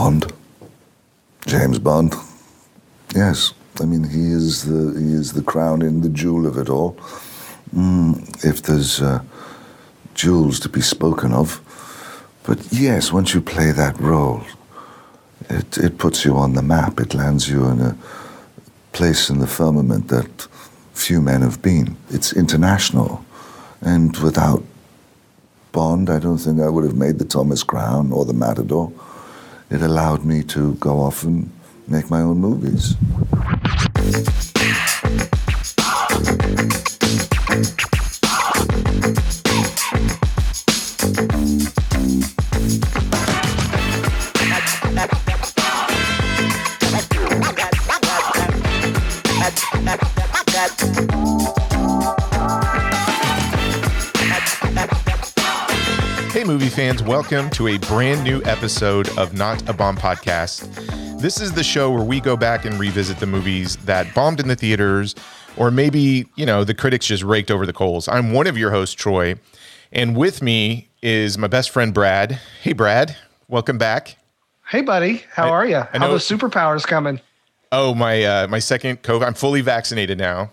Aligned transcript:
Bond. 0.00 0.32
James 1.46 1.78
Bond. 1.78 2.14
Yes. 3.14 3.52
I 3.82 3.84
mean, 3.84 4.04
he 4.04 4.30
is 4.32 4.64
the 4.64 4.98
he 4.98 5.12
is 5.12 5.34
the 5.34 5.42
crown 5.42 5.82
and 5.82 6.02
the 6.02 6.08
jewel 6.08 6.46
of 6.46 6.56
it 6.56 6.70
all. 6.70 6.92
Mm, 7.76 8.10
if 8.42 8.62
there's 8.62 9.02
uh, 9.02 9.20
jewels 10.14 10.58
to 10.60 10.70
be 10.70 10.80
spoken 10.80 11.32
of, 11.34 11.60
but 12.44 12.58
yes, 12.72 13.12
once 13.12 13.34
you 13.34 13.42
play 13.42 13.72
that 13.72 14.00
role, 14.00 14.42
it 15.50 15.76
it 15.76 15.98
puts 15.98 16.24
you 16.24 16.34
on 16.34 16.54
the 16.54 16.62
map. 16.62 16.98
It 16.98 17.12
lands 17.12 17.50
you 17.50 17.66
in 17.66 17.80
a 17.82 17.94
place 18.92 19.28
in 19.28 19.38
the 19.38 19.52
firmament 19.58 20.08
that 20.08 20.48
few 20.94 21.20
men 21.20 21.42
have 21.42 21.60
been. 21.60 21.96
It's 22.08 22.32
international, 22.32 23.22
and 23.82 24.16
without 24.16 24.62
Bond, 25.72 26.08
I 26.08 26.18
don't 26.20 26.42
think 26.44 26.58
I 26.60 26.70
would 26.70 26.84
have 26.84 26.96
made 26.96 27.18
the 27.18 27.30
Thomas 27.36 27.62
Crown 27.62 28.12
or 28.12 28.24
the 28.24 28.40
Matador. 28.46 28.90
It 29.70 29.82
allowed 29.82 30.24
me 30.24 30.42
to 30.44 30.74
go 30.74 30.98
off 30.98 31.22
and 31.22 31.50
make 31.86 32.10
my 32.10 32.20
own 32.22 32.38
movies. 32.38 32.96
Welcome 57.06 57.48
to 57.50 57.68
a 57.68 57.78
brand 57.78 58.22
new 58.24 58.42
episode 58.44 59.08
of 59.18 59.32
Not 59.34 59.66
a 59.68 59.72
Bomb 59.72 59.96
Podcast. 59.96 61.20
This 61.20 61.40
is 61.40 61.52
the 61.52 61.62
show 61.64 61.90
where 61.90 62.04
we 62.04 62.20
go 62.20 62.36
back 62.36 62.64
and 62.64 62.78
revisit 62.78 63.18
the 63.18 63.26
movies 63.26 63.76
that 63.78 64.12
bombed 64.14 64.40
in 64.40 64.48
the 64.48 64.56
theaters, 64.56 65.14
or 65.56 65.70
maybe, 65.70 66.26
you 66.36 66.44
know, 66.46 66.64
the 66.64 66.74
critics 66.74 67.06
just 67.06 67.22
raked 67.22 67.50
over 67.50 67.64
the 67.66 67.72
coals. 67.72 68.08
I'm 68.08 68.32
one 68.32 68.46
of 68.46 68.58
your 68.58 68.70
hosts, 68.70 68.94
Troy, 68.94 69.36
and 69.92 70.16
with 70.16 70.42
me 70.42 70.88
is 71.02 71.38
my 71.38 71.46
best 71.48 71.70
friend, 71.70 71.94
Brad. 71.94 72.38
Hey, 72.62 72.72
Brad, 72.72 73.16
welcome 73.48 73.78
back. 73.78 74.16
Hey, 74.68 74.82
buddy, 74.82 75.24
how 75.32 75.46
I- 75.46 75.50
are 75.50 75.66
you? 75.66 75.80
How 75.92 76.08
the 76.08 76.16
superpowers 76.16 76.86
coming? 76.86 77.20
Oh, 77.72 77.94
my 77.94 78.24
uh, 78.24 78.46
my 78.48 78.58
second 78.58 79.02
COVID. 79.02 79.24
I'm 79.26 79.34
fully 79.34 79.60
vaccinated 79.60 80.18
now. 80.18 80.50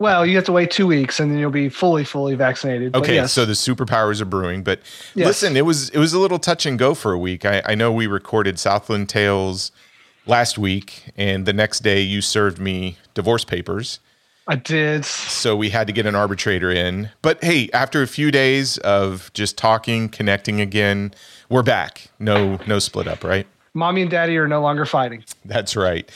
Well, 0.00 0.24
you 0.24 0.36
have 0.36 0.44
to 0.44 0.52
wait 0.52 0.70
two 0.70 0.86
weeks, 0.86 1.18
and 1.18 1.30
then 1.30 1.38
you'll 1.38 1.50
be 1.50 1.68
fully, 1.68 2.04
fully 2.04 2.36
vaccinated. 2.36 2.94
Okay, 2.94 3.16
yes. 3.16 3.32
so 3.32 3.44
the 3.44 3.54
superpowers 3.54 4.20
are 4.20 4.24
brewing, 4.26 4.62
but 4.62 4.80
Yes. 5.14 5.26
listen, 5.26 5.56
it 5.56 5.66
was 5.66 5.88
it 5.90 5.98
was 5.98 6.12
a 6.12 6.18
little 6.20 6.38
touch 6.38 6.66
and 6.66 6.78
go 6.78 6.94
for 6.94 7.12
a 7.12 7.18
week. 7.18 7.44
I, 7.44 7.62
I 7.66 7.74
know 7.74 7.92
we 7.92 8.06
recorded 8.06 8.58
Southland 8.60 9.08
Tales 9.08 9.72
last 10.24 10.56
week, 10.56 11.10
and 11.16 11.46
the 11.46 11.52
next 11.52 11.80
day 11.80 12.00
you 12.00 12.20
served 12.22 12.60
me 12.60 12.96
divorce 13.14 13.44
papers, 13.44 13.98
I 14.46 14.54
did. 14.54 15.04
so 15.04 15.56
we 15.56 15.70
had 15.70 15.88
to 15.88 15.92
get 15.92 16.06
an 16.06 16.14
arbitrator 16.14 16.70
in. 16.70 17.10
But 17.20 17.42
hey, 17.42 17.68
after 17.72 18.00
a 18.00 18.06
few 18.06 18.30
days 18.30 18.78
of 18.78 19.32
just 19.34 19.58
talking, 19.58 20.08
connecting 20.08 20.60
again, 20.60 21.12
we're 21.48 21.64
back. 21.64 22.08
No 22.20 22.60
no 22.68 22.78
split 22.78 23.08
up, 23.08 23.24
right? 23.24 23.48
Mommy 23.74 24.02
and 24.02 24.10
Daddy 24.10 24.36
are 24.38 24.48
no 24.48 24.60
longer 24.60 24.86
fighting. 24.86 25.24
That's 25.44 25.74
right. 25.76 26.08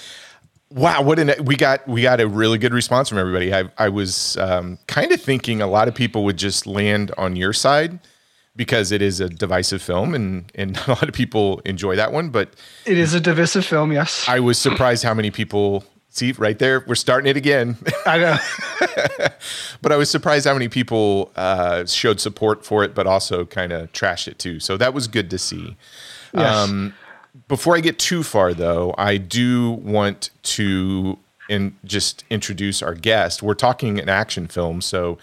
Wow, 0.74 1.02
what 1.02 1.18
an 1.18 1.32
we 1.44 1.56
got 1.56 1.86
we 1.86 2.02
got 2.02 2.20
a 2.20 2.26
really 2.26 2.58
good 2.58 2.72
response 2.72 3.08
from 3.08 3.18
everybody. 3.18 3.52
I 3.52 3.64
I 3.78 3.88
was 3.88 4.36
um, 4.38 4.78
kind 4.86 5.12
of 5.12 5.20
thinking 5.20 5.60
a 5.60 5.66
lot 5.66 5.88
of 5.88 5.94
people 5.94 6.24
would 6.24 6.38
just 6.38 6.66
land 6.66 7.12
on 7.18 7.36
your 7.36 7.52
side 7.52 7.98
because 8.56 8.92
it 8.92 9.02
is 9.02 9.20
a 9.20 9.28
divisive 9.28 9.82
film 9.82 10.14
and 10.14 10.50
and 10.54 10.76
a 10.86 10.90
lot 10.90 11.02
of 11.02 11.14
people 11.14 11.60
enjoy 11.64 11.96
that 11.96 12.12
one. 12.12 12.30
But 12.30 12.54
It 12.86 12.96
is 12.96 13.12
a 13.14 13.20
divisive 13.20 13.66
film, 13.66 13.92
yes. 13.92 14.26
I 14.28 14.40
was 14.40 14.58
surprised 14.58 15.04
how 15.04 15.14
many 15.14 15.30
people 15.30 15.84
see 16.08 16.32
right 16.32 16.58
there. 16.58 16.84
We're 16.86 16.94
starting 16.94 17.30
it 17.30 17.36
again. 17.36 17.76
I 18.06 18.18
know. 18.18 18.36
but 19.80 19.92
I 19.92 19.96
was 19.96 20.10
surprised 20.10 20.46
how 20.46 20.52
many 20.52 20.68
people 20.68 21.32
uh, 21.36 21.86
showed 21.86 22.20
support 22.20 22.64
for 22.64 22.84
it, 22.84 22.94
but 22.94 23.06
also 23.06 23.44
kind 23.46 23.72
of 23.72 23.92
trashed 23.92 24.28
it 24.28 24.38
too. 24.38 24.60
So 24.60 24.76
that 24.76 24.94
was 24.94 25.08
good 25.08 25.30
to 25.30 25.38
see. 25.38 25.76
Yes. 26.34 26.54
Um, 26.54 26.94
before 27.48 27.76
I 27.76 27.80
get 27.80 27.98
too 27.98 28.22
far, 28.22 28.54
though, 28.54 28.94
I 28.98 29.16
do 29.16 29.70
want 29.72 30.30
to 30.42 31.18
in, 31.48 31.76
just 31.84 32.24
introduce 32.30 32.82
our 32.82 32.94
guest. 32.94 33.42
We're 33.42 33.54
talking 33.54 33.98
an 33.98 34.08
action 34.08 34.46
film, 34.48 34.80
so 34.80 35.18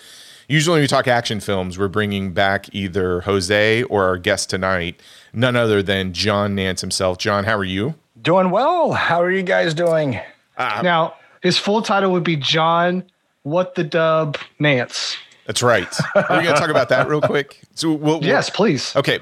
usually 0.48 0.76
when 0.76 0.82
we 0.82 0.88
talk 0.88 1.08
action 1.08 1.40
films, 1.40 1.78
we're 1.78 1.88
bringing 1.88 2.34
back 2.34 2.74
either 2.74 3.22
Jose 3.22 3.84
or 3.84 4.06
our 4.06 4.18
guest 4.18 4.50
tonight, 4.50 5.00
none 5.34 5.56
other 5.56 5.82
than 5.84 6.14
John 6.14 6.56
Nance 6.56 6.82
himself. 6.82 7.18
John, 7.18 7.44
how 7.46 7.56
are 7.58 7.64
you? 7.64 7.96
Doing 8.22 8.50
well. 8.52 8.92
How 8.94 9.22
are 9.22 9.32
you 9.32 9.44
guys 9.44 9.74
doing? 9.74 10.20
Um, 10.58 10.84
now, 10.84 11.16
his 11.42 11.58
full 11.58 11.82
title 11.82 12.12
would 12.12 12.24
be 12.24 12.36
John 12.36 13.04
What 13.44 13.76
the 13.76 13.84
Dub 13.84 14.38
Nance. 14.60 15.16
That's 15.46 15.64
right. 15.64 15.88
We're 16.16 16.28
going 16.28 16.46
to 16.46 16.54
talk 16.54 16.70
about 16.70 16.90
that 16.90 17.08
real 17.08 17.22
quick. 17.22 17.62
So 17.76 17.94
we'll, 17.94 18.20
we'll- 18.20 18.24
Yes, 18.28 18.50
please. 18.50 18.96
Okay. 18.96 19.20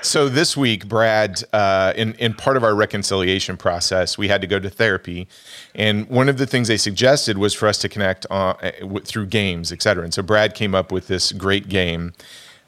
So 0.00 0.28
this 0.28 0.56
week, 0.56 0.86
Brad, 0.88 1.42
uh, 1.52 1.92
in 1.96 2.14
in 2.14 2.34
part 2.34 2.56
of 2.56 2.64
our 2.64 2.74
reconciliation 2.74 3.56
process, 3.56 4.16
we 4.16 4.28
had 4.28 4.40
to 4.40 4.46
go 4.46 4.58
to 4.58 4.70
therapy, 4.70 5.28
and 5.74 6.08
one 6.08 6.28
of 6.28 6.38
the 6.38 6.46
things 6.46 6.68
they 6.68 6.76
suggested 6.76 7.36
was 7.38 7.52
for 7.52 7.66
us 7.66 7.78
to 7.78 7.88
connect 7.88 8.24
on, 8.30 8.56
uh, 8.62 8.70
w- 8.80 9.00
through 9.04 9.26
games, 9.26 9.72
et 9.72 9.82
cetera. 9.82 10.04
And 10.04 10.14
so 10.14 10.22
Brad 10.22 10.54
came 10.54 10.74
up 10.74 10.92
with 10.92 11.08
this 11.08 11.32
great 11.32 11.68
game 11.68 12.12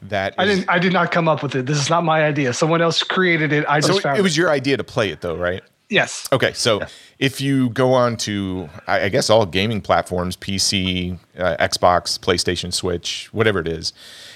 that 0.01 0.33
I 0.37 0.43
is- 0.45 0.57
didn't. 0.59 0.69
I 0.69 0.79
did 0.79 0.93
not 0.93 1.11
come 1.11 1.27
up 1.27 1.41
with 1.41 1.55
it. 1.55 1.65
This 1.67 1.77
is 1.77 1.89
not 1.89 2.03
my 2.03 2.23
idea. 2.25 2.53
Someone 2.53 2.81
else 2.81 3.01
created 3.01 3.53
it. 3.53 3.65
I 3.67 3.79
just 3.79 3.93
So 3.93 3.99
found 3.99 4.17
it 4.19 4.21
was 4.21 4.35
your 4.35 4.49
idea 4.49 4.75
to 4.77 4.83
play 4.83 5.09
it, 5.09 5.21
though, 5.21 5.35
right? 5.35 5.63
Yes. 5.89 6.27
Okay, 6.31 6.53
so 6.53 6.81
if 7.19 7.41
you 7.41 7.69
go 7.69 7.93
on 7.93 8.15
to, 8.17 8.69
I 8.87 9.03
I 9.05 9.09
guess, 9.09 9.29
all 9.29 9.45
gaming 9.45 9.81
platforms, 9.81 10.35
PC, 10.37 11.17
uh, 11.37 11.55
Xbox, 11.59 12.17
PlayStation, 12.19 12.73
Switch, 12.73 13.27
whatever 13.33 13.59
it 13.59 13.67
is, 13.67 13.91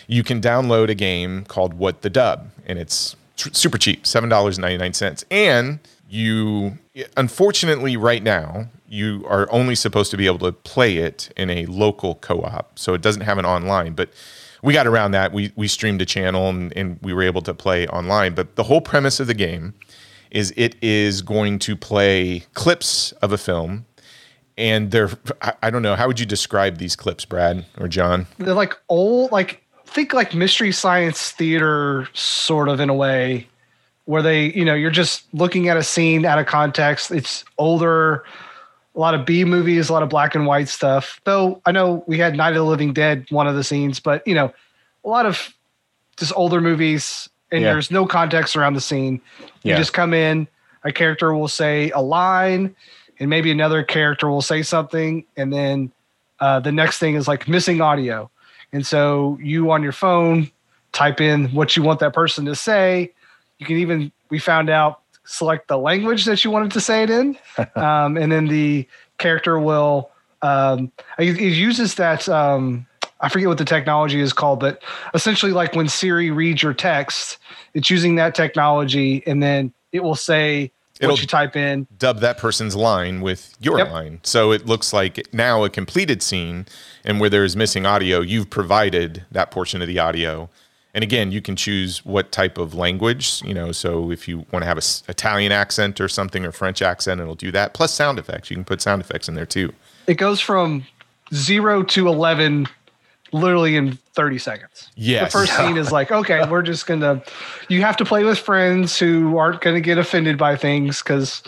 you 0.08 0.24
can 0.24 0.42
download 0.42 0.90
a 0.90 0.96
game 0.96 1.46
called 1.46 1.74
What 1.74 2.02
the 2.02 2.10
Dub, 2.10 2.50
and 2.66 2.80
it's 2.80 3.16
tr- 3.38 3.50
super 3.52 3.78
cheap, 3.78 4.06
seven 4.06 4.30
dollars 4.30 4.60
ninety 4.60 4.78
nine 4.78 4.94
cents. 4.94 5.26
And 5.32 5.80
you, 6.10 6.78
unfortunately, 7.18 7.98
right 7.98 8.22
now, 8.24 8.68
you 8.88 9.26
are 9.28 9.52
only 9.52 9.76
supposed 9.76 10.12
to 10.12 10.18
be 10.18 10.26
able 10.26 10.40
to 10.40 10.52
play 10.52 10.98
it 10.98 11.32
in 11.36 11.50
a 11.50 11.66
local 11.66 12.16
co 12.16 12.42
op, 12.42 12.78
so 12.78 12.94
it 12.94 13.02
doesn't 13.02 13.22
have 13.22 13.38
an 13.38 13.46
online, 13.46 13.94
but. 13.94 14.10
We 14.62 14.74
got 14.74 14.88
around 14.88 15.12
that. 15.12 15.32
We 15.32 15.52
we 15.56 15.68
streamed 15.68 16.02
a 16.02 16.08
channel 16.08 16.50
and, 16.50 16.76
and 16.76 16.98
we 17.04 17.14
were 17.14 17.22
able 17.22 17.44
to 17.44 17.54
play 17.54 17.86
online. 17.86 18.34
But 18.34 18.56
the 18.56 18.64
whole 18.64 18.82
premise 18.82 19.20
of 19.20 19.28
the 19.28 19.36
game 19.36 19.76
is 20.32 20.52
it 20.58 20.76
is 20.82 21.22
going 21.22 21.60
to 21.60 21.76
play 21.76 22.46
clips 22.56 23.12
of 23.22 23.32
a 23.32 23.38
film 23.38 23.86
and 24.58 24.92
they're 24.92 25.10
I, 25.42 25.54
I 25.64 25.70
don't 25.70 25.82
know 25.82 25.96
how 25.96 26.08
would 26.08 26.20
you 26.20 26.26
describe 26.26 26.78
these 26.78 26.96
clips 26.96 27.26
brad 27.26 27.66
or 27.78 27.88
john 27.88 28.28
They're 28.38 28.54
like 28.54 28.74
old, 28.90 29.32
like 29.32 29.64
think 29.96 30.14
like 30.14 30.36
mystery 30.36 30.74
science 30.74 31.32
theater, 31.32 32.08
sort 32.14 32.68
of 32.68 32.80
in 32.82 32.90
a 32.90 32.94
way, 32.94 33.48
where 34.04 34.22
they, 34.22 34.52
you 34.52 34.66
know, 34.66 34.76
you're 34.76 34.92
just 34.92 35.24
looking 35.34 35.70
at 35.70 35.78
a 35.78 35.84
scene 35.84 36.26
out 36.26 36.38
of 36.38 36.46
context. 36.46 37.10
It's 37.12 37.46
older, 37.58 38.26
a 38.94 39.00
lot 39.00 39.16
of 39.16 39.26
B 39.26 39.46
movies, 39.46 39.90
a 39.90 39.94
lot 39.94 40.04
of 40.04 40.10
black 40.10 40.36
and 40.36 40.46
white 40.46 40.68
stuff. 40.68 41.22
Though 41.24 41.62
I 41.66 41.72
know 41.72 42.04
we 42.08 42.18
had 42.18 42.36
Night 42.36 42.50
of 42.50 42.56
the 42.58 42.64
Living 42.66 42.92
Dead, 42.94 43.26
one 43.30 43.48
of 43.48 43.56
the 43.56 43.64
scenes, 43.64 44.02
but 44.02 44.22
you 44.28 44.36
know, 44.36 44.54
a 45.06 45.08
lot 45.08 45.26
of 45.26 45.54
just 46.18 46.34
older 46.36 46.60
movies, 46.62 47.30
and 47.52 47.62
Yeah. 47.62 47.72
there's 47.72 47.90
no 47.90 48.06
context 48.06 48.56
around 48.58 48.74
the 48.74 48.82
scene. 48.82 49.22
You 49.64 49.72
Yeah. 49.72 49.78
just 49.78 49.94
come 49.94 50.14
in, 50.14 50.48
a 50.84 50.92
character 50.92 51.34
will 51.34 51.48
say 51.48 51.90
a 51.92 52.02
line, 52.02 52.76
and 53.20 53.30
maybe 53.30 53.50
another 53.50 53.82
character 53.82 54.30
will 54.30 54.42
say 54.42 54.62
something, 54.62 55.24
and 55.38 55.54
then 55.54 55.92
uh, 56.42 56.60
the 56.60 56.72
next 56.72 57.00
thing 57.00 57.16
is 57.16 57.30
like 57.30 57.48
missing 57.48 57.80
audio. 57.80 58.30
And 58.76 58.86
so 58.86 59.40
you 59.42 59.72
on 59.72 59.82
your 59.84 59.94
phone 59.94 60.52
type 60.92 61.22
in 61.22 61.48
what 61.54 61.78
you 61.78 61.82
want 61.82 62.02
that 62.02 62.14
person 62.14 62.44
to 62.46 62.56
say. 62.56 63.14
You 63.58 63.66
can 63.66 63.78
even, 63.78 64.12
we 64.30 64.38
found 64.38 64.70
out, 64.70 65.00
select 65.24 65.70
the 65.70 65.78
language 65.78 66.26
that 66.26 66.44
you 66.44 66.52
wanted 66.52 66.74
to 66.74 66.82
say 66.82 67.02
it 67.04 67.10
in. 67.10 67.38
um, 67.78 68.18
and 68.18 68.30
then 68.30 68.48
the 68.50 68.86
character 69.18 69.58
will, 69.58 70.12
um, 70.42 70.92
it, 71.18 71.40
it 71.40 71.54
uses 71.54 71.96
that, 71.96 72.28
um, 72.28 72.86
I 73.22 73.30
forget 73.30 73.48
what 73.48 73.58
the 73.58 73.66
technology 73.66 74.20
is 74.20 74.34
called, 74.34 74.60
but 74.60 74.84
essentially, 75.14 75.54
like 75.54 75.74
when 75.74 75.88
Siri 75.88 76.30
reads 76.30 76.62
your 76.62 76.74
text, 76.74 77.38
it's 77.74 77.90
using 77.90 78.16
that 78.18 78.36
technology 78.36 79.24
and 79.26 79.42
then 79.42 79.74
it 79.94 80.04
will 80.04 80.16
say 80.16 80.70
It'll- 81.00 81.14
what 81.14 81.22
you 81.22 81.28
type 81.28 81.56
in. 81.56 81.88
dub 81.98 82.20
that 82.20 82.38
person's 82.38 82.76
line 82.76 83.22
with 83.22 83.56
your 83.62 83.80
Yep. 83.80 83.90
line 83.90 84.20
so 84.24 84.52
it 84.52 84.66
looks 84.66 84.92
like 84.94 85.34
now 85.34 85.64
a 85.64 85.70
completed 85.70 86.22
scene 86.22 86.66
and 87.06 87.20
where 87.20 87.30
there's 87.30 87.56
missing 87.56 87.86
audio 87.86 88.20
you've 88.22 88.50
provided 88.50 89.24
that 89.32 89.52
portion 89.52 89.82
of 89.82 89.88
the 89.88 90.00
audio 90.00 90.50
and 90.94 91.04
again 91.04 91.32
you 91.32 91.42
can 91.42 91.56
choose 91.56 92.04
what 92.06 92.32
type 92.32 92.58
of 92.58 92.74
language 92.74 93.42
you 93.46 93.54
know 93.54 93.72
so 93.72 94.12
if 94.12 94.28
you 94.28 94.40
want 94.52 94.64
to 94.64 94.68
have 94.68 94.78
a 94.78 94.80
s- 94.80 95.04
italian 95.08 95.52
accent 95.52 96.02
or 96.02 96.08
something 96.10 96.46
or 96.46 96.52
french 96.52 96.82
accent 96.82 97.22
it'll 97.22 97.36
do 97.36 97.52
that 97.52 97.74
plus 97.74 97.92
sound 97.94 98.20
effects 98.20 98.50
you 98.50 98.56
can 98.56 98.66
put 98.66 98.82
sound 98.82 99.02
effects 99.02 99.30
in 99.30 99.36
there 99.36 99.46
too 99.46 99.72
It 100.08 100.16
goes 100.16 100.40
from 100.42 100.86
zero 101.34 101.84
to 101.84 102.08
11 102.08 102.68
literally 103.32 103.76
in 103.76 103.98
30 104.14 104.38
seconds. 104.38 104.90
Yes. 104.96 105.26
The 105.34 105.40
first 105.40 105.58
scene 105.58 105.76
is 105.78 105.92
like, 105.92 106.10
okay, 106.12 106.48
we're 106.50 106.62
just 106.62 106.86
gonna. 106.88 107.22
You 107.68 107.82
have 107.82 107.98
to 107.98 108.06
play 108.06 108.24
with 108.24 108.38
friends 108.40 108.98
who 108.98 109.38
aren't 109.38 109.60
gonna 109.62 109.82
get 109.82 109.98
offended 109.98 110.38
by 110.38 110.56
things 110.56 111.02
because 111.02 111.44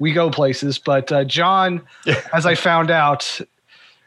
we 0.00 0.12
go 0.12 0.28
places. 0.30 0.78
But 0.78 1.12
uh, 1.12 1.22
John, 1.24 1.82
as 2.32 2.46
I 2.46 2.56
found 2.56 2.90
out, 2.90 3.38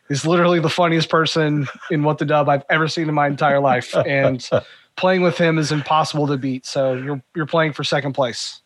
is 0.09 0.25
literally 0.25 0.59
the 0.59 0.69
funniest 0.69 1.09
person 1.09 1.67
in 1.89 2.03
what 2.03 2.17
the 2.17 2.25
dub 2.25 2.49
I've 2.49 2.63
ever 2.69 2.87
seen 2.87 3.09
in 3.09 3.15
my 3.15 3.27
entire 3.27 3.59
life, 3.59 3.95
and 3.95 4.47
playing 4.95 5.21
with 5.21 5.37
him 5.37 5.57
is 5.57 5.71
impossible 5.71 6.27
to 6.27 6.37
beat. 6.37 6.65
So 6.65 6.93
you're 6.93 7.21
you're 7.35 7.45
playing 7.45 7.73
for 7.73 7.83
second 7.83 8.13
place. 8.13 8.61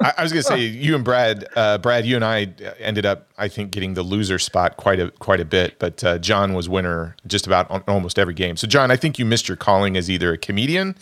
I, 0.00 0.12
I 0.18 0.22
was 0.22 0.32
gonna 0.32 0.42
say 0.42 0.60
you 0.60 0.94
and 0.94 1.04
Brad, 1.04 1.46
uh, 1.54 1.78
Brad, 1.78 2.06
you 2.06 2.16
and 2.16 2.24
I 2.24 2.52
ended 2.78 3.06
up, 3.06 3.28
I 3.38 3.48
think, 3.48 3.70
getting 3.70 3.94
the 3.94 4.02
loser 4.02 4.38
spot 4.38 4.76
quite 4.76 5.00
a 5.00 5.10
quite 5.12 5.40
a 5.40 5.44
bit, 5.44 5.78
but 5.78 6.02
uh, 6.04 6.18
John 6.18 6.54
was 6.54 6.68
winner 6.68 7.16
just 7.26 7.46
about 7.46 7.70
on 7.70 7.82
almost 7.86 8.18
every 8.18 8.34
game. 8.34 8.56
So, 8.56 8.66
John, 8.66 8.90
I 8.90 8.96
think 8.96 9.18
you 9.18 9.24
missed 9.24 9.48
your 9.48 9.56
calling 9.56 9.96
as 9.96 10.10
either 10.10 10.32
a 10.32 10.38
comedian 10.38 10.96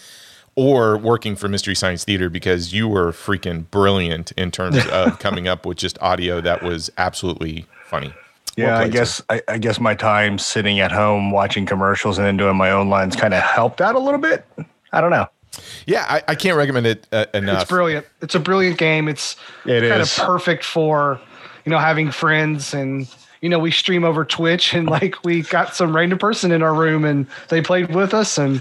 or 0.57 0.99
working 0.99 1.37
for 1.37 1.49
Mystery 1.49 1.75
Science 1.75 2.05
Theater 2.05 2.29
because 2.29 2.73
you 2.73 2.89
were 2.89 3.13
freaking 3.13 3.71
brilliant 3.71 4.33
in 4.33 4.51
terms 4.51 4.85
of 4.93 5.19
coming 5.19 5.49
up 5.49 5.65
with 5.65 5.79
just 5.79 5.99
audio 6.01 6.41
that 6.41 6.63
was 6.63 6.91
absolutely 6.99 7.67
funny. 7.85 8.13
Yeah, 8.61 8.79
I 8.79 8.89
guess 8.89 9.23
I, 9.29 9.43
I 9.49 9.59
guess 9.59 9.81
my 9.81 9.95
time 9.95 10.39
sitting 10.39 10.81
at 10.81 10.93
home 10.93 11.31
watching 11.31 11.67
commercials 11.67 12.19
and 12.19 12.27
then 12.27 12.37
doing 12.37 12.57
my 12.57 12.71
own 12.71 12.89
lines 12.89 13.17
kind 13.17 13.35
of 13.35 13.43
helped 13.43 13.81
out 13.81 13.95
a 13.95 13.99
little 13.99 14.21
bit. 14.21 14.45
I 14.93 15.01
don't 15.01 15.11
know. 15.11 15.29
Yeah, 15.87 16.05
I, 16.09 16.23
I 16.29 16.35
can't 16.35 16.57
recommend 16.57 16.87
it 16.87 17.07
uh, 17.13 17.27
enough. 17.35 17.63
It's 17.63 17.71
brilliant. 17.71 18.07
It's 18.23 18.35
a 18.35 18.41
brilliant 18.41 18.79
game. 18.79 19.09
It's 19.09 19.37
It 19.65 19.89
kind 19.89 20.01
of 20.03 20.13
perfect 20.17 20.65
for 20.65 21.21
you 21.65 21.71
know 21.71 21.79
having 21.79 22.11
friends 22.11 22.75
and 22.75 23.13
you 23.41 23.49
know 23.49 23.59
we 23.59 23.71
stream 23.71 24.05
over 24.05 24.25
Twitch 24.25 24.75
and 24.75 24.89
like 24.91 25.23
we 25.25 25.43
got 25.43 25.75
some 25.75 25.95
random 25.95 26.19
person 26.19 26.53
in 26.53 26.63
our 26.63 26.75
room 26.75 27.05
and 27.05 27.27
they 27.49 27.61
played 27.61 27.95
with 27.95 28.15
us 28.15 28.39
and 28.39 28.57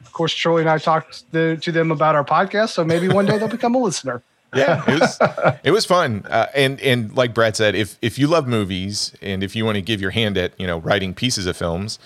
of 0.00 0.12
course 0.12 0.32
Troy 0.34 0.60
and 0.60 0.68
I 0.68 0.78
talked 0.78 1.30
to, 1.32 1.56
to 1.56 1.72
them 1.72 1.90
about 1.90 2.14
our 2.14 2.24
podcast 2.24 2.70
so 2.70 2.84
maybe 2.84 3.08
one 3.08 3.26
day 3.26 3.38
they'll 3.38 3.48
become 3.48 3.74
a 3.74 3.78
listener. 3.78 4.22
Yeah, 4.54 4.82
it 4.86 5.00
was 5.00 5.18
it 5.64 5.70
was 5.70 5.84
fun, 5.86 6.24
uh, 6.30 6.46
and 6.54 6.80
and 6.80 7.14
like 7.16 7.34
Brad 7.34 7.56
said, 7.56 7.74
if 7.74 7.98
if 8.02 8.18
you 8.18 8.26
love 8.26 8.46
movies 8.46 9.12
and 9.22 9.42
if 9.42 9.54
you 9.56 9.64
want 9.64 9.76
to 9.76 9.82
give 9.82 10.00
your 10.00 10.10
hand 10.10 10.36
at 10.38 10.58
you 10.58 10.66
know 10.66 10.78
writing 10.78 11.14
pieces 11.14 11.46
of 11.46 11.56
films, 11.56 11.98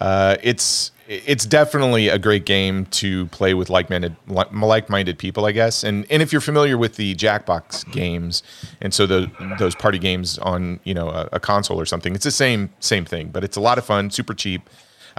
uh, 0.00 0.36
it's 0.42 0.92
it's 1.10 1.46
definitely 1.46 2.08
a 2.08 2.18
great 2.18 2.44
game 2.44 2.84
to 2.86 3.24
play 3.28 3.54
with 3.54 3.70
like-minded 3.70 4.14
like-minded 4.26 5.18
people, 5.18 5.46
I 5.46 5.52
guess. 5.52 5.82
And 5.82 6.04
and 6.10 6.20
if 6.22 6.32
you're 6.32 6.40
familiar 6.42 6.76
with 6.76 6.96
the 6.96 7.14
Jackbox 7.14 7.90
games, 7.92 8.42
and 8.82 8.92
so 8.92 9.06
the 9.06 9.30
those 9.58 9.74
party 9.74 9.98
games 9.98 10.36
on 10.38 10.80
you 10.84 10.92
know 10.94 11.08
a, 11.08 11.28
a 11.32 11.40
console 11.40 11.80
or 11.80 11.86
something, 11.86 12.14
it's 12.14 12.24
the 12.24 12.30
same 12.30 12.68
same 12.80 13.04
thing, 13.06 13.28
but 13.28 13.42
it's 13.44 13.56
a 13.56 13.60
lot 13.60 13.78
of 13.78 13.84
fun, 13.86 14.10
super 14.10 14.34
cheap. 14.34 14.68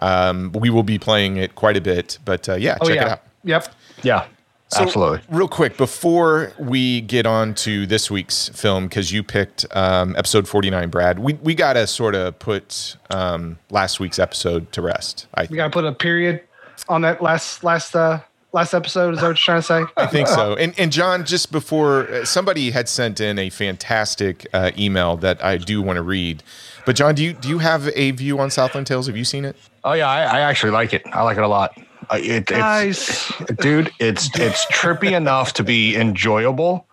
Um, 0.01 0.51
we 0.53 0.69
will 0.69 0.83
be 0.83 0.97
playing 0.99 1.37
it 1.37 1.55
quite 1.55 1.75
a 1.75 1.81
bit, 1.81 2.19
but 2.23 2.47
uh, 2.47 2.55
yeah, 2.55 2.77
Oh 2.79 2.85
check 2.87 2.95
yeah. 2.95 3.01
it 3.05 3.09
out. 3.09 3.21
Yep. 3.43 3.67
Yeah, 4.03 4.25
So, 4.71 4.83
absolutely. 4.83 5.21
Real 5.29 5.47
quick, 5.47 5.77
before 5.77 6.53
we 6.59 7.01
get 7.01 7.25
on 7.25 7.55
to 7.55 7.87
this 7.87 8.11
week's 8.11 8.49
film, 8.49 8.87
because 8.87 9.11
you 9.11 9.23
picked 9.23 9.65
um, 9.75 10.15
episode 10.15 10.47
49, 10.47 10.89
Brad, 10.89 11.17
we, 11.17 11.33
we 11.33 11.55
got 11.55 11.73
to 11.73 11.87
sort 11.87 12.13
of 12.13 12.37
put 12.37 12.95
um, 13.09 13.57
last 13.71 13.99
week's 13.99 14.19
episode 14.19 14.71
to 14.73 14.81
rest. 14.83 15.25
I, 15.33 15.47
We 15.49 15.55
got 15.55 15.65
to 15.65 15.71
put 15.71 15.85
a 15.85 15.91
period 15.91 16.41
on 16.87 17.01
that 17.01 17.21
last 17.21 17.63
last 17.63 17.95
uh 17.95 18.19
last 18.53 18.73
episode 18.73 19.13
is 19.13 19.19
that 19.19 19.27
what 19.27 19.29
you're 19.29 19.35
trying 19.35 19.59
to 19.61 19.67
say? 19.67 19.83
I 19.97 20.07
think 20.07 20.27
so. 20.27 20.55
And, 20.55 20.73
and 20.79 20.91
John, 20.91 21.25
just 21.25 21.51
before, 21.51 22.07
uh, 22.09 22.25
somebody 22.25 22.71
had 22.71 22.89
sent 22.89 23.19
in 23.19 23.37
a 23.37 23.49
fantastic 23.49 24.47
uh, 24.53 24.71
email 24.77 25.17
that 25.17 25.43
I 25.43 25.57
do 25.57 25.81
want 25.81 25.97
to 25.97 26.01
read. 26.03 26.41
But 26.85 26.95
John, 26.95 27.15
do 27.15 27.23
you 27.23 27.33
do 27.33 27.49
you 27.49 27.59
have 27.59 27.89
a 27.95 28.11
view 28.11 28.39
on 28.39 28.49
Southland 28.49 28.87
Tales? 28.87 29.07
Have 29.07 29.17
you 29.17 29.25
seen 29.25 29.45
it? 29.45 29.55
Oh 29.83 29.93
yeah, 29.93 30.09
I, 30.09 30.21
I 30.21 30.39
actually 30.41 30.71
like 30.71 30.93
it. 30.93 31.03
I 31.07 31.23
like 31.23 31.37
it 31.37 31.43
a 31.43 31.47
lot. 31.47 31.77
It, 32.11 32.49
it's, 32.49 33.37
dude. 33.61 33.91
It's 33.99 34.29
it's 34.39 34.65
trippy 34.67 35.15
enough 35.15 35.53
to 35.53 35.63
be 35.63 35.95
enjoyable. 35.95 36.85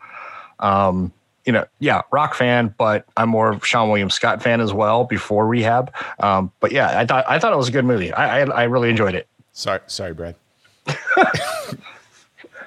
Um, 0.61 1.13
you 1.45 1.53
know, 1.53 1.65
yeah, 1.79 2.03
rock 2.11 2.35
fan, 2.35 2.75
but 2.77 3.07
I'm 3.17 3.29
more 3.29 3.53
of 3.53 3.63
Seann 3.63 3.89
William 3.89 4.11
Scott 4.11 4.43
fan 4.43 4.61
as 4.61 4.73
well. 4.73 5.05
Before 5.05 5.47
Rehab, 5.47 5.93
um, 6.21 6.53
but 6.61 6.73
yeah, 6.73 6.99
I 6.99 7.07
thought 7.07 7.25
I 7.29 7.39
thought 7.39 7.53
it 7.53 7.57
was 7.57 7.69
a 7.69 7.73
good 7.73 7.85
movie. 7.85 8.13
I 8.13 8.41
I, 8.43 8.45
I 8.45 8.63
really 8.65 8.91
enjoyed 8.91 9.15
it. 9.15 9.29
Sorry, 9.53 9.81
sorry, 9.87 10.13
Brad. 10.13 10.35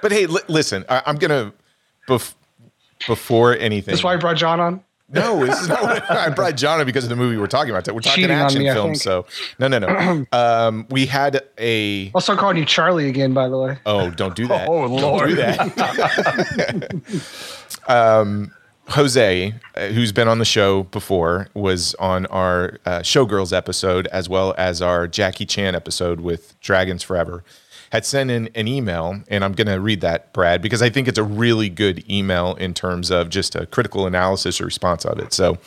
but 0.02 0.10
hey, 0.10 0.26
li- 0.26 0.40
listen, 0.48 0.84
I, 0.88 1.02
I'm 1.06 1.16
gonna 1.16 1.52
bef- 2.08 2.34
before 3.06 3.54
anything. 3.56 3.92
That's 3.92 4.02
why 4.02 4.14
I 4.14 4.16
brought 4.16 4.36
John 4.36 4.60
on. 4.60 4.82
No, 5.12 5.44
this 5.44 5.60
is 5.60 5.68
not 5.68 6.10
I 6.10 6.28
brought 6.30 6.56
John 6.56 6.84
because 6.86 7.04
of 7.04 7.10
the 7.10 7.16
movie 7.16 7.36
we're 7.36 7.46
talking 7.46 7.70
about. 7.70 7.86
We're 7.92 8.00
talking 8.00 8.22
Cheating 8.22 8.36
action 8.36 8.62
me, 8.62 8.70
films. 8.72 9.02
So 9.02 9.26
no, 9.58 9.66
no, 9.68 9.78
no. 9.78 10.26
um, 10.32 10.86
we 10.90 11.06
had 11.06 11.42
a. 11.58 12.10
I'll 12.14 12.20
start 12.20 12.38
calling 12.38 12.56
you 12.56 12.64
Charlie 12.64 13.08
again, 13.08 13.34
by 13.34 13.48
the 13.48 13.58
way. 13.58 13.78
Oh, 13.86 14.10
don't 14.10 14.36
do 14.36 14.46
that. 14.48 14.68
Oh, 14.70 14.82
Don't 14.86 15.00
Lord. 15.00 15.30
do 15.30 15.36
that. 15.36 17.00
um, 17.88 18.52
Jose, 18.88 19.54
uh, 19.76 19.86
who's 19.88 20.12
been 20.12 20.28
on 20.28 20.38
the 20.38 20.44
show 20.44 20.84
before, 20.84 21.48
was 21.54 21.94
on 21.96 22.26
our 22.26 22.78
uh, 22.84 23.00
Showgirls 23.00 23.52
episode 23.56 24.06
as 24.08 24.28
well 24.28 24.54
as 24.58 24.82
our 24.82 25.06
Jackie 25.08 25.46
Chan 25.46 25.74
episode 25.74 26.20
with 26.20 26.58
Dragons 26.60 27.02
Forever. 27.02 27.42
Had 27.90 28.06
sent 28.06 28.30
in 28.30 28.48
an 28.54 28.68
email, 28.68 29.20
and 29.28 29.44
I'm 29.44 29.52
going 29.52 29.66
to 29.66 29.80
read 29.80 30.00
that, 30.00 30.32
Brad, 30.32 30.62
because 30.62 30.80
I 30.80 30.90
think 30.90 31.08
it's 31.08 31.18
a 31.18 31.24
really 31.24 31.68
good 31.68 32.08
email 32.08 32.54
in 32.54 32.72
terms 32.72 33.10
of 33.10 33.30
just 33.30 33.56
a 33.56 33.66
critical 33.66 34.06
analysis 34.06 34.60
or 34.60 34.64
response 34.64 35.04
of 35.04 35.18
it. 35.18 35.32
So, 35.32 35.58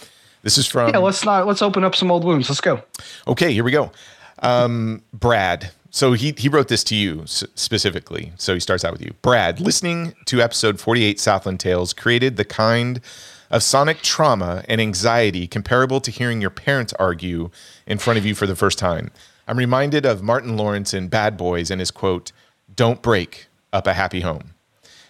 this 0.44 0.58
is 0.58 0.68
from 0.68 0.92
Yeah, 0.92 1.00
let's 1.00 1.26
not 1.26 1.48
let's 1.48 1.62
open 1.62 1.84
up 1.84 1.96
some 1.96 2.12
old 2.12 2.24
wounds. 2.24 2.50
Let's 2.50 2.62
go. 2.62 2.84
Okay, 3.28 3.52
here 3.52 3.64
we 3.64 3.72
go. 3.72 3.92
Um, 4.40 5.02
Brad. 5.14 5.72
So 5.90 6.14
he 6.14 6.34
he 6.38 6.50
wrote 6.50 6.68
this 6.68 6.84
to 6.86 6.96
you 6.96 7.24
specifically. 7.26 8.34
So 8.38 8.54
he 8.54 8.60
starts 8.60 8.84
out 8.84 8.92
with 8.92 9.02
you. 9.02 9.14
Brad, 9.22 9.60
listening 9.60 10.14
to 10.26 10.42
episode 10.42 10.80
48 10.80 11.20
Southland 11.20 11.60
Tales 11.60 11.94
created 11.94 12.36
the 12.36 12.46
kind 12.46 13.00
of 13.52 13.62
sonic 13.62 14.02
trauma 14.02 14.66
and 14.68 14.82
anxiety 14.82 15.48
comparable 15.48 16.02
to 16.02 16.10
hearing 16.10 16.42
your 16.42 16.50
parents 16.50 16.94
argue 16.94 17.52
in 17.86 18.00
front 18.00 18.18
of 18.18 18.26
you 18.26 18.34
for 18.34 18.48
the 18.48 18.56
first 18.56 18.80
time. 18.80 19.12
I'm 19.48 19.58
reminded 19.58 20.06
of 20.06 20.24
Martin 20.24 20.56
Lawrence 20.56 20.94
in 20.94 21.08
Bad 21.08 21.38
Boys 21.38 21.70
and 21.70 21.80
his 21.82 21.92
quote, 21.92 22.32
"Don't 22.74 23.02
break 23.02 23.48
up 23.72 23.88
a 23.88 23.94
happy 23.94 24.22
home." 24.22 24.54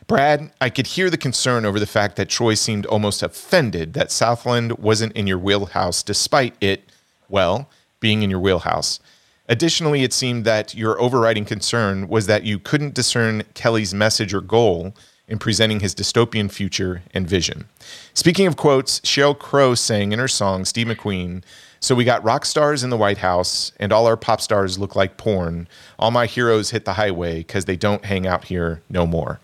Brad, 0.06 0.52
I 0.60 0.70
could 0.70 0.88
hear 0.88 1.10
the 1.10 1.18
concern 1.18 1.66
over 1.66 1.80
the 1.80 1.86
fact 1.86 2.18
that 2.18 2.30
Troy 2.30 2.56
seemed 2.56 2.86
almost 2.88 3.24
offended 3.24 3.94
that 3.94 4.12
Southland 4.12 4.74
wasn't 4.74 5.14
in 5.14 5.28
your 5.28 5.38
wheelhouse 5.38 6.04
despite 6.04 6.56
it, 6.60 6.84
well, 7.30 7.70
being 8.00 8.22
in 8.22 8.30
your 8.30 8.40
wheelhouse. 8.40 9.00
Additionally, 9.48 10.04
it 10.04 10.14
seemed 10.14 10.46
that 10.46 10.76
your 10.76 11.00
overriding 11.00 11.46
concern 11.46 12.08
was 12.08 12.26
that 12.28 12.44
you 12.44 12.60
couldn't 12.60 12.94
discern 12.94 13.44
Kelly's 13.54 13.94
message 13.94 14.34
or 14.34 14.42
goal 14.42 14.94
in 15.28 15.38
presenting 15.38 15.80
his 15.80 15.96
dystopian 15.96 16.52
future 16.52 17.02
and 17.14 17.28
vision. 17.28 17.66
Speaking 18.14 18.46
of 18.46 18.58
quotes, 18.58 19.00
Sheryl 19.02 19.38
Crow 19.38 19.74
sang 19.74 20.12
in 20.12 20.20
her 20.20 20.28
song 20.28 20.66
Steve 20.66 20.88
McQueen, 20.88 21.44
So 21.84 21.96
we 21.96 22.06
got 22.06 22.24
rock 22.24 22.46
stars 22.46 22.82
in 22.86 22.92
the 22.92 22.98
White 22.98 23.18
House, 23.18 23.74
and 23.78 23.92
all 23.92 24.08
our 24.08 24.16
pop 24.16 24.40
stars 24.40 24.80
look 24.80 24.96
like 24.96 25.18
porn. 25.18 25.68
All 26.00 26.12
my 26.12 26.28
heroes 26.28 26.70
hit 26.70 26.86
the 26.86 26.94
highway 26.94 27.40
because 27.40 27.66
they 27.66 27.76
don't 27.76 28.06
hang 28.06 28.26
out 28.26 28.46
here 28.46 28.82
no 28.90 29.06
more. 29.06 29.42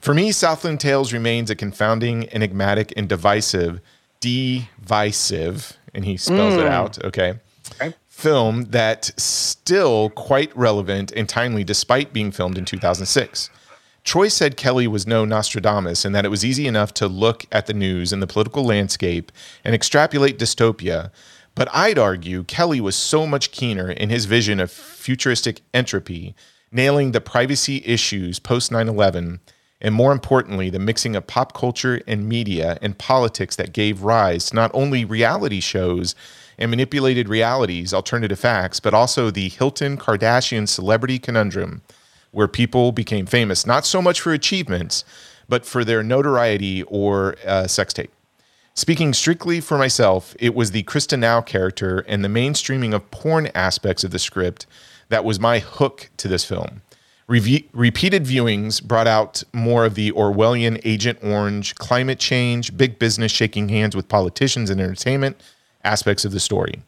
For 0.00 0.12
me, 0.12 0.32
Southland 0.32 0.80
Tales 0.80 1.12
remains 1.12 1.48
a 1.48 1.54
confounding, 1.54 2.28
enigmatic, 2.34 2.92
and 2.96 3.08
divisive, 3.08 3.80
divisive, 4.18 5.76
and 5.94 6.04
he 6.04 6.16
spells 6.16 6.54
it 6.54 6.66
mm. 6.66 6.70
out, 6.70 7.04
okay, 7.04 7.38
film 8.08 8.64
that 8.70 9.12
still 9.16 10.10
quite 10.10 10.54
relevant 10.56 11.12
and 11.12 11.28
timely 11.28 11.62
despite 11.62 12.12
being 12.12 12.32
filmed 12.32 12.58
in 12.58 12.64
2006. 12.64 13.48
Troy 14.02 14.26
said 14.26 14.56
Kelly 14.56 14.88
was 14.88 15.06
no 15.06 15.24
Nostradamus 15.24 16.04
and 16.04 16.16
that 16.16 16.24
it 16.24 16.30
was 16.30 16.44
easy 16.44 16.66
enough 16.66 16.92
to 16.94 17.06
look 17.06 17.44
at 17.52 17.66
the 17.66 17.74
news 17.74 18.12
and 18.12 18.20
the 18.20 18.26
political 18.26 18.64
landscape 18.64 19.30
and 19.64 19.72
extrapolate 19.72 20.36
dystopia. 20.36 21.12
But 21.54 21.68
I'd 21.72 21.98
argue 21.98 22.44
Kelly 22.44 22.80
was 22.80 22.96
so 22.96 23.26
much 23.26 23.50
keener 23.50 23.90
in 23.90 24.08
his 24.08 24.24
vision 24.24 24.60
of 24.60 24.70
futuristic 24.70 25.62
entropy, 25.74 26.34
nailing 26.72 27.12
the 27.12 27.20
privacy 27.20 27.82
issues 27.84 28.38
post 28.38 28.70
9 28.70 28.88
11, 28.88 29.40
and 29.80 29.94
more 29.94 30.12
importantly, 30.12 30.70
the 30.70 30.78
mixing 30.78 31.16
of 31.16 31.26
pop 31.26 31.52
culture 31.54 32.02
and 32.06 32.28
media 32.28 32.78
and 32.82 32.98
politics 32.98 33.56
that 33.56 33.72
gave 33.72 34.02
rise 34.02 34.50
to 34.50 34.56
not 34.56 34.70
only 34.74 35.04
reality 35.04 35.60
shows 35.60 36.14
and 36.58 36.70
manipulated 36.70 37.28
realities, 37.28 37.94
alternative 37.94 38.38
facts, 38.38 38.80
but 38.80 38.92
also 38.92 39.30
the 39.30 39.48
Hilton 39.48 39.96
Kardashian 39.96 40.68
celebrity 40.68 41.18
conundrum 41.18 41.82
where 42.32 42.46
people 42.46 42.92
became 42.92 43.26
famous, 43.26 43.66
not 43.66 43.84
so 43.84 44.00
much 44.00 44.20
for 44.20 44.32
achievements, 44.32 45.04
but 45.48 45.66
for 45.66 45.84
their 45.84 46.02
notoriety 46.02 46.82
or 46.84 47.34
uh, 47.44 47.66
sex 47.66 47.92
tape. 47.92 48.12
Speaking 48.80 49.12
strictly 49.12 49.60
for 49.60 49.76
myself, 49.76 50.34
it 50.38 50.54
was 50.54 50.70
the 50.70 50.84
Krysta 50.84 51.18
Now 51.18 51.42
character 51.42 51.98
and 52.08 52.24
the 52.24 52.30
mainstreaming 52.30 52.94
of 52.94 53.10
porn 53.10 53.50
aspects 53.54 54.04
of 54.04 54.10
the 54.10 54.18
script 54.18 54.64
that 55.10 55.22
was 55.22 55.38
my 55.38 55.58
hook 55.58 56.08
to 56.16 56.28
this 56.28 56.46
film. 56.46 56.80
Reve- 57.28 57.68
repeated 57.74 58.24
viewings 58.24 58.82
brought 58.82 59.06
out 59.06 59.42
more 59.52 59.84
of 59.84 59.96
the 59.96 60.12
Orwellian 60.12 60.80
Agent 60.82 61.18
Orange, 61.22 61.74
climate 61.74 62.18
change, 62.18 62.74
big 62.74 62.98
business 62.98 63.30
shaking 63.30 63.68
hands 63.68 63.94
with 63.94 64.08
politicians 64.08 64.70
and 64.70 64.80
entertainment, 64.80 65.38
aspects 65.84 66.24
of 66.24 66.32
the 66.32 66.40
story. 66.40 66.80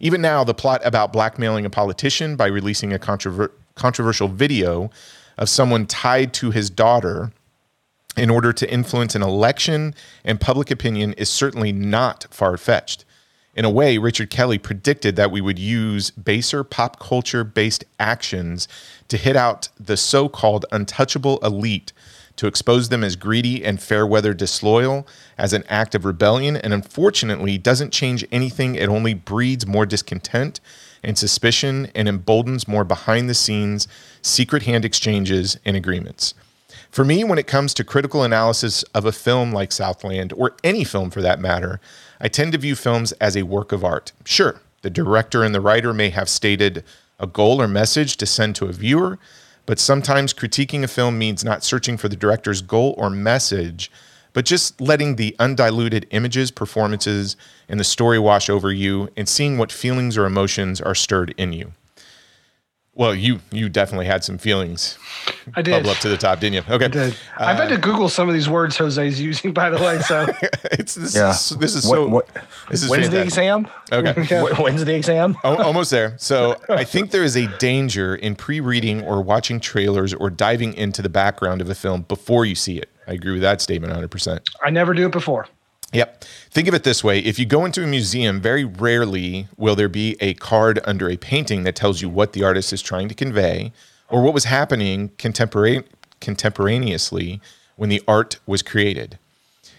Even 0.00 0.20
now, 0.20 0.42
the 0.42 0.52
plot 0.52 0.80
about 0.84 1.12
blackmailing 1.12 1.64
a 1.64 1.70
politician 1.70 2.34
by 2.34 2.46
releasing 2.46 2.92
a 2.92 2.98
controver- 2.98 3.52
controversial 3.76 4.26
video 4.26 4.90
of 5.38 5.48
someone 5.48 5.86
tied 5.86 6.32
to 6.32 6.50
his 6.50 6.70
daughter 6.70 7.30
in 8.16 8.30
order 8.30 8.52
to 8.52 8.70
influence 8.70 9.14
an 9.14 9.22
election 9.22 9.94
and 10.24 10.40
public 10.40 10.70
opinion 10.70 11.12
is 11.14 11.28
certainly 11.28 11.72
not 11.72 12.26
far 12.30 12.56
fetched. 12.56 13.04
In 13.54 13.64
a 13.64 13.70
way, 13.70 13.96
Richard 13.96 14.28
Kelly 14.28 14.58
predicted 14.58 15.16
that 15.16 15.30
we 15.30 15.40
would 15.40 15.58
use 15.58 16.10
baser 16.10 16.62
pop 16.62 17.00
culture 17.00 17.42
based 17.42 17.84
actions 17.98 18.68
to 19.08 19.16
hit 19.16 19.34
out 19.34 19.68
the 19.80 19.96
so 19.96 20.28
called 20.28 20.66
untouchable 20.70 21.38
elite, 21.38 21.92
to 22.36 22.46
expose 22.46 22.90
them 22.90 23.02
as 23.02 23.16
greedy 23.16 23.64
and 23.64 23.82
fair 23.82 24.06
weather 24.06 24.34
disloyal 24.34 25.06
as 25.38 25.54
an 25.54 25.64
act 25.70 25.94
of 25.94 26.04
rebellion, 26.04 26.54
and 26.54 26.74
unfortunately 26.74 27.56
doesn't 27.56 27.94
change 27.94 28.26
anything. 28.30 28.74
It 28.74 28.90
only 28.90 29.14
breeds 29.14 29.66
more 29.66 29.86
discontent 29.86 30.60
and 31.02 31.16
suspicion 31.16 31.90
and 31.94 32.08
emboldens 32.08 32.68
more 32.68 32.84
behind 32.84 33.30
the 33.30 33.34
scenes 33.34 33.88
secret 34.20 34.64
hand 34.64 34.84
exchanges 34.84 35.58
and 35.64 35.76
agreements. 35.76 36.34
For 36.96 37.04
me, 37.04 37.24
when 37.24 37.38
it 37.38 37.46
comes 37.46 37.74
to 37.74 37.84
critical 37.84 38.22
analysis 38.22 38.82
of 38.94 39.04
a 39.04 39.12
film 39.12 39.52
like 39.52 39.70
Southland, 39.70 40.32
or 40.32 40.56
any 40.64 40.82
film 40.82 41.10
for 41.10 41.20
that 41.20 41.38
matter, 41.38 41.78
I 42.22 42.28
tend 42.28 42.52
to 42.52 42.58
view 42.58 42.74
films 42.74 43.12
as 43.20 43.36
a 43.36 43.42
work 43.42 43.70
of 43.70 43.84
art. 43.84 44.12
Sure, 44.24 44.62
the 44.80 44.88
director 44.88 45.44
and 45.44 45.54
the 45.54 45.60
writer 45.60 45.92
may 45.92 46.08
have 46.08 46.30
stated 46.30 46.82
a 47.20 47.26
goal 47.26 47.60
or 47.60 47.68
message 47.68 48.16
to 48.16 48.24
send 48.24 48.56
to 48.56 48.64
a 48.64 48.72
viewer, 48.72 49.18
but 49.66 49.78
sometimes 49.78 50.32
critiquing 50.32 50.82
a 50.84 50.88
film 50.88 51.18
means 51.18 51.44
not 51.44 51.62
searching 51.62 51.98
for 51.98 52.08
the 52.08 52.16
director's 52.16 52.62
goal 52.62 52.94
or 52.96 53.10
message, 53.10 53.92
but 54.32 54.46
just 54.46 54.80
letting 54.80 55.16
the 55.16 55.36
undiluted 55.38 56.06
images, 56.12 56.50
performances, 56.50 57.36
and 57.68 57.78
the 57.78 57.84
story 57.84 58.18
wash 58.18 58.48
over 58.48 58.72
you 58.72 59.10
and 59.18 59.28
seeing 59.28 59.58
what 59.58 59.70
feelings 59.70 60.16
or 60.16 60.24
emotions 60.24 60.80
are 60.80 60.94
stirred 60.94 61.34
in 61.36 61.52
you. 61.52 61.72
Well, 62.98 63.14
you 63.14 63.40
you 63.52 63.68
definitely 63.68 64.06
had 64.06 64.24
some 64.24 64.38
feelings 64.38 64.96
I 65.54 65.60
did. 65.60 65.72
bubble 65.72 65.90
up 65.90 65.98
to 65.98 66.08
the 66.08 66.16
top, 66.16 66.40
didn't 66.40 66.54
you? 66.66 66.74
Okay. 66.74 66.86
I 66.86 66.88
did. 66.88 67.16
I've 67.36 67.56
had 67.58 67.68
to 67.68 67.74
uh, 67.74 67.78
Google 67.78 68.08
some 68.08 68.26
of 68.26 68.34
these 68.34 68.48
words 68.48 68.74
Jose's 68.78 69.20
using, 69.20 69.52
by 69.52 69.68
the 69.68 69.76
way. 69.76 70.00
So 70.00 70.26
it's 70.72 70.94
this, 70.94 71.14
Yeah. 71.14 71.30
is, 71.30 71.50
this 71.50 71.74
is 71.74 71.86
What- 71.86 71.94
so 71.96 72.08
what- 72.08 72.28
this 72.70 72.82
is 72.82 72.88
When's 72.88 73.10
the 73.10 73.18
fantastic. 73.18 73.26
exam? 73.26 73.68
Okay. 73.92 74.40
Wh- 74.54 74.60
When's 74.60 74.82
the 74.84 74.94
exam? 74.94 75.36
Al- 75.44 75.60
almost 75.62 75.90
there. 75.90 76.14
So 76.18 76.56
I 76.70 76.84
think 76.92 77.10
there 77.10 77.22
is 77.22 77.36
a 77.36 77.46
danger 77.58 78.14
in 78.16 78.34
pre-reading 78.34 79.02
or 79.04 79.20
watching 79.20 79.60
trailers 79.60 80.14
or 80.14 80.30
diving 80.30 80.72
into 80.72 81.02
the 81.02 81.10
background 81.10 81.60
of 81.60 81.68
a 81.68 81.74
film 81.74 82.02
before 82.08 82.46
you 82.46 82.54
see 82.54 82.78
it. 82.78 82.88
I 83.06 83.12
agree 83.12 83.32
with 83.32 83.42
that 83.42 83.60
statement 83.60 83.92
100%. 83.92 84.40
I 84.64 84.70
never 84.70 84.94
do 84.94 85.04
it 85.06 85.12
before. 85.12 85.46
Yep. 85.96 86.24
Think 86.50 86.68
of 86.68 86.74
it 86.74 86.84
this 86.84 87.02
way 87.02 87.20
if 87.20 87.38
you 87.38 87.46
go 87.46 87.64
into 87.64 87.82
a 87.82 87.86
museum, 87.86 88.38
very 88.38 88.64
rarely 88.64 89.48
will 89.56 89.74
there 89.74 89.88
be 89.88 90.14
a 90.20 90.34
card 90.34 90.78
under 90.84 91.08
a 91.08 91.16
painting 91.16 91.62
that 91.62 91.74
tells 91.74 92.02
you 92.02 92.10
what 92.10 92.34
the 92.34 92.44
artist 92.44 92.70
is 92.74 92.82
trying 92.82 93.08
to 93.08 93.14
convey 93.14 93.72
or 94.10 94.20
what 94.20 94.34
was 94.34 94.44
happening 94.44 95.08
contempora- 95.16 95.84
contemporaneously 96.20 97.40
when 97.76 97.88
the 97.88 98.02
art 98.06 98.38
was 98.44 98.60
created. 98.60 99.18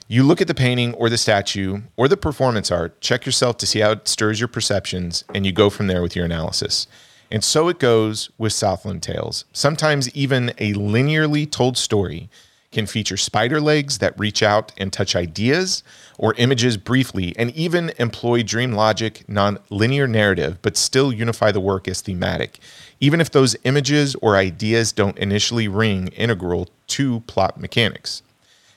You 0.07 0.23
look 0.23 0.41
at 0.41 0.47
the 0.47 0.55
painting 0.55 0.95
or 0.95 1.07
the 1.07 1.19
statue 1.19 1.81
or 1.97 2.07
the 2.07 2.17
performance 2.17 2.71
art, 2.71 2.99
check 2.99 3.27
yourself 3.27 3.57
to 3.57 3.67
see 3.67 3.81
how 3.81 3.91
it 3.91 4.07
stirs 4.07 4.39
your 4.39 4.47
perceptions, 4.47 5.23
and 5.35 5.45
you 5.45 5.51
go 5.51 5.69
from 5.69 5.85
there 5.85 6.01
with 6.01 6.15
your 6.15 6.25
analysis. 6.25 6.87
And 7.29 7.43
so 7.43 7.67
it 7.67 7.77
goes 7.77 8.31
with 8.39 8.53
Southland 8.53 9.03
Tales. 9.03 9.45
Sometimes 9.53 10.09
even 10.15 10.49
a 10.57 10.73
linearly 10.73 11.49
told 11.51 11.77
story 11.77 12.27
can 12.71 12.85
feature 12.85 13.17
spider 13.17 13.61
legs 13.61 13.99
that 13.99 14.17
reach 14.19 14.43
out 14.43 14.71
and 14.77 14.91
touch 14.91 15.15
ideas 15.15 15.83
or 16.17 16.33
images 16.37 16.77
briefly, 16.77 17.35
and 17.37 17.51
even 17.51 17.91
employ 17.97 18.43
dream 18.43 18.73
logic, 18.73 19.23
non 19.27 19.59
linear 19.69 20.07
narrative, 20.07 20.57
but 20.61 20.77
still 20.77 21.13
unify 21.13 21.51
the 21.51 21.59
work 21.59 21.87
as 21.87 22.01
thematic, 22.01 22.59
even 22.99 23.21
if 23.21 23.31
those 23.31 23.55
images 23.63 24.15
or 24.15 24.35
ideas 24.35 24.91
don't 24.91 25.17
initially 25.17 25.67
ring 25.67 26.07
integral 26.09 26.67
to 26.87 27.19
plot 27.21 27.59
mechanics. 27.59 28.23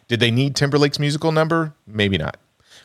Did 0.09 0.21
they 0.21 0.31
need 0.31 0.57
Timberlake's 0.57 0.99
musical 0.99 1.33
number? 1.33 1.73
Maybe 1.87 2.19
not. 2.19 2.37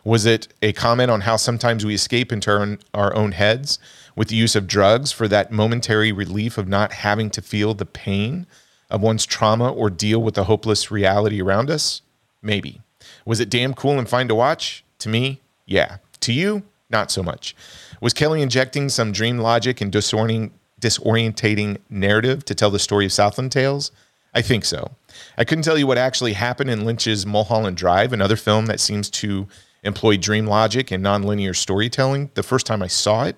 Was 0.04 0.28
it 0.28 0.48
a 0.62 0.72
comment 0.72 1.10
on 1.10 1.22
how 1.22 1.36
sometimes 1.36 1.84
we 1.84 1.96
escape 1.96 2.32
into 2.32 2.78
our 2.94 3.16
own 3.16 3.32
heads 3.32 3.80
with 4.16 4.28
the 4.28 4.36
use 4.36 4.56
of 4.56 4.68
drugs 4.68 5.12
for 5.12 5.28
that 5.28 5.52
momentary 5.52 6.12
relief 6.12 6.60
of 6.60 6.68
not 6.68 6.94
having 6.94 7.32
to 7.32 7.42
feel 7.42 7.74
the 7.74 7.88
pain 7.88 8.46
of 8.92 9.02
one's 9.02 9.26
trauma 9.26 9.72
or 9.74 9.90
deal 9.90 10.22
with 10.22 10.36
the 10.36 10.44
hopeless 10.44 10.92
reality 10.92 11.42
around 11.42 11.72
us? 11.72 12.04
Maybe. 12.44 12.82
Was 13.26 13.40
it 13.40 13.50
damn 13.50 13.74
cool 13.74 13.98
and 13.98 14.08
fine 14.08 14.28
to 14.28 14.36
watch? 14.36 14.84
To 15.00 15.10
me, 15.10 15.42
yeah. 15.66 15.98
To 16.22 16.32
you, 16.32 16.64
not 16.90 17.12
so 17.12 17.24
much. 17.24 17.56
Was 18.02 18.14
Kelly 18.14 18.42
injecting 18.42 18.90
some 18.90 19.12
dream 19.12 19.40
logic 19.40 19.82
and 19.82 19.92
disorienting, 19.92 20.52
disorientating 20.80 21.80
narrative 21.90 22.46
to 22.46 22.56
tell 22.56 22.70
the 22.70 22.80
story 22.80 23.06
of 23.06 23.12
Southland 23.12 23.52
Tales? 23.52 23.92
I 24.34 24.42
think 24.42 24.66
so. 24.66 24.92
I 25.38 25.46
couldn't 25.46 25.64
tell 25.64 25.78
you 25.78 25.88
what 25.88 25.98
actually 25.98 26.34
happened 26.34 26.70
in 26.70 26.86
Lynch's 26.86 27.26
Mulholland 27.26 27.78
Drive, 27.78 28.14
another 28.14 28.36
film 28.36 28.66
that 28.68 28.80
seems 28.80 29.10
to 29.12 29.48
employ 29.84 30.18
dream 30.18 30.46
logic 30.46 30.92
and 30.92 31.04
nonlinear 31.04 31.56
storytelling 31.56 32.32
the 32.34 32.44
first 32.44 32.66
time 32.66 32.84
I 32.84 32.88
saw 32.88 33.24
it, 33.24 33.38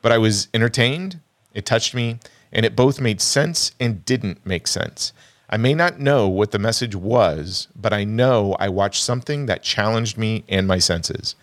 but 0.00 0.12
I 0.12 0.18
was 0.18 0.48
entertained, 0.54 1.20
it 1.54 1.66
touched 1.66 1.94
me, 1.94 2.20
and 2.52 2.64
it 2.64 2.76
both 2.76 3.00
made 3.00 3.20
sense 3.20 3.72
and 3.80 4.04
didn't 4.04 4.46
make 4.46 4.66
sense. 4.66 5.12
I 5.50 5.56
may 5.56 5.72
not 5.72 5.98
know 5.98 6.28
what 6.28 6.50
the 6.50 6.58
message 6.58 6.94
was, 6.94 7.68
but 7.74 7.92
I 7.92 8.04
know 8.04 8.54
I 8.58 8.68
watched 8.68 9.02
something 9.02 9.46
that 9.46 9.62
challenged 9.62 10.18
me 10.18 10.44
and 10.48 10.66
my 10.66 10.78
senses. 10.78 11.36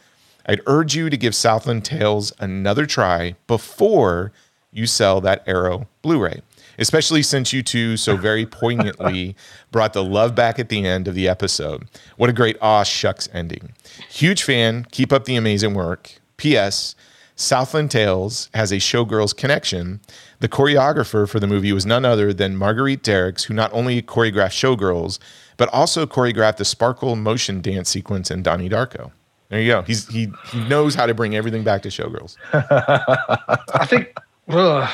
I'd 0.45 0.61
urge 0.67 0.95
you 0.95 1.09
to 1.09 1.17
give 1.17 1.33
Southland 1.33 1.85
Tales 1.85 2.31
another 2.39 2.85
try 2.85 3.35
before 3.47 4.31
you 4.71 4.85
sell 4.85 5.21
that 5.21 5.43
Arrow 5.47 5.87
Blu 6.03 6.21
ray, 6.21 6.41
especially 6.77 7.23
since 7.23 7.51
you 7.51 7.63
two 7.63 7.97
so 7.97 8.15
very 8.29 8.45
poignantly 8.45 9.35
brought 9.71 9.93
the 9.93 10.03
love 10.03 10.35
back 10.35 10.59
at 10.59 10.69
the 10.69 10.85
end 10.85 11.07
of 11.07 11.15
the 11.15 11.27
episode. 11.27 11.87
What 12.15 12.29
a 12.29 12.33
great 12.33 12.57
aw 12.61 12.83
shucks 12.83 13.27
ending. 13.33 13.73
Huge 14.09 14.43
fan. 14.43 14.85
Keep 14.91 15.11
up 15.11 15.25
the 15.25 15.35
amazing 15.35 15.73
work. 15.73 16.21
P.S. 16.37 16.95
Southland 17.35 17.91
Tales 17.91 18.49
has 18.53 18.71
a 18.71 18.75
showgirls 18.75 19.35
connection. 19.35 19.99
The 20.39 20.47
choreographer 20.47 21.27
for 21.27 21.39
the 21.39 21.47
movie 21.47 21.73
was 21.73 21.85
none 21.85 22.05
other 22.05 22.33
than 22.33 22.55
Marguerite 22.55 23.03
Derricks, 23.03 23.43
who 23.43 23.53
not 23.53 23.71
only 23.73 24.01
choreographed 24.01 24.53
Showgirls, 24.53 25.19
but 25.57 25.67
also 25.73 26.05
choreographed 26.05 26.57
the 26.57 26.65
sparkle 26.65 27.15
motion 27.15 27.61
dance 27.61 27.89
sequence 27.89 28.31
in 28.31 28.41
Donnie 28.41 28.69
Darko. 28.69 29.11
There 29.49 29.61
you 29.61 29.71
go. 29.71 29.81
He's 29.83 30.07
he, 30.07 30.31
he 30.51 30.59
knows 30.67 30.95
how 30.95 31.05
to 31.05 31.13
bring 31.13 31.35
everything 31.35 31.63
back 31.63 31.81
to 31.83 31.89
Showgirls. 31.89 32.35
I 32.53 33.85
think 33.85 34.17
ugh, 34.49 34.89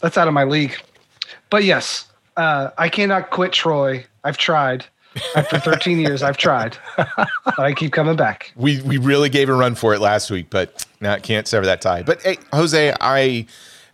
that's 0.00 0.16
out 0.16 0.28
of 0.28 0.34
my 0.34 0.44
league. 0.44 0.74
But 1.50 1.64
yes, 1.64 2.06
uh, 2.36 2.70
I 2.78 2.88
cannot 2.88 3.30
quit 3.30 3.52
Troy. 3.52 4.04
I've 4.22 4.38
tried. 4.38 4.84
After 5.36 5.60
13 5.60 6.00
years, 6.00 6.22
I've 6.22 6.36
tried. 6.36 6.76
But 7.44 7.58
I 7.58 7.72
keep 7.72 7.92
coming 7.92 8.16
back. 8.16 8.52
We 8.56 8.80
we 8.82 8.96
really 8.96 9.28
gave 9.28 9.48
a 9.48 9.54
run 9.54 9.74
for 9.74 9.94
it 9.94 10.00
last 10.00 10.30
week, 10.30 10.46
but 10.50 10.86
now 11.04 11.16
can't 11.16 11.46
sever 11.46 11.66
that 11.66 11.80
tie. 11.80 12.02
But 12.02 12.22
hey, 12.22 12.38
Jose, 12.52 12.92
I 13.00 13.46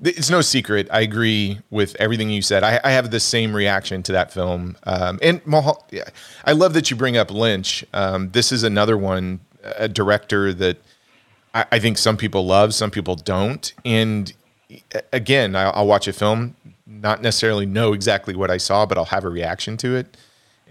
it's 0.02 0.30
no 0.30 0.40
secret. 0.40 0.88
I 0.90 1.00
agree 1.00 1.60
with 1.68 1.94
everything 1.96 2.30
you 2.30 2.42
said. 2.42 2.64
I, 2.64 2.80
I 2.82 2.92
have 2.92 3.10
the 3.10 3.20
same 3.20 3.54
reaction 3.54 4.02
to 4.04 4.12
that 4.12 4.32
film. 4.32 4.76
Um, 4.84 5.18
and 5.20 5.44
Mahal, 5.46 5.86
yeah, 5.90 6.04
I 6.44 6.52
love 6.52 6.72
that 6.72 6.90
you 6.90 6.96
bring 6.96 7.16
up 7.16 7.30
Lynch. 7.30 7.84
Um, 7.92 8.30
this 8.30 8.50
is 8.50 8.62
another 8.62 8.96
one, 8.96 9.40
a 9.62 9.88
director 9.88 10.54
that 10.54 10.78
I, 11.52 11.66
I 11.72 11.78
think 11.78 11.98
some 11.98 12.16
people 12.16 12.46
love, 12.46 12.72
some 12.72 12.90
people 12.90 13.14
don't. 13.14 13.72
And 13.84 14.32
again, 15.12 15.54
I'll, 15.54 15.72
I'll 15.74 15.86
watch 15.86 16.08
a 16.08 16.14
film, 16.14 16.56
not 16.86 17.20
necessarily 17.20 17.66
know 17.66 17.92
exactly 17.92 18.34
what 18.34 18.50
I 18.50 18.56
saw, 18.56 18.86
but 18.86 18.96
I'll 18.96 19.04
have 19.06 19.24
a 19.24 19.30
reaction 19.30 19.76
to 19.78 19.96
it. 19.96 20.16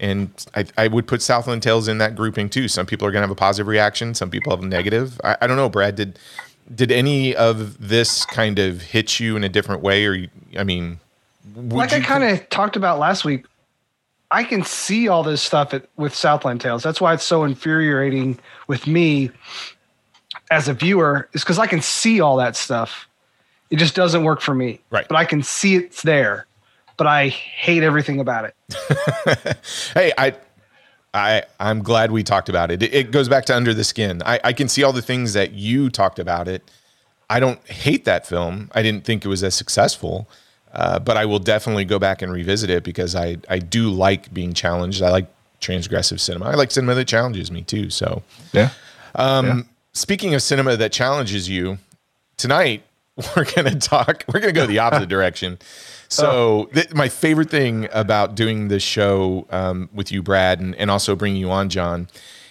And 0.00 0.30
I, 0.54 0.64
I 0.78 0.88
would 0.88 1.06
put 1.06 1.20
Southland 1.20 1.62
Tales 1.62 1.86
in 1.86 1.98
that 1.98 2.16
grouping 2.16 2.48
too. 2.48 2.68
Some 2.68 2.86
people 2.86 3.06
are 3.06 3.10
going 3.10 3.20
to 3.20 3.28
have 3.28 3.30
a 3.30 3.34
positive 3.34 3.66
reaction. 3.66 4.14
Some 4.14 4.30
people 4.30 4.50
have 4.50 4.64
a 4.64 4.66
negative. 4.66 5.20
I, 5.22 5.36
I 5.42 5.46
don't 5.46 5.56
know, 5.56 5.68
Brad. 5.68 5.94
Did 5.94 6.18
did 6.74 6.90
any 6.90 7.36
of 7.36 7.88
this 7.88 8.24
kind 8.24 8.58
of 8.58 8.80
hit 8.80 9.20
you 9.20 9.36
in 9.36 9.44
a 9.44 9.48
different 9.48 9.82
way, 9.82 10.06
or 10.06 10.14
you, 10.14 10.28
I 10.56 10.64
mean, 10.64 11.00
like 11.54 11.92
I 11.92 12.00
kind 12.00 12.24
of 12.24 12.48
talked 12.48 12.76
about 12.76 12.98
last 12.98 13.24
week, 13.24 13.44
I 14.30 14.44
can 14.44 14.62
see 14.62 15.08
all 15.08 15.22
this 15.22 15.42
stuff 15.42 15.74
at, 15.74 15.88
with 15.96 16.14
Southland 16.14 16.60
Tales. 16.60 16.82
That's 16.82 17.00
why 17.00 17.12
it's 17.12 17.24
so 17.24 17.44
infuriating 17.44 18.38
with 18.68 18.86
me 18.86 19.30
as 20.50 20.68
a 20.68 20.74
viewer, 20.74 21.28
is 21.32 21.42
because 21.42 21.58
I 21.58 21.66
can 21.66 21.82
see 21.82 22.20
all 22.20 22.36
that 22.36 22.56
stuff. 22.56 23.08
It 23.70 23.76
just 23.76 23.94
doesn't 23.94 24.24
work 24.24 24.40
for 24.40 24.54
me. 24.54 24.80
Right. 24.90 25.06
But 25.08 25.16
I 25.16 25.24
can 25.24 25.42
see 25.42 25.76
it's 25.76 26.02
there, 26.02 26.46
but 27.00 27.06
I 27.06 27.28
hate 27.28 27.82
everything 27.82 28.20
about 28.20 28.44
it. 28.44 29.56
hey, 29.94 30.12
I, 30.18 30.34
I, 31.14 31.44
I'm 31.58 31.82
glad 31.82 32.12
we 32.12 32.22
talked 32.22 32.50
about 32.50 32.70
it. 32.70 32.82
It, 32.82 32.92
it 32.92 33.10
goes 33.10 33.26
back 33.26 33.46
to 33.46 33.56
Under 33.56 33.72
the 33.72 33.84
Skin. 33.84 34.22
I, 34.26 34.38
I 34.44 34.52
can 34.52 34.68
see 34.68 34.82
all 34.82 34.92
the 34.92 35.00
things 35.00 35.32
that 35.32 35.52
you 35.52 35.88
talked 35.88 36.18
about 36.18 36.46
it. 36.46 36.62
I 37.30 37.40
don't 37.40 37.66
hate 37.66 38.04
that 38.04 38.26
film. 38.26 38.70
I 38.74 38.82
didn't 38.82 39.06
think 39.06 39.24
it 39.24 39.28
was 39.28 39.42
as 39.42 39.54
successful, 39.54 40.28
uh, 40.74 40.98
but 40.98 41.16
I 41.16 41.24
will 41.24 41.38
definitely 41.38 41.86
go 41.86 41.98
back 41.98 42.20
and 42.20 42.30
revisit 42.30 42.68
it 42.68 42.84
because 42.84 43.16
I, 43.16 43.38
I 43.48 43.60
do 43.60 43.88
like 43.88 44.34
being 44.34 44.52
challenged. 44.52 45.00
I 45.00 45.08
like 45.08 45.26
transgressive 45.62 46.20
cinema. 46.20 46.50
I 46.50 46.54
like 46.54 46.70
cinema 46.70 46.94
that 46.96 47.08
challenges 47.08 47.50
me 47.50 47.62
too. 47.62 47.88
So 47.88 48.22
Yeah. 48.52 48.68
speaking 49.94 50.34
of 50.34 50.42
cinema 50.42 50.76
that 50.76 50.92
challenges 50.92 51.48
you, 51.48 51.78
tonight 52.36 52.82
we're 53.36 53.46
going 53.46 53.72
to 53.72 53.78
talk. 53.78 54.24
We're 54.28 54.40
going 54.40 54.52
to 54.54 54.60
go 54.60 54.66
the 54.66 54.80
opposite 54.80 55.08
direction. 55.16 55.58
So, 56.10 56.68
th- 56.74 56.92
my 56.92 57.08
favorite 57.08 57.50
thing 57.50 57.88
about 57.92 58.34
doing 58.34 58.68
this 58.68 58.82
show 58.82 59.46
um, 59.50 59.88
with 59.94 60.10
you, 60.10 60.22
Brad, 60.22 60.60
and, 60.60 60.74
and 60.74 60.90
also 60.90 61.14
bringing 61.16 61.40
you 61.40 61.50
on, 61.50 61.68
John, 61.68 62.08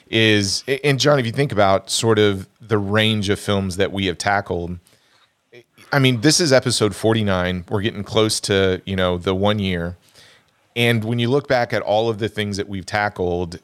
is 0.09 0.63
and 0.83 0.99
John, 0.99 1.19
if 1.19 1.25
you 1.25 1.31
think 1.31 1.51
about 1.51 1.89
sort 1.89 2.19
of 2.19 2.47
the 2.61 2.77
range 2.77 3.29
of 3.29 3.39
films 3.39 3.75
that 3.77 3.91
we 3.91 4.05
have 4.07 4.17
tackled, 4.17 4.79
I 5.91 5.99
mean, 5.99 6.21
this 6.21 6.39
is 6.39 6.53
episode 6.53 6.95
49. 6.95 7.65
We're 7.69 7.81
getting 7.81 8.03
close 8.03 8.39
to, 8.41 8.81
you 8.85 8.95
know, 8.95 9.17
the 9.17 9.35
one 9.35 9.59
year. 9.59 9.97
And 10.75 11.03
when 11.03 11.19
you 11.19 11.29
look 11.29 11.47
back 11.47 11.73
at 11.73 11.81
all 11.81 12.09
of 12.09 12.19
the 12.19 12.29
things 12.29 12.57
that 12.57 12.69
we've 12.69 12.85
tackled, 12.85 13.59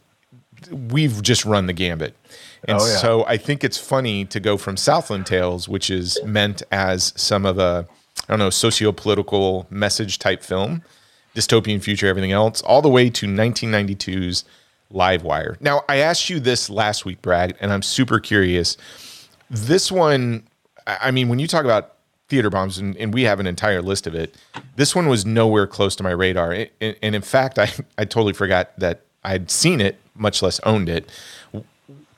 we've 0.72 1.22
just 1.22 1.46
run 1.46 1.68
the 1.68 1.74
gambit. 1.74 2.16
And 2.68 2.80
Oh, 2.82 2.86
yeah. 2.86 2.98
so 2.98 3.26
I 3.28 3.38
think 3.38 3.64
it's 3.64 3.78
funny 3.78 4.26
to 4.26 4.40
go 4.40 4.58
from 4.58 4.76
Southland 4.76 5.26
Tales, 5.28 5.70
which 5.70 5.90
is 5.90 6.18
meant 6.26 6.64
as 6.72 7.14
some 7.16 7.46
of 7.46 7.60
a, 7.60 7.88
I 8.28 8.34
don't 8.34 8.40
know, 8.40 8.50
socio-political 8.50 9.68
message 9.70 10.20
type 10.20 10.42
film, 10.44 10.82
dystopian 11.36 11.82
future, 11.82 12.08
everything 12.08 12.32
else, 12.32 12.62
all 12.64 12.82
the 12.82 12.90
way 12.90 13.10
to 13.10 13.26
1992's 13.28 14.46
Livewire. 14.94 15.60
Now, 15.62 15.84
I 15.90 15.98
asked 15.98 16.30
you 16.30 16.40
this 16.40 16.70
last 16.70 17.06
week, 17.06 17.22
Brad, 17.22 17.56
and 17.60 17.74
I'm 17.74 17.82
super 17.82 18.20
curious. 18.20 18.78
This 19.50 19.92
one, 19.92 20.44
I 20.88 20.98
I 21.04 21.12
mean, 21.12 21.28
when 21.30 21.40
you 21.40 21.48
talk 21.48 21.66
about 21.66 21.94
theater 22.30 22.50
bombs, 22.50 22.78
and, 22.78 22.96
and 22.98 23.14
we 23.14 23.24
have 23.24 23.40
an 23.40 23.48
entire 23.48 23.82
list 23.82 24.08
of 24.08 24.16
it, 24.16 24.36
this 24.76 24.96
one 24.96 25.08
was 25.08 25.26
nowhere 25.26 25.68
close 25.68 25.96
to 25.98 26.04
my 26.04 26.12
radar. 26.12 26.54
It- 26.54 26.74
and, 26.82 26.96
and 27.04 27.16
in 27.16 27.22
fact, 27.22 27.60
I, 27.60 27.70
I 27.98 28.06
totally 28.06 28.34
forgot 28.34 28.78
that 28.80 29.02
I'd 29.24 29.50
seen 29.52 29.82
it, 29.82 30.00
much 30.16 30.42
less 30.42 30.60
owned 30.62 30.88
it. 30.90 31.10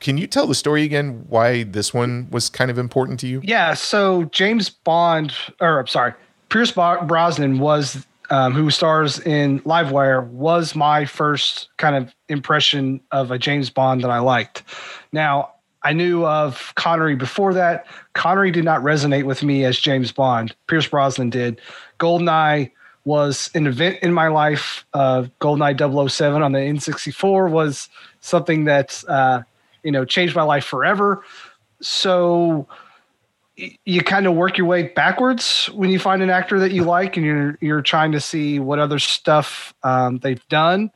Can 0.00 0.18
you 0.18 0.26
tell 0.26 0.46
the 0.46 0.54
story 0.54 0.84
again? 0.84 1.24
Why 1.28 1.64
this 1.64 1.92
one 1.92 2.28
was 2.30 2.48
kind 2.48 2.70
of 2.70 2.78
important 2.78 3.18
to 3.20 3.26
you? 3.26 3.40
Yeah, 3.42 3.74
so 3.74 4.24
James 4.24 4.70
Bond, 4.70 5.34
or 5.60 5.80
I'm 5.80 5.86
sorry, 5.86 6.14
Pierce 6.48 6.70
Brosnan 6.72 7.58
was 7.58 8.06
um, 8.30 8.52
who 8.52 8.70
stars 8.70 9.20
in 9.20 9.60
Livewire 9.60 10.26
was 10.28 10.74
my 10.74 11.04
first 11.04 11.68
kind 11.78 11.96
of 11.96 12.14
impression 12.28 13.00
of 13.10 13.30
a 13.30 13.38
James 13.38 13.70
Bond 13.70 14.02
that 14.04 14.10
I 14.10 14.18
liked. 14.18 14.62
Now 15.12 15.52
I 15.82 15.92
knew 15.92 16.26
of 16.26 16.72
Connery 16.74 17.16
before 17.16 17.54
that. 17.54 17.86
Connery 18.12 18.50
did 18.50 18.64
not 18.64 18.82
resonate 18.82 19.24
with 19.24 19.42
me 19.42 19.64
as 19.64 19.78
James 19.78 20.12
Bond. 20.12 20.54
Pierce 20.66 20.86
Brosnan 20.86 21.30
did. 21.30 21.60
Goldeneye 21.98 22.70
was 23.04 23.50
an 23.54 23.66
event 23.66 23.98
in 24.02 24.12
my 24.12 24.28
life. 24.28 24.84
Uh, 24.92 25.24
Goldeneye 25.40 26.10
007 26.10 26.42
on 26.42 26.52
the 26.52 26.58
N64 26.58 27.50
was 27.50 27.88
something 28.20 28.64
that 28.64 29.02
uh, 29.08 29.42
you 29.88 29.92
know 29.92 30.04
changed 30.04 30.36
my 30.36 30.42
life 30.42 30.66
forever. 30.66 31.24
So 31.80 32.68
you 33.56 34.02
kind 34.02 34.26
of 34.26 34.34
work 34.34 34.58
your 34.58 34.66
way 34.66 34.82
backwards 34.88 35.70
when 35.72 35.88
you 35.88 35.98
find 35.98 36.22
an 36.22 36.28
actor 36.28 36.60
that 36.60 36.72
you 36.72 36.84
like 36.84 37.16
and 37.16 37.24
you're 37.24 37.56
you're 37.62 37.80
trying 37.80 38.12
to 38.12 38.20
see 38.20 38.58
what 38.58 38.78
other 38.78 38.98
stuff 38.98 39.72
um, 39.84 40.18
they've 40.18 40.46
done. 40.48 40.90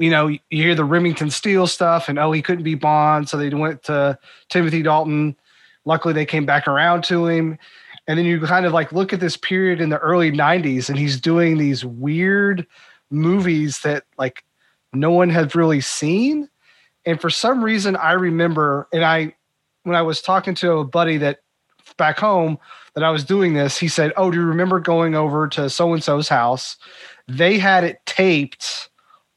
You 0.00 0.10
know 0.10 0.26
you 0.26 0.40
hear 0.50 0.74
the 0.74 0.84
remington 0.84 1.30
steele 1.30 1.68
stuff 1.68 2.08
and 2.08 2.18
oh 2.18 2.32
he 2.32 2.42
couldn't 2.42 2.64
be 2.64 2.74
bond 2.74 3.28
so 3.28 3.36
they 3.36 3.48
went 3.50 3.84
to 3.84 4.18
timothy 4.48 4.82
dalton. 4.82 5.36
Luckily 5.84 6.12
they 6.12 6.26
came 6.26 6.44
back 6.44 6.66
around 6.66 7.04
to 7.04 7.28
him. 7.28 7.56
And 8.08 8.18
then 8.18 8.26
you 8.26 8.40
kind 8.40 8.66
of 8.66 8.72
like 8.72 8.90
look 8.90 9.12
at 9.12 9.20
this 9.20 9.36
period 9.36 9.80
in 9.80 9.90
the 9.90 9.98
early 9.98 10.32
90s 10.32 10.88
and 10.88 10.98
he's 10.98 11.20
doing 11.20 11.58
these 11.58 11.84
weird 11.84 12.66
movies 13.08 13.78
that 13.84 14.02
like 14.18 14.42
no 14.92 15.12
one 15.12 15.30
had 15.30 15.54
really 15.54 15.80
seen 15.80 16.48
and 17.06 17.20
for 17.20 17.30
some 17.30 17.64
reason 17.64 17.96
i 17.96 18.12
remember 18.12 18.88
and 18.92 19.04
i 19.04 19.34
when 19.84 19.96
i 19.96 20.02
was 20.02 20.20
talking 20.20 20.54
to 20.54 20.72
a 20.72 20.84
buddy 20.84 21.16
that 21.16 21.38
back 21.96 22.18
home 22.18 22.58
that 22.94 23.04
I 23.04 23.10
was 23.10 23.24
doing 23.24 23.52
this, 23.54 23.78
he 23.78 23.86
said, 23.88 24.12
"Oh, 24.16 24.30
do 24.30 24.38
you 24.38 24.44
remember 24.44 24.80
going 24.80 25.14
over 25.14 25.46
to 25.48 25.70
so 25.70 25.92
and 25.94 26.02
so's 26.02 26.28
house? 26.28 26.76
They 27.28 27.58
had 27.58 27.84
it 27.84 28.00
taped 28.06 28.88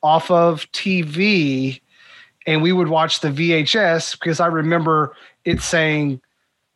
off 0.02 0.32
of 0.32 0.64
TV, 0.72 1.80
and 2.48 2.62
we 2.64 2.72
would 2.72 2.88
watch 2.88 3.20
the 3.20 3.30
VHS 3.30 4.18
because 4.18 4.40
I 4.40 4.48
remember 4.48 5.14
it 5.46 5.62
saying 5.62 6.22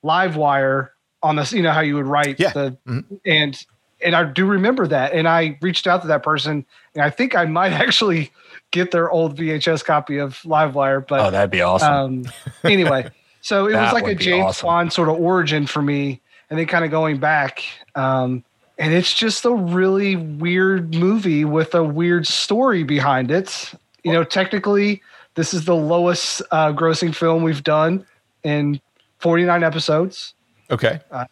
live 0.04 0.36
wire 0.36 0.92
on 1.24 1.38
this. 1.38 1.54
You 1.54 1.64
know 1.64 1.72
how 1.72 1.82
you 1.82 1.96
would 1.96 2.06
write 2.06 2.40
Yeah. 2.40 2.52
the 2.52 2.78
Mhm. 2.88 3.20
and 3.26 3.66
and 4.02 4.16
I 4.16 4.26
do 4.26 4.46
remember 4.46 4.86
that. 4.88 5.14
And 5.14 5.28
I 5.28 5.58
reached 5.62 5.88
out 5.88 6.02
to 6.04 6.08
that 6.10 6.22
person, 6.22 6.66
and 6.94 7.04
I 7.04 7.10
think 7.10 7.36
I 7.36 7.46
might 7.46 7.72
actually 7.86 8.32
get 8.74 8.92
their 8.92 9.10
old 9.10 9.38
VHS 9.38 9.86
copy 9.86 10.18
of 10.18 10.34
Livewire, 10.42 11.08
but 11.08 11.22
Oh, 11.22 11.32
that'd 11.32 11.50
be 11.50 11.62
awesome. 11.62 11.94
um, 11.94 12.26
anyway, 12.66 13.10
so 13.42 13.68
it 13.68 13.76
was 13.80 13.94
like 13.94 14.08
a 14.08 14.16
James 14.16 14.44
awesome. 14.48 14.68
Bond 14.68 14.92
sort 14.94 15.08
of 15.08 15.16
origin 15.16 15.66
for 15.66 15.82
me, 15.82 16.20
and 16.50 16.60
then 16.60 16.66
kind 16.68 16.84
of 16.84 16.92
going 16.92 17.18
back. 17.20 17.64
Um, 17.96 18.44
and 18.78 18.94
it's 18.94 19.14
just 19.14 19.46
a 19.46 19.52
really 19.52 20.16
weird 20.18 20.94
movie 20.96 21.46
with 21.46 21.74
a 21.76 21.84
weird 21.84 22.28
story 22.28 22.84
behind 22.84 23.32
it. 23.32 23.72
You 24.04 24.12
know, 24.12 24.24
technically, 24.26 25.02
this 25.36 25.54
is 25.54 25.64
the 25.66 25.76
lowest 25.76 26.42
uh, 26.52 26.74
grossing 26.74 27.16
film 27.16 27.44
we've 27.44 27.64
done 27.64 28.06
in 28.44 28.82
49 29.20 29.64
episodes. 29.64 30.34
Okay. 30.72 31.00
Uh, 31.12 31.26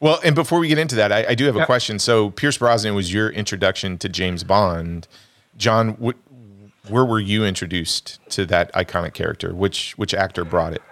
well, 0.00 0.18
and 0.24 0.34
before 0.34 0.58
we 0.58 0.68
get 0.68 0.78
into 0.78 0.94
that, 0.96 1.12
I, 1.12 1.26
I 1.28 1.34
do 1.34 1.44
have 1.44 1.54
a 1.56 1.60
Yep. 1.60 1.66
question. 1.66 1.98
So, 1.98 2.30
Pierce 2.30 2.58
Brosnan 2.58 2.94
was 2.94 3.12
your 3.12 3.30
introduction 3.30 3.98
to 3.98 4.08
James 4.08 4.42
Bond. 4.42 5.06
John, 5.56 5.96
wh- 6.02 6.25
where 6.88 7.04
were 7.04 7.20
you 7.20 7.44
introduced 7.44 8.18
to 8.30 8.46
that 8.46 8.72
iconic 8.72 9.14
character? 9.14 9.54
Which 9.54 9.92
which 9.98 10.14
actor 10.14 10.44
brought 10.44 10.74
it? 10.74 10.82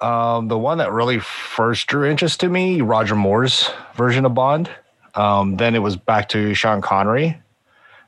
Um, 0.00 0.48
the 0.48 0.58
one 0.58 0.78
that 0.78 0.90
really 0.90 1.20
first 1.20 1.86
drew 1.86 2.08
interest 2.08 2.40
to 2.40 2.48
me, 2.48 2.80
Roger 2.80 3.14
Moore's 3.14 3.70
version 3.94 4.24
of 4.24 4.34
Bond. 4.34 4.68
Um, 5.14 5.56
then 5.56 5.74
it 5.74 5.78
was 5.78 5.96
back 5.96 6.28
to 6.30 6.54
Sean 6.54 6.80
Connery. 6.80 7.40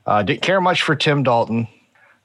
Uh, 0.05 0.21
didn't 0.23 0.41
care 0.41 0.59
much 0.59 0.81
for 0.81 0.95
Tim 0.95 1.23
Dalton, 1.23 1.67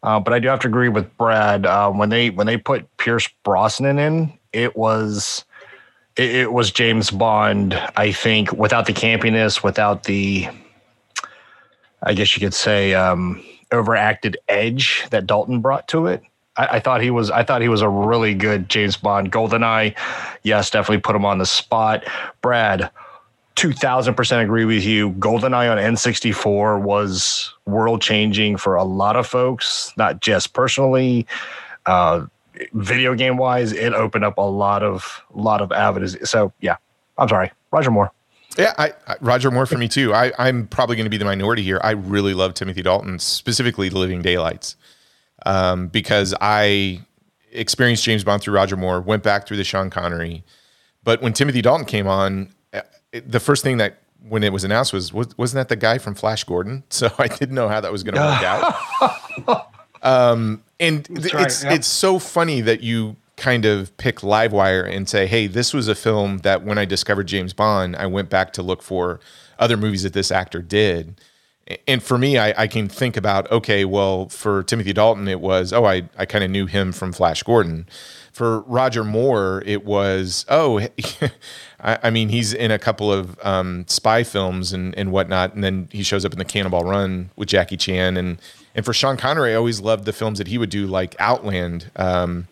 uh, 0.02 0.18
but 0.20 0.32
I 0.32 0.38
do 0.38 0.48
have 0.48 0.60
to 0.60 0.68
agree 0.68 0.88
with 0.88 1.16
Brad. 1.16 1.66
Uh, 1.66 1.90
when 1.90 2.08
they 2.08 2.30
when 2.30 2.46
they 2.46 2.56
put 2.56 2.96
Pierce 2.96 3.28
Brosnan 3.44 3.98
in, 3.98 4.32
it 4.52 4.76
was 4.76 5.44
it, 6.16 6.34
it 6.34 6.52
was 6.52 6.70
James 6.70 7.10
Bond. 7.10 7.74
I 7.96 8.12
think 8.12 8.52
without 8.52 8.86
the 8.86 8.92
campiness, 8.92 9.62
without 9.62 10.04
the, 10.04 10.48
I 12.02 12.14
guess 12.14 12.36
you 12.36 12.40
could 12.40 12.54
say, 12.54 12.94
um, 12.94 13.42
overacted 13.72 14.36
edge 14.48 15.06
that 15.10 15.26
Dalton 15.26 15.60
brought 15.60 15.88
to 15.88 16.06
it. 16.06 16.22
I, 16.56 16.66
I 16.76 16.80
thought 16.80 17.00
he 17.00 17.10
was. 17.10 17.30
I 17.30 17.44
thought 17.44 17.62
he 17.62 17.68
was 17.68 17.82
a 17.82 17.88
really 17.88 18.34
good 18.34 18.68
James 18.68 18.96
Bond. 18.96 19.30
Goldeneye, 19.32 19.96
yes, 20.42 20.70
definitely 20.70 21.00
put 21.00 21.14
him 21.14 21.24
on 21.24 21.38
the 21.38 21.46
spot. 21.46 22.04
Brad, 22.42 22.90
two 23.54 23.72
thousand 23.72 24.14
percent 24.14 24.42
agree 24.42 24.64
with 24.64 24.84
you. 24.84 25.10
Goldeneye 25.12 25.70
on 25.70 25.78
N 25.78 25.96
sixty 25.96 26.32
four 26.32 26.78
was 26.78 27.54
world 27.66 28.02
changing 28.02 28.56
for 28.56 28.74
a 28.74 28.84
lot 28.84 29.16
of 29.16 29.26
folks, 29.26 29.92
not 29.96 30.20
just 30.20 30.52
personally. 30.52 31.26
Uh, 31.86 32.26
video 32.74 33.14
game 33.14 33.36
wise, 33.36 33.72
it 33.72 33.94
opened 33.94 34.24
up 34.24 34.36
a 34.36 34.42
lot 34.42 34.82
of 34.82 35.22
lot 35.32 35.62
of 35.62 35.72
avenues. 35.72 36.16
So 36.28 36.52
yeah, 36.60 36.76
I'm 37.16 37.28
sorry, 37.28 37.52
Roger 37.70 37.90
Moore. 37.90 38.12
Yeah, 38.60 38.74
I, 38.78 38.92
I, 39.06 39.16
Roger 39.20 39.50
Moore 39.50 39.66
for 39.66 39.78
me 39.78 39.88
too. 39.88 40.12
I, 40.14 40.32
I'm 40.38 40.66
probably 40.66 40.96
going 40.96 41.04
to 41.06 41.10
be 41.10 41.16
the 41.16 41.24
minority 41.24 41.62
here. 41.62 41.80
I 41.82 41.92
really 41.92 42.34
love 42.34 42.54
Timothy 42.54 42.82
Dalton, 42.82 43.18
specifically 43.18 43.88
The 43.88 43.98
Living 43.98 44.22
Daylights, 44.22 44.76
um, 45.46 45.88
because 45.88 46.34
I 46.40 47.00
experienced 47.52 48.04
James 48.04 48.24
Bond 48.24 48.42
through 48.42 48.54
Roger 48.54 48.76
Moore, 48.76 49.00
went 49.00 49.22
back 49.22 49.46
through 49.46 49.56
the 49.56 49.64
Sean 49.64 49.90
Connery, 49.90 50.44
but 51.02 51.22
when 51.22 51.32
Timothy 51.32 51.62
Dalton 51.62 51.86
came 51.86 52.06
on, 52.06 52.52
uh, 52.72 52.82
it, 53.12 53.30
the 53.30 53.40
first 53.40 53.62
thing 53.62 53.78
that 53.78 54.02
when 54.28 54.44
it 54.44 54.52
was 54.52 54.64
announced 54.64 54.92
was, 54.92 55.12
was 55.12 55.36
wasn't 55.38 55.56
that 55.56 55.68
the 55.68 55.80
guy 55.80 55.98
from 55.98 56.14
Flash 56.14 56.44
Gordon? 56.44 56.84
So 56.90 57.10
I 57.18 57.28
didn't 57.28 57.54
know 57.54 57.68
how 57.68 57.80
that 57.80 57.90
was 57.90 58.02
going 58.02 58.14
to 58.14 58.20
work 58.20 58.42
out. 59.48 59.70
Um, 60.02 60.62
and 60.78 61.04
th- 61.04 61.34
right, 61.34 61.46
it's 61.46 61.64
yeah. 61.64 61.74
it's 61.74 61.86
so 61.86 62.18
funny 62.18 62.60
that 62.62 62.82
you 62.82 63.16
kind 63.40 63.64
of 63.64 63.96
pick 63.96 64.18
Livewire 64.18 64.88
and 64.88 65.08
say, 65.08 65.26
"Hey, 65.26 65.48
this 65.48 65.74
was 65.74 65.88
a 65.88 65.94
film 65.94 66.38
that 66.38 66.62
when 66.62 66.78
I 66.78 66.84
discovered 66.84 67.26
James 67.26 67.52
Bond, 67.52 67.96
I 67.96 68.06
went 68.06 68.30
back 68.30 68.52
to 68.52 68.62
look 68.62 68.82
for 68.82 69.18
other 69.58 69.76
movies 69.76 70.04
that 70.04 70.12
this 70.12 70.30
actor 70.30 70.62
did." 70.62 71.20
And 71.86 72.02
for 72.02 72.18
me, 72.18 72.36
I, 72.36 72.62
I 72.62 72.66
can 72.66 72.88
think 72.88 73.16
about 73.16 73.50
okay, 73.50 73.84
well, 73.84 74.28
for 74.28 74.62
Timothy 74.62 74.92
Dalton, 74.92 75.26
it 75.26 75.40
was 75.40 75.72
oh, 75.72 75.84
I 75.86 76.08
I 76.18 76.26
kind 76.26 76.44
of 76.44 76.50
knew 76.50 76.66
him 76.66 76.92
from 76.92 77.12
Flash 77.12 77.42
Gordon. 77.42 77.88
For 78.32 78.60
Roger 78.60 79.02
Moore, 79.04 79.62
it 79.66 79.84
was 79.84 80.44
oh, 80.48 80.80
I, 81.80 81.98
I 82.04 82.10
mean, 82.10 82.28
he's 82.28 82.52
in 82.52 82.70
a 82.70 82.78
couple 82.78 83.12
of 83.12 83.38
um, 83.42 83.84
spy 83.88 84.22
films 84.22 84.72
and 84.72 84.94
and 84.96 85.12
whatnot, 85.12 85.54
and 85.54 85.64
then 85.64 85.88
he 85.90 86.02
shows 86.02 86.24
up 86.24 86.32
in 86.32 86.38
the 86.38 86.44
Cannonball 86.44 86.84
Run 86.84 87.30
with 87.36 87.48
Jackie 87.48 87.78
Chan 87.78 88.16
and. 88.16 88.38
And 88.72 88.84
for 88.84 88.92
Sean 88.92 89.16
Connery, 89.16 89.50
I 89.50 89.56
always 89.56 89.80
loved 89.80 90.04
the 90.04 90.12
films 90.12 90.38
that 90.38 90.46
he 90.46 90.56
would 90.56 90.70
do, 90.70 90.86
like 90.86 91.16
Outland, 91.18 91.90
um, 91.96 92.46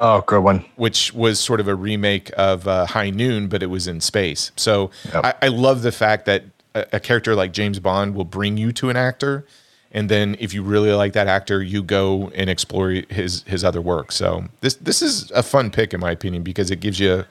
Oh, 0.00 0.22
good 0.22 0.42
one. 0.42 0.64
which 0.76 1.12
was 1.14 1.40
sort 1.40 1.60
of 1.60 1.68
a 1.68 1.74
remake 1.74 2.30
of 2.36 2.66
uh, 2.68 2.86
High 2.86 3.10
Noon, 3.10 3.48
but 3.48 3.62
it 3.62 3.66
was 3.66 3.86
in 3.86 4.00
space. 4.00 4.52
So 4.56 4.90
Yep. 5.12 5.24
I, 5.24 5.34
I 5.42 5.48
love 5.48 5.82
the 5.82 5.92
fact 5.92 6.26
that 6.26 6.44
a, 6.74 6.86
a 6.94 7.00
character 7.00 7.34
like 7.34 7.52
James 7.52 7.78
Bond 7.80 8.14
will 8.14 8.24
bring 8.24 8.56
you 8.56 8.72
to 8.72 8.90
an 8.90 8.96
actor 8.96 9.46
and 9.94 10.08
then 10.08 10.36
if 10.40 10.52
you 10.52 10.62
really 10.64 10.92
like 10.92 11.12
that 11.12 11.28
actor, 11.28 11.62
you 11.62 11.82
go 11.82 12.28
and 12.34 12.50
explore 12.50 12.90
his 12.90 13.44
his 13.44 13.62
other 13.62 13.80
work. 13.80 14.10
So 14.10 14.44
this 14.60 14.74
this 14.74 15.00
is 15.00 15.30
a 15.30 15.42
fun 15.42 15.70
pick 15.70 15.94
in 15.94 16.00
my 16.00 16.10
opinion 16.10 16.42
because 16.42 16.72
it 16.72 16.80
gives 16.80 16.98
you 16.98 17.24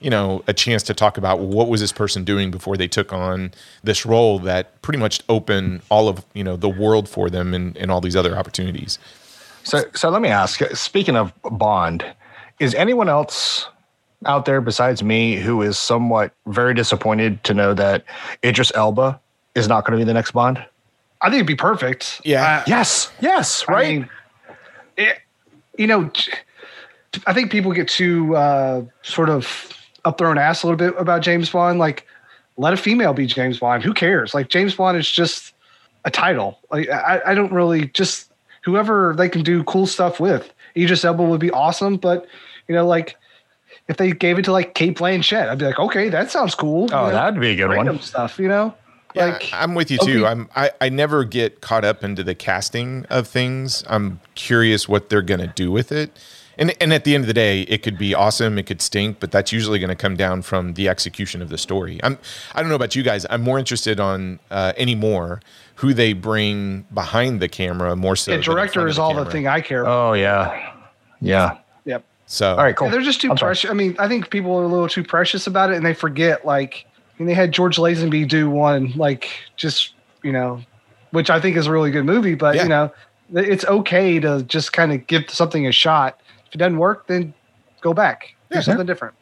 you 0.00 0.10
know 0.10 0.42
a 0.48 0.52
chance 0.52 0.82
to 0.84 0.94
talk 0.94 1.16
about 1.16 1.38
what 1.38 1.68
was 1.68 1.80
this 1.80 1.92
person 1.92 2.24
doing 2.24 2.50
before 2.50 2.76
they 2.76 2.88
took 2.88 3.12
on 3.12 3.52
this 3.84 4.04
role 4.04 4.40
that 4.40 4.82
pretty 4.82 4.98
much 4.98 5.22
opened 5.28 5.80
all 5.90 6.08
of 6.08 6.24
you 6.34 6.42
know 6.42 6.56
the 6.56 6.68
world 6.68 7.08
for 7.08 7.30
them 7.30 7.54
and, 7.54 7.76
and 7.76 7.88
all 7.90 8.00
these 8.00 8.16
other 8.16 8.36
opportunities. 8.36 8.98
So, 9.64 9.84
so 9.94 10.08
let 10.10 10.22
me 10.22 10.28
ask. 10.28 10.60
Speaking 10.74 11.16
of 11.16 11.32
Bond, 11.42 12.04
is 12.60 12.74
anyone 12.74 13.08
else 13.08 13.68
out 14.26 14.44
there 14.44 14.60
besides 14.60 15.02
me 15.02 15.36
who 15.36 15.62
is 15.62 15.78
somewhat 15.78 16.32
very 16.46 16.74
disappointed 16.74 17.42
to 17.44 17.54
know 17.54 17.74
that 17.74 18.04
Idris 18.44 18.72
Elba 18.74 19.20
is 19.54 19.68
not 19.68 19.84
going 19.84 19.98
to 19.98 20.04
be 20.04 20.06
the 20.06 20.14
next 20.14 20.32
Bond? 20.32 20.64
I 21.20 21.26
think 21.26 21.36
it'd 21.36 21.46
be 21.46 21.54
perfect. 21.54 22.20
Yeah. 22.24 22.58
Uh, 22.60 22.64
Yes, 22.66 23.10
yes, 23.20 23.66
right. 23.68 23.86
I 23.86 23.92
mean, 23.92 24.08
it, 24.96 25.18
you 25.76 25.86
know, 25.86 26.10
I 27.26 27.32
think 27.32 27.50
people 27.50 27.72
get 27.72 27.88
too 27.88 28.36
uh, 28.36 28.84
sort 29.02 29.28
of 29.28 29.72
up 30.04 30.18
their 30.18 30.28
own 30.28 30.38
ass 30.38 30.62
a 30.62 30.66
little 30.66 30.78
bit 30.78 30.94
about 31.00 31.22
James 31.22 31.50
Bond. 31.50 31.78
Like, 31.78 32.06
let 32.56 32.72
a 32.72 32.76
female 32.76 33.12
be 33.12 33.26
James 33.26 33.58
Bond. 33.58 33.82
Who 33.82 33.94
cares? 33.94 34.34
Like, 34.34 34.48
James 34.48 34.74
Bond 34.74 34.96
is 34.96 35.10
just 35.10 35.54
a 36.04 36.10
title. 36.10 36.58
Like, 36.70 36.88
I, 36.88 37.20
I 37.26 37.34
don't 37.34 37.52
really 37.52 37.88
just 37.88 38.27
whoever 38.68 39.14
they 39.16 39.28
can 39.28 39.42
do 39.42 39.64
cool 39.64 39.86
stuff 39.86 40.20
with. 40.20 40.52
Idris 40.76 41.04
Elba 41.04 41.22
would 41.22 41.40
be 41.40 41.50
awesome, 41.50 41.96
but 41.96 42.26
you 42.68 42.74
know, 42.74 42.86
like 42.86 43.16
if 43.88 43.96
they 43.96 44.12
gave 44.12 44.38
it 44.38 44.44
to 44.44 44.52
like 44.52 44.74
Cate 44.74 44.96
Blanchett, 44.98 45.48
I'd 45.48 45.58
be 45.58 45.64
like, 45.64 45.78
okay, 45.78 46.08
that 46.10 46.30
sounds 46.30 46.54
cool. 46.54 46.88
oh, 46.92 47.06
You 47.06 47.12
know, 47.12 47.12
that'd 47.12 47.40
be 47.40 47.50
a 47.50 47.56
good 47.56 47.70
random 47.70 47.96
one. 47.96 48.02
stuff. 48.04 48.38
You 48.38 48.48
know, 48.48 48.74
Yeah, 49.14 49.26
like 49.26 49.48
I'm 49.52 49.74
with 49.74 49.90
you 49.90 49.98
too. 49.98 50.18
okay. 50.24 50.26
I'm 50.26 50.48
I, 50.54 50.70
I 50.80 50.88
never 50.90 51.24
get 51.24 51.60
caught 51.62 51.84
up 51.84 52.04
into 52.04 52.22
the 52.22 52.34
casting 52.34 53.06
of 53.08 53.26
things. 53.26 53.82
I'm 53.88 54.20
curious 54.34 54.88
what 54.88 55.08
they're 55.08 55.22
gonna 55.22 55.52
do 55.56 55.70
with 55.72 55.90
it. 55.90 56.10
And 56.60 56.74
and 56.80 56.92
at 56.92 57.04
the 57.04 57.14
end 57.14 57.22
of 57.22 57.28
the 57.28 57.34
day, 57.34 57.62
it 57.62 57.82
could 57.84 57.96
be 57.96 58.14
awesome, 58.14 58.58
it 58.58 58.66
could 58.66 58.82
stink, 58.82 59.20
but 59.20 59.30
that's 59.30 59.52
usually 59.52 59.78
gonna 59.78 59.94
come 59.96 60.16
down 60.16 60.42
from 60.42 60.74
the 60.74 60.88
execution 60.88 61.40
of 61.40 61.48
the 61.48 61.56
story. 61.58 61.98
I'm 62.02 62.18
I 62.54 62.60
don't 62.60 62.68
know 62.68 62.74
about 62.74 62.94
you 62.96 63.02
guys. 63.02 63.24
I'm 63.30 63.42
more 63.42 63.58
interested 63.58 63.98
on 64.00 64.38
uh 64.50 64.72
anymore 64.76 65.40
who 65.78 65.94
they 65.94 66.12
bring 66.12 66.84
behind 66.92 67.40
the 67.40 67.46
camera 67.48 67.94
more 67.94 68.16
so. 68.16 68.32
yeah, 68.32 68.36
than 68.36 68.40
in 68.40 68.44
director 68.44 68.72
front 68.80 68.88
of 68.88 68.90
is 68.92 68.98
all 68.98 69.14
the 69.14 69.24
thing 69.30 69.46
I 69.46 69.60
care 69.60 69.82
about. 69.82 70.08
Oh 70.10 70.12
yeah, 70.14 70.72
yeah. 71.20 71.58
yep. 71.84 72.04
So 72.26 72.50
All 72.50 72.56
right, 72.64 72.74
cool. 72.74 72.88
Yeah, 72.88 72.92
they're 72.94 73.02
just 73.02 73.20
too 73.20 73.30
I'm 73.30 73.36
sorry. 73.38 73.50
precious. 73.50 73.70
I 73.70 73.74
mean, 73.74 73.94
I 73.98 74.08
think 74.08 74.28
people 74.30 74.56
are 74.58 74.64
a 74.64 74.68
little 74.68 74.88
too 74.88 75.04
precious 75.04 75.46
about 75.46 75.70
it, 75.70 75.76
and 75.76 75.86
they 75.86 75.94
forget. 75.94 76.44
Like, 76.44 76.84
I 76.96 77.22
mean, 77.22 77.28
they 77.28 77.34
had 77.34 77.52
George 77.52 77.76
Lazenby 77.76 78.28
do 78.28 78.50
one, 78.50 78.92
like, 78.96 79.28
just 79.56 79.94
you 80.24 80.32
know, 80.32 80.60
which 81.12 81.30
I 81.30 81.40
think 81.40 81.56
is 81.56 81.66
a 81.68 81.72
really 81.72 81.90
good 81.92 82.04
movie. 82.04 82.34
But 82.34 82.56
Yeah. 82.56 82.62
you 82.64 82.68
know, 82.68 82.92
it's 83.34 83.64
okay 83.66 84.18
to 84.18 84.42
just 84.42 84.72
kind 84.72 84.92
of 84.92 85.06
give 85.06 85.30
something 85.30 85.64
a 85.66 85.72
shot. 85.72 86.20
If 86.48 86.54
it 86.56 86.58
doesn't 86.58 86.78
work, 86.78 87.06
then 87.06 87.32
go 87.82 87.94
back, 87.94 88.34
do 88.50 88.56
Yeah. 88.56 88.62
something 88.62 88.86
different. 88.86 89.14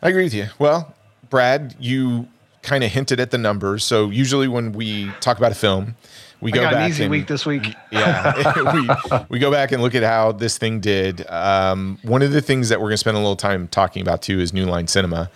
I 0.00 0.10
agree 0.10 0.22
with 0.24 0.34
you. 0.34 0.46
Well, 0.60 0.94
Brad, 1.28 1.74
you 1.80 2.28
kind 2.68 2.84
of 2.84 2.90
hinted 2.90 3.18
at 3.20 3.30
the 3.30 3.38
numbers. 3.38 3.84
So 3.84 4.10
usually 4.10 4.48
when 4.48 4.72
we 4.72 5.10
talk 5.20 5.38
about 5.38 5.52
a 5.52 5.56
film, 5.56 5.96
we 6.40 6.52
I 6.52 6.54
go 6.54 6.60
got 6.62 6.72
back 6.72 6.84
an 6.84 6.90
easy 6.90 7.04
and, 7.04 7.10
week 7.10 7.26
this 7.26 7.44
week. 7.46 7.74
yeah, 7.90 8.72
we, 8.74 8.88
we 9.28 9.38
go 9.38 9.50
back 9.50 9.72
and 9.72 9.82
look 9.82 9.94
at 9.94 10.02
how 10.02 10.32
this 10.32 10.58
thing 10.58 10.80
did. 10.80 11.28
Um, 11.28 11.98
one 12.02 12.22
of 12.22 12.32
the 12.32 12.40
things 12.40 12.68
that 12.68 12.80
we're 12.80 12.88
going 12.88 12.94
to 12.94 12.98
spend 12.98 13.16
a 13.16 13.20
little 13.20 13.36
time 13.36 13.66
talking 13.68 14.02
about 14.02 14.22
too 14.22 14.38
is 14.38 14.52
New 14.52 14.66
Line 14.66 14.86
Cinema. 14.86 15.30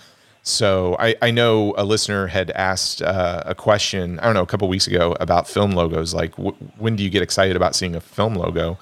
So 0.44 0.96
I, 0.98 1.14
I 1.22 1.30
know 1.30 1.72
a 1.78 1.84
listener 1.84 2.26
had 2.26 2.50
asked 2.50 3.00
uh, 3.00 3.42
a 3.46 3.54
question, 3.54 4.18
I 4.18 4.24
don't 4.24 4.34
know, 4.34 4.42
a 4.42 4.46
couple 4.46 4.68
weeks 4.68 4.88
ago 4.88 5.16
about 5.20 5.48
film 5.48 5.72
logos. 5.72 6.14
Like, 6.14 6.36
w- 6.36 6.56
when 6.78 6.96
do 6.96 7.04
you 7.04 7.10
get 7.10 7.22
excited 7.22 7.54
about 7.54 7.76
seeing 7.76 7.94
a 7.94 8.00
film 8.00 8.34
logo? 8.34 8.76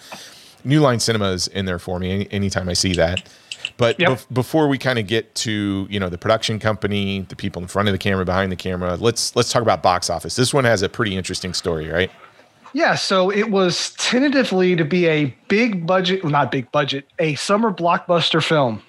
New 0.64 0.80
Line 0.80 1.00
Cinema 1.00 1.32
is 1.32 1.48
in 1.48 1.66
there 1.66 1.78
for 1.78 1.98
me 1.98 2.12
any, 2.12 2.32
anytime 2.32 2.68
I 2.68 2.72
see 2.72 2.94
that. 2.94 3.28
But 3.76 3.98
Yep. 4.00 4.10
bef- 4.10 4.26
before 4.32 4.68
we 4.68 4.78
kind 4.78 4.98
of 4.98 5.06
get 5.06 5.34
to 5.36 5.86
you 5.90 5.98
know 6.00 6.08
the 6.08 6.18
production 6.18 6.58
company, 6.58 7.26
the 7.28 7.36
people 7.36 7.60
in 7.62 7.68
front 7.68 7.88
of 7.88 7.92
the 7.92 7.98
camera, 7.98 8.24
behind 8.24 8.50
the 8.52 8.56
camera, 8.56 8.96
let's 8.96 9.34
let's 9.36 9.50
talk 9.52 9.62
about 9.62 9.82
box 9.82 10.08
office. 10.10 10.36
This 10.36 10.52
one 10.54 10.64
has 10.64 10.82
a 10.82 10.88
pretty 10.88 11.16
interesting 11.16 11.54
story, 11.54 11.88
right? 11.88 12.10
Yeah, 12.72 12.94
so 12.94 13.30
it 13.30 13.50
was 13.50 13.90
tentatively 13.98 14.76
to 14.76 14.84
be 14.84 15.08
a 15.08 15.34
big 15.48 15.86
budget, 15.86 16.24
not 16.24 16.52
big 16.52 16.70
budget, 16.70 17.04
a 17.18 17.34
summer 17.34 17.72
blockbuster 17.72 18.40
film. 18.42 18.80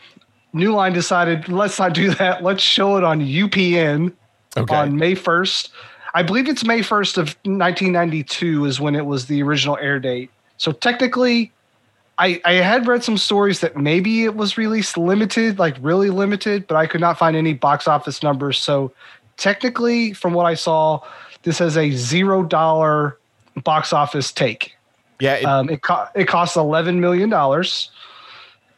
New 0.53 0.71
Line 0.73 0.93
decided, 0.93 1.49
let's 1.49 1.79
not 1.79 1.93
do 1.93 2.13
that. 2.15 2.43
Let's 2.43 2.61
show 2.61 2.97
it 2.97 3.03
on 3.03 3.21
UPN 3.21 4.11
Okay. 4.55 4.75
on 4.75 4.97
May 4.97 5.15
1st. 5.15 5.69
I 6.13 6.21
believe 6.23 6.47
it's 6.49 6.63
May 6.65 6.81
1st 6.81 7.17
of 7.17 7.35
1992 7.45 8.65
is 8.65 8.79
when 8.79 8.95
it 8.95 9.05
was 9.05 9.25
the 9.25 9.41
original 9.41 9.77
air 9.77 9.99
date. 9.99 10.29
So 10.57 10.71
technically, 10.71 11.51
I, 12.21 12.39
I 12.45 12.53
had 12.53 12.85
read 12.85 13.03
some 13.03 13.17
stories 13.17 13.61
that 13.61 13.75
maybe 13.75 14.25
it 14.25 14.35
was 14.35 14.55
released 14.55 14.95
limited, 14.95 15.57
like 15.57 15.75
really 15.81 16.11
limited, 16.11 16.67
but 16.67 16.75
I 16.75 16.85
could 16.85 17.01
not 17.01 17.17
find 17.17 17.35
any 17.35 17.53
box 17.53 17.87
office 17.87 18.21
numbers. 18.21 18.59
So 18.59 18.93
technically, 19.37 20.13
from 20.13 20.33
what 20.33 20.45
I 20.45 20.53
saw, 20.53 21.01
this 21.41 21.57
has 21.57 21.75
a 21.77 21.89
zero 21.89 22.43
dollar 22.43 23.17
box 23.63 23.91
office 23.91 24.31
take. 24.31 24.75
Yeah, 25.19 25.33
it, 25.33 25.45
Um, 25.45 25.67
it 25.69 25.81
co- 25.81 26.07
it 26.13 26.27
costs 26.27 26.55
eleven 26.55 26.99
million 27.01 27.27
dollars, 27.29 27.89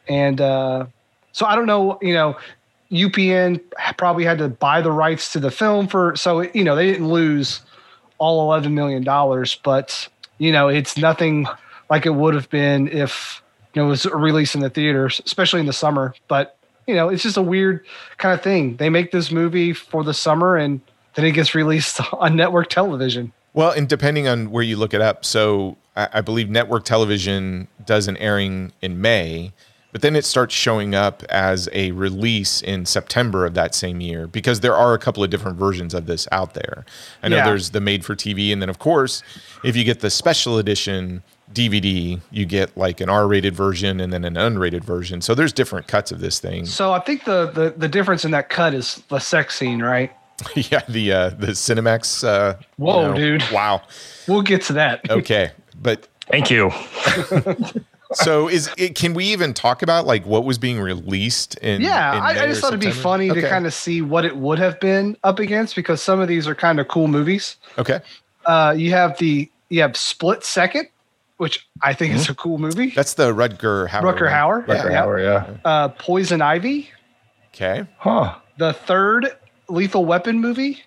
and 0.08 0.40
uh, 0.40 0.86
so 1.32 1.44
I 1.44 1.54
don't 1.54 1.66
know. 1.66 1.98
You 2.00 2.14
know, 2.14 2.36
UPN 2.90 3.60
probably 3.98 4.24
had 4.24 4.38
to 4.38 4.48
buy 4.48 4.80
the 4.80 4.92
rights 4.92 5.32
to 5.32 5.38
the 5.40 5.50
film 5.50 5.86
for 5.86 6.16
so 6.16 6.40
you 6.40 6.64
know 6.64 6.76
they 6.76 6.86
didn't 6.86 7.08
lose 7.08 7.60
all 8.16 8.40
eleven 8.50 8.74
million 8.74 9.04
dollars, 9.04 9.58
but 9.62 10.08
you 10.38 10.50
know 10.50 10.68
it's 10.68 10.96
nothing 10.96 11.46
like 11.90 12.06
it 12.06 12.14
would 12.14 12.34
have 12.34 12.48
been 12.50 12.88
if 12.88 13.42
you 13.74 13.82
know 13.82 13.86
it 13.86 13.90
was 13.90 14.06
released 14.06 14.54
in 14.54 14.60
the 14.60 14.70
theaters, 14.70 15.20
especially 15.26 15.60
in 15.60 15.66
the 15.66 15.72
summer. 15.72 16.14
But 16.28 16.56
you 16.86 16.94
know, 16.94 17.08
it's 17.08 17.22
just 17.22 17.36
a 17.36 17.42
weird 17.42 17.84
kind 18.18 18.34
of 18.34 18.42
thing. 18.42 18.76
They 18.76 18.90
make 18.90 19.10
this 19.10 19.30
movie 19.30 19.72
for 19.72 20.04
the 20.04 20.14
summer, 20.14 20.56
and 20.56 20.80
then 21.14 21.24
it 21.24 21.32
gets 21.32 21.54
released 21.54 22.00
on 22.12 22.36
network 22.36 22.68
television. 22.68 23.32
Well, 23.54 23.70
and 23.70 23.88
depending 23.88 24.26
on 24.28 24.50
where 24.50 24.62
you 24.64 24.76
look 24.76 24.94
it 24.94 25.00
up, 25.00 25.24
so 25.24 25.76
I, 25.96 26.08
I 26.14 26.20
believe 26.20 26.50
network 26.50 26.84
television 26.84 27.68
does 27.86 28.08
an 28.08 28.16
airing 28.16 28.72
in 28.82 29.00
May, 29.00 29.52
but 29.92 30.02
then 30.02 30.16
it 30.16 30.24
starts 30.24 30.52
showing 30.52 30.92
up 30.94 31.22
as 31.28 31.68
a 31.72 31.92
release 31.92 32.60
in 32.62 32.84
September 32.84 33.46
of 33.46 33.54
that 33.54 33.72
same 33.72 34.00
year 34.00 34.26
because 34.26 34.58
there 34.58 34.74
are 34.74 34.92
a 34.92 34.98
couple 34.98 35.22
of 35.22 35.30
different 35.30 35.56
versions 35.56 35.94
of 35.94 36.06
this 36.06 36.26
out 36.32 36.54
there. 36.54 36.84
I 37.22 37.28
know 37.28 37.36
Yeah. 37.36 37.44
there's 37.44 37.70
the 37.70 37.80
made 37.80 38.04
for 38.04 38.16
TV, 38.16 38.52
and 38.52 38.60
then 38.60 38.68
of 38.68 38.80
course, 38.80 39.22
if 39.62 39.76
you 39.76 39.84
get 39.84 40.00
the 40.00 40.10
special 40.10 40.58
edition 40.58 41.22
DVD, 41.54 42.20
you 42.30 42.44
get 42.44 42.76
like 42.76 43.00
an 43.00 43.08
R-rated 43.08 43.54
version 43.54 44.00
and 44.00 44.12
then 44.12 44.24
an 44.24 44.34
unrated 44.34 44.84
version. 44.84 45.20
So 45.20 45.34
there's 45.34 45.52
different 45.52 45.86
cuts 45.86 46.10
of 46.12 46.20
this 46.20 46.38
thing. 46.40 46.66
So 46.66 46.92
I 46.92 46.98
think 47.00 47.24
the, 47.24 47.46
the 47.50 47.74
the 47.76 47.88
difference 47.88 48.24
in 48.24 48.30
that 48.32 48.48
cut 48.50 48.74
is 48.74 49.02
the 49.08 49.18
sex 49.20 49.56
scene, 49.56 49.80
right? 49.82 50.10
yeah, 50.56 50.82
the 50.88 51.12
uh, 51.12 51.28
the 51.30 51.48
Cinemax. 51.48 52.24
Uh, 52.26 52.56
you 52.58 52.66
Whoa, 52.84 53.14
dude. 53.14 53.44
Wow. 53.52 53.82
We'll 54.26 54.42
get 54.42 54.62
to 54.62 54.72
that. 54.74 55.00
Okay, 55.10 55.52
but 55.80 56.08
Thank 56.30 56.50
you. 56.50 56.70
so 58.12 58.48
is 58.48 58.70
it, 58.76 58.94
can 58.94 59.14
we 59.14 59.26
even 59.26 59.52
talk 59.54 59.82
about 59.82 60.06
like 60.06 60.24
what 60.26 60.44
was 60.44 60.58
being 60.58 60.80
released 60.80 61.56
in 61.58 61.82
Yeah, 61.82 62.16
in 62.16 62.22
I, 62.22 62.42
I 62.44 62.46
just 62.46 62.60
thought 62.60 62.68
it'd 62.68 62.80
be 62.80 62.86
September? 62.86 63.02
funny 63.02 63.28
to 63.30 63.48
kind 63.48 63.66
of 63.66 63.74
see 63.74 64.00
what 64.02 64.24
it 64.24 64.36
would 64.36 64.58
have 64.58 64.78
been 64.80 65.16
up 65.24 65.38
against 65.38 65.74
because 65.76 66.02
some 66.02 66.20
of 66.20 66.28
these 66.28 66.46
are 66.46 66.54
kind 66.54 66.80
of 66.80 66.88
cool 66.88 67.08
movies. 67.08 67.56
okay 67.78 68.00
Uh, 68.46 68.74
you 68.76 68.90
have 68.92 69.16
the 69.18 69.50
you 69.70 69.80
have 69.80 69.96
Split 69.96 70.44
Second, 70.44 70.88
which 71.36 71.68
I 71.82 71.92
think 71.94 72.12
Mm-hmm. 72.12 72.20
is 72.20 72.28
a 72.28 72.34
cool 72.34 72.58
movie. 72.58 72.90
that's 72.90 73.14
the 73.14 73.32
Rutger 73.34 73.88
Hauer 73.88 74.02
Rutger 74.02 74.22
one. 74.22 74.32
Hauer. 74.32 74.68
yeah. 74.68 74.90
Yeah. 74.90 75.02
Hour, 75.02 75.20
yeah. 75.20 75.56
Uh, 75.64 75.88
Poison 75.88 76.40
Ivy, 76.42 76.90
okay 77.54 77.86
Huh. 77.98 78.34
the 78.58 78.72
third 78.72 79.36
Lethal 79.68 80.04
Weapon 80.04 80.40
movie, 80.40 80.82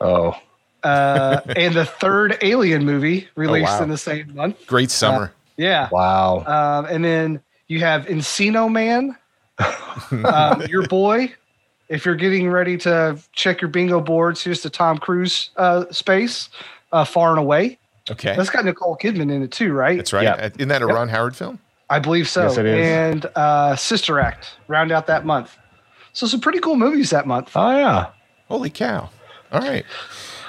Oh. 0.00 0.34
uh, 0.82 1.40
and 1.56 1.74
the 1.74 1.84
third 1.86 2.36
Alien 2.42 2.84
movie 2.84 3.28
released 3.36 3.72
wow. 3.78 3.82
in 3.82 3.88
the 3.88 3.98
same 3.98 4.34
month. 4.34 4.66
great 4.66 4.90
summer 4.90 5.32
Yeah. 5.56 5.88
Wow. 5.90 6.44
Um, 6.46 6.86
and 6.90 7.04
then 7.04 7.40
you 7.68 7.80
have 7.80 8.06
Encino 8.06 8.70
Man, 8.70 9.16
um, 10.24 10.62
your 10.68 10.86
boy. 10.86 11.32
If 11.88 12.04
you're 12.04 12.16
getting 12.16 12.50
ready 12.50 12.76
to 12.78 13.16
check 13.32 13.60
your 13.60 13.70
bingo 13.70 14.00
boards, 14.00 14.42
here's 14.42 14.60
the 14.62 14.70
Tom 14.70 14.98
Cruise 14.98 15.50
uh, 15.56 15.84
space, 15.92 16.48
uh, 16.92 17.04
Far 17.04 17.30
and 17.30 17.38
Away. 17.38 17.78
Okay 18.10 18.34
That's 18.36 18.50
got 18.50 18.64
Nicole 18.64 18.96
Kidman 18.96 19.32
in 19.32 19.42
it 19.42 19.50
too, 19.52 19.72
right? 19.72 19.96
that's 19.96 20.12
right 20.12 20.24
Yeah. 20.24 20.34
Uh, 20.34 20.50
isn't 20.56 20.68
that 20.68 20.82
a 20.82 20.86
Ron 20.86 21.08
Howard 21.08 21.36
film 21.36 21.58
I 21.88 22.00
believe 22.00 22.28
so. 22.28 22.42
Yes, 22.42 22.58
it 22.58 22.66
is. 22.66 22.86
And 22.86 23.26
uh, 23.36 23.76
Sister 23.76 24.18
Act 24.18 24.56
round 24.66 24.90
out 24.90 25.06
that 25.06 25.24
month. 25.24 25.56
So 26.12 26.26
some 26.26 26.40
pretty 26.40 26.58
cool 26.58 26.76
movies 26.76 27.10
that 27.10 27.26
month. 27.26 27.52
Oh 27.54 27.70
yeah. 27.76 28.06
holy 28.48 28.70
cow 28.70 29.10
all 29.52 29.60
right 29.60 29.84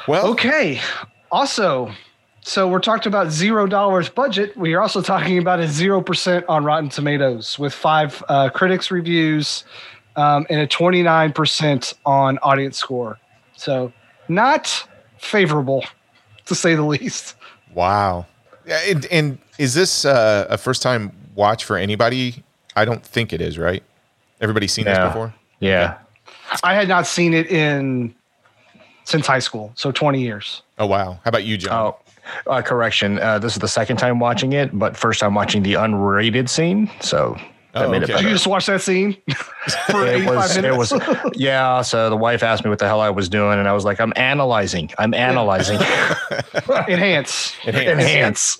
well 0.08 0.28
Okay. 0.32 0.80
Also, 1.32 1.92
so 2.42 2.66
we're 2.70 2.80
talking 2.80 3.10
about 3.10 3.30
zero 3.30 3.68
dollars 3.68 4.08
budget. 4.08 4.56
We 4.56 4.74
are 4.74 4.82
also 4.82 5.02
talking 5.02 5.38
about 5.38 5.60
a 5.60 5.68
zero 5.68 6.02
percent 6.02 6.46
on 6.48 6.64
Rotten 6.64 6.88
Tomatoes 6.90 7.60
with 7.60 7.74
five 7.74 8.24
uh, 8.30 8.50
critics 8.50 8.90
reviews 8.90 9.66
um, 10.16 10.48
and 10.50 10.62
a 10.62 10.68
twenty 10.68 11.04
nine 11.04 11.34
percent 11.34 11.94
on 12.06 12.38
audience 12.38 12.78
score. 12.78 13.20
So 13.58 13.92
not 14.30 14.88
favorable, 15.18 15.84
to 16.46 16.56
say 16.56 16.76
the 16.76 16.84
least. 16.86 17.36
Wow 17.78 18.26
Yeah, 18.66 18.82
and, 18.88 19.06
and 19.06 19.38
is 19.58 19.74
this 19.74 20.04
uh, 20.04 20.48
a 20.50 20.58
first 20.58 20.82
time 20.82 21.12
watch 21.36 21.64
for 21.64 21.78
anybody? 21.78 22.44
I 22.76 22.86
don't 22.86 23.04
think 23.06 23.34
it 23.34 23.42
is, 23.42 23.58
right? 23.58 23.84
Everybody's 24.42 24.72
seen 24.72 24.86
this 24.86 25.00
before? 25.00 25.34
Yeah. 25.60 25.98
I 26.64 26.74
had 26.76 26.88
not 26.88 27.08
seen 27.08 27.34
it 27.34 27.48
in 27.48 28.14
since 29.04 29.26
high 29.26 29.40
school, 29.40 29.72
so 29.76 29.92
20 29.92 30.22
years. 30.22 30.62
Oh, 30.78 30.86
wow. 30.86 31.14
How 31.24 31.30
about 31.30 31.46
you, 31.46 31.58
John? 31.58 31.96
Oh, 32.46 32.52
uh, 32.52 32.62
correction. 32.62 33.20
Uh, 33.20 33.40
this 33.40 33.54
is 33.54 33.60
the 33.60 33.68
second 33.68 33.98
time 33.98 34.20
watching 34.20 34.54
it, 34.54 34.78
but 34.78 34.98
first 34.98 35.22
time 35.22 35.34
watching 35.34 35.64
the 35.64 35.74
unrated 35.74 36.50
scene. 36.50 36.92
So 37.00 37.36
that 37.36 37.57
Oh, 37.86 37.94
okay. 37.94 38.06
Did 38.06 38.22
you 38.22 38.30
just 38.30 38.48
watch 38.48 38.66
that 38.68 38.82
scene 38.82 39.14
for 39.90 40.06
It 40.06 40.16
85 40.22 40.36
was, 40.36 40.58
it 40.58 40.62
minutes? 40.62 40.92
was, 40.92 41.32
yeah. 41.36 41.82
So 41.82 42.10
the 42.10 42.18
wife 42.18 42.44
asked 42.44 42.64
me 42.64 42.70
what 42.70 42.80
the 42.80 42.88
hell 42.88 43.02
I 43.02 43.10
was 43.10 43.30
doing, 43.30 43.60
and 43.60 43.68
I 43.68 43.74
was 43.74 43.86
like, 43.86 44.00
I'm 44.00 44.14
analyzing. 44.16 44.90
I'm 44.98 45.14
analyzing. 45.14 45.78
Enhance. 46.88 47.56
Enhance. 47.66 48.60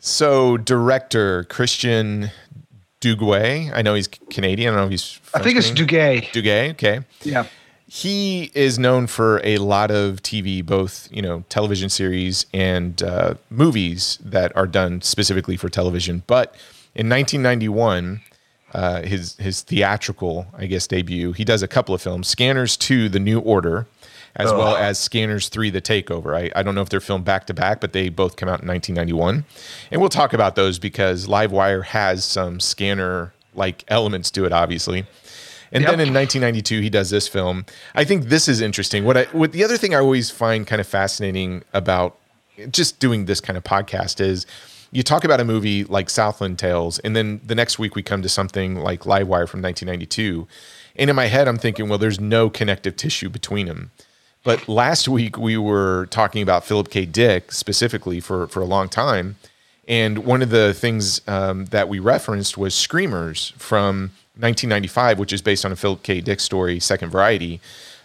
So, 0.00 0.56
director 0.58 1.44
Christian 1.44 2.30
Duguay. 3.00 3.70
I 3.74 3.82
know 3.82 3.94
he's 3.94 4.08
Canadian. 4.08 4.74
I 4.74 4.76
don't 4.76 4.82
know 4.82 4.84
if 4.86 4.90
he's. 4.90 5.20
I 5.34 5.40
think 5.42 5.58
it's 5.58 5.68
French-Canadian. 5.68 6.22
Duguay. 6.22 6.42
Duguay. 6.42 6.70
Okay. 6.72 7.00
Yeah. 7.22 7.46
he 7.88 8.50
is 8.54 8.78
known 8.78 9.06
for 9.06 9.40
a 9.44 9.58
lot 9.58 9.90
of 9.90 10.22
TV, 10.22 10.64
both 10.64 11.08
you 11.12 11.22
know 11.22 11.44
television 11.48 11.88
series 11.88 12.46
and 12.52 13.02
uh, 13.02 13.34
movies 13.50 14.18
that 14.24 14.54
are 14.56 14.66
done 14.66 15.02
specifically 15.02 15.56
for 15.56 15.68
television. 15.68 16.22
But 16.26 16.54
in 16.96 17.08
1991, 17.08 18.22
uh, 18.74 19.02
his 19.02 19.36
his 19.36 19.62
theatrical, 19.62 20.46
I 20.56 20.66
guess, 20.66 20.86
debut, 20.86 21.32
he 21.32 21.44
does 21.44 21.62
a 21.62 21.68
couple 21.68 21.94
of 21.94 22.02
films: 22.02 22.26
Scanners 22.28 22.76
2: 22.76 23.08
The 23.08 23.20
New 23.20 23.38
Order, 23.40 23.86
as 24.34 24.50
well 24.52 24.76
as 24.76 24.98
Scanners 24.98 25.48
3: 25.48 25.70
The 25.70 25.80
Takeover. 25.80 26.36
I, 26.36 26.50
I 26.58 26.62
don't 26.62 26.74
know 26.74 26.82
if 26.82 26.88
they're 26.88 27.00
filmed 27.00 27.24
back 27.24 27.46
to 27.46 27.54
back, 27.54 27.80
but 27.80 27.92
they 27.92 28.08
both 28.08 28.36
come 28.36 28.48
out 28.48 28.60
in 28.62 28.68
1991, 28.68 29.44
and 29.90 30.00
we'll 30.00 30.10
talk 30.10 30.32
about 30.32 30.56
those 30.56 30.78
because 30.78 31.26
Livewire 31.26 31.84
has 31.84 32.24
some 32.24 32.58
scanner 32.60 33.32
like 33.54 33.84
elements 33.88 34.30
to 34.32 34.44
it, 34.44 34.52
obviously. 34.52 35.06
And 35.72 35.82
Yep. 35.82 35.90
then 35.90 36.00
in 36.08 36.14
1992, 36.14 36.80
he 36.80 36.90
does 36.90 37.10
this 37.10 37.26
film. 37.26 37.66
I 37.94 38.04
think 38.04 38.26
this 38.26 38.48
is 38.48 38.60
interesting. 38.60 39.04
What 39.04 39.16
I, 39.16 39.24
what 39.32 39.52
the 39.52 39.64
other 39.64 39.76
thing 39.76 39.94
I 39.94 39.98
always 39.98 40.30
find 40.30 40.66
kind 40.66 40.80
of 40.80 40.86
fascinating 40.86 41.62
about 41.72 42.16
just 42.70 43.00
doing 43.00 43.24
this 43.26 43.40
kind 43.40 43.56
of 43.56 43.64
podcast 43.64 44.20
is 44.20 44.46
you 44.92 45.02
talk 45.02 45.24
about 45.24 45.40
a 45.40 45.44
movie 45.44 45.84
like 45.84 46.08
Southland 46.10 46.58
Tales, 46.58 46.98
and 47.00 47.14
then 47.14 47.40
the 47.44 47.54
next 47.54 47.78
week 47.78 47.94
we 47.94 48.02
come 48.02 48.22
to 48.22 48.28
something 48.28 48.76
like 48.76 49.00
Livewire 49.00 49.48
from 49.48 49.62
1992. 49.62 50.46
And 50.96 51.10
in 51.10 51.16
my 51.16 51.26
head, 51.26 51.48
I'm 51.48 51.58
thinking, 51.58 51.88
well, 51.88 51.98
there's 51.98 52.20
no 52.20 52.48
connective 52.48 52.96
tissue 52.96 53.28
between 53.28 53.66
them. 53.66 53.90
But 54.44 54.68
last 54.68 55.08
week 55.08 55.36
we 55.36 55.56
were 55.56 56.06
talking 56.10 56.40
about 56.40 56.64
Philip 56.64 56.88
K. 56.88 57.04
Dick 57.04 57.52
specifically 57.52 58.20
for, 58.20 58.46
for 58.46 58.60
a 58.60 58.64
long 58.64 58.88
time. 58.88 59.36
And 59.88 60.18
one 60.18 60.42
of 60.42 60.50
the 60.50 60.72
things 60.72 61.20
um, 61.28 61.66
that 61.66 61.88
we 61.88 61.98
referenced 61.98 62.56
was 62.56 62.74
Screamers 62.74 63.52
from 63.56 64.12
1995, 64.38 65.18
which 65.18 65.32
is 65.32 65.42
based 65.42 65.64
on 65.64 65.72
a 65.72 65.76
Philip 65.76 66.02
K. 66.02 66.20
Dick 66.20 66.40
story, 66.40 66.80
Second 66.80 67.10
Variety. 67.10 67.60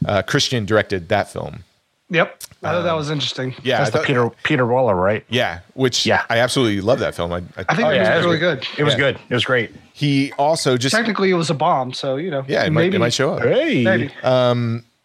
Uh, 0.05 0.21
Christian 0.21 0.65
directed 0.65 1.09
that 1.09 1.31
film. 1.31 1.63
Yep. 2.11 2.43
I 2.63 2.71
thought 2.73 2.81
that 2.83 2.93
was 2.93 3.09
interesting. 3.09 3.55
Yeah, 3.63 3.77
That's 3.79 3.87
I 3.87 3.91
the 3.91 3.97
thought- 3.99 4.05
Peter 4.05 4.29
Peter 4.43 4.65
Weller, 4.67 4.95
right? 4.95 5.25
Yeah, 5.29 5.61
which 5.73 6.05
Yeah. 6.05 6.23
I 6.29 6.37
absolutely 6.39 6.79
love 6.81 6.99
that 6.99 7.15
film. 7.15 7.31
I, 7.31 7.37
I, 7.37 7.65
I 7.69 7.75
think 7.75 7.87
Oh, 7.87 7.91
it 7.91 7.95
yeah, 7.95 8.01
was 8.17 8.25
it 8.25 8.27
really 8.27 8.29
was 8.29 8.39
good. 8.39 8.67
It 8.77 8.83
was 8.83 8.93
Yeah. 8.93 8.99
good. 8.99 9.19
It 9.29 9.33
was 9.33 9.45
great. 9.45 9.71
he 9.93 10.31
also 10.37 10.77
just 10.77 10.95
Technically, 10.95 11.31
it 11.31 11.35
was 11.35 11.49
a 11.49 11.53
bomb, 11.55 11.93
so 11.93 12.17
you 12.17 12.29
know. 12.29 12.43
yeah, 12.47 12.63
it 12.65 12.71
might, 12.71 12.93
it 12.93 12.99
might 12.99 13.13
show 13.13 13.33
up. 13.33 13.43
Hey. 13.43 13.83
Maybe. 13.83 14.11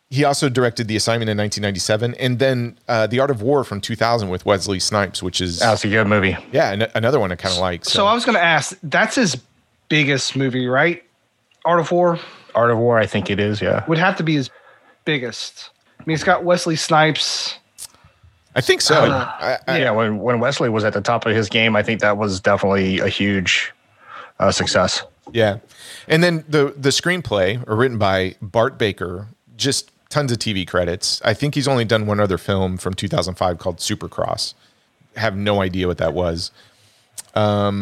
He 0.09 0.23
also 0.23 0.49
directed 0.49 0.87
The 0.87 0.95
Assignment 0.95 1.29
in 1.29 1.37
1997, 1.37 2.14
and 2.14 2.38
then 2.38 2.79
uh, 2.88 3.09
The 3.09 3.19
Art 3.19 3.31
of 3.33 3.42
War 3.42 3.64
from 3.64 3.81
2000 3.81 4.29
with 4.29 4.47
Wesley 4.47 4.79
Snipes, 4.79 5.21
which 5.21 5.40
is 5.40 5.59
That 5.59 5.73
was 5.73 5.85
a 5.85 5.88
good 5.88 6.07
movie. 6.07 6.37
yeah 6.53 6.71
an- 6.73 6.87
another 6.95 7.19
one 7.19 7.33
I 7.33 7.35
kind 7.35 7.53
of 7.53 7.61
like. 7.61 7.85
so 7.85 8.07
I 8.07 8.14
was 8.14 8.25
going 8.25 8.37
to 8.37 8.42
ask. 8.45 8.79
That's 8.85 9.16
his 9.16 9.37
biggest 9.88 10.37
movie, 10.37 10.69
right? 10.69 11.03
Art 11.64 11.81
of 11.81 11.90
War 11.90 12.21
Art 12.55 12.71
of 12.71 12.79
War, 12.79 12.99
I 12.99 13.07
think 13.07 13.31
it 13.31 13.40
is. 13.40 13.61
Yeah. 13.61 13.85
would 13.88 13.99
have 13.99 14.16
to 14.19 14.23
be 14.23 14.35
his 14.35 14.49
biggest. 15.05 15.71
I 15.98 16.02
mean, 16.06 16.14
it's 16.14 16.24
got 16.24 16.44
Wesley 16.44 16.76
Snipes. 16.76 17.56
I 18.54 18.61
think 18.61 18.80
so. 18.80 19.02
I, 19.04 19.59
I, 19.68 19.78
yeah. 19.78 19.90
When 19.90 20.18
when 20.18 20.40
Wesley 20.40 20.68
was 20.68 20.85
at 20.85 20.94
the 20.94 21.00
top 21.00 21.26
of 21.26 21.35
his 21.37 21.48
game, 21.48 21.76
I 21.76 21.82
think 21.82 22.00
that 22.00 22.16
was 22.16 22.40
definitely 22.40 23.00
a 23.00 23.09
huge 23.09 23.72
uh, 24.38 24.50
success. 24.50 25.02
Yeah. 25.32 25.59
And 26.09 26.22
then 26.22 26.44
the 26.48 26.74
the 26.76 26.88
screenplay 26.88 27.66
are 27.68 27.76
written 27.76 27.98
by 27.98 28.37
Bart 28.40 28.78
Baker, 28.78 29.26
just 29.56 29.90
tons 30.09 30.32
of 30.32 30.38
TV 30.38 30.66
credits. 30.66 31.20
I 31.24 31.35
think 31.35 31.54
he's 31.54 31.68
only 31.68 31.85
done 31.85 32.06
one 32.06 32.20
other 32.20 32.38
film 32.38 32.78
from 32.78 32.94
2005 32.94 33.59
called 33.59 33.78
Supercross. 33.78 34.54
Have 35.16 35.37
no 35.37 35.61
idea 35.61 35.87
what 35.87 35.98
that 35.98 36.14
was. 36.14 36.50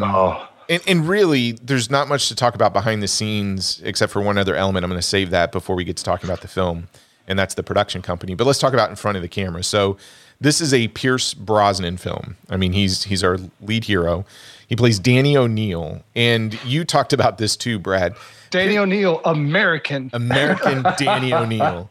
Oh, 0.03 0.49
And, 0.69 0.83
and 0.87 1.09
really, 1.09 1.53
there's 1.53 1.91
not 1.91 2.09
much 2.09 2.29
to 2.29 2.35
talk 2.35 2.55
about 2.55 2.73
behind 2.73 3.03
the 3.03 3.09
scenes 3.09 3.81
except 3.85 4.13
for 4.13 4.23
one 4.23 4.39
other 4.39 4.57
element. 4.57 4.85
I'm 4.85 4.91
going 4.91 4.99
to 4.99 5.07
save 5.07 5.31
that 5.31 5.53
before 5.53 5.77
we 5.77 5.85
get 5.85 5.97
to 5.99 6.05
talking 6.05 6.29
about 6.29 6.41
the 6.41 6.49
film, 6.49 6.89
and 7.27 7.39
that's 7.39 7.55
the 7.55 7.63
production 7.63 8.03
company. 8.03 8.35
But 8.35 8.47
let's 8.47 8.59
talk 8.59 8.73
about 8.73 8.91
in 8.91 8.97
front 8.97 9.17
of 9.17 9.23
the 9.23 9.29
camera. 9.29 9.63
So, 9.63 9.97
this 10.41 10.61
is 10.61 10.75
a 10.75 10.89
Pierce 10.89 11.33
Brosnan 11.33 11.97
film. 11.97 12.37
I 12.51 12.57
mean, 12.57 12.73
he's 12.73 13.05
he's 13.05 13.23
our 13.23 13.39
lead 13.61 13.85
hero. 13.85 14.25
He 14.67 14.77
plays 14.77 14.99
Danny 14.99 15.37
O'Neill, 15.37 16.03
and 16.15 16.63
you 16.65 16.85
talked 16.85 17.13
about 17.13 17.39
this 17.39 17.57
too, 17.57 17.79
Brad. 17.79 18.15
Danny 18.51 18.79
O'Neill, 18.79 19.21
American. 19.25 20.11
American 20.13 20.83
Danny 20.99 21.33
O'Neill. 21.33 21.91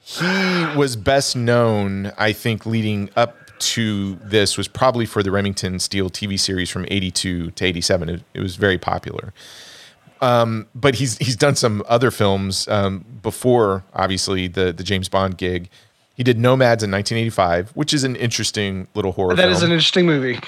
He 0.00 0.66
was 0.76 0.96
best 0.96 1.34
known, 1.34 2.12
I 2.18 2.32
think, 2.32 2.66
leading 2.66 3.08
up 3.16 3.38
to 3.58 4.16
this 4.16 4.58
was 4.58 4.68
probably 4.68 5.06
for 5.06 5.22
the 5.22 5.30
Remington 5.30 5.78
Steele 5.78 6.10
TV 6.10 6.38
series 6.38 6.68
from 6.68 6.84
82 6.88 7.52
to 7.52 7.64
87. 7.64 8.08
It, 8.08 8.22
it 8.34 8.40
was 8.40 8.56
very 8.56 8.76
popular. 8.76 9.32
Um, 10.20 10.66
but 10.74 10.94
he's 10.94 11.18
he's 11.18 11.36
done 11.36 11.56
some 11.56 11.82
other 11.88 12.10
films 12.10 12.66
um, 12.68 13.04
before, 13.22 13.84
obviously, 13.94 14.48
the, 14.48 14.72
the 14.72 14.82
James 14.84 15.08
Bond 15.08 15.36
gig. 15.36 15.68
He 16.16 16.22
did 16.22 16.38
Nomads 16.38 16.82
in 16.84 16.90
1985, 16.90 17.70
which 17.70 17.92
is 17.92 18.04
an 18.04 18.14
interesting 18.16 18.86
little 18.94 19.12
horror 19.12 19.34
That 19.34 19.42
film. 19.42 19.52
is 19.52 19.62
an 19.62 19.72
interesting 19.72 20.06
movie. 20.06 20.38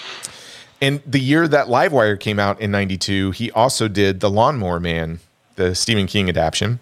And 0.80 1.02
the 1.06 1.18
year 1.18 1.48
that 1.48 1.66
Livewire 1.66 2.18
came 2.20 2.38
out 2.38 2.60
in 2.60 2.70
92, 2.70 3.32
he 3.32 3.50
also 3.50 3.88
did 3.88 4.20
The 4.20 4.30
Lawnmower 4.30 4.78
Man, 4.78 5.20
the 5.56 5.74
Stephen 5.74 6.06
King 6.06 6.28
adaptation. 6.28 6.78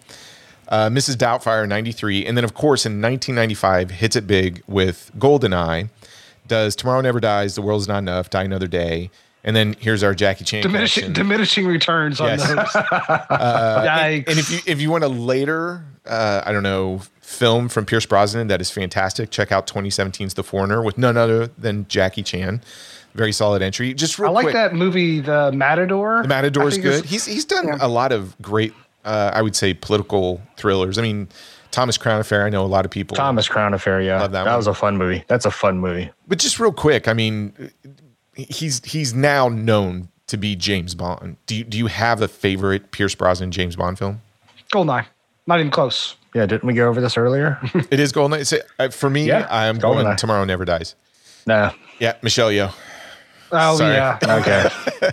Uh, 0.68 0.88
Mrs. 0.88 1.16
Doubtfire, 1.16 1.66
93. 1.68 2.26
And 2.26 2.36
then, 2.36 2.44
of 2.44 2.54
course, 2.54 2.84
in 2.84 3.00
1995, 3.00 3.90
hits 3.92 4.16
it 4.16 4.26
big 4.26 4.62
with 4.66 5.10
Goldeneye, 5.18 5.88
does 6.46 6.74
Tomorrow 6.74 7.02
Never 7.02 7.20
Dies, 7.20 7.54
The 7.54 7.62
World's 7.62 7.86
Not 7.88 7.98
Enough, 7.98 8.30
Die 8.30 8.42
Another 8.42 8.66
Day. 8.66 9.10
And 9.44 9.54
then 9.54 9.76
here's 9.78 10.02
our 10.02 10.14
Jackie 10.14 10.44
Chan. 10.44 10.62
Diminishing, 10.62 11.12
diminishing 11.12 11.66
returns 11.66 12.18
on 12.20 12.28
Yes. 12.38 12.48
those. 12.48 12.56
Yikes. 12.58 14.24
And 14.28 14.38
if 14.38 14.50
you 14.50 14.58
if 14.66 14.80
you 14.80 14.90
want 14.90 15.04
a 15.04 15.08
later, 15.08 15.84
uh, 16.06 16.42
I 16.44 16.52
don't 16.52 16.62
know, 16.62 17.02
film 17.20 17.68
from 17.68 17.84
Pierce 17.84 18.06
Brosnan 18.06 18.48
that 18.48 18.60
is 18.60 18.70
fantastic, 18.70 19.30
check 19.30 19.52
out 19.52 19.66
2017's 19.66 20.34
The 20.34 20.42
Foreigner 20.42 20.82
with 20.82 20.96
none 20.96 21.16
other 21.16 21.48
than 21.58 21.86
Jackie 21.88 22.22
Chan. 22.22 22.62
Very 23.14 23.32
solid 23.32 23.62
entry. 23.62 23.94
Just 23.94 24.18
real 24.18 24.30
I 24.30 24.32
like 24.32 24.44
quick, 24.44 24.54
that 24.54 24.74
movie, 24.74 25.20
The 25.20 25.52
Matador. 25.52 26.22
The 26.22 26.28
Matador 26.28 26.66
is 26.68 26.78
good. 26.78 27.04
He's 27.04 27.26
he's 27.26 27.44
done 27.44 27.68
yeah. 27.68 27.76
a 27.80 27.86
lot 27.88 28.12
of 28.12 28.40
great, 28.40 28.72
uh, 29.04 29.30
I 29.32 29.42
would 29.42 29.54
say, 29.54 29.72
political 29.74 30.40
thrillers. 30.56 30.98
I 30.98 31.02
mean, 31.02 31.28
Thomas 31.70 31.96
Crown 31.98 32.20
Affair. 32.20 32.44
I 32.44 32.48
know 32.50 32.64
a 32.64 32.66
lot 32.66 32.84
of 32.84 32.90
people. 32.90 33.16
Thomas 33.16 33.46
Crown 33.46 33.72
Affair. 33.74 34.00
Yeah, 34.00 34.20
Love 34.20 34.32
that 34.32 34.44
that, 34.44 34.50
one. 34.50 34.56
was 34.56 34.66
a 34.66 34.74
fun 34.74 34.96
movie. 34.96 35.22
That's 35.28 35.44
a 35.44 35.50
fun 35.50 35.78
movie. 35.78 36.10
But 36.26 36.38
just 36.38 36.58
real 36.58 36.72
quick, 36.72 37.06
I 37.06 37.12
mean, 37.12 37.52
he's 38.36 38.84
he's 38.84 39.14
now 39.14 39.48
known 39.48 40.08
to 40.26 40.36
be 40.36 40.56
James 40.56 40.94
Bond. 40.94 41.36
Do 41.46 41.54
you 41.56 41.64
do 41.64 41.76
you 41.78 41.86
have 41.86 42.22
a 42.22 42.28
favorite 42.28 42.90
Pierce 42.90 43.14
Brosnan 43.14 43.50
James 43.50 43.76
Bond 43.76 43.98
film? 43.98 44.20
Goldeneye. 44.72 45.06
Not 45.46 45.60
even 45.60 45.70
close. 45.70 46.16
Yeah, 46.34 46.46
didn't 46.46 46.64
we 46.64 46.74
go 46.74 46.88
over 46.88 47.00
this 47.00 47.16
earlier? 47.16 47.60
It 47.90 48.00
is 48.00 48.10
Golden. 48.12 48.40
It's, 48.40 48.52
uh, 48.52 48.88
for 48.88 49.08
me, 49.10 49.26
Yeah, 49.26 49.46
I'm 49.50 49.76
it's 49.76 49.82
going 49.84 50.04
GoldenEye. 50.06 50.16
Tomorrow 50.16 50.44
Never 50.44 50.64
Dies. 50.64 50.94
nah. 51.46 51.72
Yeah, 52.00 52.16
Michelle 52.22 52.48
Yeoh. 52.50 52.72
Oh 53.52 53.76
Sorry. 53.76 53.94
yeah. 53.94 54.18
Okay. 54.40 54.68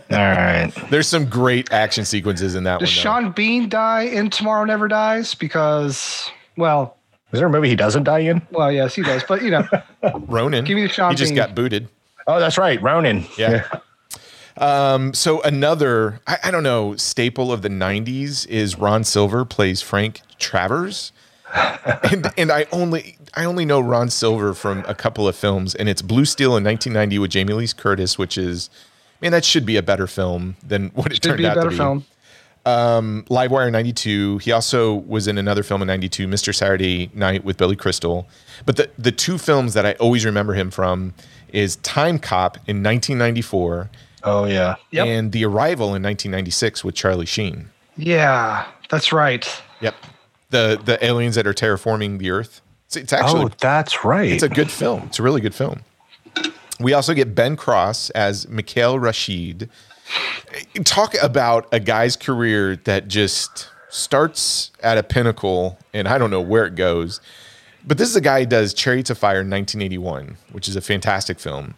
All 0.10 0.17
right. 0.17 0.71
There's 0.89 1.07
some 1.07 1.25
great 1.25 1.71
action 1.71 2.05
sequences 2.05 2.55
in 2.55 2.63
that 2.63 2.79
Does 2.79 2.89
one. 2.89 2.95
though. 2.95 3.01
Sean 3.01 3.31
Bean 3.34 3.69
die 3.69 4.03
in 4.03 4.31
Tomorrow 4.31 4.63
Never 4.65 4.88
Dies? 4.88 5.36
Because, 5.36 6.31
well, 6.57 6.97
Is 7.34 7.39
there 7.39 7.47
a 7.47 7.51
movie 7.51 7.69
he 7.69 7.75
doesn't 7.75 8.05
die 8.05 8.19
in? 8.19 8.41
well, 8.51 8.71
yes, 8.71 8.95
he 8.95 9.03
does. 9.03 9.23
But 9.27 9.43
you 9.43 9.51
know, 9.51 9.67
Ronin. 10.27 10.65
Give 10.65 10.75
me 10.75 10.84
the 10.84 10.89
Sean 10.89 11.12
He 11.12 11.17
just 11.17 11.31
Bean. 11.31 11.36
got 11.36 11.53
booted. 11.53 11.88
Oh, 12.32 12.39
that's 12.39 12.58
right, 12.58 12.82
Ronin. 12.82 13.26
Yeah. 13.38 13.67
Um, 14.58 15.13
so 15.13 15.41
another, 15.41 16.22
I, 16.28 16.38
I 16.46 16.52
don't 16.52 16.63
know, 16.63 16.96
staple 16.96 17.52
of 17.52 17.62
the 17.62 17.70
'90s 17.70 18.48
is 18.48 18.78
Ron 18.78 19.04
Silver 19.04 19.44
plays 19.44 19.82
Frank 19.82 20.22
Travers, 20.39 21.12
and 21.54 22.28
and 22.38 22.52
I 22.52 22.67
only 22.72 23.17
I 23.34 23.44
only 23.46 23.65
know 23.65 23.82
Ron 23.82 24.10
Silver 24.10 24.54
from 24.54 24.86
a 24.88 24.96
couple 24.96 25.28
of 25.28 25.36
films, 25.36 25.76
and 25.76 25.89
it's 25.89 26.02
Blue 26.02 26.26
Steel 26.26 26.56
in 26.56 26.63
1990 26.63 27.20
with 27.20 27.32
Jamie 27.32 27.54
Lee 27.54 27.67
Curtis, 27.67 28.17
which 28.17 28.38
is, 28.38 28.70
man, 29.22 29.32
that 29.32 29.44
should 29.44 29.65
be 29.65 29.76
a 29.76 29.84
better 29.84 30.08
film 30.08 30.56
than 30.65 30.89
what 30.89 31.08
it 31.08 31.15
should 31.15 31.24
turned 31.24 31.38
be 31.38 31.46
a 31.46 31.50
out 31.50 31.56
better 31.56 31.70
to 31.70 31.72
be. 31.72 31.78
film. 31.78 32.06
Um, 32.65 33.26
Livewire 33.30 33.71
92. 33.71 34.39
He 34.39 34.52
also 34.52 34.93
was 34.93 35.28
in 35.28 35.38
another 35.38 35.63
film 35.63 35.82
in 35.82 35.88
92, 35.88 36.28
Mr. 36.28 36.54
Saturday 36.54 37.10
Night 37.13 37.43
with 37.43 37.58
Billy 37.58 37.76
Crystal. 37.76 38.28
But 38.65 38.78
the, 38.78 38.89
the 38.97 39.12
two 39.12 39.38
films 39.38 39.74
that 39.74 39.86
I 39.86 39.93
always 39.93 40.26
remember 40.26 40.54
him 40.54 40.69
from 40.69 41.13
is 41.52 41.78
Time 41.78 42.19
Cop 42.19 42.58
in 42.67 42.84
1994 42.84 43.89
Oh 44.24 44.45
yeah. 44.45 44.76
Yep. 44.91 45.08
and 45.08 45.32
The 45.32 45.45
Arrival 45.45 45.88
in 45.95 46.04
1996 46.04 46.84
with 46.84 46.95
Charlie 46.95 47.26
Sheen. 47.26 47.69
Yeah, 47.97 48.67
that's 48.89 49.12
right. 49.12 49.47
Yep. 49.82 49.95
The 50.50 50.80
the 50.84 51.04
aliens 51.04 51.36
that 51.36 51.47
are 51.47 51.54
terraforming 51.54 52.19
the 52.19 52.30
Earth. 52.32 52.62
It's, 52.88 52.95
it's 52.97 53.13
actually 53.13 53.45
oh, 53.45 53.52
that's 53.60 54.04
right. 54.04 54.32
it's 54.32 54.43
a 54.43 54.50
good 54.50 54.69
film. 54.69 55.04
It's 55.08 55.19
a 55.19 55.24
really 55.24 55.41
good 55.41 55.56
film. 55.56 55.82
We 56.80 56.93
also 56.93 57.13
get 57.13 57.36
Ben 57.36 57.56
Cross 57.56 58.10
as 58.12 58.47
Mikhail 58.47 58.97
Rashid. 59.00 59.69
Talk 60.84 61.13
about 61.21 61.67
a 61.71 61.80
guy's 61.80 62.15
career 62.15 62.76
that 62.84 63.08
just 63.08 63.69
starts 63.89 64.71
at 64.82 64.97
a 64.97 65.04
pinnacle 65.04 65.78
and 65.93 66.08
I 66.08 66.17
don't 66.17 66.32
know 66.32 66.41
where 66.41 66.65
it 66.65 66.76
goes. 66.76 67.21
But 67.86 67.97
this 67.97 68.10
is 68.10 68.15
a 68.15 68.21
guy 68.21 68.41
who 68.41 68.45
does 68.45 68.74
Chariots 68.74 69.10
of 69.10 69.17
Fire 69.17 69.41
in 69.41 69.50
1981, 69.50 70.38
which 70.52 70.69
is 70.69 70.76
a 70.76 70.82
fantastic 70.82 71.39
film. 71.39 71.74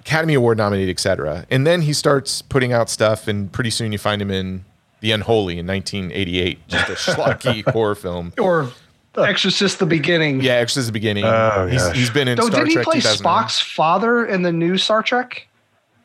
Academy 0.00 0.34
Award 0.34 0.58
nominated, 0.58 0.90
etc. 0.90 1.46
And 1.50 1.66
then 1.66 1.82
he 1.82 1.92
starts 1.92 2.42
putting 2.42 2.72
out 2.72 2.90
stuff, 2.90 3.28
and 3.28 3.52
pretty 3.52 3.70
soon 3.70 3.92
you 3.92 3.98
find 3.98 4.20
him 4.20 4.30
in 4.30 4.64
The 5.00 5.12
Unholy 5.12 5.58
in 5.58 5.66
1988, 5.66 6.68
just 6.68 6.88
a 6.88 6.92
schlocky 6.92 7.66
horror 7.72 7.94
film. 7.94 8.32
Or 8.38 8.70
uh. 9.16 9.22
Exorcist: 9.22 9.78
The 9.78 9.86
Beginning. 9.86 10.40
Yeah, 10.40 10.54
Exorcist 10.54 10.88
the 10.88 10.92
beginning. 10.92 11.24
Oh, 11.24 11.68
he's, 11.70 11.88
he's 11.92 12.10
been 12.10 12.26
in 12.26 12.40
Oh, 12.40 12.46
Star 12.48 12.64
didn't 12.64 12.78
he 12.78 12.84
play 12.84 12.98
Spock's 12.98 13.60
father 13.60 14.26
in 14.26 14.42
the 14.42 14.52
new 14.52 14.76
Star 14.76 15.02
Trek? 15.02 15.46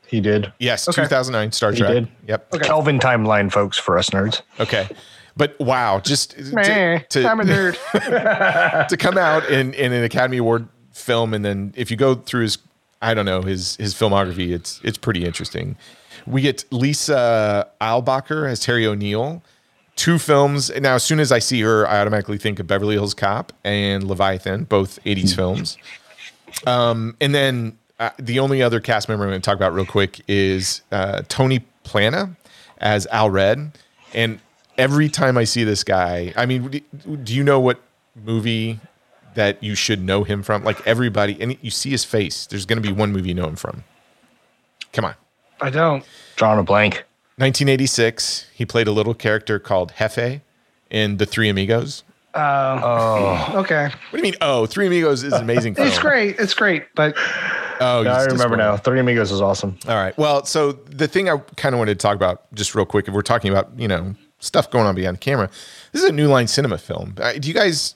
He 0.10 0.20
did. 0.22 0.52
Yes, 0.60 0.88
Okay. 0.88 1.04
2009 1.04 1.52
Star 1.52 1.72
Trek. 1.72 1.78
He 1.78 1.82
Trek. 2.02 2.10
did. 2.26 2.30
Yep. 2.30 2.62
Kelvin 2.64 3.00
timeline, 3.00 3.52
folks, 3.52 3.78
for 3.78 3.98
us 3.98 4.10
nerds. 4.10 4.42
Okay. 4.60 4.88
But 5.38 5.58
wow, 5.60 6.00
just 6.00 6.38
Meh, 6.54 7.00
to, 7.10 7.26
I'm 7.30 7.40
a 7.40 7.44
nerd. 7.44 7.78
to 8.90 8.98
come 8.98 9.18
out 9.18 9.46
in, 9.50 9.74
in 9.74 9.94
an 9.94 10.04
Academy 10.04 10.38
Award 10.38 10.68
film, 10.92 11.34
and 11.34 11.46
then 11.46 11.74
if 11.78 11.90
you 11.92 11.96
go 11.98 12.16
through 12.16 12.42
his, 12.42 12.58
I 13.02 13.14
don't 13.14 13.26
know 13.26 13.42
his 13.42 13.78
his 13.78 13.94
filmography, 13.94 14.50
it's 14.52 14.82
it's 14.84 14.98
pretty 14.98 15.24
interesting. 15.24 15.78
We 16.28 16.42
get 16.42 16.66
Lisa 16.72 17.70
Eilbacher 17.80 18.50
as 18.50 18.60
Terry 18.60 18.86
O'Neill. 18.86 19.42
Two 19.96 20.18
films. 20.18 20.70
Now, 20.80 20.96
as 20.96 21.04
soon 21.04 21.20
as 21.20 21.32
I 21.32 21.40
see 21.40 21.62
her, 21.62 21.88
I 21.88 22.00
automatically 22.02 22.38
think 22.38 22.60
of 22.60 22.68
Beverly 22.68 22.96
Hills 22.96 23.14
Cop 23.14 23.52
and 23.66 24.04
Leviathan, 24.06 24.64
both 24.66 24.98
80s 25.04 25.36
films. 25.36 25.78
Um, 26.66 27.16
and 27.20 27.34
then 27.36 27.78
uh, 28.00 28.10
the 28.18 28.40
only 28.40 28.62
other 28.62 28.80
cast 28.80 29.10
member 29.10 29.26
I'm 29.26 29.32
going 29.32 29.42
to 29.42 29.46
talk 29.46 29.56
about 29.56 29.74
real 29.74 29.86
quick 29.86 30.22
is 30.28 30.82
uh, 30.92 31.22
Tony 31.28 31.60
Plana 31.84 32.36
as 32.78 33.06
Al 33.08 33.30
Red. 33.30 33.72
And 34.14 34.40
every 34.78 35.10
time 35.10 35.38
I 35.38 35.44
see 35.44 35.64
this 35.64 35.84
guy, 35.84 36.34
I 36.38 36.46
mean, 36.46 36.70
do- 36.70 37.18
do 37.18 37.34
you 37.34 37.44
know 37.44 37.60
what 37.60 37.82
movie 38.16 38.80
that 39.36 39.62
you 39.62 39.76
should 39.76 40.02
know 40.02 40.24
him 40.24 40.44
from? 40.44 40.64
Like 40.64 40.86
everybody, 40.88 41.38
and 41.42 41.58
you 41.62 41.72
see 41.72 41.90
his 41.90 42.06
face. 42.06 42.46
There's 42.46 42.66
going 42.66 42.82
to 42.82 42.88
be 42.88 42.94
one 42.94 43.12
movie 43.12 43.30
you 43.30 43.36
know 43.36 43.48
him 43.48 43.56
from. 43.56 43.84
Come 44.94 45.06
on. 45.06 45.16
I 45.62 45.70
don't. 45.70 46.06
Drawing 46.38 46.60
a 46.60 46.64
blank. 46.64 47.04
1986, 47.36 48.48
he 48.54 48.66
played 48.66 48.88
a 48.88 48.92
little 48.92 49.14
character 49.14 49.60
called 49.60 49.94
Jefe 49.98 50.42
in 50.90 51.18
The 51.18 51.26
Three 51.26 51.50
Amigos. 51.50 52.04
Uh, 52.34 53.52
Okay, 53.56 53.84
What 53.86 54.12
do 54.12 54.18
you 54.18 54.24
mean? 54.24 54.36
Oh, 54.42 54.66
Three 54.66 54.88
Amigos 54.88 55.24
is 55.24 55.34
an 55.34 55.42
amazing 55.42 55.76
film. 55.76 55.88
it's 55.88 56.00
great. 56.00 56.40
It's 56.40 56.54
great, 56.54 56.86
but 56.96 57.16
Oh, 57.82 58.02
Yeah, 58.02 58.18
I 58.18 58.24
he's 58.24 58.34
remember 58.34 58.58
now. 58.58 58.78
Three 58.78 59.00
Amigos 59.00 59.32
is 59.32 59.42
awesome. 59.42 59.78
All 59.88 59.96
right. 59.96 60.18
Well, 60.18 60.46
so 60.46 60.74
the 60.74 61.08
thing 61.08 61.30
I 61.30 61.38
kind 61.56 61.74
of 61.74 61.80
wanted 61.80 61.98
to 61.98 62.02
talk 62.02 62.16
about 62.16 62.54
just 62.54 62.76
real 62.76 62.86
quick, 62.86 63.08
if 63.08 63.14
we're 63.14 63.22
talking 63.22 63.52
about, 63.52 63.70
you 63.78 63.88
know, 63.88 64.16
stuff 64.40 64.70
going 64.70 64.86
on 64.86 64.96
behind 64.96 65.16
the 65.18 65.20
camera, 65.22 65.50
this 65.92 66.04
is 66.04 66.10
a 66.10 66.14
New 66.14 66.28
Line 66.28 66.48
Cinema 66.48 66.78
film. 66.78 67.16
Uh, 67.20 67.34
do 67.34 67.48
you 67.48 67.54
guys 67.54 67.96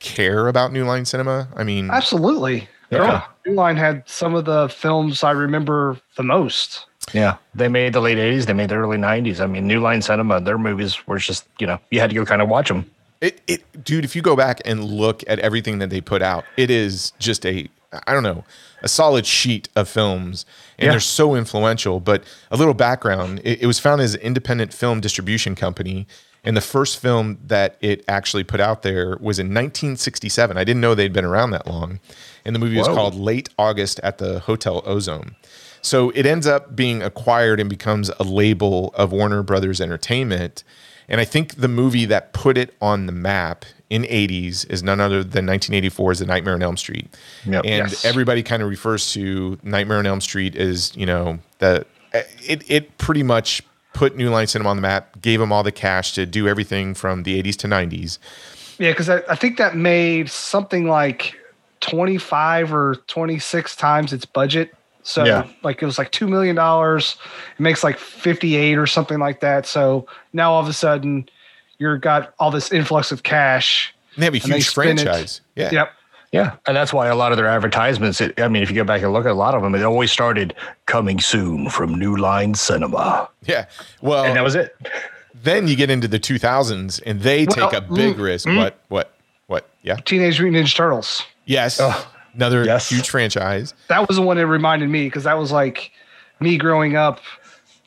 care 0.00 0.48
about 0.48 0.72
New 0.72 0.84
Line 0.84 1.04
Cinema? 1.04 1.48
I 1.56 1.64
mean, 1.64 1.90
absolutely. 1.90 2.68
Yeah. 2.90 3.24
New 3.46 3.54
Line 3.54 3.76
had 3.76 4.02
some 4.06 4.34
of 4.34 4.44
the 4.44 4.68
films 4.68 5.24
I 5.24 5.30
remember 5.32 5.98
the 6.16 6.22
most. 6.22 6.86
Yeah. 7.12 7.36
They 7.54 7.68
made 7.68 7.92
the 7.92 8.00
late 8.00 8.18
80s. 8.18 8.46
They 8.46 8.52
made 8.52 8.68
the 8.70 8.76
early 8.76 8.98
90s. 8.98 9.40
I 9.40 9.46
mean, 9.46 9.66
New 9.66 9.80
Line 9.80 10.00
Cinema, 10.02 10.40
their 10.40 10.58
movies 10.58 11.06
were 11.06 11.18
just, 11.18 11.46
you 11.58 11.66
know, 11.66 11.78
you 11.90 12.00
had 12.00 12.10
to 12.10 12.14
go 12.16 12.24
kind 12.24 12.40
of 12.42 12.48
watch 12.48 12.68
them. 12.68 12.88
It, 13.24 13.40
it, 13.46 13.84
dude, 13.84 14.04
if 14.04 14.14
you 14.14 14.22
go 14.22 14.36
back 14.36 14.60
and 14.64 14.84
look 14.84 15.22
at 15.26 15.38
everything 15.38 15.78
that 15.78 15.90
they 15.90 16.00
put 16.00 16.22
out, 16.22 16.44
it 16.56 16.70
is 16.70 17.12
just 17.18 17.44
a, 17.46 17.68
I 18.06 18.12
don't 18.12 18.22
know, 18.22 18.44
a 18.82 18.88
solid 18.88 19.24
sheet 19.26 19.68
of 19.76 19.88
films. 19.88 20.44
And 20.78 20.86
Yeah. 20.86 20.90
they're 20.92 21.00
so 21.00 21.34
influential. 21.34 22.00
But 22.00 22.24
a 22.50 22.56
little 22.56 22.74
background 22.74 23.40
it, 23.44 23.62
it 23.62 23.66
was 23.66 23.78
founded 23.78 24.04
as 24.04 24.14
an 24.14 24.20
independent 24.20 24.74
film 24.74 25.00
distribution 25.00 25.54
company. 25.54 26.06
And 26.46 26.54
the 26.54 26.60
first 26.60 27.00
film 27.00 27.38
that 27.46 27.76
it 27.80 28.04
actually 28.06 28.44
put 28.44 28.60
out 28.60 28.82
there 28.82 29.16
was 29.18 29.38
in 29.38 29.46
1967. 29.46 30.58
I 30.58 30.64
didn't 30.64 30.82
know 30.82 30.94
they'd 30.94 31.12
been 31.12 31.24
around 31.24 31.52
that 31.52 31.66
long. 31.66 32.00
And 32.44 32.54
the 32.54 32.58
movie 32.58 32.76
was 32.76 32.86
called 32.88 33.14
Late 33.14 33.48
August 33.58 33.98
at 34.00 34.18
the 34.18 34.40
Hotel 34.40 34.82
Ozone. 34.84 35.36
So 35.80 36.10
it 36.10 36.26
ends 36.26 36.46
up 36.46 36.76
being 36.76 37.02
acquired 37.02 37.60
and 37.60 37.70
becomes 37.70 38.10
a 38.18 38.24
label 38.24 38.92
of 38.94 39.12
Warner 39.12 39.42
Brothers 39.42 39.80
Entertainment. 39.80 40.64
And 41.08 41.20
I 41.20 41.24
think 41.24 41.56
the 41.56 41.68
movie 41.68 42.04
that 42.06 42.32
put 42.32 42.56
it 42.56 42.74
on 42.80 43.06
the 43.06 43.12
map 43.12 43.64
in 43.90 44.02
80s 44.04 44.68
is 44.70 44.82
none 44.82 45.00
other 45.00 45.22
than 45.22 45.46
1984's 45.46 46.18
The 46.18 46.26
Nightmare 46.26 46.54
on 46.54 46.62
Elm 46.62 46.76
Street. 46.76 47.14
Yep. 47.44 47.64
And 47.64 47.90
Yes. 47.90 48.04
everybody 48.04 48.42
kind 48.42 48.62
of 48.62 48.68
refers 48.68 49.12
to 49.12 49.58
Nightmare 49.62 49.98
on 49.98 50.06
Elm 50.06 50.20
Street 50.20 50.56
as, 50.56 50.94
you 50.96 51.06
know, 51.06 51.38
the 51.58 51.84
it 52.46 52.62
it 52.70 52.96
pretty 52.98 53.22
much 53.22 53.62
put 53.92 54.16
New 54.16 54.30
Line 54.30 54.46
Cinema 54.46 54.70
on 54.70 54.76
the 54.76 54.82
map, 54.82 55.20
gave 55.20 55.40
them 55.40 55.52
all 55.52 55.62
the 55.62 55.72
cash 55.72 56.12
to 56.12 56.26
do 56.26 56.48
everything 56.48 56.94
from 56.94 57.22
the 57.24 57.40
80s 57.40 57.56
to 57.58 57.68
90s. 57.68 58.18
Yeah, 58.78 58.90
because 58.90 59.08
I, 59.08 59.22
I 59.28 59.36
think 59.36 59.56
that 59.58 59.76
made 59.76 60.28
something 60.30 60.88
like 60.88 61.34
25 61.80 62.72
or 62.74 62.96
26 63.06 63.76
times 63.76 64.12
its 64.12 64.24
budget. 64.24 64.74
So 65.04 65.24
Yeah. 65.24 65.46
like 65.62 65.80
it 65.82 65.86
was 65.86 65.98
like 65.98 66.10
$2 66.12 66.28
million. 66.28 66.56
It 66.58 67.60
makes 67.60 67.84
like 67.84 67.98
58 67.98 68.76
or 68.78 68.86
something 68.86 69.18
like 69.18 69.40
that. 69.40 69.66
So 69.66 70.06
now 70.32 70.52
all 70.52 70.60
of 70.62 70.68
a 70.68 70.72
sudden 70.72 71.28
you're 71.78 71.98
got 71.98 72.34
all 72.38 72.50
this 72.50 72.72
influx 72.72 73.12
of 73.12 73.22
cash. 73.22 73.94
And 74.14 74.22
they 74.22 74.26
have 74.26 74.34
a 74.34 74.38
huge 74.38 74.68
spin 74.68 74.98
it. 74.98 75.02
franchise. 75.02 75.40
Yeah. 75.56 75.70
Yep. 75.72 75.92
Yeah. 76.32 76.56
And 76.66 76.76
that's 76.76 76.92
why 76.92 77.06
a 77.08 77.14
lot 77.14 77.30
of 77.32 77.36
their 77.38 77.46
advertisements, 77.46 78.20
it, 78.20 78.40
I 78.40 78.48
mean, 78.48 78.62
if 78.62 78.70
you 78.70 78.74
go 78.76 78.82
back 78.84 79.02
and 79.02 79.12
look 79.12 79.24
at 79.24 79.30
a 79.30 79.34
lot 79.34 79.54
of 79.54 79.62
them, 79.62 79.74
it 79.74 79.82
always 79.82 80.10
started 80.10 80.54
coming 80.86 81.20
soon 81.20 81.68
from 81.70 81.94
New 81.94 82.16
Line 82.16 82.54
Cinema. 82.54 83.28
Yeah. 83.44 83.66
Well, 84.02 84.24
And 84.24 84.36
that 84.36 84.42
was 84.42 84.54
it. 84.56 84.74
then 85.34 85.68
you 85.68 85.76
get 85.76 85.90
into 85.90 86.08
the 86.08 86.18
2000s 86.18 87.00
and 87.06 87.20
they 87.20 87.46
Well, 87.46 87.70
take 87.70 87.78
a 87.78 87.82
big 87.82 88.16
mm, 88.16 88.22
risk. 88.24 88.48
What, 88.48 88.78
what, 88.88 89.12
what? 89.48 89.68
Yeah. 89.82 89.96
Teenage 89.96 90.40
Mutant 90.40 90.64
Ninja 90.66 90.74
Turtles. 90.74 91.22
Yes. 91.44 91.78
Oh, 91.80 92.10
Another 92.34 92.64
yes. 92.64 92.88
huge 92.88 93.08
franchise. 93.08 93.74
That 93.88 94.08
was 94.08 94.16
the 94.16 94.22
one 94.22 94.36
that 94.36 94.46
reminded 94.46 94.88
me 94.90 95.06
because 95.06 95.24
that 95.24 95.38
was 95.38 95.52
like 95.52 95.92
me 96.40 96.56
growing 96.58 96.96
up. 96.96 97.20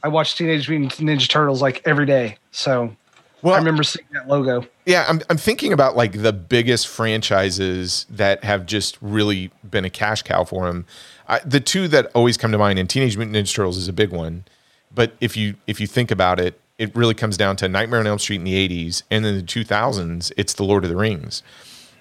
I 0.04 0.08
watched 0.08 0.38
Teenage 0.38 0.70
Mutant 0.70 0.94
Ninja 0.94 1.28
Turtles 1.28 1.62
like 1.62 1.82
every 1.86 2.06
day. 2.06 2.38
So 2.52 2.96
Well, 3.42 3.56
I 3.56 3.58
remember 3.58 3.84
seeing 3.84 4.08
that 4.14 4.28
logo. 4.28 4.66
Yeah, 4.86 5.06
I'm, 5.08 5.22
I'm 5.30 5.38
thinking 5.38 5.74
about 5.74 5.96
like 5.96 6.22
the 6.22 6.34
biggest 6.34 6.88
franchises 6.88 8.06
that 8.10 8.44
have 8.44 8.66
just 8.66 8.98
really 9.02 9.52
been 9.70 9.86
a 9.86 9.90
cash 9.90 10.24
cow 10.24 10.44
for 10.44 10.68
him. 10.68 10.86
I, 11.28 11.40
the 11.40 11.60
two 11.60 11.88
that 11.90 12.10
always 12.14 12.38
come 12.38 12.52
to 12.52 12.58
mind, 12.58 12.80
and 12.80 12.90
Teenage 12.90 13.18
Mutant 13.18 13.36
Ninja 13.36 13.54
Turtles 13.54 13.78
is 13.78 13.88
a 13.88 13.94
big 13.94 14.12
one. 14.12 14.46
But 14.94 15.14
if 15.20 15.36
you 15.36 15.56
if 15.68 15.82
you 15.82 15.88
think 15.88 16.10
about 16.10 16.40
it, 16.40 16.60
it 16.78 16.96
really 16.96 17.14
comes 17.14 17.38
down 17.38 17.56
to 17.58 17.68
Nightmare 17.68 18.00
on 18.00 18.08
Elm 18.08 18.20
Street 18.20 18.38
in 18.38 18.44
the 18.46 18.68
'80s, 18.68 19.04
and 19.12 19.26
then 19.26 19.36
the 19.36 19.44
2000s, 19.44 20.32
it's 20.38 20.54
the 20.54 20.64
Lord 20.64 20.84
of 20.84 20.90
the 20.90 20.96
Rings. 20.96 21.44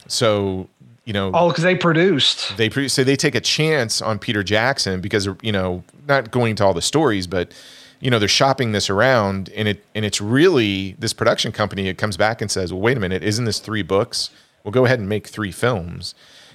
So 0.08 0.68
you 1.06 1.12
know, 1.14 1.30
Oh, 1.32 1.48
because 1.48 1.64
they 1.64 1.74
produced. 1.76 2.54
they 2.58 2.68
pre- 2.68 2.88
so 2.88 3.02
they 3.04 3.16
take 3.16 3.34
a 3.34 3.40
chance 3.40 4.02
on 4.02 4.18
Peter 4.18 4.42
Jackson 4.42 5.00
because 5.00 5.26
you 5.40 5.52
know 5.52 5.82
not 6.06 6.30
going 6.30 6.54
to 6.56 6.64
all 6.64 6.74
the 6.74 6.82
stories, 6.82 7.26
but 7.26 7.52
you 8.00 8.10
know 8.10 8.18
they're 8.18 8.28
shopping 8.28 8.72
this 8.72 8.90
around, 8.90 9.48
and 9.56 9.68
it 9.68 9.82
and 9.94 10.04
it's 10.04 10.20
really 10.20 10.96
this 10.98 11.14
production 11.14 11.52
company. 11.52 11.88
It 11.88 11.96
comes 11.96 12.16
back 12.18 12.42
and 12.42 12.50
says, 12.50 12.72
"Well, 12.72 12.82
wait 12.82 12.96
a 12.98 13.00
minute, 13.00 13.22
isn't 13.22 13.46
this 13.46 13.58
three 13.60 13.82
books? 13.82 14.30
Well, 14.64 14.72
go 14.72 14.84
ahead 14.84 14.98
and 14.98 15.08
make 15.08 15.26
three 15.28 15.52
films." 15.52 16.14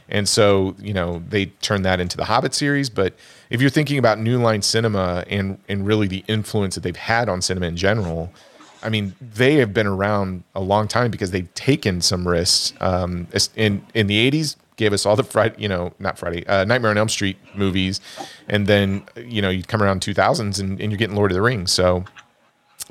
And 0.09 0.27
so 0.27 0.75
you 0.79 0.93
know 0.93 1.23
they 1.29 1.45
turn 1.61 1.83
that 1.83 1.99
into 2.01 2.17
the 2.17 2.25
Hobbit 2.25 2.53
series. 2.53 2.89
But 2.89 3.13
if 3.49 3.61
you're 3.61 3.69
thinking 3.69 3.97
about 3.97 4.19
New 4.19 4.37
Line 4.37 4.61
Cinema 4.61 5.23
and 5.29 5.57
and 5.69 5.87
really 5.87 6.07
the 6.07 6.23
influence 6.27 6.75
that 6.75 6.81
they've 6.81 6.95
had 6.95 7.29
on 7.29 7.41
cinema 7.41 7.67
in 7.67 7.77
general. 7.77 8.31
I 8.83 8.89
mean, 8.89 9.15
they 9.21 9.55
have 9.55 9.73
been 9.73 9.87
around 9.87 10.43
a 10.55 10.61
long 10.61 10.87
time 10.87 11.11
because 11.11 11.31
they've 11.31 11.53
taken 11.53 12.01
some 12.01 12.27
risks. 12.27 12.73
Um, 12.81 13.27
in 13.55 13.85
in 13.93 14.07
the 14.07 14.31
'80s, 14.31 14.55
gave 14.81 14.93
us 14.93 15.05
all 15.05 15.15
the 15.15 15.23
Friday, 15.23 15.55
you 15.59 15.67
know, 15.67 15.93
not 15.99 16.17
Friday, 16.17 16.45
uh, 16.47 16.65
Nightmare 16.65 16.91
on 16.91 16.97
Elm 16.97 17.09
Street 17.09 17.37
movies, 17.55 18.01
and 18.47 18.67
then 18.67 19.03
you 19.15 19.41
know 19.41 19.49
you 19.49 19.63
come 19.63 19.81
around 19.81 20.01
2000s 20.01 20.59
and, 20.59 20.81
and 20.81 20.91
you're 20.91 20.97
getting 20.97 21.15
Lord 21.15 21.31
of 21.31 21.35
the 21.35 21.41
Rings. 21.41 21.71
So, 21.71 22.05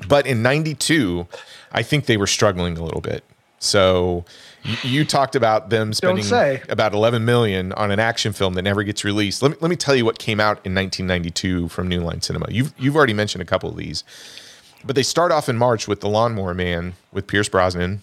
but 0.07 0.25
in 0.25 0.41
'92, 0.41 1.27
I 1.71 1.83
think 1.83 2.05
they 2.05 2.17
were 2.17 2.27
struggling 2.27 2.77
a 2.77 2.83
little 2.83 3.01
bit. 3.01 3.23
So, 3.59 4.25
you, 4.63 4.77
you 4.83 5.05
talked 5.05 5.35
about 5.35 5.69
them 5.69 5.93
spending 5.93 6.23
about 6.69 6.95
11 6.95 7.23
million 7.25 7.73
on 7.73 7.91
an 7.91 7.99
action 7.99 8.33
film 8.33 8.55
that 8.55 8.63
never 8.63 8.81
gets 8.83 9.03
released. 9.03 9.43
Let 9.43 9.51
me 9.51 9.57
let 9.61 9.69
me 9.69 9.75
tell 9.75 9.95
you 9.95 10.05
what 10.05 10.17
came 10.17 10.39
out 10.39 10.65
in 10.65 10.73
1992 10.73 11.67
from 11.67 11.87
New 11.87 12.01
Line 12.01 12.21
Cinema. 12.21 12.47
You've 12.49 12.73
you've 12.79 12.95
already 12.95 13.13
mentioned 13.13 13.41
a 13.41 13.45
couple 13.45 13.69
of 13.69 13.75
these. 13.75 14.03
But 14.83 14.95
they 14.95 15.03
start 15.03 15.31
off 15.31 15.47
in 15.49 15.57
March 15.57 15.87
with 15.87 16.01
The 16.01 16.09
Lawnmower 16.09 16.53
Man 16.53 16.93
with 17.11 17.27
Pierce 17.27 17.49
Brosnan. 17.49 18.01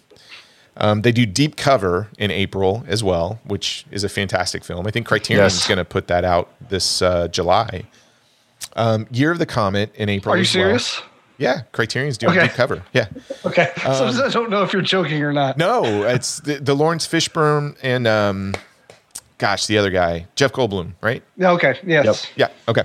Um, 0.76 1.02
they 1.02 1.10
do 1.10 1.26
Deep 1.26 1.56
Cover 1.56 2.06
in 2.18 2.30
April 2.30 2.84
as 2.86 3.02
well, 3.02 3.40
which 3.44 3.84
is 3.90 4.04
a 4.04 4.08
fantastic 4.08 4.62
film. 4.64 4.86
I 4.86 4.90
think 4.92 5.06
Criterion's 5.08 5.54
Yes. 5.56 5.66
going 5.68 5.78
to 5.78 5.84
put 5.84 6.06
that 6.06 6.24
out 6.24 6.50
this 6.68 7.02
uh, 7.02 7.26
July. 7.28 7.84
Um, 8.76 9.06
Year 9.10 9.32
of 9.32 9.38
the 9.40 9.46
Comet 9.46 9.92
in 9.96 10.08
April. 10.08 10.32
Are 10.34 10.36
you 10.36 10.42
as 10.42 10.54
well. 10.54 10.64
serious? 10.66 11.02
Yeah, 11.36 11.62
Criterion's 11.72 12.16
doing 12.18 12.36
Okay. 12.36 12.46
Deep 12.46 12.54
Cover. 12.56 12.82
Yeah. 12.92 13.06
Okay. 13.44 13.72
so 13.82 14.06
I 14.24 14.28
don't 14.28 14.50
know 14.50 14.62
if 14.62 14.72
you're 14.72 14.82
joking 14.82 15.20
or 15.22 15.32
not. 15.32 15.54
Um, 15.54 15.58
No, 15.58 16.02
it's 16.04 16.40
the, 16.40 16.56
the 16.56 16.74
Laurence 16.74 17.06
Fishburne 17.08 17.76
and 17.82 18.06
um, 18.06 18.54
gosh, 19.38 19.66
the 19.66 19.78
other 19.78 19.90
guy, 19.90 20.26
Jeff 20.36 20.52
Goldblum, 20.52 20.92
right? 21.00 21.22
Yeah, 21.36 21.52
Okay. 21.52 21.78
Yes. 21.84 22.26
Yeah. 22.36 22.48
Okay. 22.68 22.84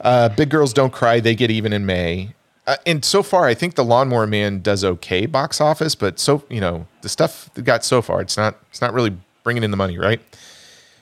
Uh, 0.00 0.28
Big 0.30 0.48
Girls 0.50 0.72
Don't 0.74 0.92
Cry. 0.92 1.20
They 1.20 1.34
get 1.34 1.50
even 1.50 1.72
in 1.72 1.84
May. 1.86 2.34
Uh, 2.70 2.76
and 2.86 3.04
so 3.04 3.20
far, 3.20 3.46
I 3.46 3.54
think 3.54 3.74
the 3.74 3.84
Lawnmower 3.84 4.28
Man 4.28 4.60
does 4.60 4.84
okay 4.84 5.26
box 5.26 5.60
office, 5.60 5.96
but 5.96 6.20
so 6.20 6.44
you 6.48 6.60
know 6.60 6.86
the 7.02 7.08
stuff 7.08 7.50
that 7.54 7.62
got 7.62 7.84
so 7.84 8.00
far, 8.00 8.20
it's 8.20 8.36
not 8.36 8.58
it's 8.70 8.80
not 8.80 8.94
really 8.94 9.16
bringing 9.42 9.64
in 9.64 9.72
the 9.72 9.76
money, 9.76 9.98
right? 9.98 10.20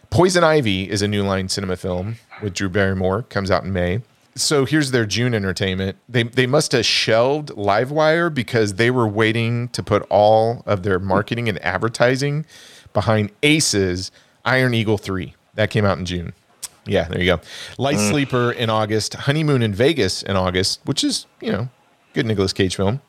Poison 0.09 0.43
Ivy 0.43 0.89
is 0.89 1.03
a 1.03 1.09
new 1.09 1.23
line 1.23 1.51
cinema 1.51 1.77
film 1.77 2.17
with 2.41 2.55
Drew 2.55 2.71
Barrymore. 2.71 3.25
Comes 3.25 3.51
out 3.51 3.65
in 3.65 3.73
May. 3.75 4.01
So 4.35 4.65
here's 4.65 4.93
their 4.93 5.05
June 5.05 5.35
entertainment. 5.35 5.99
They 6.09 6.23
they 6.23 6.47
must 6.47 6.73
have 6.73 6.87
shelved 6.87 7.51
Livewire 7.51 8.33
because 8.33 8.77
they 8.77 8.91
were 8.91 9.07
waiting 9.07 9.69
to 9.69 9.83
put 9.83 10.07
all 10.09 10.63
of 10.65 10.85
their 10.85 10.99
marketing 10.99 11.51
and 11.51 11.63
advertising 11.63 12.47
behind 12.95 13.31
Aces 13.43 14.11
Iron 14.43 14.73
Eagle 14.73 14.97
3. 14.97 15.35
That 15.53 15.69
came 15.69 15.85
out 15.85 15.99
in 15.99 16.07
June. 16.07 16.33
Yeah, 16.89 17.09
there 17.09 17.21
you 17.21 17.27
go. 17.37 17.41
Light 17.77 17.97
mm. 17.97 18.11
Sleeper 18.11 18.53
in 18.53 18.71
August, 18.71 19.15
Honeymoon 19.15 19.63
in 19.63 19.75
Vegas 19.75 20.23
in 20.23 20.37
August, 20.37 20.81
which 20.85 21.05
is, 21.05 21.27
you 21.41 21.53
know, 21.53 21.69
good 22.15 22.27
Nicolas 22.27 22.53
Cage 22.53 22.77
film. 22.77 23.01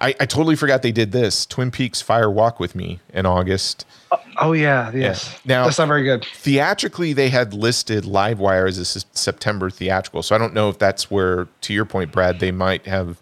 I, 0.00 0.08
I 0.20 0.26
totally 0.26 0.56
forgot 0.56 0.82
they 0.82 0.92
did 0.92 1.12
this. 1.12 1.46
Twin 1.46 1.70
Peaks 1.70 2.00
Fire 2.00 2.30
Walk 2.30 2.58
with 2.58 2.74
Me 2.74 3.00
in 3.12 3.26
August. 3.26 3.86
Oh, 4.10 4.20
oh 4.40 4.52
yeah. 4.52 4.90
Yes. 4.92 5.38
Now- 5.44 5.64
that's 5.64 5.78
not 5.78 5.88
very 5.88 6.04
good. 6.04 6.24
Theatrically, 6.34 7.12
they 7.12 7.28
had 7.28 7.54
listed 7.54 8.04
Livewire 8.04 8.68
as 8.68 8.78
a 8.78 8.84
September 8.84 9.70
theatrical. 9.70 10.22
So 10.22 10.34
I 10.34 10.38
don't 10.38 10.54
know 10.54 10.68
if 10.68 10.78
that's 10.78 11.10
where, 11.10 11.48
to 11.62 11.72
your 11.72 11.84
point, 11.84 12.12
Brad, 12.12 12.40
they 12.40 12.50
might 12.50 12.86
have 12.86 13.20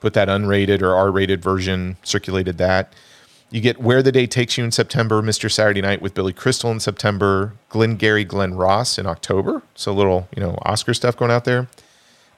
put 0.00 0.14
that 0.14 0.28
unrated 0.28 0.82
or 0.82 0.94
R 0.94 1.10
rated 1.10 1.42
version, 1.42 1.96
circulated 2.02 2.58
that. 2.58 2.92
You 3.50 3.60
get 3.60 3.80
Where 3.80 4.02
the 4.02 4.12
Day 4.12 4.26
Takes 4.26 4.56
You 4.56 4.64
in 4.64 4.70
September, 4.70 5.20
Mr. 5.22 5.50
Saturday 5.50 5.80
Night 5.80 6.00
with 6.00 6.14
Billy 6.14 6.32
Crystal 6.32 6.70
in 6.70 6.78
September, 6.78 7.54
Glengarry 7.68 8.24
Glen 8.24 8.54
Ross 8.54 8.96
in 8.96 9.06
October. 9.06 9.62
So 9.74 9.90
a 9.90 9.94
little, 9.94 10.28
you 10.36 10.40
know, 10.40 10.56
Oscar 10.62 10.94
stuff 10.94 11.16
going 11.16 11.32
out 11.32 11.44
there. 11.44 11.68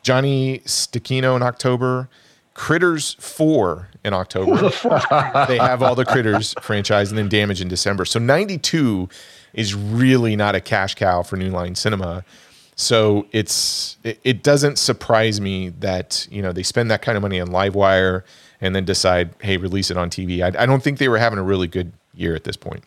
Johnny 0.03 0.61
Stecchino 0.61 1.37
in 1.37 1.43
October. 1.43 2.09
Critters 2.55 3.15
4 3.19 3.89
in 4.05 4.13
October 4.13 4.69
they 5.49 5.57
have 5.57 5.83
all 5.83 5.95
the 5.95 6.05
critters 6.05 6.55
franchise 6.61 7.11
and 7.11 7.17
then 7.17 7.29
damage 7.29 7.63
in 7.63 7.69
december 7.69 8.05
so 8.05 8.19
92 8.19 9.09
is 9.55 9.75
really 9.75 10.37
not 10.37 10.55
a 10.55 10.61
cash 10.61 10.95
cow 10.95 11.23
for 11.23 11.37
new 11.37 11.49
line 11.49 11.75
cinema 11.75 12.25
so 12.75 13.27
it's 13.33 13.97
it, 14.03 14.21
it 14.25 14.43
doesn't 14.43 14.79
surprise 14.79 15.41
me 15.41 15.71
that 15.71 16.27
you 16.31 16.43
know 16.43 16.53
they 16.53 16.63
spend 16.63 16.91
that 16.91 17.01
kind 17.01 17.17
of 17.17 17.23
money 17.23 17.41
on 17.41 17.49
livewire 17.49 18.23
and 18.63 18.75
then 18.75 18.85
decide 18.87 19.29
hey 19.43 19.59
release 19.59 19.91
it 19.91 19.99
on 19.99 20.09
tv 20.09 20.41
i, 20.43 20.63
I 20.63 20.65
don't 20.65 20.83
think 20.83 20.97
they 20.99 21.09
were 21.09 21.19
having 21.19 21.39
a 21.39 21.43
really 21.43 21.67
good 21.69 21.93
year 22.15 22.35
at 22.35 22.45
this 22.45 22.57
point 22.57 22.85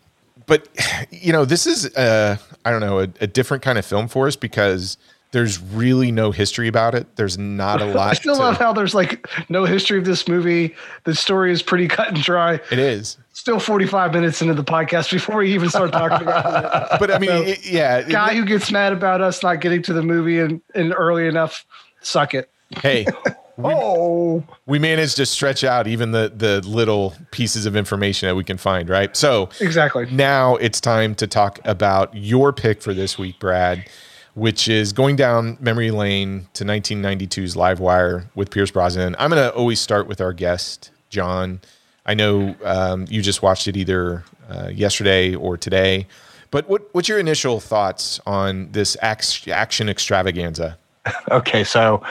but 0.48 0.68
you 1.12 1.32
know 1.32 1.46
this 1.46 1.68
is 1.68 1.86
uh 1.96 2.38
i 2.66 2.72
don't 2.72 2.82
know 2.82 3.00
a, 3.00 3.08
a 3.22 3.28
different 3.28 3.62
kind 3.62 3.78
of 3.78 3.86
film 3.86 4.08
for 4.08 4.26
us 4.28 4.36
because 4.36 4.98
there's 5.32 5.60
really 5.62 6.12
no 6.12 6.32
history 6.32 6.68
about 6.70 6.96
it 6.96 7.14
there's 7.18 7.38
not 7.38 7.82
a 7.82 7.86
lot 7.94 8.12
I 8.12 8.14
still 8.14 8.36
to- 8.36 8.42
love 8.42 8.58
how 8.58 8.72
there's 8.74 8.96
like 8.96 9.28
no 9.50 9.66
history 9.66 9.98
of 10.00 10.06
this 10.06 10.28
movie. 10.30 10.74
The 11.04 11.14
story 11.14 11.52
is 11.52 11.62
pretty 11.62 11.88
cut 11.90 12.08
and 12.10 12.22
dry. 12.24 12.54
it 12.72 12.80
is 12.80 13.18
Still 13.34 13.60
45 13.60 14.14
minutes 14.14 14.42
into 14.42 14.54
the 14.54 14.64
podcast 14.64 15.12
before 15.12 15.38
we 15.38 15.54
even 15.54 15.70
start 15.70 15.92
talking 15.92 16.26
about 16.26 16.94
it. 16.94 17.00
but 17.02 17.12
i 17.12 17.18
mean 17.20 17.32
it- 17.32 17.66
yeah 17.70 17.98
it- 17.98 18.08
Guy 18.10 18.34
who 18.36 18.46
gets 18.46 18.72
mad 18.72 18.94
about 18.94 19.20
us 19.20 19.44
not 19.44 19.60
getting 19.60 19.82
to 19.82 19.94
the 19.94 20.04
movie 20.04 20.40
and, 20.40 20.62
and 20.74 20.94
early 20.96 21.28
enough, 21.28 21.66
suck 22.02 22.34
it. 22.34 22.50
hey 22.78 23.06
Oh, 23.64 24.44
we 24.66 24.80
managed 24.80 25.16
to 25.18 25.26
stretch 25.26 25.64
out 25.64 25.88
even 25.88 26.12
the 26.12 26.32
the 26.36 26.62
little 26.68 27.14
pieces 27.32 27.66
of 27.66 27.76
information 27.76 28.28
that 28.28 28.36
we 28.36 28.44
can 28.44 28.58
find, 28.58 28.90
right? 28.90 29.16
So 29.16 29.50
Exactly. 29.62 30.08
now 30.12 30.56
it's 30.58 30.82
time 30.82 31.16
to 31.16 31.28
talk 31.28 31.60
about 31.64 32.14
your 32.16 32.52
pick 32.52 32.82
for 32.82 32.94
this 32.94 33.18
week, 33.18 33.40
Brad, 33.40 33.88
which 34.34 34.68
is 34.68 34.92
going 34.92 35.16
down 35.16 35.58
memory 35.62 35.92
lane 35.92 36.48
to 36.54 36.66
1992's 36.66 37.56
Livewire 37.56 38.26
with 38.36 38.52
Pierce 38.52 38.72
Brosnan. 38.72 39.16
I'm 39.18 39.30
going 39.30 39.42
to 39.42 39.56
always 39.56 39.80
start 39.80 40.08
with 40.08 40.20
our 40.20 40.34
guest, 40.34 40.92
John. 41.10 41.62
I 42.06 42.14
know 42.14 42.56
um, 42.64 43.06
you 43.10 43.22
just 43.22 43.42
watched 43.42 43.68
it 43.68 43.78
either 43.78 44.24
uh, 44.50 44.68
yesterday 44.68 45.34
or 45.34 45.56
today, 45.58 46.08
but 46.52 46.68
what 46.70 46.94
what's 46.94 47.08
your 47.08 47.20
initial 47.20 47.60
thoughts 47.62 48.20
on 48.28 48.70
this 48.74 48.98
action 49.02 49.88
extravaganza? 49.90 50.78
okay. 51.32 51.64
So 51.64 52.04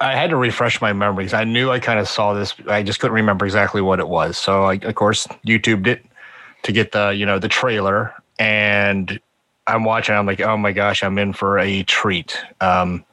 I 0.00 0.14
had 0.14 0.30
to 0.30 0.36
refresh 0.36 0.80
my 0.80 0.92
memories. 0.92 1.34
I 1.34 1.44
knew 1.44 1.70
I 1.70 1.78
kind 1.78 1.98
of 1.98 2.08
saw 2.08 2.32
this. 2.32 2.54
I 2.66 2.82
just 2.82 3.00
couldn't 3.00 3.14
remember 3.14 3.44
exactly 3.44 3.82
what 3.82 4.00
it 4.00 4.08
was. 4.08 4.38
So 4.38 4.64
I, 4.64 4.74
of 4.74 4.94
course, 4.94 5.26
YouTubed 5.46 5.86
it 5.86 6.04
to 6.62 6.72
get 6.72 6.92
the 6.92 7.10
you 7.10 7.26
know 7.26 7.38
the 7.38 7.48
trailer, 7.48 8.14
and 8.38 9.20
I'm 9.66 9.84
watching. 9.84 10.14
I'm 10.14 10.26
like, 10.26 10.40
oh 10.40 10.56
my 10.56 10.72
gosh, 10.72 11.02
I'm 11.02 11.18
in 11.18 11.32
for 11.32 11.58
a 11.58 11.82
treat. 11.82 12.38
Um, 12.60 13.04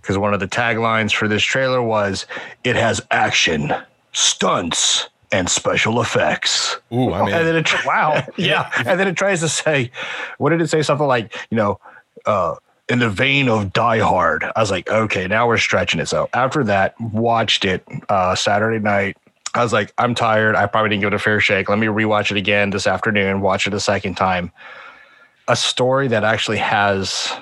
because 0.00 0.16
one 0.16 0.32
of 0.32 0.40
the 0.40 0.48
taglines 0.48 1.12
for 1.12 1.28
this 1.28 1.42
trailer 1.42 1.82
was, 1.82 2.26
"It 2.62 2.76
has 2.76 3.00
action, 3.10 3.74
stunts, 4.12 5.08
and 5.32 5.48
special 5.48 6.00
effects." 6.00 6.78
Ooh, 6.92 7.12
I'm 7.12 7.28
in. 7.28 7.34
And 7.34 7.46
then 7.46 7.56
it 7.56 7.86
wow, 7.86 8.22
yeah. 8.36 8.70
And 8.86 9.00
then 9.00 9.08
it 9.08 9.16
tries 9.16 9.40
to 9.40 9.48
say, 9.48 9.90
what 10.38 10.50
did 10.50 10.60
it 10.60 10.68
say? 10.68 10.82
Something 10.82 11.06
like, 11.06 11.34
you 11.50 11.56
know, 11.56 11.80
uh, 12.26 12.54
in 12.88 12.98
the 12.98 13.10
vein 13.10 13.48
of 13.48 13.72
Die 13.72 13.98
Hard. 13.98 14.44
I 14.56 14.60
was 14.60 14.70
like, 14.70 14.90
okay, 14.90 15.26
now 15.26 15.46
we're 15.46 15.58
stretching 15.58 16.00
it. 16.00 16.08
So 16.08 16.28
after 16.32 16.64
that, 16.64 16.98
watched 17.00 17.64
it 17.64 17.86
uh, 18.08 18.34
Saturday 18.34 18.78
night. 18.78 19.16
I 19.54 19.62
was 19.62 19.72
like, 19.72 19.92
I'm 19.98 20.14
tired. 20.14 20.56
I 20.56 20.66
probably 20.66 20.90
didn't 20.90 21.02
give 21.02 21.12
it 21.12 21.16
a 21.16 21.18
fair 21.18 21.40
shake. 21.40 21.68
Let 21.68 21.78
me 21.78 21.86
rewatch 21.86 22.30
it 22.30 22.36
again 22.36 22.70
this 22.70 22.86
afternoon. 22.86 23.40
Watch 23.40 23.66
it 23.66 23.74
a 23.74 23.80
second 23.80 24.16
time. 24.16 24.52
A 25.48 25.56
story 25.56 26.08
that 26.08 26.24
actually 26.24 26.58
has 26.58 27.32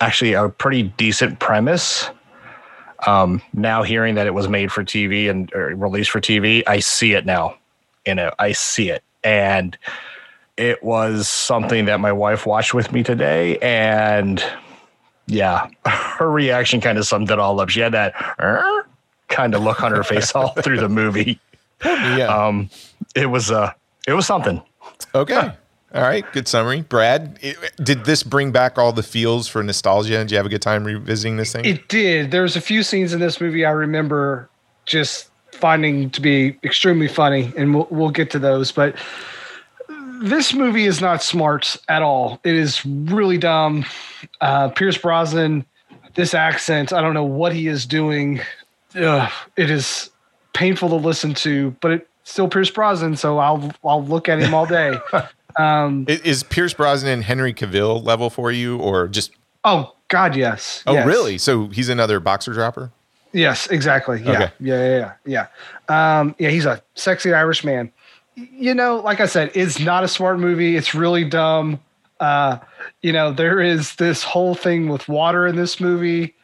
actually 0.00 0.34
a 0.34 0.48
pretty 0.48 0.82
decent 0.82 1.38
premise. 1.38 2.10
Um, 3.06 3.42
now 3.52 3.82
hearing 3.82 4.14
that 4.14 4.26
it 4.26 4.34
was 4.34 4.48
made 4.48 4.72
for 4.72 4.84
TV 4.84 5.28
and 5.28 5.50
released 5.52 6.10
for 6.10 6.20
TV, 6.20 6.62
I 6.66 6.80
see 6.80 7.12
it 7.12 7.26
now. 7.26 7.56
You 8.06 8.14
know, 8.14 8.32
I 8.38 8.52
see 8.52 8.90
it, 8.90 9.02
and 9.22 9.76
it 10.56 10.82
was 10.82 11.26
something 11.26 11.86
that 11.86 12.00
my 12.00 12.12
wife 12.12 12.46
watched 12.46 12.74
with 12.74 12.92
me 12.92 13.02
today, 13.02 13.58
and 13.58 14.44
yeah, 15.26 15.68
her 15.86 16.30
reaction 16.30 16.80
kind 16.80 16.98
of 16.98 17.06
summed 17.06 17.30
it 17.30 17.38
all 17.38 17.60
up. 17.60 17.68
She 17.70 17.80
had 17.80 17.92
that 17.92 18.14
"Er?" 18.40 18.86
kind 19.28 19.54
of 19.54 19.62
look 19.62 19.82
on 19.82 19.90
her 19.92 20.04
face 20.04 20.32
all 20.34 20.48
through 20.62 20.78
the 20.80 20.88
movie. 20.88 21.40
yeah. 21.84 22.26
Um, 22.28 22.70
it 23.14 23.26
was 23.26 23.50
uh, 23.50 23.72
it 24.06 24.12
was 24.12 24.26
something. 24.26 24.62
Okay. 25.14 25.50
All 25.94 26.02
right. 26.02 26.24
Good 26.32 26.48
summary. 26.48 26.82
Brad, 26.82 27.38
it- 27.40 27.56
did 27.82 28.04
this 28.04 28.22
bring 28.24 28.50
back 28.52 28.78
all 28.78 28.92
the 28.92 29.02
feels 29.02 29.46
for 29.46 29.62
nostalgia? 29.62 30.18
Did 30.18 30.30
you 30.32 30.36
have 30.36 30.46
a 30.46 30.48
good 30.48 30.62
time 30.62 30.84
revisiting 30.84 31.36
this 31.36 31.52
thing? 31.52 31.64
It 31.64 31.88
did. 31.88 32.30
There's 32.32 32.56
a 32.56 32.60
few 32.60 32.82
scenes 32.82 33.12
in 33.12 33.20
this 33.20 33.40
movie 33.40 33.64
I 33.64 33.70
remember 33.70 34.48
just 34.86 35.30
finding 35.52 36.10
to 36.10 36.20
be 36.20 36.58
extremely 36.64 37.06
funny, 37.06 37.52
and 37.56 37.74
we'll, 37.74 37.86
we'll 37.90 38.10
get 38.10 38.28
to 38.32 38.40
those. 38.40 38.72
But 38.72 38.96
this 40.24 40.54
movie 40.54 40.84
is 40.84 41.00
not 41.00 41.22
smart 41.22 41.76
at 41.88 42.02
all. 42.02 42.40
It 42.44 42.54
is 42.54 42.84
really 42.84 43.38
dumb. 43.38 43.84
Uh, 44.40 44.68
Pierce 44.70 44.98
Brosnan, 44.98 45.64
this 46.14 46.34
accent, 46.34 46.92
I 46.92 47.00
don't 47.00 47.14
know 47.14 47.24
what 47.24 47.54
he 47.54 47.68
is 47.68 47.86
doing. 47.86 48.40
Ugh, 48.96 49.30
it 49.56 49.70
is 49.70 50.10
painful 50.52 50.88
to 50.88 50.94
listen 50.96 51.34
to, 51.34 51.76
but 51.80 51.90
it's 51.92 52.08
still 52.24 52.48
Pierce 52.48 52.70
Brosnan, 52.70 53.16
so 53.16 53.38
I'll 53.38 53.70
I'll 53.84 54.04
look 54.04 54.28
at 54.28 54.38
him 54.38 54.54
all 54.54 54.66
day. 54.66 54.98
Um, 55.56 56.04
Is 56.08 56.42
Pierce 56.42 56.74
Brosnan 56.74 57.22
Henry 57.22 57.54
Cavill 57.54 58.04
level 58.04 58.28
for 58.28 58.50
you, 58.50 58.76
or 58.78 59.06
just? 59.06 59.30
oh 59.62 59.94
God, 60.08 60.34
yes. 60.34 60.82
Oh, 60.84 60.94
yes. 60.94 61.06
really? 61.06 61.38
So 61.38 61.68
he's 61.68 61.88
another 61.88 62.18
boxer 62.18 62.52
dropper. 62.52 62.90
Yes, 63.32 63.68
exactly. 63.68 64.22
Yeah. 64.22 64.30
Okay. 64.32 64.52
yeah, 64.58 64.88
yeah, 64.88 65.12
yeah, 65.24 65.46
yeah. 65.88 66.20
Um, 66.20 66.34
yeah, 66.38 66.50
he's 66.50 66.66
a 66.66 66.82
sexy 66.94 67.32
Irish 67.32 67.64
man. 67.64 67.92
You 68.36 68.74
know, 68.74 68.96
like 68.96 69.20
I 69.20 69.26
said, 69.26 69.50
it's 69.54 69.78
not 69.78 70.04
a 70.04 70.08
smart 70.08 70.38
movie. 70.38 70.76
It's 70.76 70.94
really 70.94 71.24
dumb. 71.24 71.80
Uh, 72.20 72.58
you 73.02 73.12
know, 73.12 73.32
there 73.32 73.60
is 73.60 73.94
this 73.96 74.22
whole 74.22 74.54
thing 74.54 74.88
with 74.88 75.08
water 75.08 75.46
in 75.46 75.56
this 75.56 75.80
movie 75.80 76.34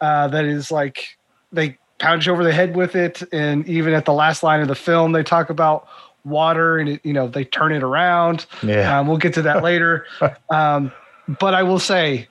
uh, 0.00 0.28
that 0.28 0.44
is 0.44 0.70
like 0.70 1.18
they 1.52 1.76
pound 1.98 2.26
you 2.26 2.32
over 2.32 2.44
the 2.44 2.52
head 2.52 2.76
with 2.76 2.94
it, 2.94 3.22
and 3.32 3.66
even 3.68 3.94
at 3.94 4.04
the 4.04 4.12
last 4.12 4.42
line 4.42 4.60
of 4.60 4.68
the 4.68 4.74
film, 4.74 5.12
they 5.12 5.22
talk 5.22 5.50
about 5.50 5.86
water, 6.24 6.78
and 6.78 6.88
it, 6.88 7.00
you 7.04 7.12
know 7.12 7.28
they 7.28 7.44
turn 7.44 7.72
it 7.72 7.82
around. 7.82 8.46
Yeah. 8.62 8.98
Um, 8.98 9.06
we'll 9.06 9.18
get 9.18 9.34
to 9.34 9.42
that 9.42 9.62
later. 9.62 10.06
Um, 10.48 10.92
but 11.40 11.54
I 11.54 11.64
will 11.64 11.80
say, 11.80 12.28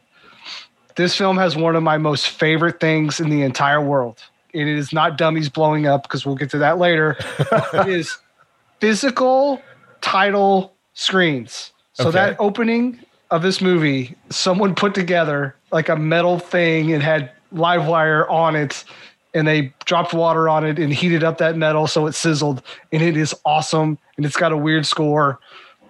this 0.95 1.16
film 1.16 1.38
has 1.38 1.56
one 1.56 1.76
of 1.76 1.84
my 1.84 1.97
most 1.97 2.30
favorite 2.30 2.80
things 2.80 3.20
in 3.20 3.30
the 3.30 3.41
entire 3.41 3.82
world. 3.82 4.24
And 4.53 4.70
it 4.70 4.78
is 4.78 4.93
not 4.93 5.18
dummies 5.18 5.49
blowing 5.49 5.86
up 5.86 6.03
because 6.03 6.26
we'll 6.26 6.36
get 6.36 6.49
to 6.51 6.58
that 6.60 6.78
later. 6.78 7.18
it 7.74 7.89
is 7.89 8.18
physical 8.80 9.62
title 10.02 10.74
screens. 10.94 11.72
So 11.94 12.10
Okay. 12.10 12.12
that 12.18 12.36
opening 12.40 13.00
of 13.32 13.42
this 13.42 13.62
movie, 13.62 14.16
someone 14.30 14.76
put 14.76 14.94
together 14.94 15.56
like 15.72 15.90
a 15.90 15.96
metal 15.96 16.40
thing 16.40 16.92
and 16.94 17.02
had 17.02 17.32
live 17.52 17.88
wire 17.88 18.28
on 18.30 18.56
it, 18.56 18.84
and 19.34 19.48
they 19.48 19.74
dropped 19.86 20.14
water 20.14 20.48
on 20.50 20.66
it 20.66 20.78
and 20.80 20.94
heated 20.94 21.24
up 21.24 21.38
that 21.40 21.58
metal 21.58 21.88
so 21.88 22.06
it 22.08 22.14
sizzled, 22.14 22.62
and 22.92 23.02
it 23.02 23.18
is 23.18 23.34
awesome, 23.46 23.98
and 24.18 24.26
it's 24.26 24.38
got 24.38 24.52
a 24.52 24.58
weird 24.58 24.86
score. 24.86 25.40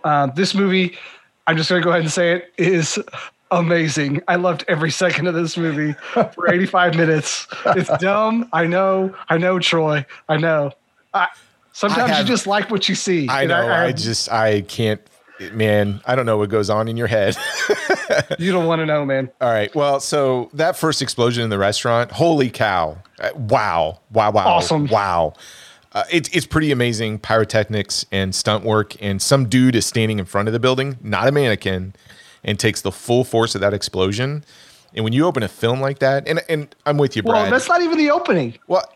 Uh, 0.03 0.27
this 0.27 0.53
movie, 0.55 0.95
I'm 1.47 1.57
just 1.57 1.69
gonna 1.69 1.81
go 1.81 1.89
ahead 1.89 2.01
and 2.03 2.11
say 2.11 2.33
it, 2.33 2.53
is 2.57 2.99
amazing. 3.51 4.21
I 4.27 4.35
loved 4.35 4.63
every 4.67 4.91
second 4.91 5.27
of 5.27 5.33
this 5.35 5.57
movie 5.57 5.93
for 6.33 6.51
85 6.51 6.95
minutes. 6.95 7.47
It's 7.67 7.89
dumb. 7.99 8.49
I 8.53 8.65
know. 8.65 9.15
I 9.29 9.37
know, 9.37 9.59
Troy. 9.59 10.05
I 10.29 10.37
know. 10.37 10.71
I, 11.13 11.27
sometimes 11.75 12.09
have- 12.11 12.19
you 12.19 12.25
just 12.25 12.47
like 12.47 12.71
what 12.71 12.89
you 12.89 12.95
see. 12.95 13.27
I 13.29 13.45
know. 13.45 13.55
I, 13.67 13.85
I- 13.85 13.91
just 13.91 14.31
I 14.31 14.61
can't. 14.61 14.99
Man, 15.51 15.99
I 16.05 16.15
don't 16.15 16.25
know 16.25 16.37
what 16.37 16.47
goes 16.49 16.69
on 16.69 16.87
in 16.87 16.95
your 16.95 17.07
head. 17.07 17.35
you 18.39 18.53
don't 18.53 18.67
want 18.67 18.79
to 18.79 18.85
know, 18.85 19.05
man. 19.05 19.29
All 19.41 19.49
right. 19.51 19.73
Well, 19.75 19.99
so 19.99 20.49
that 20.53 20.77
first 20.77 21.01
explosion 21.01 21.43
in 21.43 21.49
the 21.49 21.57
restaurant, 21.57 22.09
holy 22.11 22.49
cow. 22.49 22.97
Uh, 23.19 23.31
Wow. 23.35 23.99
Wow. 24.11 24.31
Wow. 24.31 24.47
Awesome. 24.47 24.87
Wow. 24.87 25.33
Uh, 25.91 26.03
it, 26.09 26.33
it's 26.33 26.45
pretty 26.45 26.71
amazing 26.71 27.19
pyrotechnics 27.19 28.05
and 28.13 28.33
stunt 28.33 28.63
work. 28.63 28.95
And 29.03 29.21
some 29.21 29.49
dude 29.49 29.75
is 29.75 29.85
standing 29.85 30.19
in 30.19 30.25
front 30.25 30.47
of 30.47 30.53
the 30.53 30.59
building, 30.59 30.97
not 31.01 31.27
a 31.27 31.33
mannequin, 31.33 31.95
and 32.43 32.57
takes 32.57 32.79
the 32.81 32.91
full 32.93 33.25
force 33.25 33.55
of 33.55 33.61
that 33.61 33.73
explosion. 33.73 34.45
And 34.93 35.03
when 35.03 35.11
you 35.11 35.25
open 35.25 35.43
a 35.43 35.49
film 35.49 35.81
like 35.81 35.99
that, 35.99 36.29
and, 36.29 36.39
and 36.47 36.73
I'm 36.85 36.97
with 36.97 37.17
you, 37.17 37.23
Brad. 37.23 37.41
Well, 37.43 37.51
that's 37.51 37.67
not 37.67 37.81
even 37.81 37.97
the 37.97 38.09
opening. 38.11 38.57
well, 38.67 38.89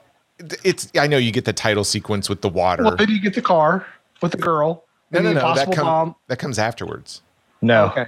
it's, 0.63 0.91
I 0.97 1.07
know 1.07 1.17
you 1.17 1.31
get 1.31 1.45
the 1.45 1.53
title 1.53 1.83
sequence 1.83 2.29
with 2.29 2.41
the 2.41 2.49
water. 2.49 2.83
Well, 2.83 2.95
then 2.95 3.09
you 3.09 3.21
get 3.21 3.33
the 3.35 3.41
car 3.41 3.85
with 4.21 4.31
the 4.31 4.37
girl. 4.37 4.85
no, 5.11 5.19
and 5.19 5.25
no, 5.25 5.33
the 5.33 5.35
no. 5.35 5.41
That, 5.41 5.49
impossible 5.67 5.73
come- 5.73 5.85
bomb. 5.85 6.15
that 6.27 6.39
comes 6.39 6.59
afterwards. 6.59 7.21
No. 7.61 7.85
Okay. 7.87 8.05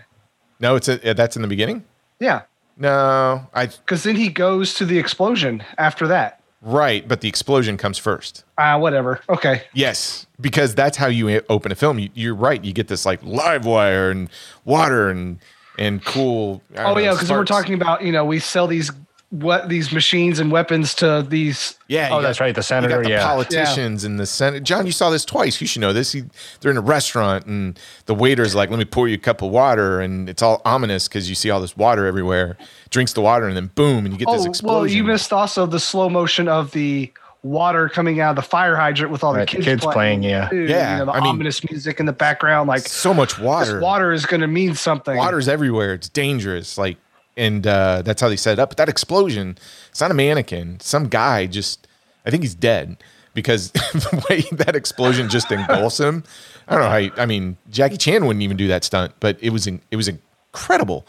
No, 0.60 0.76
it's 0.76 0.88
a, 0.88 1.14
that's 1.14 1.36
in 1.36 1.42
the 1.42 1.48
beginning. 1.48 1.84
Yeah. 2.20 2.44
No, 2.78 3.48
I 3.54 3.66
Because 3.68 4.04
then 4.04 4.16
he 4.16 4.30
goes 4.30 4.74
to 4.76 4.86
the 4.86 4.98
explosion 4.98 5.64
after 5.78 6.08
that. 6.08 6.42
right, 6.62 7.08
but 7.08 7.22
the 7.22 7.28
explosion 7.28 7.76
comes 7.78 7.98
first. 7.98 8.44
Ah, 8.58 8.78
whatever. 8.78 9.20
Okay. 9.30 9.64
Yes, 9.74 10.26
because 10.40 10.74
that's 10.74 10.98
how 10.98 11.08
you 11.08 11.42
open 11.50 11.72
a 11.72 11.76
film. 11.76 12.00
You, 12.00 12.10
you're 12.14 12.36
right. 12.36 12.64
You 12.64 12.74
get 12.74 12.88
this 12.88 13.06
like 13.06 13.22
live 13.24 13.66
wire 13.66 14.10
and 14.10 14.30
water 14.66 15.10
and 15.10 15.40
and 15.78 16.04
cool. 16.06 16.62
Oh 16.78 16.94
know, 16.94 17.00
yeah, 17.00 17.12
because 17.12 17.30
we're 17.32 17.46
talking 17.46 17.74
about 17.74 18.04
you 18.04 18.12
know 18.12 18.24
we 18.26 18.40
sell 18.40 18.68
these 18.68 18.92
what 19.32 19.68
these 19.70 19.92
machines 19.92 20.40
and 20.40 20.52
weapons 20.52 20.94
to 20.96 21.26
these. 21.28 21.78
Yeah. 21.88 22.10
Oh, 22.12 22.18
you 22.18 22.22
that's 22.22 22.40
right, 22.40 22.54
the 22.54 22.60
You 22.60 22.64
senator, 22.64 22.98
got 22.98 23.04
the 23.06 23.10
yeah. 23.10 23.26
politicians 23.26 24.04
and 24.04 24.20
the 24.20 24.26
senate. 24.26 24.64
John, 24.64 24.86
you 24.86 24.92
saw 24.92 25.10
this 25.10 25.26
twice. 25.26 25.60
You 25.62 25.68
should 25.68 25.82
know 25.82 25.94
this. 25.94 26.12
He, 26.12 26.24
they're 26.60 26.72
in 26.72 26.78
a 26.78 26.82
restaurant 26.82 27.46
and 27.46 27.80
the 28.06 28.14
waiter's 28.14 28.54
like, 28.56 28.70
"Let 28.70 28.78
me 28.80 28.86
pour 28.86 29.08
you 29.08 29.16
a 29.16 29.18
cup 29.18 29.42
of 29.42 29.50
water," 29.52 30.00
and 30.02 30.30
it's 30.30 30.42
all 30.42 30.62
ominous 30.66 31.08
because 31.08 31.28
you 31.30 31.36
see 31.36 31.50
all 31.50 31.60
this 31.62 31.76
water 31.76 32.06
everywhere. 32.06 32.58
Drinks 32.90 33.14
the 33.14 33.22
water 33.22 33.48
and 33.48 33.56
then 33.56 33.68
boom, 33.74 34.06
and 34.06 34.14
you 34.14 34.20
get 34.20 34.32
this 34.32 34.46
Oh 34.46 34.50
explosion. 34.50 34.76
well, 34.80 34.88
you 34.88 35.04
missed 35.04 35.32
also 35.34 35.66
the 35.66 35.80
slow 35.80 36.10
motion 36.10 36.48
of 36.50 36.72
the 36.72 37.12
water 37.44 37.90
coming 37.90 38.20
out 38.20 38.32
of 38.32 38.36
the 38.36 38.42
fire 38.48 38.76
hydrant 38.76 39.12
with 39.12 39.24
all 39.24 39.34
Right, 39.34 39.50
the 39.50 39.58
the 39.58 39.64
kids, 39.64 39.82
kids 39.84 39.94
playing, 39.94 40.22
yeah. 40.22 40.48
too, 40.50 40.58
Yeah, 40.68 40.92
you 40.92 41.00
know, 41.00 41.06
the 41.06 41.12
I 41.18 41.22
mean- 41.22 41.30
ominous 41.30 41.64
music 41.72 42.00
in 42.00 42.06
the 42.06 42.14
background. 42.14 42.68
Like 42.68 42.82
so 42.82 43.14
much 43.16 43.40
water. 43.40 43.76
this 43.76 43.82
water 43.82 44.12
is 44.12 44.26
going 44.28 44.42
to 44.42 44.48
mean 44.48 44.76
something. 44.76 45.16
water's 45.18 45.48
everywhere. 45.48 45.94
It's 45.94 46.08
dangerous. 46.10 46.78
Like, 46.78 46.98
and 47.38 47.66
uh, 47.66 48.02
that's 48.04 48.22
how 48.22 48.30
they 48.30 48.36
set 48.36 48.54
it 48.54 48.60
up. 48.60 48.70
But 48.70 48.78
that 48.78 48.90
explosion, 48.90 49.58
it's 49.90 50.02
not 50.02 50.12
a 50.12 50.14
mannequin. 50.14 50.80
Some 50.80 51.08
guy 51.08 51.46
just, 51.48 51.88
I 52.26 52.30
think 52.30 52.44
he's 52.44 52.56
dead 52.56 52.98
because 53.34 53.72
the 53.72 54.26
way 54.30 54.42
that 54.58 54.76
explosion 54.76 55.30
just 55.30 55.52
engulfs 55.52 56.00
him. 56.00 56.24
I 56.68 56.74
don't 56.76 56.84
know 56.84 56.90
how. 56.90 56.98
You, 56.98 57.12
I 57.18 57.26
mean, 57.26 57.58
Jackie 57.70 57.98
Chan 57.98 58.26
wouldn't 58.26 58.44
even 58.44 58.58
do 58.58 58.68
that 58.68 58.84
stunt, 58.84 59.14
but 59.20 59.38
it 59.42 59.50
was 59.52 59.68
in, 59.68 59.82
it 59.92 59.96
was 59.96 60.08
incredible. 60.08 61.06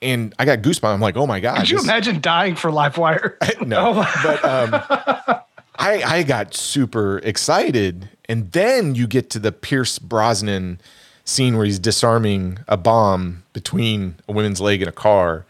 And 0.00 0.34
I 0.38 0.44
got 0.44 0.60
goosebumps. 0.60 0.94
I'm 0.94 1.00
like, 1.00 1.16
oh 1.16 1.26
my 1.26 1.40
god! 1.40 1.58
Could 1.58 1.70
you 1.70 1.76
this- 1.78 1.84
imagine 1.84 2.20
dying 2.20 2.54
for 2.54 2.70
live 2.70 2.98
wire? 2.98 3.36
no, 3.66 3.94
Oh. 4.04 4.20
but 4.22 4.44
um, 4.44 5.40
I 5.78 6.02
I 6.04 6.22
got 6.22 6.54
super 6.54 7.18
excited, 7.18 8.08
and 8.28 8.52
then 8.52 8.94
you 8.94 9.06
get 9.08 9.28
to 9.30 9.38
the 9.40 9.50
Pierce 9.52 9.98
Brosnan 9.98 10.80
scene 11.24 11.56
where 11.56 11.66
he's 11.66 11.78
disarming 11.80 12.58
a 12.68 12.76
bomb 12.76 13.42
between 13.52 14.14
a 14.28 14.32
woman's 14.32 14.60
leg 14.60 14.82
and 14.82 14.88
a 14.88 14.92
car, 14.92 15.44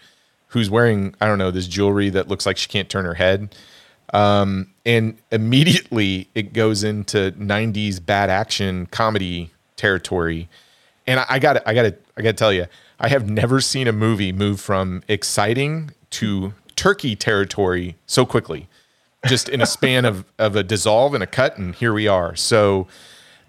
who's 0.48 0.70
wearing 0.70 1.14
I 1.20 1.26
don't 1.26 1.38
know 1.38 1.50
this 1.50 1.66
jewelry 1.66 2.10
that 2.10 2.28
looks 2.28 2.46
like 2.46 2.56
she 2.56 2.68
can't 2.68 2.88
turn 2.88 3.04
her 3.04 3.14
head, 3.14 3.54
um, 4.12 4.72
and 4.84 5.18
immediately 5.30 6.28
it 6.34 6.52
goes 6.52 6.84
into 6.84 7.32
'90s 7.32 8.04
bad 8.04 8.30
action 8.30 8.86
comedy 8.86 9.50
territory, 9.76 10.48
and 11.06 11.24
I, 11.28 11.38
got 11.38 11.66
I 11.66 11.74
got 11.74 11.82
to 11.82 11.96
I 12.16 12.22
got 12.22 12.30
to 12.30 12.36
tell 12.36 12.52
you, 12.52 12.66
I 12.98 13.08
have 13.08 13.28
never 13.28 13.60
seen 13.60 13.88
a 13.88 13.92
movie 13.92 14.32
move 14.32 14.60
from 14.60 15.02
exciting 15.08 15.92
to 16.10 16.54
turkey 16.76 17.16
territory 17.16 17.96
so 18.06 18.24
quickly, 18.24 18.68
just 19.26 19.48
in 19.48 19.60
a 19.60 19.66
span 19.66 20.04
of 20.04 20.24
of 20.38 20.56
a 20.56 20.62
dissolve 20.62 21.14
and 21.14 21.22
a 21.22 21.26
cut, 21.26 21.58
and 21.58 21.74
here 21.74 21.92
we 21.92 22.08
are. 22.08 22.34
So, 22.34 22.86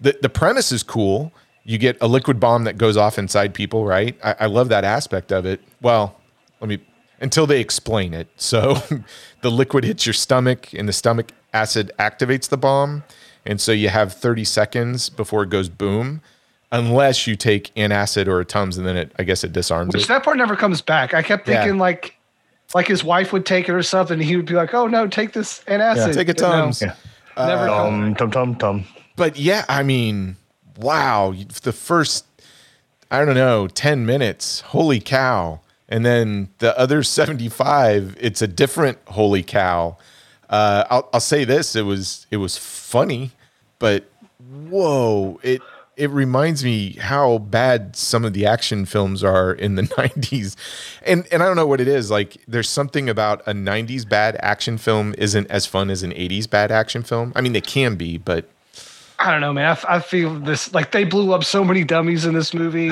the 0.00 0.18
the 0.20 0.28
premise 0.28 0.72
is 0.72 0.82
cool. 0.82 1.32
You 1.64 1.78
get 1.78 1.98
a 2.00 2.08
liquid 2.08 2.40
bomb 2.40 2.64
that 2.64 2.78
goes 2.78 2.96
off 2.96 3.18
inside 3.18 3.52
people, 3.54 3.84
right? 3.84 4.18
I, 4.24 4.34
I 4.40 4.46
love 4.46 4.70
that 4.70 4.82
aspect 4.82 5.30
of 5.30 5.44
it. 5.44 5.60
Well, 5.82 6.16
let 6.60 6.68
me 6.68 6.78
until 7.20 7.46
they 7.46 7.60
explain 7.60 8.14
it. 8.14 8.28
So, 8.36 8.76
the 9.42 9.50
liquid 9.50 9.84
hits 9.84 10.06
your 10.06 10.12
stomach, 10.14 10.72
and 10.74 10.88
the 10.88 10.92
stomach 10.92 11.32
acid 11.52 11.92
activates 11.98 12.48
the 12.48 12.56
bomb, 12.56 13.02
and 13.44 13.60
so 13.60 13.72
you 13.72 13.88
have 13.88 14.12
30 14.12 14.44
seconds 14.44 15.10
before 15.10 15.42
it 15.42 15.50
goes 15.50 15.68
boom 15.68 16.20
unless 16.72 17.26
you 17.26 17.34
take 17.34 17.72
an 17.74 17.90
acid 17.90 18.28
or 18.28 18.38
a 18.38 18.44
tums 18.44 18.78
and 18.78 18.86
then 18.86 18.96
it 18.96 19.10
i 19.18 19.24
guess 19.24 19.42
it 19.42 19.52
disarms 19.52 19.92
Which 19.92 20.04
it 20.04 20.08
that 20.08 20.22
part 20.22 20.36
never 20.36 20.54
comes 20.54 20.80
back. 20.80 21.14
I 21.14 21.20
kept 21.22 21.48
Yeah. 21.48 21.62
thinking 21.62 21.78
like, 21.78 22.14
like 22.76 22.86
his 22.86 23.02
wife 23.02 23.32
would 23.32 23.44
take 23.44 23.68
it 23.68 23.72
or 23.72 23.82
something. 23.82 24.20
And 24.20 24.22
he 24.22 24.36
would 24.36 24.46
be 24.46 24.54
like, 24.54 24.72
"Oh 24.72 24.86
no, 24.86 25.08
take 25.08 25.32
this 25.32 25.64
antacid." 25.66 26.14
take 26.14 26.28
a 26.28 26.30
You 26.36 26.42
know, 26.42 26.48
tums 26.60 26.80
Yeah. 26.82 26.94
Uh, 27.36 27.46
never 27.48 27.66
comes 27.66 28.16
Tum 28.18 28.30
tum 28.30 28.54
tum 28.54 28.54
tum. 28.56 28.84
but 29.16 29.36
yeah 29.36 29.64
i 29.68 29.82
mean 29.82 30.36
wow 30.76 31.34
the 31.64 31.72
first 31.72 32.24
i 33.10 33.24
don't 33.24 33.34
know 33.34 33.66
10 33.66 34.06
minutes 34.06 34.60
holy 34.60 35.00
cow 35.00 35.60
and 35.90 36.06
then 36.06 36.48
the 36.58 36.76
other 36.78 37.02
75 37.02 38.16
it's 38.20 38.40
a 38.40 38.48
different 38.48 38.98
holy 39.08 39.42
cow. 39.42 39.96
Uh, 40.48 40.84
I'll, 40.90 41.08
I'll 41.12 41.20
say 41.20 41.44
this 41.44 41.76
it 41.76 41.82
was 41.82 42.26
it 42.30 42.38
was 42.38 42.56
funny 42.56 43.32
but 43.78 44.04
whoa 44.68 45.38
it 45.42 45.62
it 45.96 46.10
reminds 46.10 46.64
me 46.64 46.92
how 46.92 47.38
bad 47.38 47.94
some 47.94 48.24
of 48.24 48.32
the 48.32 48.46
action 48.46 48.86
films 48.86 49.22
are 49.22 49.52
in 49.52 49.74
the 49.74 49.82
90s 49.98 50.56
and 51.04 51.26
and 51.30 51.42
i 51.42 51.46
don't 51.46 51.56
know 51.56 51.66
what 51.66 51.80
it 51.80 51.86
is 51.86 52.10
like 52.10 52.38
there's 52.48 52.68
something 52.68 53.08
about 53.08 53.42
a 53.46 53.52
90s 53.52 54.08
bad 54.08 54.36
action 54.40 54.78
film 54.78 55.14
isn't 55.18 55.48
as 55.50 55.66
fun 55.66 55.90
as 55.90 56.02
an 56.02 56.12
80s 56.12 56.48
bad 56.48 56.72
action 56.72 57.02
film. 57.02 57.32
I 57.36 57.40
mean 57.40 57.52
they 57.52 57.60
can 57.60 57.96
be 57.96 58.18
but 58.18 58.48
I 59.22 59.30
don't 59.32 59.42
know, 59.42 59.52
man. 59.52 59.76
I 59.86 60.00
feel 60.00 60.34
this 60.40 60.72
like 60.72 60.92
they 60.92 61.04
blew 61.04 61.34
up 61.34 61.44
so 61.44 61.62
many 61.62 61.84
dummies 61.84 62.24
in 62.24 62.32
this 62.32 62.54
movie. 62.54 62.90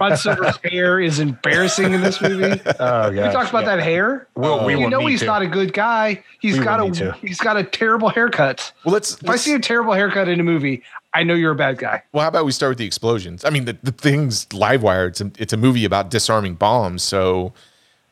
Ron 0.00 0.16
Silver's 0.16 0.56
hair 0.64 0.98
is 0.98 1.20
embarrassing 1.20 1.94
in 1.94 2.00
this 2.00 2.20
movie. 2.20 2.60
Oh, 2.80 3.10
We 3.10 3.16
gosh. 3.16 3.32
talked 3.32 3.50
about 3.50 3.64
that 3.66 3.78
hair. 3.78 4.26
Well, 4.34 4.66
we 4.66 4.76
you 4.76 4.90
know 4.90 5.06
he's 5.06 5.20
to. 5.20 5.26
not 5.26 5.42
a 5.42 5.46
good 5.46 5.72
guy. 5.72 6.24
He's 6.40 6.58
We 6.58 6.64
got 6.64 6.80
a 6.80 7.12
he's 7.22 7.38
got 7.38 7.56
a 7.56 7.62
terrible 7.62 8.08
haircut. 8.08 8.72
well 8.84 8.92
let's, 8.94 9.14
If 9.14 9.24
I 9.28 9.32
let's 9.32 9.42
see 9.44 9.54
a 9.54 9.60
terrible 9.60 9.92
haircut 9.92 10.28
in 10.28 10.40
a 10.40 10.44
movie, 10.44 10.82
I 11.14 11.22
know 11.22 11.34
you're 11.34 11.52
a 11.52 11.56
bad 11.56 11.78
guy. 11.78 12.02
well 12.12 12.22
how 12.22 12.28
about 12.28 12.44
we 12.44 12.50
start 12.52 12.70
with 12.70 12.78
the 12.78 12.84
explosions 12.86 13.44
i 13.44 13.50
mean 13.50 13.64
the, 13.64 13.76
the 13.82 13.92
thing's 13.92 14.46
livewire 14.46 15.08
it's 15.08 15.20
a, 15.20 15.30
it's 15.38 15.52
a 15.52 15.56
movie 15.56 15.84
about 15.84 16.10
disarming 16.10 16.54
bombs 16.54 17.02
so 17.02 17.52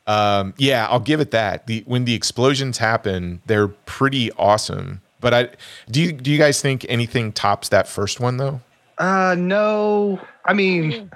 um, 0.07 0.55
yeah 0.57 0.87
i'll 0.89 0.99
give 1.01 1.21
it 1.21 1.31
that 1.31 1.67
the 1.67 1.83
when 1.87 2.05
the 2.05 2.15
explosions 2.15 2.79
happen 2.79 3.43
they're 3.47 3.69
pretty 3.69 4.33
awesome 4.33 5.03
but 5.27 5.35
i 5.35 5.49
do 5.91 6.01
you 6.01 6.13
do 6.13 6.31
you 6.31 6.39
guys 6.39 6.63
think 6.63 6.87
anything 6.89 7.33
tops 7.33 7.71
that 7.71 7.89
first 7.89 8.21
one 8.21 8.37
though 8.37 8.61
Uh 8.99 9.35
no. 9.37 10.21
I 10.45 10.53
mean 10.55 11.11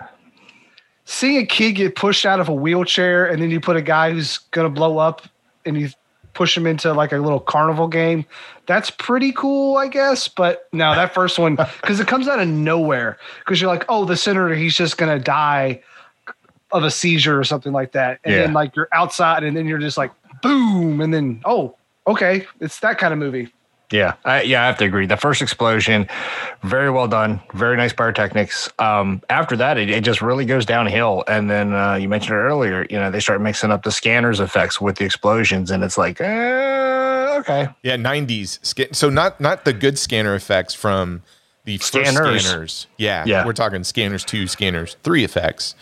seeing 1.04 1.38
a 1.38 1.46
kid 1.46 1.72
get 1.76 1.94
pushed 1.94 2.26
out 2.26 2.40
of 2.40 2.48
a 2.48 2.52
wheelchair 2.52 3.26
and 3.26 3.40
then 3.40 3.52
you 3.52 3.60
put 3.60 3.76
a 3.76 3.82
guy 3.82 4.10
who's 4.10 4.38
gonna 4.50 4.68
blow 4.68 4.98
up 4.98 5.22
and 5.64 5.80
you 5.80 5.90
push 6.34 6.56
him 6.56 6.66
into 6.66 6.92
like 6.92 7.12
a 7.12 7.18
little 7.18 7.38
carnival 7.38 7.86
game, 7.86 8.24
that's 8.66 8.90
pretty 8.90 9.30
cool, 9.30 9.76
I 9.76 9.86
guess. 9.86 10.26
But 10.26 10.68
no, 10.72 10.92
that 10.94 11.14
first 11.14 11.38
one, 11.38 11.54
because 11.80 12.00
it 12.00 12.08
comes 12.08 12.26
out 12.26 12.40
of 12.40 12.48
nowhere. 12.48 13.16
Because 13.38 13.60
you're 13.60 13.70
like, 13.70 13.84
oh, 13.88 14.04
the 14.04 14.16
senator, 14.16 14.54
he's 14.56 14.74
just 14.74 14.98
gonna 14.98 15.20
die 15.20 15.82
of 16.72 16.82
a 16.82 16.90
seizure 16.90 17.38
or 17.38 17.44
something 17.44 17.72
like 17.72 17.92
that. 17.92 18.18
And 18.24 18.34
then 18.34 18.52
like 18.54 18.74
you're 18.74 18.88
outside 18.92 19.44
and 19.44 19.56
then 19.56 19.66
you're 19.66 19.78
just 19.78 19.96
like 19.96 20.10
boom, 20.42 21.00
and 21.00 21.14
then 21.14 21.40
oh, 21.44 21.76
okay, 22.06 22.46
it's 22.60 22.80
that 22.80 22.98
kind 22.98 23.12
of 23.12 23.18
movie. 23.18 23.52
Yeah, 23.92 24.14
I, 24.24 24.42
yeah, 24.42 24.62
I 24.62 24.66
have 24.66 24.78
to 24.78 24.84
agree. 24.84 25.06
The 25.06 25.16
first 25.16 25.42
explosion, 25.42 26.08
very 26.62 26.90
well 26.90 27.08
done, 27.08 27.40
very 27.54 27.76
nice 27.76 27.92
pyrotechnics. 27.92 28.70
Um, 28.78 29.20
after 29.30 29.56
that, 29.56 29.78
it, 29.78 29.90
it 29.90 30.04
just 30.04 30.22
really 30.22 30.44
goes 30.44 30.64
downhill. 30.64 31.24
And 31.26 31.50
then 31.50 31.74
uh, 31.74 31.94
you 31.94 32.08
mentioned 32.08 32.34
it 32.34 32.40
earlier. 32.40 32.86
You 32.88 32.98
know, 32.98 33.10
they 33.10 33.18
start 33.20 33.40
mixing 33.40 33.70
up 33.72 33.82
the 33.82 33.90
scanners 33.90 34.38
effects 34.38 34.80
with 34.80 34.96
the 34.96 35.04
explosions, 35.04 35.70
and 35.72 35.82
it's 35.82 35.98
like, 35.98 36.20
uh, 36.20 37.36
okay, 37.40 37.68
yeah 37.82 37.96
90s 37.96 38.58
sca- 38.64 38.94
so 38.94 39.10
not 39.10 39.40
not 39.40 39.64
the 39.64 39.72
good 39.72 39.98
scanner 39.98 40.34
effects 40.34 40.74
from 40.74 41.22
the 41.64 41.76
first 41.78 41.92
Scanners. 41.92 42.44
scanners. 42.46 42.86
Yeah, 42.96 43.24
Yeah. 43.26 43.44
we're 43.46 43.52
talking 43.52 43.82
scanners 43.84 44.24
two, 44.24 44.46
scanners 44.46 44.96
three 45.02 45.24
effects. 45.24 45.74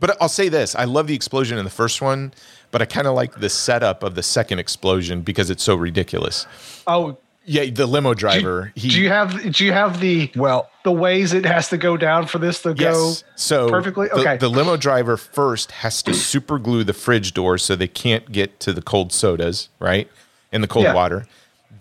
But 0.00 0.16
I'll 0.20 0.28
say 0.30 0.48
this: 0.48 0.74
I 0.74 0.84
love 0.84 1.06
the 1.08 1.14
explosion 1.14 1.58
in 1.58 1.64
the 1.64 1.70
first 1.70 2.00
one, 2.00 2.32
but 2.70 2.80
I 2.80 2.86
kind 2.86 3.06
of 3.06 3.14
like 3.14 3.38
the 3.40 3.50
setup 3.50 4.02
of 4.02 4.14
the 4.14 4.22
second 4.22 4.58
explosion 4.60 5.20
because 5.20 5.50
it's 5.50 5.62
so 5.62 5.74
ridiculous. 5.74 6.46
Oh, 6.86 7.18
Yeah, 7.44 7.64
the 7.70 7.86
limo 7.86 8.14
driver. 8.14 8.72
do 8.76 9.00
you 9.00 9.08
have 9.08 9.52
do 9.54 9.64
you 9.64 9.72
have 9.72 10.00
the 10.00 10.30
Well, 10.36 10.70
the 10.84 10.92
ways 10.92 11.32
it 11.32 11.44
has 11.46 11.68
to 11.70 11.78
go 11.78 11.96
down 11.96 12.26
for 12.26 12.38
this 12.38 12.62
to 12.62 12.74
go? 12.74 13.14
So 13.34 13.68
perfectly? 13.70 14.08
the- 14.08 14.14
Okay. 14.20 14.36
The, 14.36 14.48
limo 14.48 14.76
driver 14.76 15.16
first 15.16 15.72
has 15.72 16.02
to 16.04 16.14
super 16.14 16.58
glue 16.58 16.84
the 16.84 16.92
fridge 16.92 17.32
door 17.34 17.56
so 17.58 17.74
they 17.76 17.88
can't 17.88 18.30
get 18.30 18.60
to 18.60 18.72
the 18.72 18.82
cold 18.82 19.12
sodas, 19.12 19.68
right? 19.78 20.08
In 20.52 20.60
the 20.60 20.68
cold 20.68 20.84
Yeah. 20.84 20.94
water. 20.94 21.26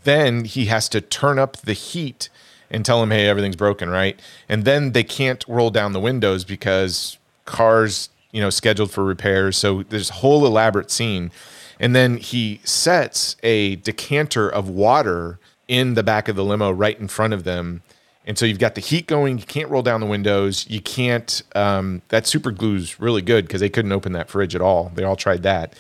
Then 0.06 0.46
he 0.46 0.66
has 0.66 0.88
to 0.90 1.02
turn 1.02 1.38
up 1.38 1.58
the 1.58 1.74
heat 1.74 2.30
and 2.72 2.86
tell 2.86 3.00
them, 3.02 3.12
hey, 3.12 3.28
everything's 3.28 3.56
broken, 3.58 3.90
right? 3.90 4.20
And 4.48 4.64
then 4.64 4.94
they 4.94 5.04
can't 5.04 5.44
roll 5.48 5.72
down 5.72 5.92
the 5.92 6.00
windows 6.00 6.46
because 6.46 7.18
cars, 7.46 8.10
you 8.32 8.40
know, 8.42 8.50
scheduled 8.50 8.92
for 8.92 9.04
repairs. 9.04 9.58
So 9.58 9.84
there's 9.90 10.10
a 10.10 10.14
whole 10.14 10.46
elaborate 10.46 10.90
scene. 10.90 11.32
And 11.80 11.96
then 11.96 12.18
he 12.18 12.62
sets 12.64 13.36
a 13.44 13.76
decanter 13.78 14.48
of 14.50 14.70
water 14.70 15.40
in 15.70 15.94
the 15.94 16.04
back 16.04 16.28
of 16.28 16.36
the 16.36 16.44
limo 16.44 16.72
right 16.72 17.00
in 17.00 17.08
front 17.08 17.32
of 17.34 17.46
them. 17.46 17.82
And 18.26 18.38
so 18.38 18.46
you've 18.46 18.60
got 18.60 18.76
the 18.76 18.82
heat 18.82 19.08
going. 19.08 19.38
You 19.38 19.46
can't 19.46 19.70
roll 19.70 19.82
down 19.82 20.02
the 20.02 20.08
windows. 20.08 20.68
You 20.70 20.82
can't. 20.82 21.42
Um, 21.56 22.02
that 22.10 22.28
super 22.28 22.52
glue's 22.52 23.00
really 23.00 23.22
good 23.22 23.46
because 23.46 23.62
they 23.62 23.70
couldn't 23.70 23.94
open 23.94 24.12
that 24.12 24.30
fridge 24.30 24.56
at 24.56 24.62
all. 24.62 24.92
They 24.94 25.04
all 25.04 25.16
tried 25.16 25.44
that. 25.44 25.74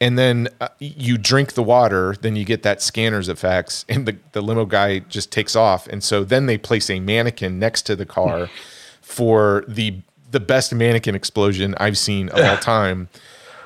And 0.00 0.18
then 0.18 0.48
uh, 0.60 0.68
you 0.78 1.16
drink 1.16 1.54
the 1.54 1.62
water, 1.62 2.14
then 2.20 2.36
you 2.36 2.44
get 2.44 2.62
that 2.64 2.82
scanner's 2.82 3.30
effects, 3.30 3.86
and 3.88 4.06
the, 4.06 4.18
the 4.32 4.42
limo 4.42 4.66
guy 4.66 4.98
just 4.98 5.32
takes 5.32 5.56
off. 5.56 5.86
And 5.86 6.04
so 6.04 6.22
then 6.22 6.44
they 6.44 6.58
place 6.58 6.90
a 6.90 7.00
mannequin 7.00 7.58
next 7.58 7.82
to 7.82 7.96
the 7.96 8.06
car 8.06 8.50
for 9.00 9.64
the 9.66 10.02
the 10.30 10.40
best 10.40 10.74
mannequin 10.74 11.14
explosion 11.14 11.74
I've 11.78 11.96
seen 11.96 12.28
of 12.30 12.44
all 12.44 12.56
time. 12.58 13.08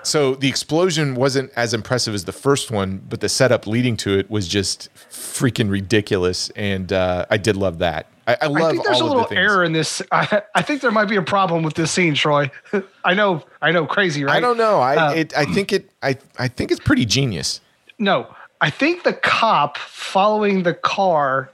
So 0.03 0.35
the 0.35 0.49
explosion 0.49 1.15
wasn't 1.15 1.53
as 1.57 1.75
impressive 1.75 2.15
as 2.15 2.25
the 2.25 2.33
first 2.33 2.71
one, 2.71 3.03
but 3.09 3.21
the 3.21 3.29
setup 3.29 3.67
leading 3.67 3.97
to 3.99 4.19
it 4.19 4.31
was 4.31 4.49
just 4.49 4.89
freaking 5.11 5.71
ridiculous, 5.71 6.51
and 6.51 6.93
uh, 6.93 7.27
I 7.31 7.37
did 7.37 7.57
love 7.57 7.79
that. 7.79 8.07
I, 8.27 8.37
I 8.43 8.47
love 8.47 8.63
I 8.63 8.71
think 8.73 8.85
there's 8.85 9.01
a 9.01 9.05
little 9.05 9.27
the 9.27 9.37
error 9.37 9.65
in 9.65 9.73
this. 9.73 10.01
I, 10.13 10.43
I 10.55 10.63
think 10.63 10.81
there 10.81 10.91
might 10.91 11.07
be 11.07 11.17
a 11.17 11.23
problem 11.23 11.63
with 11.63 11.75
this 11.75 11.91
scene, 11.91 12.15
Troy. 12.15 12.51
I 13.05 13.15
know, 13.15 13.45
I 13.61 13.73
know, 13.73 13.87
crazy, 13.87 14.25
right? 14.25 14.37
I 14.37 14.41
don't 14.41 14.57
know. 14.57 14.81
I 14.81 14.97
Uh, 14.97 15.13
it, 15.13 15.37
I 15.37 15.45
think 15.45 15.73
it. 15.73 15.91
I 16.03 16.17
I 16.39 16.49
think 16.49 16.71
it's 16.71 16.81
pretty 16.81 17.05
genius. 17.05 17.61
No, 17.99 18.35
I 18.61 18.71
think 18.71 19.03
the 19.03 19.13
cop 19.13 19.77
following 19.79 20.63
the 20.63 20.75
car 20.75 21.51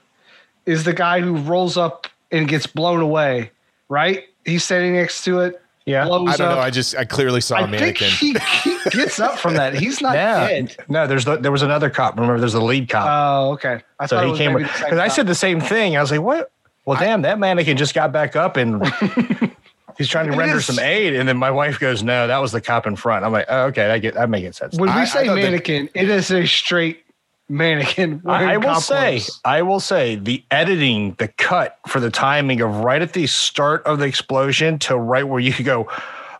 is 0.66 0.84
the 0.84 0.92
guy 0.92 1.20
who 1.20 1.36
rolls 1.36 1.76
up 1.76 2.06
and 2.30 2.48
gets 2.48 2.66
blown 2.66 3.00
away. 3.00 3.50
Right? 3.88 4.24
He's 4.44 4.64
standing 4.64 4.94
next 4.94 5.24
to 5.24 5.40
it. 5.40 5.62
Yeah. 5.86 6.04
blows 6.04 6.28
I 6.28 6.36
don't 6.36 6.48
up. 6.48 6.56
know. 6.56 6.62
I 6.62 6.70
just 6.70 6.96
I 6.96 7.04
clearly 7.04 7.40
saw 7.40 7.56
a 7.56 7.62
I 7.62 7.70
think 7.70 7.80
mannequin. 8.00 8.10
he, 8.10 8.36
he 8.64 8.78
gets 8.90 9.18
up 9.20 9.38
from 9.38 9.54
that. 9.54 9.74
He's 9.74 10.00
not 10.02 10.14
yeah. 10.14 10.46
dead. 10.48 10.76
No, 10.88 11.06
there's 11.06 11.24
the, 11.24 11.36
there 11.36 11.52
was 11.52 11.62
another 11.62 11.88
cop. 11.90 12.16
Remember, 12.16 12.38
there's 12.40 12.54
the 12.54 12.60
lead 12.60 12.88
cop. 12.88 13.06
Oh, 13.08 13.52
okay. 13.52 13.82
I 14.00 14.06
so 14.06 14.16
thought 14.18 14.26
he 14.26 14.36
came 14.36 14.52
maybe 14.52 14.64
with 14.64 14.72
the 14.72 14.78
same 14.78 14.84
because 14.86 14.98
I 14.98 15.08
said 15.08 15.26
the 15.26 15.34
same 15.34 15.60
thing. 15.60 15.96
I 15.96 16.00
was 16.00 16.10
like, 16.10 16.20
what? 16.20 16.50
Well, 16.84 16.98
damn, 16.98 17.22
that 17.22 17.38
mannequin 17.38 17.76
just 17.76 17.94
got 17.94 18.12
back 18.12 18.36
up 18.36 18.56
and 18.56 18.84
he's 19.98 20.08
trying 20.08 20.26
to 20.26 20.32
It 20.32 20.36
render 20.36 20.56
is- 20.56 20.66
some 20.66 20.78
aid. 20.78 21.14
And 21.14 21.28
then 21.28 21.36
my 21.36 21.50
wife 21.50 21.78
goes, 21.78 22.02
no, 22.02 22.26
that 22.26 22.38
was 22.38 22.52
the 22.52 22.60
cop 22.60 22.86
in 22.86 22.96
front. 22.96 23.24
I'm 23.24 23.32
like, 23.32 23.46
oh, 23.48 23.66
okay, 23.66 23.86
that 23.86 23.98
get 23.98 24.14
that 24.14 24.28
makes 24.28 24.56
sense. 24.58 24.76
when 24.78 24.88
we 24.88 24.94
I 25.00 25.04
say 25.04 25.26
thought 25.26 25.36
that- 25.36 25.42
mannequin, 25.42 25.88
it 25.94 26.10
is 26.10 26.30
a 26.32 26.44
straight 26.46 27.04
mannequin. 27.48 28.22
I, 28.26 28.54
I 28.54 28.56
will 28.56 28.80
say, 28.80 29.18
clothes. 29.20 29.40
I 29.44 29.62
will 29.62 29.80
say, 29.80 30.16
the 30.16 30.42
editing, 30.50 31.14
the 31.18 31.28
cut 31.28 31.78
for 31.88 32.00
the 32.00 32.10
timing 32.10 32.60
of 32.60 32.76
right 32.76 33.00
at 33.02 33.12
the 33.12 33.26
start 33.26 33.84
of 33.86 33.98
the 33.98 34.04
explosion 34.06 34.78
to 34.80 34.96
right 34.96 35.26
where 35.26 35.40
you 35.40 35.52
could 35.52 35.66
go, 35.66 35.88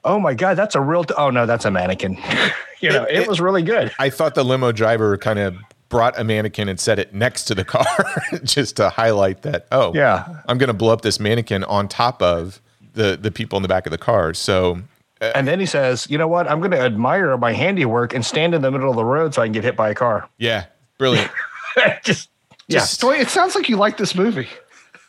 oh 0.04 0.18
my 0.18 0.34
god, 0.34 0.54
that's 0.56 0.74
a 0.74 0.80
real. 0.80 1.04
T- 1.04 1.14
oh 1.16 1.30
no, 1.30 1.46
that's 1.46 1.64
a 1.64 1.70
mannequin. 1.70 2.18
you 2.80 2.90
know, 2.90 3.04
it, 3.04 3.20
it- 3.20 3.28
was 3.28 3.40
really 3.40 3.62
good. 3.62 3.92
I 3.98 4.10
thought 4.10 4.34
the 4.34 4.44
limo 4.44 4.72
driver 4.72 5.16
kind 5.16 5.38
of 5.38 5.56
brought 5.88 6.18
a 6.18 6.24
mannequin 6.24 6.68
and 6.68 6.80
set 6.80 6.98
it 6.98 7.14
next 7.14 7.44
to 7.44 7.54
the 7.54 7.64
car 7.64 7.86
just 8.44 8.76
to 8.76 8.88
highlight 8.88 9.42
that. 9.42 9.68
Oh, 9.70 9.94
Yeah. 9.94 10.42
I'm 10.48 10.58
going 10.58 10.66
to 10.68 10.74
blow 10.74 10.92
up 10.92 11.02
this 11.02 11.20
mannequin 11.20 11.62
on 11.64 11.86
top 11.88 12.20
of 12.22 12.60
the 12.94 13.16
the 13.16 13.30
people 13.30 13.56
in 13.56 13.62
the 13.62 13.68
back 13.68 13.86
of 13.86 13.92
the 13.92 13.98
car. 13.98 14.34
So 14.34 14.80
uh, 15.20 15.30
And 15.36 15.46
then 15.46 15.60
he 15.60 15.66
says, 15.66 16.08
you 16.10 16.18
know 16.18 16.26
what? 16.26 16.50
I'm 16.50 16.58
going 16.58 16.72
to 16.72 16.80
admire 16.80 17.36
my 17.38 17.52
handiwork 17.52 18.14
and 18.14 18.24
stand 18.26 18.52
in 18.54 18.62
the 18.62 18.70
middle 18.72 18.90
of 18.90 18.96
the 18.96 19.04
road 19.04 19.32
so 19.32 19.42
I 19.42 19.46
can 19.46 19.52
get 19.52 19.62
hit 19.64 19.76
by 19.76 19.90
a 19.90 19.94
car. 19.94 20.28
yeah, 20.38 20.64
brilliant. 20.98 21.30
just 22.04 22.28
yeah. 22.68 22.80
Just- 22.80 23.00
Troy, 23.00 23.16
it 23.18 23.28
sounds 23.28 23.54
like 23.54 23.68
you 23.68 23.76
like 23.76 23.96
this 23.96 24.14
movie. 24.14 24.48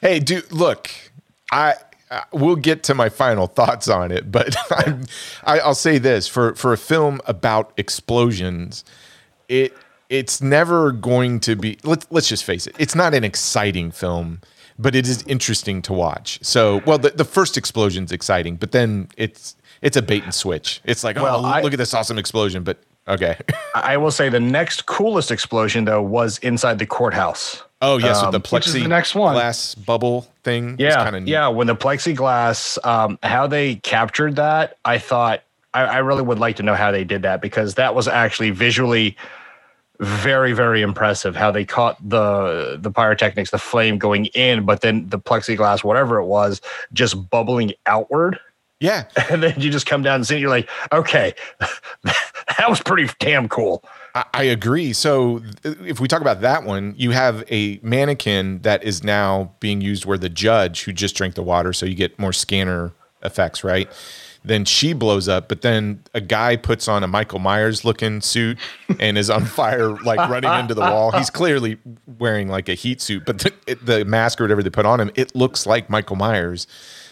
Hey, 0.01 0.19
dude, 0.19 0.51
look, 0.51 0.91
I, 1.51 1.73
I 2.11 2.23
we'll 2.31 2.55
get 2.55 2.83
to 2.83 2.93
my 2.93 3.09
final 3.09 3.47
thoughts 3.47 3.87
on 3.87 4.11
it, 4.11 4.31
but 4.31 4.55
I'm, 4.71 5.03
I, 5.43 5.59
I'll 5.59 5.73
say 5.75 5.97
this 5.97 6.27
for 6.27 6.53
for 6.55 6.71
a 6.73 6.77
film 6.77 7.19
about 7.25 7.73
explosions, 7.77 8.83
it 9.49 9.73
it's 10.09 10.41
never 10.41 10.91
going 10.91 11.39
to 11.41 11.55
be. 11.55 11.77
Let's 11.83 12.05
let's 12.11 12.29
just 12.29 12.43
face 12.43 12.67
it, 12.67 12.75
it's 12.79 12.93
not 12.95 13.13
an 13.15 13.23
exciting 13.23 13.89
film, 13.91 14.41
but 14.77 14.95
it 14.95 15.07
is 15.07 15.23
interesting 15.23 15.81
to 15.83 15.93
watch. 15.93 16.39
So, 16.43 16.81
well, 16.85 16.97
the, 16.99 17.09
the 17.09 17.25
first 17.25 17.57
explosion's 17.57 18.11
exciting, 18.11 18.55
but 18.57 18.71
then 18.71 19.09
it's 19.17 19.55
it's 19.81 19.97
a 19.97 20.01
bait 20.01 20.23
and 20.23 20.33
switch. 20.33 20.79
It's 20.85 21.03
like, 21.03 21.17
oh, 21.17 21.23
Well, 21.23 21.45
oh, 21.45 21.49
I- 21.49 21.61
look 21.61 21.73
at 21.73 21.79
this 21.79 21.93
awesome 21.93 22.17
explosion, 22.19 22.63
but 22.63 22.77
okay. 23.07 23.37
I 23.75 23.97
will 23.97 24.11
say 24.11 24.29
the 24.29 24.39
next 24.39 24.85
coolest 24.85 25.31
explosion 25.31 25.85
though 25.85 26.01
was 26.01 26.37
inside 26.39 26.79
the 26.79 26.85
courthouse. 26.85 27.63
Oh 27.81 27.97
yes, 27.97 28.21
with 28.21 28.31
the 28.31 28.37
Um, 28.37 28.43
which 28.51 28.67
is 28.67 28.73
plexi 28.73 28.83
the 28.83 28.87
next 28.87 29.13
one. 29.15 29.35
glass 29.35 29.75
bubble 29.75 30.27
thing. 30.43 30.75
Yeah, 30.79 30.95
kind 31.03 31.15
of 31.15 31.27
yeah. 31.27 31.47
When 31.47 31.67
the 31.67 31.75
plexiglass, 31.75 32.83
um, 32.85 33.19
how 33.21 33.45
they 33.45 33.75
captured 33.75 34.35
that, 34.37 34.77
I 34.83 34.97
thought 34.97 35.43
I, 35.73 35.83
I 35.83 35.97
really 35.99 36.23
would 36.23 36.39
like 36.39 36.55
to 36.55 36.63
know 36.63 36.73
how 36.73 36.91
they 36.91 37.03
did 37.03 37.21
that 37.21 37.41
because 37.41 37.75
that 37.75 37.93
was 37.93 38.07
actually 38.07 38.49
visually 38.49 39.15
very, 39.99 40.53
very 40.53 40.81
impressive. 40.81 41.35
How 41.35 41.51
they 41.51 41.65
caught 41.65 41.97
the 42.07 42.77
the 42.81 42.89
pyrotechnics, 42.91 43.51
the 43.51 43.59
flame 43.59 43.99
going 43.99 44.25
in, 44.27 44.65
but 44.65 44.81
then 44.81 45.07
the 45.09 45.19
plexiglass, 45.19 45.83
whatever 45.83 46.17
it 46.17 46.25
was, 46.25 46.61
just 46.93 47.29
bubbling 47.29 47.73
outward, 47.85 48.39
yeah. 48.79 49.05
and 49.29 49.41
then 49.41 49.53
you 49.59 49.69
just 49.69 49.85
come 49.85 50.03
down 50.03 50.15
and 50.15 50.27
see. 50.27 50.35
it, 50.35 50.41
You're 50.41 50.49
like, 50.49 50.69
okay, 50.91 51.33
that 52.59 52.69
was 52.69 52.81
pretty 52.81 53.09
damn 53.19 53.47
cool. 53.47 53.83
I, 54.15 54.25
I 54.33 54.43
agree. 54.43 54.93
So 54.93 55.41
if 55.63 55.99
we 55.99 56.07
talk 56.07 56.21
about 56.21 56.41
that 56.41 56.63
one, 56.63 56.93
you 56.97 57.11
have 57.11 57.43
a 57.51 57.79
mannequin 57.81 58.59
that 58.63 58.83
is 58.83 59.03
now 59.03 59.53
being 59.59 59.81
used 59.81 60.05
where 60.05 60.17
the 60.17 60.29
judge 60.29 60.83
who 60.83 60.93
just 60.93 61.15
drank 61.15 61.35
the 61.35 61.43
water, 61.43 61.73
so 61.73 61.85
you 61.85 61.95
get 61.95 62.17
more 62.19 62.33
scanner 62.33 62.93
effects, 63.23 63.63
right? 63.63 63.89
Then 64.43 64.63
she 64.63 64.93
blows 64.93 65.27
up, 65.27 65.49
but 65.49 65.61
then 65.61 66.01
a 66.13 66.21
guy 66.21 66.55
puts 66.55 66.87
on 66.87 67.03
a 67.03 67.07
Michael 67.07 67.39
Myers 67.39 67.83
looking 67.83 68.21
suit 68.21 68.57
and 68.99 69.17
is 69.17 69.29
on 69.29 69.45
fire, 69.45 69.89
like 69.89 70.29
running 70.29 70.53
into 70.59 70.73
the 70.73 70.81
wall. 70.81 71.11
He's 71.11 71.29
clearly 71.29 71.77
wearing 72.17 72.47
like 72.47 72.69
a 72.69 72.73
heat 72.73 73.01
suit, 73.01 73.25
but 73.25 73.39
the, 73.39 73.75
the 73.83 74.05
mask 74.05 74.39
or 74.39 74.45
whatever 74.45 74.63
they 74.63 74.69
put 74.69 74.85
on 74.85 75.01
him, 75.01 75.11
it 75.15 75.35
looks 75.35 75.65
like 75.65 75.89
Michael 75.89 76.15
Myers. 76.15 76.65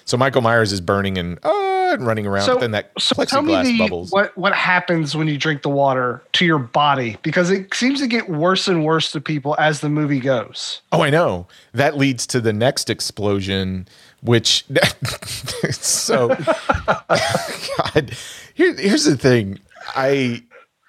So 0.05 0.17
Michael 0.17 0.43
Myers 0.43 0.71
is 0.71 0.79
burning 0.79 1.17
and 1.17 1.39
uh, 1.43 1.74
and 1.99 2.07
running 2.07 2.25
around, 2.27 2.45
So, 2.45 2.57
then 2.57 2.71
that 2.71 2.91
so 2.99 3.23
tell 3.23 3.41
me 3.41 3.53
plexiglass 3.53 3.63
the, 3.65 3.77
bubbles. 3.79 4.11
what 4.11 4.37
what 4.37 4.53
happens 4.53 5.15
when 5.15 5.27
you 5.27 5.37
drink 5.37 5.61
the 5.61 5.69
water 5.69 6.21
to 6.33 6.45
your 6.45 6.59
body 6.59 7.17
because 7.23 7.49
it 7.51 7.73
seems 7.73 7.99
to 8.01 8.07
get 8.07 8.29
worse 8.29 8.67
and 8.67 8.83
worse 8.85 9.11
to 9.13 9.21
people 9.21 9.55
as 9.59 9.79
the 9.81 9.89
movie 9.89 10.19
goes. 10.19 10.81
Oh, 10.91 11.01
I 11.01 11.09
know. 11.09 11.47
That 11.73 11.97
leads 11.97 12.25
to 12.27 12.41
the 12.41 12.53
next 12.53 12.89
explosion, 12.89 13.87
which 14.21 14.65
so 15.71 16.29
God. 16.87 18.11
Here, 18.53 18.73
here's 18.75 19.05
the 19.05 19.17
thing. 19.17 19.59
I 19.95 20.43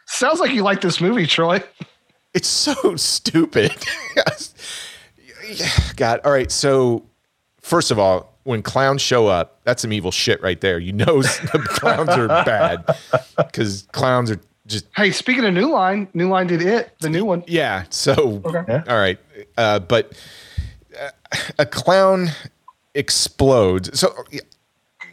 Sounds 0.06 0.38
like 0.40 0.52
you 0.52 0.62
like 0.62 0.80
this 0.80 1.00
movie, 1.00 1.26
Troy. 1.26 1.62
it's 2.32 2.48
so 2.48 2.94
stupid. 2.96 3.74
God. 5.96 6.20
All 6.24 6.30
right. 6.32 6.50
So 6.50 7.04
first 7.60 7.90
of 7.90 7.98
all, 7.98 8.35
when 8.46 8.62
clowns 8.62 9.02
show 9.02 9.26
up, 9.26 9.60
that's 9.64 9.82
some 9.82 9.92
evil 9.92 10.10
shit 10.10 10.40
right 10.42 10.60
there. 10.60 10.78
You 10.78 10.92
know 10.92 11.22
the 11.22 11.66
clowns 11.68 12.08
are 12.10 12.28
bad 12.28 12.84
because 13.36 13.86
clowns 13.92 14.30
are 14.30 14.40
just 14.66 14.86
Hey, 14.96 15.10
speaking 15.10 15.44
of 15.44 15.52
New 15.54 15.70
Line, 15.70 16.08
New 16.14 16.28
Line 16.28 16.46
did 16.46 16.62
it, 16.62 16.92
the 17.00 17.10
new 17.10 17.24
one. 17.24 17.44
Yeah. 17.46 17.84
So, 17.90 18.40
Okay. 18.44 18.82
all 18.88 18.96
right. 18.98 19.18
Uh, 19.58 19.78
but 19.80 20.12
uh, 20.98 21.10
a 21.58 21.66
clown 21.66 22.28
explodes. 22.94 23.98
So 23.98 24.12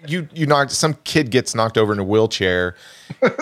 you 0.08 0.28
you 0.34 0.46
knocked 0.46 0.72
some 0.72 0.96
kid 1.06 1.30
gets 1.32 1.56
knocked 1.56 1.78
over 1.78 1.94
in 1.94 2.00
a 2.00 2.04
wheelchair. 2.04 2.76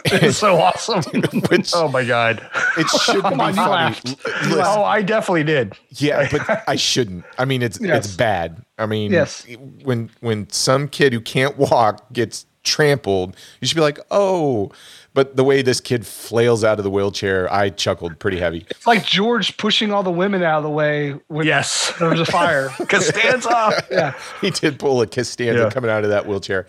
It's 0.06 0.38
so 0.38 0.58
awesome. 0.58 1.02
Which 1.50 1.72
Oh 1.74 1.88
my 1.88 2.04
god. 2.04 2.46
it 2.78 2.88
shouldn't 2.90 3.38
be 3.40 3.46
you 3.46 3.54
funny. 3.54 3.96
listen, 4.06 4.64
oh, 4.66 4.84
I 4.84 5.02
definitely 5.02 5.44
did. 5.46 5.74
yeah, 5.92 6.28
but 6.32 6.64
I 6.68 6.76
shouldn't. 6.76 7.24
I 7.38 7.46
mean, 7.46 7.62
it's 7.62 7.80
Yes. 7.82 8.06
it's 8.06 8.16
bad. 8.16 8.64
I 8.82 8.86
mean, 8.86 9.12
Yes. 9.12 9.46
when 9.84 10.10
when 10.22 10.50
some 10.50 10.88
kid 10.88 11.14
who 11.14 11.22
can't 11.22 11.58
walk 11.58 12.12
gets 12.14 12.46
trampled, 12.64 13.36
you 13.60 13.68
should 13.68 13.76
be 13.76 13.82
like, 13.82 14.00
oh. 14.12 14.72
But 15.14 15.36
the 15.36 15.44
way 15.44 15.62
this 15.62 15.82
kid 15.82 16.06
flails 16.06 16.64
out 16.64 16.78
of 16.80 16.86
the 16.86 16.90
wheelchair, 16.90 17.52
I 17.54 17.70
chuckled 17.70 18.18
pretty 18.20 18.40
heavy. 18.40 18.66
It's 18.70 18.88
like 18.88 19.04
George 19.06 19.58
pushing 19.58 19.92
all 19.92 20.04
the 20.04 20.12
women 20.12 20.42
out 20.42 20.60
of 20.60 20.64
the 20.64 20.70
way 20.70 21.16
when 21.28 21.46
Yes. 21.46 21.92
there 22.00 22.08
was 22.10 22.22
a 22.22 22.26
fire. 22.26 22.70
Costanza. 22.88 23.84
yeah. 23.92 24.14
he 24.40 24.52
did 24.52 24.80
pull 24.80 25.02
a 25.02 25.08
Costanza 25.08 25.64
Yeah. 25.64 25.70
coming 25.70 25.92
out 25.92 26.04
of 26.06 26.10
that 26.12 26.28
wheelchair. 26.28 26.66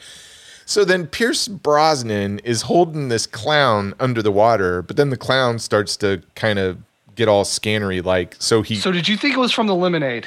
So 0.67 0.85
then 0.85 1.07
Pierce 1.07 1.47
Brosnan 1.47 2.41
is 2.41 2.63
holding 2.63 3.09
this 3.11 3.27
clown 3.29 3.95
under 4.01 4.23
the 4.23 4.33
water, 4.33 4.83
but 4.83 4.97
then 4.97 5.11
the 5.11 5.17
clown 5.17 5.59
starts 5.61 5.97
to 5.99 6.23
kind 6.35 6.59
of 6.59 6.79
get 7.15 7.29
all 7.29 7.45
scannery 7.45 8.03
like. 8.05 8.35
So 8.41 8.63
he, 8.63 8.75
So 8.77 8.91
did 8.91 9.07
you 9.07 9.17
think 9.17 9.35
it 9.35 9.39
was 9.39 9.53
from 9.53 9.67
the 9.69 9.75
lemonade? 9.77 10.27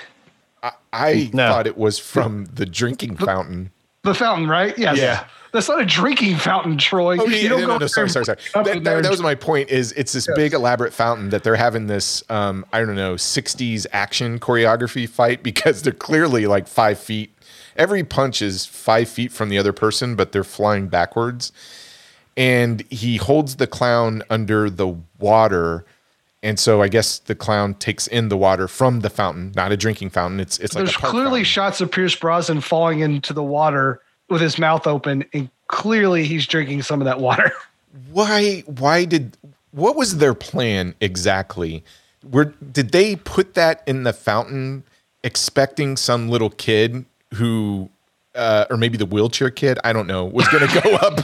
I 0.94 1.30
No. 1.34 1.50
thought 1.50 1.68
it 1.68 1.78
was 1.78 2.00
from 2.00 2.46
the 2.46 2.66
drinking 2.66 3.18
fountain. 3.18 3.72
The 4.04 4.14
fountain, 4.14 4.48
right? 4.48 4.78
Yes. 4.78 4.98
Yeah. 4.98 5.26
That's 5.52 5.70
not 5.70 5.80
a 5.82 5.86
drinking 5.86 6.36
fountain, 6.36 6.78
Troy. 6.78 7.18
Oh, 7.20 7.26
You 7.28 7.48
don't 7.50 7.62
no, 7.62 7.66
go 7.68 7.74
no, 7.74 7.78
no, 7.80 7.88
sorry, 7.88 8.10
sorry, 8.10 8.26
sorry. 8.26 8.38
That, 8.54 8.84
that- 8.84 9.04
that 9.04 9.10
was 9.12 9.22
my 9.22 9.36
point. 9.36 9.70
Is 9.70 9.94
it's 9.94 10.12
this 10.14 10.28
Yes. 10.28 10.36
big 10.36 10.54
elaborate 10.54 10.94
fountain 10.94 11.30
that 11.30 11.44
they're 11.44 11.56
having 11.56 11.88
this, 11.88 12.24
um, 12.30 12.66
I 12.74 12.80
don't 12.80 12.96
know, 12.96 13.16
'60s 13.16 13.88
action 13.94 14.38
choreography 14.40 15.08
fight 15.08 15.44
because 15.44 15.82
they're 15.82 15.94
clearly 15.94 16.46
like 16.46 16.68
five 16.68 17.00
feet. 17.00 17.32
Every 17.78 18.04
punch 18.04 18.42
is 18.42 18.66
five 18.66 19.08
feet 19.10 19.32
from 19.32 19.50
the 19.50 19.58
other 19.58 19.74
person, 19.74 20.16
but 20.16 20.32
they're 20.34 20.44
flying 20.44 20.88
backwards. 20.88 21.52
And 22.38 22.84
he 22.90 23.16
holds 23.18 23.56
the 23.56 23.68
clown 23.68 24.24
under 24.30 24.70
the 24.70 24.98
water, 25.20 25.86
and 26.46 26.60
so 26.60 26.84
I 26.84 26.88
guess 26.88 27.18
the 27.18 27.34
clown 27.34 27.74
takes 27.74 28.06
in 28.06 28.30
the 28.30 28.38
water 28.38 28.68
from 28.68 29.00
the 29.00 29.10
fountain, 29.10 29.52
not 29.56 29.72
a 29.72 29.78
drinking 29.78 30.12
fountain. 30.12 30.40
It's 30.40 30.60
it's 30.60 30.76
like 30.76 30.86
There's 30.86 30.96
a 30.96 31.00
clearly 31.00 31.40
fountain. 31.40 31.44
shots 31.44 31.82
of 31.82 31.92
Pierce 31.92 32.16
Brosnan 32.16 32.62
falling 32.62 33.00
into 33.00 33.34
the 33.34 33.44
water 33.44 34.00
with 34.30 34.42
his 34.42 34.60
mouth 34.60 34.86
open, 34.86 35.26
and 35.34 35.50
clearly 35.68 36.24
he's 36.24 36.46
drinking 36.46 36.84
some 36.84 37.02
of 37.02 37.06
that 37.06 37.20
water. 37.20 37.52
why 38.12 38.64
why 38.68 39.06
did 39.06 39.38
what 39.72 39.96
was 39.96 40.18
their 40.18 40.34
plan 40.34 40.94
exactly 41.02 41.84
were 42.30 42.54
did 42.72 42.92
they 42.92 43.16
put 43.16 43.54
that 43.54 43.82
in 43.88 44.04
the 44.04 44.14
fountain 44.14 44.84
expecting 45.24 45.98
some 45.98 46.30
little 46.30 46.50
kid 46.50 47.06
who 47.34 47.90
uh, 48.36 48.66
or 48.70 48.78
maybe 48.78 48.98
the 48.98 49.06
wheelchair 49.06 49.50
kid 49.50 49.80
i 49.84 49.94
don't 49.94 50.08
know 50.08 50.26
was 50.26 50.48
going 50.50 50.68
to 50.68 50.82
go 50.82 50.96
up 51.02 51.20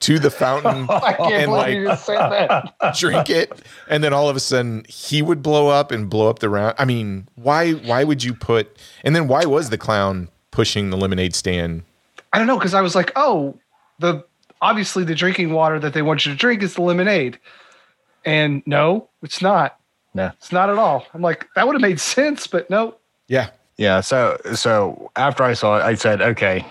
to 0.00 0.18
the 0.18 0.30
fountain 0.30 0.88
and 1.20 1.50
like 1.50 1.74
you 1.74 1.84
just 1.84 2.06
said 2.06 2.28
that. 2.28 2.74
drink 2.98 3.30
it 3.30 3.62
and 3.88 4.02
then 4.02 4.12
all 4.12 4.28
of 4.28 4.36
a 4.36 4.40
sudden 4.40 4.84
he 4.88 5.22
would 5.22 5.42
blow 5.42 5.68
up 5.68 5.90
and 5.90 6.10
blow 6.10 6.28
up 6.28 6.38
the 6.40 6.48
round 6.48 6.74
i 6.78 6.84
mean 6.84 7.28
why 7.34 7.72
why 7.72 8.04
would 8.04 8.22
you 8.22 8.34
put 8.34 8.78
and 9.04 9.14
then 9.14 9.28
why 9.28 9.44
was 9.44 9.70
the 9.70 9.78
clown 9.78 10.28
pushing 10.50 10.90
the 10.90 10.96
lemonade 10.96 11.34
stand 11.34 11.82
I 12.34 12.38
don't 12.38 12.48
know 12.48 12.58
because 12.58 12.74
I 12.74 12.80
was 12.80 12.96
like, 12.96 13.12
oh, 13.14 13.56
the 14.00 14.24
obviously 14.60 15.04
the 15.04 15.14
drinking 15.14 15.52
water 15.52 15.78
that 15.78 15.94
they 15.94 16.02
want 16.02 16.26
you 16.26 16.32
to 16.32 16.36
drink 16.36 16.64
is 16.64 16.74
the 16.74 16.82
lemonade, 16.82 17.38
and 18.24 18.60
no, 18.66 19.08
it's 19.22 19.40
not. 19.40 19.78
No. 20.14 20.32
It's 20.38 20.50
not 20.50 20.68
at 20.68 20.76
all. 20.76 21.06
I'm 21.14 21.22
like, 21.22 21.46
that 21.54 21.64
would 21.64 21.74
have 21.74 21.80
made 21.80 22.00
sense, 22.00 22.48
but 22.48 22.68
no. 22.68 22.96
yeah 23.28 23.50
Yeah. 23.76 24.00
So 24.00 24.38
so 24.54 25.10
after 25.16 25.42
I 25.42 25.54
saw 25.54 25.78
it, 25.78 25.82
I 25.82 25.94
said, 25.94 26.20
okay. 26.20 26.64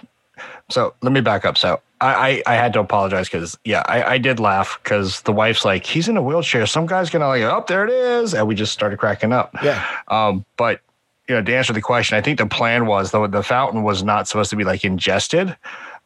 So 0.70 0.94
let 1.02 1.12
me 1.12 1.22
back 1.22 1.46
up. 1.46 1.58
So 1.58 1.82
I 2.02 2.44
I, 2.48 2.54
I 2.54 2.56
had 2.56 2.74
to 2.74 2.80
apologize 2.80 3.28
because 3.30 3.58
yeah, 3.66 3.84
I, 3.86 4.04
I 4.04 4.18
did 4.18 4.40
laugh 4.40 4.80
because 4.84 5.22
the 5.22 5.32
wife's 5.34 5.66
like, 5.66 5.86
he's 5.86 6.08
in 6.08 6.18
a 6.18 6.22
wheelchair. 6.22 6.66
Some 6.66 6.86
guy's 6.86 7.10
gonna 7.10 7.28
like, 7.28 7.44
oh, 7.44 7.64
there 7.68 7.86
it 7.86 7.92
is, 7.92 8.34
and 8.34 8.48
we 8.48 8.56
just 8.56 8.74
started 8.74 9.00
cracking 9.00 9.34
up. 9.34 9.54
yeah 9.64 9.86
Um, 10.08 10.46
but 10.58 10.82
you 11.28 11.36
know, 11.36 11.42
to 11.42 11.56
answer 11.56 11.74
the 11.74 11.82
question, 11.82 12.18
I 12.18 12.22
think 12.22 12.38
the 12.38 12.46
plan 12.46 12.86
was 12.86 13.12
though 13.12 13.28
the 13.28 13.44
fountain 13.44 13.84
was 13.84 14.04
not 14.04 14.28
supposed 14.28 14.50
to 14.50 14.56
be 14.56 14.64
like 14.64 14.84
ingested, 14.84 15.56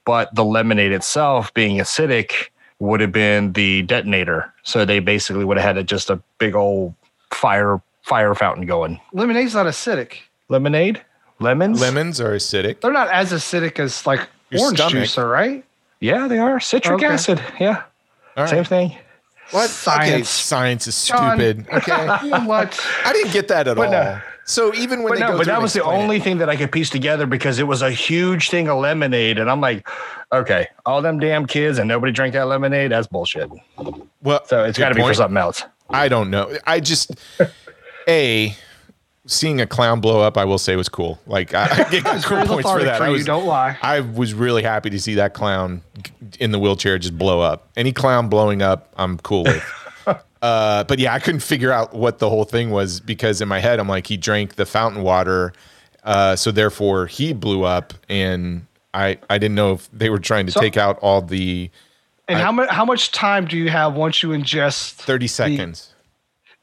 but 0.05 0.33
the 0.35 0.45
lemonade 0.45 0.91
itself 0.91 1.53
being 1.53 1.77
acidic 1.77 2.49
would 2.79 3.01
have 3.01 3.11
been 3.11 3.53
the 3.53 3.81
detonator. 3.83 4.53
So 4.63 4.85
they 4.85 4.99
basically 4.99 5.43
would 5.45 5.57
have 5.57 5.65
had 5.65 5.77
a, 5.77 5.83
just 5.83 6.09
a 6.09 6.21
big 6.37 6.55
old 6.55 6.93
fire 7.31 7.81
fire 8.03 8.33
fountain 8.35 8.65
going. 8.65 8.99
Lemonade's 9.13 9.53
not 9.53 9.65
acidic. 9.65 10.19
Lemonade, 10.49 11.01
lemons, 11.39 11.81
lemons 11.81 12.21
are 12.21 12.31
acidic 12.35 12.79
They're 12.81 12.91
not 12.91 13.09
as 13.09 13.31
acidic 13.33 13.79
as 13.79 14.05
like 14.07 14.27
Your 14.49 14.61
orange 14.61 14.77
stomach. 14.77 14.93
juice, 14.93 15.17
are 15.17 15.27
right? 15.27 15.63
Yeah, 15.99 16.27
they 16.27 16.37
are 16.39 16.59
citric 16.59 16.95
Okay. 16.95 17.05
acid. 17.07 17.41
Yeah, 17.59 17.83
All 18.37 18.43
right. 18.43 18.49
same 18.49 18.63
thing. 18.63 18.95
What? 19.51 19.63
Okay, 19.65 19.69
Science. 19.71 20.29
science 20.29 20.87
is 20.87 21.05
John. 21.05 21.37
stupid. 21.37 21.67
Okay. 21.73 22.17
You 22.23 22.29
know 22.31 22.41
what? 22.45 22.79
I 23.05 23.13
didn't 23.13 23.31
get 23.31 23.47
that 23.49 23.67
at 23.67 23.77
But 23.77 23.85
all. 23.87 23.91
no. 23.91 24.19
So 24.45 24.73
even 24.75 25.03
when 25.03 25.11
But 25.11 25.15
they 25.15 25.21
no, 25.21 25.27
go 25.33 25.37
but 25.37 25.43
through 25.43 25.45
that 25.51 25.53
and 25.55 25.63
was 25.63 25.73
the 25.73 25.79
explain 25.79 25.99
it- 25.99 26.03
only 26.03 26.19
thing 26.21 26.37
that 26.37 26.49
I 26.49 26.55
could 26.55 26.71
piece 26.71 26.89
together 26.89 27.25
because 27.25 27.59
it 27.59 27.67
was 27.67 27.81
a 27.81 27.91
huge 27.91 28.49
thing 28.49 28.69
of 28.69 28.77
lemonade, 28.79 29.39
and 29.39 29.49
I'm 29.51 29.59
like, 29.59 29.85
okay, 30.31 30.67
all 30.85 31.01
them 31.01 31.19
damn 31.19 31.45
kids 31.45 31.77
and 31.79 31.87
nobody 31.89 32.13
drank 32.13 32.33
that 32.33 32.47
lemonade. 32.47 32.91
That's 32.91 33.07
bullshit. 33.07 33.49
Well, 34.21 34.45
So 34.45 34.63
it's 34.63 34.77
good 34.77 34.83
got 34.83 34.89
to 34.89 34.95
be 34.95 35.01
for 35.01 35.05
point. 35.07 35.17
something 35.17 35.37
else. 35.37 35.63
I 35.89 36.07
don't 36.07 36.29
know. 36.29 36.57
I 36.65 36.79
just 36.79 37.11
a 38.07 38.55
seeing 39.27 39.61
a 39.61 39.67
clown 39.67 40.01
blow 40.01 40.21
up. 40.21 40.37
I 40.37 40.45
will 40.45 40.57
say 40.57 40.75
was 40.75 40.89
cool. 40.89 41.19
Like 41.27 41.53
I, 41.53 41.65
I 41.85 41.89
get 41.91 42.03
cool 42.23 42.43
points 42.45 42.69
for 42.69 42.83
that. 42.83 42.97
for 42.97 43.03
I 43.03 43.09
was, 43.09 43.25
don't 43.25 43.45
lie. 43.45 43.77
I 43.81 43.99
was 43.99 44.33
really 44.33 44.63
happy 44.63 44.89
to 44.89 44.99
see 44.99 45.15
that 45.15 45.33
clown 45.33 45.81
in 46.39 46.51
the 46.51 46.59
wheelchair 46.59 46.97
just 46.97 47.17
blow 47.17 47.41
up. 47.41 47.69
Any 47.77 47.91
clown 47.91 48.27
blowing 48.29 48.61
up, 48.61 48.91
I'm 48.97 49.17
cool 49.19 49.43
with. 49.43 49.63
Uh, 50.39 50.83
but 50.83 50.99
yeah, 50.99 51.11
I 51.15 51.17
couldn't 51.19 51.39
figure 51.41 51.71
out 51.71 51.95
what 51.95 52.19
the 52.19 52.29
whole 52.29 52.43
thing 52.43 52.69
was 52.69 52.99
because 52.99 53.41
in 53.41 53.47
my 53.47 53.57
head, 53.59 53.79
I'm 53.79 53.89
like, 53.89 54.05
he 54.05 54.17
drank 54.17 54.53
the 54.53 54.67
fountain 54.67 55.01
water, 55.01 55.51
uh, 56.03 56.35
so 56.35 56.51
therefore 56.51 57.07
he 57.07 57.33
blew 57.33 57.63
up, 57.63 57.91
and 58.07 58.67
I 58.93 59.17
I 59.31 59.39
didn't 59.39 59.55
know 59.55 59.73
if 59.73 59.89
they 59.91 60.11
were 60.11 60.19
trying 60.19 60.45
to 60.45 60.51
So- 60.51 60.61
take 60.61 60.77
out 60.77 60.99
all 60.99 61.23
the 61.23 61.71
And 62.27 62.37
I- 62.37 62.41
how 62.43 62.51
much 62.51 62.69
how 62.69 62.85
much 62.85 63.11
time 63.11 63.45
do 63.45 63.57
you 63.57 63.71
have 63.71 63.95
once 63.95 64.21
you 64.21 64.29
ingest? 64.29 64.91
30 64.93 65.25
seconds. 65.27 65.93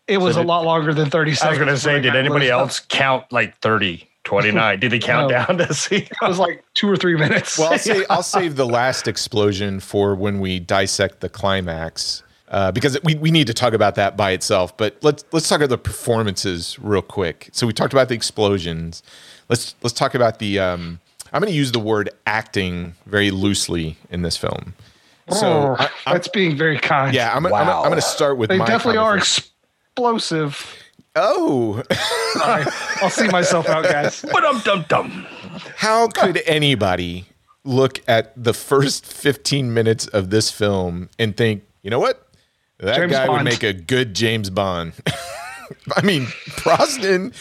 It 0.06 0.18
was 0.18 0.34
So 0.34 0.40
a 0.40 0.42
did- 0.44 0.48
lot 0.48 0.64
longer 0.64 0.92
than 0.92 1.08
thirty 1.10 1.32
I 1.42 1.48
was 1.50 1.58
going 1.58 1.68
to 1.70 1.76
say, 1.78 2.00
did 2.00 2.14
anybody 2.14 2.46
close 2.48 2.54
up. 2.54 2.60
else 2.60 2.80
count 2.88 3.24
like 3.32 3.56
30, 3.60 4.06
29? 4.24 4.80
Did 4.80 4.90
they 4.92 4.98
count 4.98 5.30
No. 5.30 5.38
down 5.46 5.58
to 5.58 5.72
see? 5.74 5.96
It 6.22 6.28
was 6.28 6.38
like 6.38 6.62
two 6.74 6.88
or 6.90 6.96
three 6.96 7.16
minutes. 7.16 7.58
Well, 7.58 7.72
I'll, 7.72 7.78
say, 7.78 8.04
I'll 8.10 8.22
save 8.22 8.56
the 8.56 8.66
last 8.66 9.08
explosion 9.08 9.80
for 9.80 10.14
when 10.14 10.40
we 10.40 10.60
dissect 10.60 11.20
the 11.20 11.28
climax. 11.30 12.22
Uh, 12.48 12.70
because 12.70 12.96
we, 13.02 13.14
we 13.16 13.30
need 13.30 13.46
to 13.46 13.54
talk 13.54 13.72
about 13.72 13.94
that 13.96 14.16
by 14.16 14.30
itself, 14.32 14.76
but 14.76 14.96
let's 15.02 15.24
let's 15.32 15.48
talk 15.48 15.56
about 15.58 15.70
the 15.70 15.78
performances 15.78 16.78
real 16.78 17.02
quick. 17.02 17.48
So 17.52 17.66
we 17.66 17.72
talked 17.72 17.92
about 17.94 18.08
the 18.08 18.14
explosions. 18.14 19.02
Let's 19.48 19.74
let's 19.82 19.94
talk 19.94 20.14
about 20.14 20.38
the. 20.38 20.58
Um, 20.60 21.00
I'm 21.32 21.40
going 21.40 21.50
to 21.50 21.56
use 21.56 21.72
the 21.72 21.80
word 21.80 22.10
acting 22.26 22.94
very 23.06 23.32
loosely 23.32 23.96
in 24.10 24.22
this 24.22 24.36
film. 24.36 24.74
So 25.30 25.74
Oh, 25.80 25.88
I, 26.06 26.12
that's 26.12 26.28
being 26.28 26.56
very 26.56 26.78
kind. 26.78 27.12
yeah, 27.14 27.34
I'm, 27.34 27.44
I'm, 27.46 27.54
I'm, 27.54 27.66
Wow. 27.66 27.82
going 27.84 27.96
to 27.96 28.02
start 28.02 28.36
with 28.36 28.50
they 28.50 28.58
my 28.58 28.66
definitely 28.66 28.98
are 28.98 29.12
conversation. 29.12 29.48
Explosive. 29.96 30.76
Oh, 31.16 31.80
Sorry, 32.32 32.64
I'll 33.00 33.10
see 33.10 33.28
myself 33.28 33.68
out, 33.68 33.84
guys. 33.84 34.24
But 34.32 34.44
um 34.44 34.60
dum 34.64 34.84
dum. 34.88 35.26
How 35.76 36.08
could 36.08 36.42
anybody 36.46 37.26
look 37.62 38.00
at 38.08 38.32
the 38.36 38.52
first 38.52 39.06
15 39.06 39.72
minutes 39.72 40.08
of 40.08 40.30
this 40.30 40.50
film 40.50 41.08
and 41.18 41.36
think, 41.36 41.62
you 41.82 41.90
know 41.90 42.00
what? 42.00 42.26
That 42.78 42.96
James 42.96 43.12
guy 43.12 43.28
would 43.28 43.44
make 43.44 43.62
a 43.62 43.72
good 43.72 44.14
James 44.14 44.50
Bond. 44.50 44.94
I 45.96 46.02
mean, 46.02 46.26
Brosnan 46.64 47.32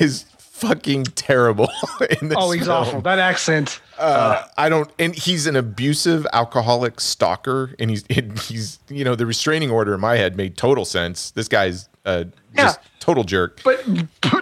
is 0.00 0.24
fucking 0.38 1.04
terrible 1.04 1.68
in 2.22 2.28
this 2.30 2.38
Oh, 2.40 2.50
he's 2.52 2.64
film. 2.64 2.76
awful. 2.78 3.00
That 3.02 3.18
accent. 3.18 3.80
Uh, 3.98 4.44
I 4.56 4.68
don't, 4.68 4.90
and 4.98 5.14
he's 5.14 5.46
an 5.46 5.54
abusive 5.56 6.26
alcoholic 6.32 7.00
stalker, 7.00 7.74
and 7.78 7.90
he's 7.90 8.04
and 8.10 8.38
he's 8.38 8.78
you 8.88 9.04
know 9.04 9.14
the 9.14 9.26
restraining 9.26 9.70
order 9.70 9.94
in 9.94 10.00
my 10.00 10.16
head 10.16 10.36
made 10.36 10.56
total 10.56 10.84
sense. 10.84 11.30
This 11.32 11.48
guy's 11.48 11.88
uh, 12.04 12.24
just 12.56 12.80
Yeah. 12.80 12.88
total 13.00 13.22
jerk. 13.24 13.60
But 13.62 13.84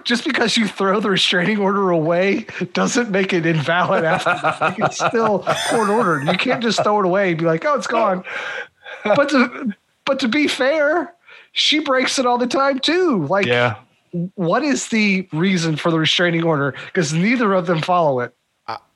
just 0.05 0.25
because 0.25 0.57
you 0.57 0.67
throw 0.67 0.99
the 1.01 1.11
restraining 1.11 1.59
order 1.59 1.91
away 1.91 2.47
doesn't 2.73 3.11
make 3.11 3.33
it 3.33 3.45
invalid 3.45 4.05
after 4.05 4.31
that. 4.43 4.77
It's 4.79 4.97
still 4.97 5.41
court 5.69 5.91
ordered. 5.91 6.27
You 6.27 6.39
can't 6.39 6.63
just 6.63 6.83
throw 6.83 7.01
it 7.01 7.05
away 7.05 7.31
and 7.31 7.39
be 7.39 7.45
like, 7.45 7.65
oh, 7.67 7.75
it's 7.75 7.87
gone. 7.87 8.25
But 9.05 9.29
to 9.31 9.75
but 10.07 10.19
to 10.21 10.29
be 10.29 10.49
fair, 10.49 11.13
she 11.53 11.81
breaks 11.81 12.19
it 12.19 12.25
all 12.27 12.39
the 12.39 12.47
time 12.47 12.79
too. 12.79 13.27
Like, 13.27 13.47
Yeah. 13.47 13.77
what 14.35 14.63
is 14.63 14.89
the 14.89 15.29
reason 15.33 15.77
for 15.77 15.91
the 15.91 15.99
restraining 15.99 16.45
order? 16.45 16.75
Because 16.87 17.13
neither 17.13 17.53
of 17.53 17.67
them 17.67 17.83
follow 17.83 18.21
it. 18.21 18.35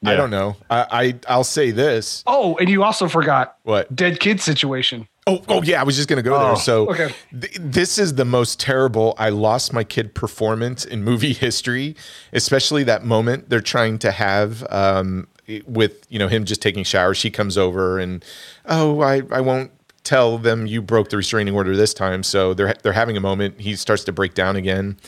I, 0.04 0.12
I 0.12 0.16
don't 0.16 0.30
know. 0.30 0.56
I, 0.70 0.86
I 0.90 1.14
I'll 1.28 1.44
say 1.44 1.70
this. 1.70 2.22
Oh, 2.26 2.56
and 2.56 2.68
you 2.68 2.82
also 2.82 3.08
forgot 3.08 3.56
What? 3.62 3.94
dead 3.94 4.20
kid 4.20 4.40
situation. 4.40 5.08
Oh, 5.26 5.42
oh 5.48 5.62
yeah, 5.62 5.80
I 5.80 5.84
was 5.84 5.96
just 5.96 6.08
gonna 6.08 6.22
go 6.22 6.34
Oh, 6.36 6.46
there. 6.48 6.56
So, 6.56 6.90
okay. 6.90 7.14
th- 7.38 7.56
this 7.58 7.98
is 7.98 8.14
the 8.16 8.24
most 8.26 8.60
terrible 8.60 9.14
"I 9.18 9.30
lost 9.30 9.72
my 9.72 9.82
kid" 9.84 10.14
performance 10.14 10.84
in 10.84 11.02
movie 11.02 11.32
history. 11.46 11.96
Especially 12.32 12.84
that 12.84 13.04
moment 13.04 13.48
they're 13.48 13.60
trying 13.62 13.98
to 14.00 14.10
have 14.10 14.66
um, 14.70 15.26
with 15.66 16.06
you 16.10 16.18
know 16.18 16.28
him 16.28 16.44
just 16.44 16.60
taking 16.60 16.84
showers. 16.84 17.16
She 17.16 17.30
comes 17.30 17.56
over 17.56 17.98
and 17.98 18.22
oh, 18.66 19.00
I 19.00 19.22
I 19.30 19.40
won't 19.40 19.70
tell 20.02 20.36
them 20.36 20.66
you 20.66 20.82
broke 20.82 21.08
the 21.08 21.16
restraining 21.16 21.54
order 21.54 21.74
this 21.74 21.94
time. 21.94 22.22
So 22.22 22.52
they're 22.52 22.74
they're 22.82 22.92
having 22.92 23.16
a 23.16 23.20
moment. 23.20 23.60
He 23.60 23.74
starts 23.76 24.04
to 24.04 24.12
break 24.12 24.34
down 24.34 24.56
again, 24.56 24.98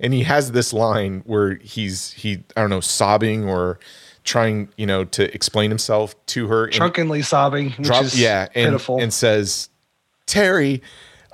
and 0.00 0.14
he 0.14 0.22
has 0.22 0.52
this 0.52 0.72
line 0.72 1.22
where 1.26 1.56
he's 1.56 2.12
he 2.12 2.42
I 2.56 2.62
don't 2.62 2.70
know 2.70 2.80
sobbing 2.80 3.46
or 3.46 3.78
trying, 4.24 4.68
you 4.76 4.86
know, 4.86 5.04
to 5.04 5.32
explain 5.34 5.70
himself 5.70 6.14
to 6.26 6.46
her. 6.48 6.68
Drunkenly 6.68 7.22
sobbing, 7.22 7.70
which 7.72 7.86
drop- 7.86 8.04
is 8.04 8.20
yeah, 8.20 8.48
and, 8.54 8.66
pitiful. 8.72 9.00
and 9.00 9.12
says, 9.12 9.68
Terry, 10.26 10.82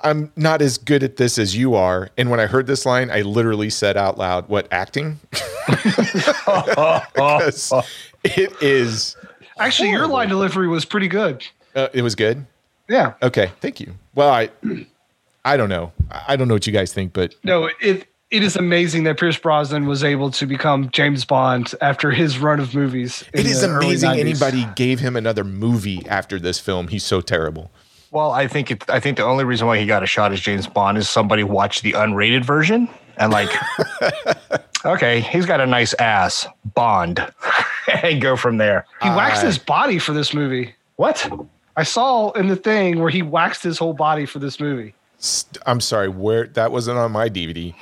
I'm 0.03 0.31
not 0.35 0.61
as 0.61 0.77
good 0.77 1.03
at 1.03 1.17
this 1.17 1.37
as 1.37 1.55
you 1.55 1.75
are. 1.75 2.09
And 2.17 2.29
when 2.29 2.39
I 2.39 2.45
heard 2.45 2.67
this 2.67 2.85
line, 2.85 3.09
I 3.09 3.21
literally 3.21 3.69
said 3.69 3.97
out 3.97 4.17
loud, 4.17 4.47
What 4.49 4.67
acting? 4.71 5.19
It 8.23 8.61
is, 8.61 9.15
Actually, 9.57 9.91
your 9.91 10.07
line 10.07 10.29
delivery 10.29 10.67
was 10.67 10.83
pretty 10.83 11.07
good. 11.07 11.45
uh, 11.75 11.87
it 11.93 12.01
was 12.01 12.15
good. 12.15 12.45
Yeah. 12.89 13.13
Okay, 13.21 13.51
thank 13.61 13.79
you. 13.79 13.93
Well, 14.15 14.29
I, 14.29 14.49
I 15.43 15.57
don't 15.57 15.69
know. 15.69 15.91
I 16.11 16.23
I 16.29 16.35
don't 16.35 16.47
know 16.47 16.55
what 16.55 16.65
you 16.67 16.73
guys 16.73 16.91
think, 16.93 17.13
but 17.13 17.35
No, 17.43 17.69
it 17.79 18.07
it 18.35 18.43
is 18.43 18.57
amazing 18.57 19.05
that 19.05 19.17
Pierce 19.17 19.37
Brosnan 19.37 19.87
was 19.87 20.03
able 20.03 20.29
to 20.31 20.45
become 20.45 20.89
James 20.89 21.23
Bond 21.23 21.73
after 21.79 22.11
his 22.11 22.37
run 22.37 22.59
of 22.59 22.75
movies. 22.75 23.23
it 23.33 23.45
is 23.45 23.63
amazing 23.63 24.11
anybody 24.11 24.67
gave 24.75 24.99
him 24.99 25.15
another 25.15 25.45
movie 25.45 26.05
after 26.09 26.37
this 26.37 26.59
film. 26.59 26.89
He's 26.89 27.05
so 27.05 27.21
terrible. 27.21 27.71
Well, 28.11 28.31
I 28.31 28.47
think 28.47 28.71
it, 28.71 28.89
I 28.89 28.99
think 28.99 29.15
the 29.17 29.23
only 29.23 29.45
reason 29.45 29.67
why 29.67 29.77
he 29.79 29.85
got 29.85 30.03
a 30.03 30.05
shot 30.05 30.33
as 30.33 30.41
James 30.41 30.67
Bond 30.67 30.97
is 30.97 31.09
somebody 31.09 31.43
watched 31.43 31.81
the 31.83 31.93
unrated 31.93 32.43
version 32.43 32.89
and 33.15 33.31
like, 33.31 33.49
okay, 34.85 35.21
he's 35.21 35.45
got 35.45 35.61
a 35.61 35.65
nice 35.65 35.93
ass, 35.93 36.45
Bond, 36.73 37.25
and 38.03 38.21
go 38.21 38.35
from 38.35 38.57
there. 38.57 38.85
He 39.01 39.07
waxed 39.09 39.43
his 39.43 39.57
body 39.57 39.97
for 39.97 40.11
this 40.11 40.33
movie. 40.33 40.75
What? 40.97 41.29
I 41.77 41.83
saw 41.83 42.31
in 42.31 42.47
the 42.47 42.55
thing 42.57 42.99
where 42.99 43.09
he 43.09 43.21
waxed 43.21 43.63
his 43.63 43.77
whole 43.77 43.93
body 43.93 44.25
for 44.25 44.39
this 44.39 44.59
movie. 44.59 44.93
St- 45.19 45.61
I'm 45.65 45.79
sorry, 45.79 46.09
where 46.09 46.47
that 46.47 46.73
wasn't 46.73 46.97
on 46.97 47.13
my 47.13 47.29
DVD. 47.29 47.73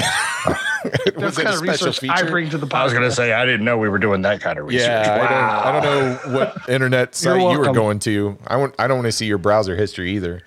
That's 0.00 1.16
was 1.16 1.38
it 1.38 1.44
kind 1.44 1.48
a 1.48 1.52
of 1.52 1.58
special 1.58 1.88
research 1.88 2.08
I 2.08 2.22
bring 2.22 2.48
to 2.50 2.58
the 2.58 2.66
podcast. 2.66 2.74
I 2.80 2.84
was 2.84 2.92
gonna 2.92 3.10
say 3.10 3.32
I 3.32 3.44
didn't 3.44 3.64
know 3.64 3.76
we 3.78 3.88
were 3.88 3.98
doing 3.98 4.22
that 4.22 4.40
kind 4.40 4.58
of 4.58 4.66
research. 4.66 4.88
Yeah, 4.88 5.18
Wow. 5.18 5.62
I, 5.64 5.72
don't, 5.72 5.84
I 5.84 5.92
don't 5.92 6.32
know 6.32 6.38
what 6.38 6.56
internet 6.68 7.14
site 7.14 7.40
you 7.40 7.58
were 7.58 7.72
going 7.72 7.98
to. 8.00 8.38
I 8.46 8.56
want. 8.56 8.74
I 8.78 8.86
don't 8.86 8.98
want 8.98 9.06
to 9.06 9.12
see 9.12 9.26
your 9.26 9.38
browser 9.38 9.76
history 9.76 10.12
either. 10.12 10.42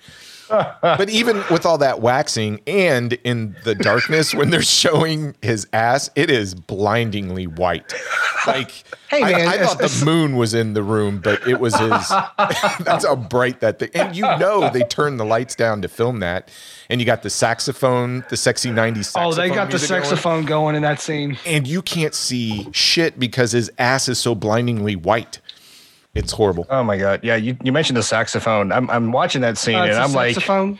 But 0.48 1.08
even 1.10 1.42
with 1.50 1.64
all 1.66 1.78
that 1.78 2.00
waxing 2.00 2.60
and 2.66 3.12
in 3.24 3.56
the 3.64 3.74
darkness 3.74 4.34
when 4.34 4.50
they're 4.50 4.62
showing 4.62 5.34
his 5.42 5.66
ass, 5.72 6.10
it 6.14 6.30
is 6.30 6.54
blindingly 6.54 7.46
white. 7.46 7.92
Like, 8.46 8.70
Hey, 9.08 9.22
I- 9.22 9.32
man, 9.32 9.48
I, 9.48 9.58
thought 9.64 9.78
the 9.78 10.02
moon 10.04 10.36
was 10.36 10.54
in 10.54 10.74
the 10.74 10.82
room, 10.82 11.20
but 11.22 11.46
it 11.46 11.60
was 11.60 11.74
his. 11.76 11.88
that's 12.80 13.06
how 13.06 13.16
bright 13.16 13.60
that 13.60 13.78
thing. 13.78 13.90
And 13.94 14.16
you 14.16 14.22
know 14.22 14.70
they 14.70 14.82
turned 14.82 15.20
the 15.20 15.24
lights 15.24 15.54
down 15.54 15.82
to 15.82 15.88
film 15.88 16.20
that, 16.20 16.50
and 16.90 17.00
you 17.00 17.06
got 17.06 17.22
the 17.22 17.30
saxophone, 17.30 18.24
the 18.28 18.36
sexy 18.36 18.70
'90s. 18.70 19.04
Saxophone 19.06 19.24
Oh, 19.24 19.34
they 19.34 19.48
got 19.48 19.66
the 19.68 19.74
music 19.74 19.88
going 19.90 20.02
saxophone 20.02 20.44
going 20.44 20.74
in 20.74 20.82
that 20.82 21.00
scene. 21.00 21.38
and 21.46 21.66
you 21.66 21.80
can't 21.80 22.14
see 22.14 22.68
shit 22.72 23.18
because 23.18 23.52
his 23.52 23.70
ass 23.78 24.08
is 24.08 24.18
so 24.18 24.34
blindingly 24.34 24.96
white. 24.96 25.38
It's 26.14 26.32
horrible. 26.32 26.66
Oh 26.70 26.82
my 26.84 26.96
god! 26.96 27.20
Yeah, 27.22 27.36
you, 27.36 27.56
you 27.62 27.72
mentioned 27.72 27.96
the 27.96 28.02
saxophone. 28.02 28.70
I'm 28.72 28.88
I'm 28.90 29.10
watching 29.12 29.40
that 29.42 29.58
scene 29.58 29.74
Uh, 29.76 29.82
and 29.82 29.90
it's 29.90 29.98
a 29.98 30.02
I'm 30.02 30.12
like, 30.12 30.34
saxophone. 30.34 30.78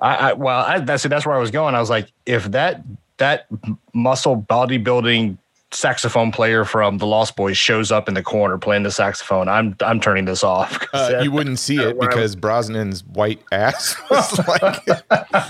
I, 0.00 0.14
I 0.30 0.32
well, 0.34 0.64
I, 0.64 0.78
that's 0.80 1.02
that's 1.04 1.26
where 1.26 1.34
I 1.36 1.40
was 1.40 1.50
going. 1.50 1.74
I 1.74 1.80
was 1.80 1.90
like, 1.90 2.10
if 2.26 2.44
that 2.52 2.82
that 3.18 3.46
muscle 3.92 4.40
bodybuilding 4.48 5.36
saxophone 5.72 6.32
player 6.32 6.64
from 6.64 6.98
the 6.98 7.06
Lost 7.06 7.36
Boys 7.36 7.56
shows 7.56 7.92
up 7.92 8.08
in 8.08 8.14
the 8.14 8.22
corner 8.24 8.58
playing 8.58 8.82
the 8.84 8.90
saxophone, 8.90 9.48
I'm 9.48 9.76
I'm 9.80 10.00
turning 10.00 10.24
this 10.24 10.42
off. 10.42 10.78
Uh, 10.92 11.10
that- 11.10 11.24
you 11.24 11.30
wouldn't 11.30 11.58
see 11.58 11.76
it 11.76 11.96
where 11.96 12.08
I 12.08 12.12
because 12.14 12.34
Brosnan's 12.34 13.04
white 13.04 13.40
ass 13.52 13.94
was 14.10 14.38
like 14.48 14.86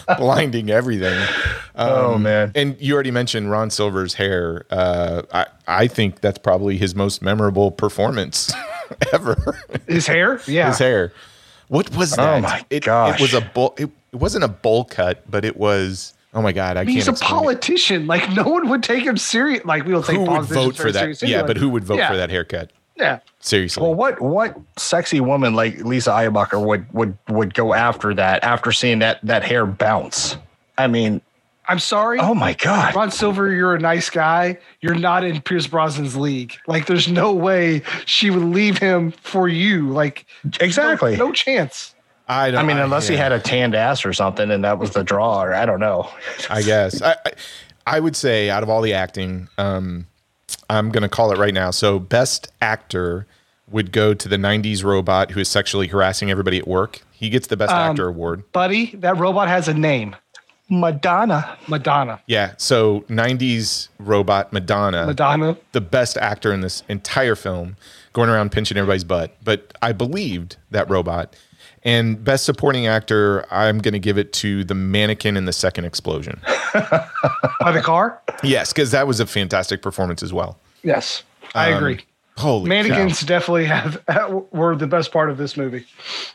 blinding 0.18 0.70
everything. 0.70 1.26
oh 1.76 2.18
man, 2.18 2.52
And 2.54 2.76
you 2.80 2.94
already 2.94 3.10
mentioned 3.10 3.50
Ron 3.50 3.70
Silver's 3.70 4.14
hair. 4.14 4.66
Uh, 4.70 5.22
I 5.32 5.46
I 5.66 5.86
think 5.86 6.20
that's 6.20 6.38
probably 6.38 6.76
his 6.76 6.94
most 6.94 7.22
memorable 7.22 7.70
performance 7.70 8.52
ever. 9.12 9.58
His 9.86 10.06
hair? 10.06 10.40
Yeah. 10.46 10.68
his 10.68 10.78
hair. 10.78 11.12
What 11.68 11.94
was 11.96 12.12
oh 12.14 12.16
that? 12.16 12.38
Oh 12.38 12.40
my 12.40 12.64
it, 12.70 12.84
gosh. 12.84 13.20
It 13.20 13.22
was 13.22 13.34
a 13.34 13.40
bowl. 13.40 13.74
It, 13.78 13.90
it 14.12 14.16
wasn't 14.16 14.44
a 14.44 14.48
bowl 14.48 14.84
cut, 14.84 15.28
but 15.30 15.44
it 15.44 15.56
was. 15.56 16.14
Oh 16.32 16.42
my 16.42 16.52
god! 16.52 16.76
I 16.76 16.84
can't. 16.84 16.94
He's 16.94 17.08
a 17.08 17.12
explain 17.12 17.30
it. 17.30 17.34
politician. 17.34 18.06
Like 18.06 18.30
no 18.32 18.44
one 18.44 18.68
would 18.68 18.82
take 18.82 19.04
him 19.04 19.16
serious. 19.16 19.64
Like 19.64 19.84
we 19.84 19.92
don't 19.92 20.04
take 20.04 20.16
Who 20.16 20.24
would 20.30 20.42
vote 20.44 20.76
for 20.76 20.92
that? 20.92 21.00
seriously 21.00 21.28
Yeah, 21.28 21.38
anyway. 21.38 21.46
but 21.48 21.56
who 21.56 21.68
would 21.70 21.84
vote 21.84 21.98
Yeah. 21.98 22.08
for 22.10 22.16
that 22.16 22.30
haircut? 22.30 22.70
Yeah. 22.96 23.18
Seriously. 23.40 23.82
well, 23.82 23.94
what 23.94 24.20
what 24.20 24.56
sexy 24.76 25.20
woman 25.20 25.54
like 25.54 25.78
Lisa 25.78 26.10
Eilbacher 26.10 26.64
would 26.64 26.92
would 26.92 27.16
would 27.28 27.54
go 27.54 27.72
after 27.74 28.14
that 28.14 28.44
after 28.44 28.70
seeing 28.72 28.98
that 29.00 29.18
that 29.24 29.42
hair 29.42 29.64
bounce? 29.66 30.36
I 30.78 30.86
mean, 30.86 31.20
I'm 31.70 31.78
sorry. 31.78 32.18
oh 32.18 32.34
my 32.34 32.54
god. 32.54 32.96
Ron 32.96 33.12
Silver, 33.12 33.52
you're 33.52 33.76
a 33.76 33.78
nice 33.78 34.10
guy. 34.10 34.58
You're 34.80 34.96
not 34.96 35.22
in 35.22 35.40
Pierce 35.40 35.68
Brosnan's 35.68 36.16
league. 36.16 36.56
Like, 36.66 36.86
there's 36.86 37.06
no 37.08 37.32
way 37.32 37.82
she 38.06 38.28
would 38.30 38.42
leave 38.42 38.78
him 38.78 39.12
for 39.12 39.46
you. 39.48 39.88
Like, 39.88 40.26
Exactly. 40.60 41.16
no, 41.16 41.26
no 41.28 41.32
chance. 41.32 41.94
I 42.26 42.50
don't. 42.50 42.60
I 42.60 42.62
mean, 42.64 42.78
unless 42.78 43.06
he 43.06 43.14
yeah. 43.14 43.22
had 43.22 43.32
a 43.32 43.38
tanned 43.38 43.76
ass 43.76 44.04
or 44.04 44.12
something, 44.12 44.50
and 44.50 44.64
that 44.64 44.78
was 44.80 44.90
the 44.90 45.04
draw, 45.04 45.42
or 45.44 45.54
I 45.54 45.64
don't 45.64 45.78
know. 45.80 46.10
I 46.48 46.62
guess. 46.62 47.00
I, 47.02 47.12
I, 47.24 47.32
I 47.86 48.00
would 48.00 48.16
say 48.16 48.50
out 48.50 48.62
of 48.64 48.68
all 48.68 48.82
the 48.82 48.94
acting, 48.94 49.48
um, 49.56 50.06
I'm 50.68 50.90
going 50.90 51.02
to 51.02 51.08
call 51.08 51.30
it 51.32 51.38
right 51.38 51.54
now. 51.54 51.70
So, 51.70 51.98
best 52.00 52.50
actor 52.60 53.26
would 53.68 53.92
go 53.92 54.14
to 54.14 54.28
the 54.28 54.36
90s 54.36 54.82
robot 54.82 55.30
who 55.30 55.38
is 55.40 55.48
sexually 55.48 55.86
harassing 55.86 56.30
everybody 56.32 56.58
at 56.58 56.66
work. 56.66 57.02
He 57.12 57.30
gets 57.30 57.46
the 57.46 57.56
best 57.56 57.72
Um, 57.72 57.90
actor 57.92 58.08
award. 58.08 58.50
Buddy, 58.50 58.96
that 58.96 59.16
robot 59.18 59.46
has 59.46 59.68
a 59.68 59.74
name 59.74 60.16
Madonna. 60.70 61.58
Madonna. 61.68 62.20
Yeah. 62.26 62.52
So, 62.56 63.00
90s 63.08 63.88
robot 63.98 64.52
Madonna, 64.52 65.06
Madonna. 65.06 65.56
the 65.72 65.80
best 65.80 66.16
actor 66.16 66.52
in 66.52 66.60
this 66.60 66.82
entire 66.88 67.34
film, 67.34 67.76
going 68.12 68.30
around 68.30 68.52
pinching 68.52 68.78
everybody's 68.78 69.04
butt. 69.04 69.36
But 69.44 69.76
I 69.82 69.92
believed 69.92 70.56
that 70.70 70.88
robot. 70.88 71.34
And 71.82 72.22
best 72.22 72.44
supporting 72.44 72.86
actor, 72.86 73.46
I'm 73.52 73.78
going 73.78 73.92
to 73.94 73.98
give 73.98 74.18
it 74.18 74.32
to 74.34 74.64
the 74.64 74.74
mannequin 74.74 75.36
in 75.36 75.46
the 75.46 75.52
second 75.52 75.86
explosion. 75.86 76.38
By 77.60 77.72
the 77.72 77.80
car? 77.82 78.20
yes, 78.42 78.72
because 78.72 78.90
that 78.90 79.06
was 79.06 79.18
a 79.20 79.26
fantastic 79.26 79.80
performance 79.82 80.22
as 80.22 80.32
well. 80.32 80.58
Yes. 80.82 81.22
I 81.54 81.72
Um, 81.72 81.78
agree. 81.78 82.00
Holy 82.36 82.68
Mannequins 82.68 83.20
cow. 83.20 83.26
definitely 83.26 83.64
have 83.66 84.02
were 84.52 84.74
the 84.76 84.86
best 84.86 85.12
part 85.12 85.30
of 85.30 85.36
this 85.36 85.56
movie. 85.58 85.84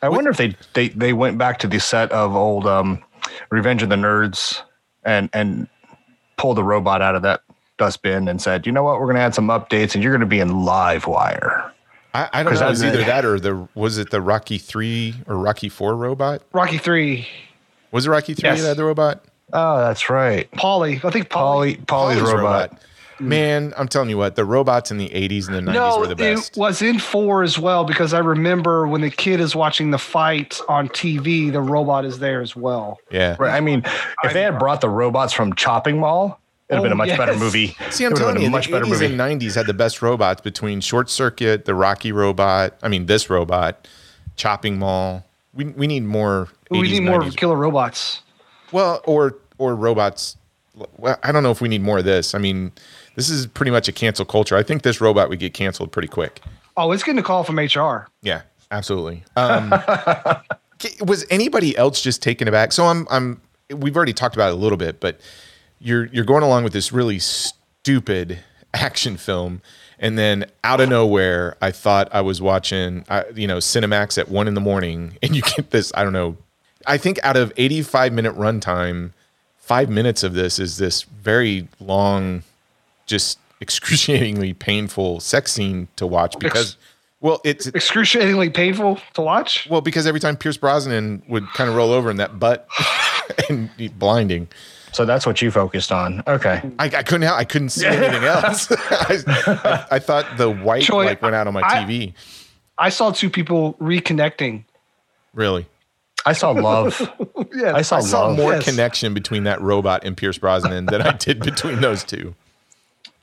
I 0.03 0.09
wonder 0.09 0.29
if 0.29 0.37
they, 0.37 0.55
they 0.73 0.89
they 0.89 1.13
went 1.13 1.37
back 1.39 1.57
to 1.59 1.67
the 1.67 1.79
set 1.79 2.11
of 2.11 2.35
old 2.35 2.67
um, 2.67 3.03
Revenge 3.49 3.83
of 3.83 3.89
the 3.89 3.95
Nerds 3.95 4.61
and 5.03 5.29
and 5.33 5.67
pulled 6.37 6.57
the 6.57 6.63
robot 6.63 7.01
out 7.01 7.15
of 7.15 7.21
that 7.23 7.41
dustbin 7.77 8.27
and 8.27 8.41
said, 8.41 8.65
you 8.65 8.71
know 8.71 8.83
what, 8.83 8.99
we're 8.99 9.05
going 9.05 9.15
to 9.15 9.21
add 9.21 9.35
some 9.35 9.47
updates, 9.47 9.95
and 9.95 10.03
you're 10.03 10.11
going 10.13 10.19
to 10.21 10.25
be 10.25 10.39
in 10.39 10.63
Live 10.63 11.07
Wire. 11.07 11.71
I, 12.13 12.29
I 12.31 12.43
don't 12.43 12.53
know. 12.53 12.59
It 12.65 12.69
was 12.69 12.79
that's- 12.79 12.93
either 12.95 13.03
that 13.05 13.25
or 13.25 13.39
the 13.39 13.67
was 13.75 13.97
it 13.97 14.09
the 14.11 14.21
Rocky 14.21 14.57
three 14.57 15.15
or 15.27 15.37
Rocky 15.37 15.69
four 15.69 15.95
robot? 15.95 16.41
Rocky 16.53 16.77
Three, 16.77 17.27
Was 17.91 18.05
it 18.05 18.09
Rocky 18.09 18.33
three 18.33 18.49
Yes. 18.49 18.61
that 18.63 18.77
the 18.77 18.85
robot? 18.85 19.23
Oh, 19.53 19.77
that's 19.79 20.09
right. 20.09 20.49
Paulie. 20.51 21.03
I 21.05 21.09
think 21.11 21.29
Paulie. 21.29 21.77
Paulie, 21.77 21.85
Paulie's, 21.85 22.19
Paulie's 22.19 22.33
robot. 22.33 22.81
Mm. 23.19 23.25
Man, 23.27 23.73
I'm 23.77 23.87
telling 23.87 24.09
you 24.09 24.17
what, 24.17 24.35
the 24.35 24.43
robots 24.45 24.91
in 24.91 24.97
the 24.97 25.09
80s 25.09 25.47
and 25.47 25.55
the 25.55 25.71
90s 25.71 25.73
No, 25.73 25.99
were 25.99 26.07
the 26.07 26.15
best. 26.15 26.57
it 26.57 26.59
was 26.59 26.81
in 26.81 26.99
four 26.99 27.43
as 27.43 27.57
well 27.57 27.85
because 27.85 28.13
I 28.13 28.19
remember 28.19 28.87
when 28.87 29.01
the 29.01 29.09
kid 29.09 29.39
is 29.39 29.55
watching 29.55 29.91
the 29.91 29.97
fight 29.97 30.59
on 30.67 30.89
TV, 30.89 31.51
the 31.51 31.61
robot 31.61 32.03
is 32.05 32.19
there 32.19 32.41
as 32.41 32.55
well. 32.55 32.99
yeah. 33.11 33.35
Right. 33.39 33.53
I 33.55 33.61
mean, 33.61 33.83
if 34.23 34.33
they 34.33 34.41
had 34.41 34.59
brought 34.59 34.81
the 34.81 34.89
robots 34.89 35.31
from 35.33 35.53
Chopping 35.55 35.97
Mall, 35.99 36.39
it'd 36.69 36.77
have 36.77 36.83
been 36.83 36.91
a 36.91 36.95
Oh, 36.95 36.97
much 36.97 37.17
better 37.17 37.37
movie. 37.37 37.75
See, 37.89 38.03
I'm 38.05 38.11
It 38.11 38.17
telling 38.17 38.41
you, 38.41 38.49
much 38.49 38.65
the 38.65 38.73
better 38.73 38.85
80s 38.85 38.89
movie. 38.89 39.05
and 39.05 39.17
90s 39.41 39.55
had 39.55 39.67
the 39.67 39.73
best 39.73 40.01
robots 40.01 40.41
between 40.41 40.81
Short 40.81 41.09
Circuit, 41.09 41.63
the 41.65 41.75
Rocky 41.75 42.11
robot. 42.11 42.73
I 42.83 42.89
mean, 42.89 43.05
this 43.05 43.29
robot, 43.29 43.87
Chopping 44.35 44.77
Mall. 44.79 45.23
We, 45.53 45.63
we 45.65 45.87
need 45.87 46.03
more. 46.03 46.49
We 46.69 46.79
80s, 46.79 46.91
need 46.91 46.99
more 47.03 47.29
killer 47.31 47.55
robots. 47.55 48.21
Well, 48.73 48.99
or 49.05 49.37
or 49.57 49.73
robots. 49.73 50.35
Well, 50.97 51.17
I 51.23 51.31
don't 51.31 51.43
know 51.43 51.51
if 51.51 51.61
we 51.61 51.69
need 51.69 51.81
more 51.81 51.99
of 51.99 52.03
this. 52.03 52.35
I 52.35 52.39
mean, 52.39 52.73
this 53.15 53.29
is 53.29 53.47
pretty 53.47 53.71
much 53.71 53.87
a 53.87 53.91
cancel 53.91 54.25
culture. 54.25 54.55
I 54.55 54.63
think 54.63 54.83
this 54.83 55.01
robot 55.01 55.29
would 55.29 55.39
get 55.39 55.53
canceled 55.53 55.91
pretty 55.91 56.07
quick. 56.07 56.41
Oh, 56.77 56.91
it's 56.91 57.03
getting 57.03 57.19
a 57.19 57.23
call 57.23 57.43
from 57.43 57.57
HR. 57.57 58.07
Yeah, 58.21 58.41
absolutely. 58.71 59.23
Um, 59.35 59.69
was 61.05 61.25
anybody 61.29 61.75
else 61.77 62.01
just 62.01 62.21
taken 62.21 62.47
aback? 62.47 62.71
So 62.71 62.85
I'm, 62.85 63.07
I'm. 63.09 63.41
We've 63.69 63.95
already 63.95 64.13
talked 64.13 64.35
about 64.35 64.49
it 64.49 64.53
a 64.53 64.57
little 64.57 64.77
bit, 64.77 64.99
but 64.99 65.19
you're 65.79 66.05
you're 66.07 66.25
going 66.25 66.43
along 66.43 66.63
with 66.63 66.73
this 66.73 66.91
really 66.91 67.19
stupid 67.19 68.39
action 68.73 69.17
film, 69.17 69.61
and 69.99 70.17
then 70.17 70.45
out 70.63 70.81
of 70.81 70.89
nowhere, 70.89 71.55
I 71.61 71.71
thought 71.71 72.09
I 72.11 72.21
was 72.21 72.41
watching, 72.41 73.05
uh, 73.09 73.23
you 73.33 73.47
know, 73.47 73.57
Cinemax 73.57 74.17
at 74.17 74.29
one 74.29 74.47
in 74.47 74.53
the 74.53 74.61
morning, 74.61 75.17
and 75.23 75.35
you 75.35 75.41
get 75.41 75.71
this. 75.71 75.91
I 75.95 76.03
don't 76.03 76.13
know. 76.13 76.37
I 76.87 76.97
think 76.97 77.19
out 77.23 77.37
of 77.37 77.51
85 77.57 78.13
minute 78.13 78.35
runtime, 78.35 79.11
five 79.57 79.89
minutes 79.89 80.23
of 80.23 80.33
this 80.33 80.59
is 80.59 80.77
this 80.77 81.03
very 81.03 81.67
long, 81.79 82.43
just 83.05 83.39
excruciatingly 83.61 84.53
painful 84.53 85.19
sex 85.19 85.51
scene 85.51 85.87
to 85.97 86.05
watch 86.07 86.37
because. 86.39 86.77
Well, 87.21 87.41
it's 87.43 87.65
Excruciatingly 87.67 88.51
painful 88.51 88.99
to 89.15 89.21
watch. 89.21 89.67
well, 89.67 89.81
because 89.81 90.05
every 90.05 90.19
time 90.19 90.37
Pierce 90.37 90.57
Brosnan 90.57 91.23
would 91.27 91.47
kind 91.53 91.67
of 91.67 91.75
roll 91.75 91.91
over 91.91 92.11
in 92.11 92.17
that 92.17 92.37
butt 92.39 92.67
and 93.49 93.75
be 93.77 93.87
blinding. 93.87 94.47
So 94.91 95.05
that's 95.05 95.25
what 95.25 95.41
you 95.41 95.49
focused 95.49 95.91
on. 95.91 96.21
Okay. 96.27 96.61
I, 96.77 96.85
I 96.85 97.01
couldn't 97.03 97.23
I 97.27 97.43
couldn't 97.43 97.69
see 97.69 97.87
anything 97.87 98.23
else. 98.25 98.67
I, 98.71 99.17
I- 99.27 99.85
I 99.95 99.99
thought 99.99 100.37
the 100.37 100.51
white 100.51 100.83
Troy, 100.83 101.05
like 101.05 101.21
went 101.23 101.33
out 101.33 101.47
on 101.47 101.53
my 101.53 101.61
I- 101.63 101.83
TV. 101.85 102.13
I 102.77 102.89
saw 102.89 103.09
two 103.11 103.29
people 103.31 103.73
reconnecting. 103.75 104.63
Really, 105.33 105.65
I 106.27 106.33
saw 106.33 106.51
love. 106.51 107.01
Yeah, 107.55 107.73
I 107.73 107.81
saw 107.81 107.97
I 107.97 107.99
saw 108.01 108.27
love. 108.27 108.37
more 108.37 108.53
Yes. 108.53 108.65
connection 108.65 109.13
between 109.15 109.45
that 109.45 109.61
robot 109.61 110.03
and 110.03 110.15
Pierce 110.15 110.37
Brosnan 110.37 110.87
than 110.87 111.01
I 111.01 111.13
did 111.13 111.39
between 111.39 111.79
those 111.81 112.03
two. 112.03 112.35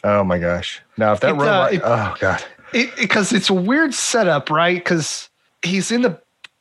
Oh 0.04 0.24
my 0.24 0.38
gosh. 0.38 0.80
Now 0.96 1.12
if 1.12 1.20
that 1.20 1.30
It, 1.30 1.32
uh, 1.32 1.36
robot. 1.36 1.72
it- 1.74 1.82
oh 1.84 2.14
god. 2.20 2.44
it 2.72 2.94
because 2.96 3.32
it's 3.32 3.50
a 3.50 3.54
weird 3.54 3.94
setup, 3.94 4.50
right? 4.50 4.76
Because 4.76 5.28
he's 5.62 5.90
in 5.92 6.02
the 6.02 6.20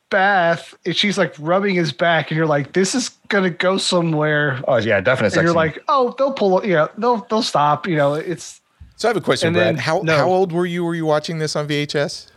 bath 0.09 0.75
and 0.85 0.95
she's 0.95 1.17
like 1.17 1.33
rubbing 1.39 1.73
his 1.75 1.91
back, 1.93 2.29
and 2.31 2.37
you're 2.37 2.45
like, 2.45 2.73
this 2.73 2.93
is 2.93 3.09
gonna 3.29 3.49
go 3.49 3.77
somewhere. 3.77 4.61
Oh 4.67 4.77
yeah, 4.77 4.99
definitely. 5.01 5.37
And 5.39 5.45
you're 5.45 5.55
like, 5.55 5.79
oh, 5.87 6.13
they'll 6.17 6.33
pull, 6.33 6.65
yeah, 6.65 6.87
they'll 6.97 7.25
they'll 7.29 7.41
stop. 7.41 7.87
You 7.87 7.95
know, 7.95 8.13
it's 8.15 8.61
So 8.97 9.07
I 9.07 9.09
have 9.09 9.17
a 9.17 9.21
question, 9.21 9.53
Brad. 9.53 9.67
then- 9.67 9.77
How 9.77 10.01
no. 10.03 10.17
how 10.17 10.27
old 10.27 10.51
were 10.51 10.65
you? 10.65 10.83
Were 10.83 10.95
you 10.95 11.05
watching 11.05 11.39
this 11.39 11.55
on 11.55 11.67
VHS? 11.67 12.27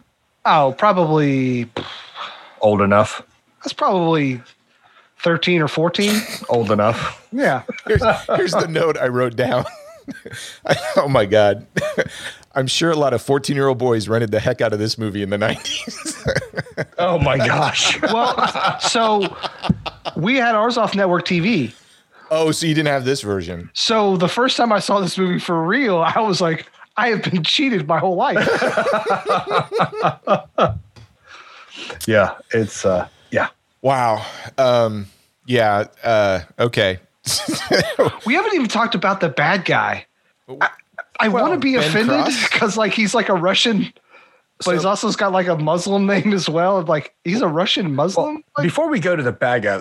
oh, 0.47 0.75
probably 0.79 1.69
old 2.61 2.81
enough. 2.81 3.23
that's 3.63 3.73
probably 3.73 4.41
thirteen 5.19 5.61
or 5.61 5.69
fourteen. 5.69 6.21
Old 6.49 6.71
enough. 6.71 7.27
Yeah, 7.33 7.63
Here's, 7.89 8.03
here's 8.37 8.53
the 8.53 8.69
note 8.69 8.97
I 8.97 9.09
wrote 9.09 9.35
down. 9.37 9.65
oh 10.97 11.09
my 11.09 11.27
god. 11.27 11.67
I'm 12.55 12.67
sure 12.69 12.91
a 12.91 12.97
lot 12.97 13.13
of 13.13 13.21
14 13.23 13.57
year 13.57 13.67
old 13.69 13.79
boys 13.79 14.09
rented 14.09 14.31
the 14.31 14.39
heck 14.41 14.61
out 14.61 14.73
of 14.73 14.79
this 14.79 14.97
movie 14.97 15.23
in 15.23 15.31
the 15.31 15.37
90s. 15.39 16.87
Oh 16.99 17.19
my 17.19 17.37
gosh. 17.39 18.01
well, 18.03 18.81
so 18.81 19.37
we 20.17 20.37
had 20.37 20.55
ours 20.55 20.77
off 20.77 20.95
network 20.95 21.25
TV. 21.27 21.75
oh, 22.31 22.53
so 22.53 22.67
you 22.67 22.75
didn't 22.75 22.89
have 22.89 23.05
this 23.05 23.23
version? 23.23 23.71
So 23.75 24.17
the 24.17 24.29
first 24.29 24.57
time 24.57 24.73
I 24.73 24.79
saw 24.79 25.01
this 25.01 25.19
movie 25.19 25.39
for 25.41 25.65
real, 25.65 25.99
I 25.99 26.21
was 26.21 26.41
like, 26.41 26.71
I 26.97 27.09
have 27.09 27.23
been 27.25 27.43
cheated 27.43 27.89
my 27.89 27.99
whole 27.99 28.15
life. 28.17 28.47
yeah. 32.07 32.35
It's 32.53 32.85
uh 32.85 33.09
yeah. 33.31 33.49
Wow. 33.83 34.25
Um, 34.57 35.07
yeah. 35.47 35.87
Uh, 36.03 36.41
okay. 36.59 37.01
We 38.27 38.35
haven't 38.35 38.55
even 38.55 38.69
talked 38.69 38.95
about 38.95 39.21
the 39.21 39.29
bad 39.29 39.65
guy. 39.65 40.07
I, 40.61 40.71
I 41.21 41.29
want 41.29 41.55
to 41.55 41.59
be 41.59 41.75
Ben 41.75 41.85
offended 41.85 42.35
because 42.51 42.77
like 42.77 42.93
he's 42.93 43.15
like 43.15 43.29
a 43.29 43.35
Russian, 43.35 43.93
but 44.65 44.75
he's 44.75 44.85
also 44.85 45.11
got 45.13 45.33
like 45.33 45.47
a 45.47 45.57
Muslim 45.57 46.07
name 46.07 46.33
as 46.33 46.49
well. 46.49 46.83
Like 46.83 47.15
he's 47.25 47.41
a 47.41 47.49
Russian 47.49 47.95
Muslim. 47.95 48.45
Like, 48.57 48.65
Before 48.65 48.89
we 48.89 49.01
go 49.01 49.17
to 49.17 49.23
the 49.23 49.33
bad 49.33 49.63
guy, 49.63 49.77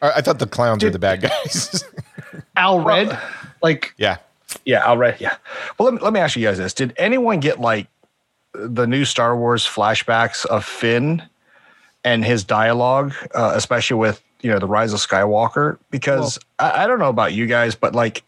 I, 0.00 0.20
thought 0.20 0.38
the 0.38 0.46
clowns 0.46 0.84
were 0.84 0.90
the 0.90 0.98
bad 0.98 1.22
guys. 1.22 1.84
Al 2.56 2.80
Red, 2.80 3.18
like 3.62 3.94
yeah. 3.96 4.18
yeah, 4.64 4.86
Al 4.86 4.96
Red. 4.96 5.20
Yeah. 5.20 5.36
Well, 5.78 5.86
let 5.86 5.94
me, 5.94 6.00
let 6.00 6.12
me 6.12 6.20
ask 6.20 6.36
you 6.36 6.46
guys 6.46 6.58
this: 6.58 6.74
Did 6.74 6.92
anyone 6.96 7.40
get 7.40 7.60
like 7.60 7.88
the 8.52 8.86
new 8.86 9.04
Star 9.04 9.36
Wars 9.36 9.66
flashbacks 9.66 10.44
of 10.46 10.64
Finn 10.64 11.22
and 12.04 12.24
his 12.24 12.44
dialogue, 12.44 13.14
uh, 13.34 13.52
especially 13.54 13.96
with 13.96 14.22
you 14.42 14.50
know 14.50 14.58
the 14.58 14.66
Rise 14.66 14.92
of 14.92 15.00
Skywalker? 15.00 15.78
Because 15.90 16.38
I, 16.58 16.84
I 16.84 16.86
don't 16.86 16.98
know 16.98 17.08
about 17.08 17.32
you 17.32 17.46
guys, 17.46 17.74
but 17.74 17.94
like 17.94 18.22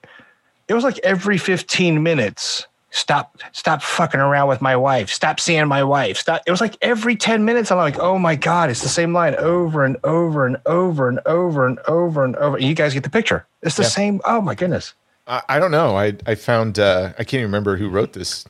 it 0.69 0.75
was 0.75 0.85
like 0.85 0.99
every 1.03 1.39
fifteen 1.39 2.03
minutes. 2.03 2.67
Stop! 2.91 3.39
Stop 3.51 3.83
fucking 3.83 4.21
around 4.21 4.47
with 4.47 4.61
my 4.63 4.77
wife. 4.77 5.11
Stop 5.11 5.41
seeing 5.41 5.67
my 5.67 5.83
wife. 5.83 6.17
Stop! 6.17 6.43
It 6.47 6.53
was 6.53 6.61
like 6.61 6.77
every 6.81 7.17
ten 7.17 7.45
minutes. 7.45 7.73
I'm 7.73 7.79
like, 7.79 7.99
oh 7.99 8.19
my 8.19 8.37
god, 8.37 8.71
it's 8.71 8.83
the 8.83 8.89
same 8.89 9.13
line 9.13 9.35
over 9.35 9.85
and 9.85 9.97
over 10.05 10.47
and 10.47 10.57
over 10.65 11.09
and 11.09 11.19
over 11.27 11.67
and 11.67 11.79
over 11.89 12.25
and 12.25 12.37
over. 12.37 12.57
And 12.57 12.65
you 12.65 12.75
guys 12.75 12.95
get 12.95 13.03
the 13.03 13.11
picture. 13.11 13.47
It's 13.63 13.77
the 13.77 13.83
Yeah. 13.83 13.89
same. 13.89 14.21
Oh 14.25 14.41
my 14.41 14.55
goodness. 14.55 14.95
I, 15.27 15.43
I 15.49 15.59
don't 15.59 15.73
know. 15.73 15.97
I, 15.97 16.15
I 16.27 16.37
found, 16.37 16.79
uh, 16.79 17.15
I 17.19 17.25
can't 17.25 17.35
even 17.41 17.47
remember 17.47 17.79
who 17.79 17.89
wrote 17.89 18.13
this 18.13 18.45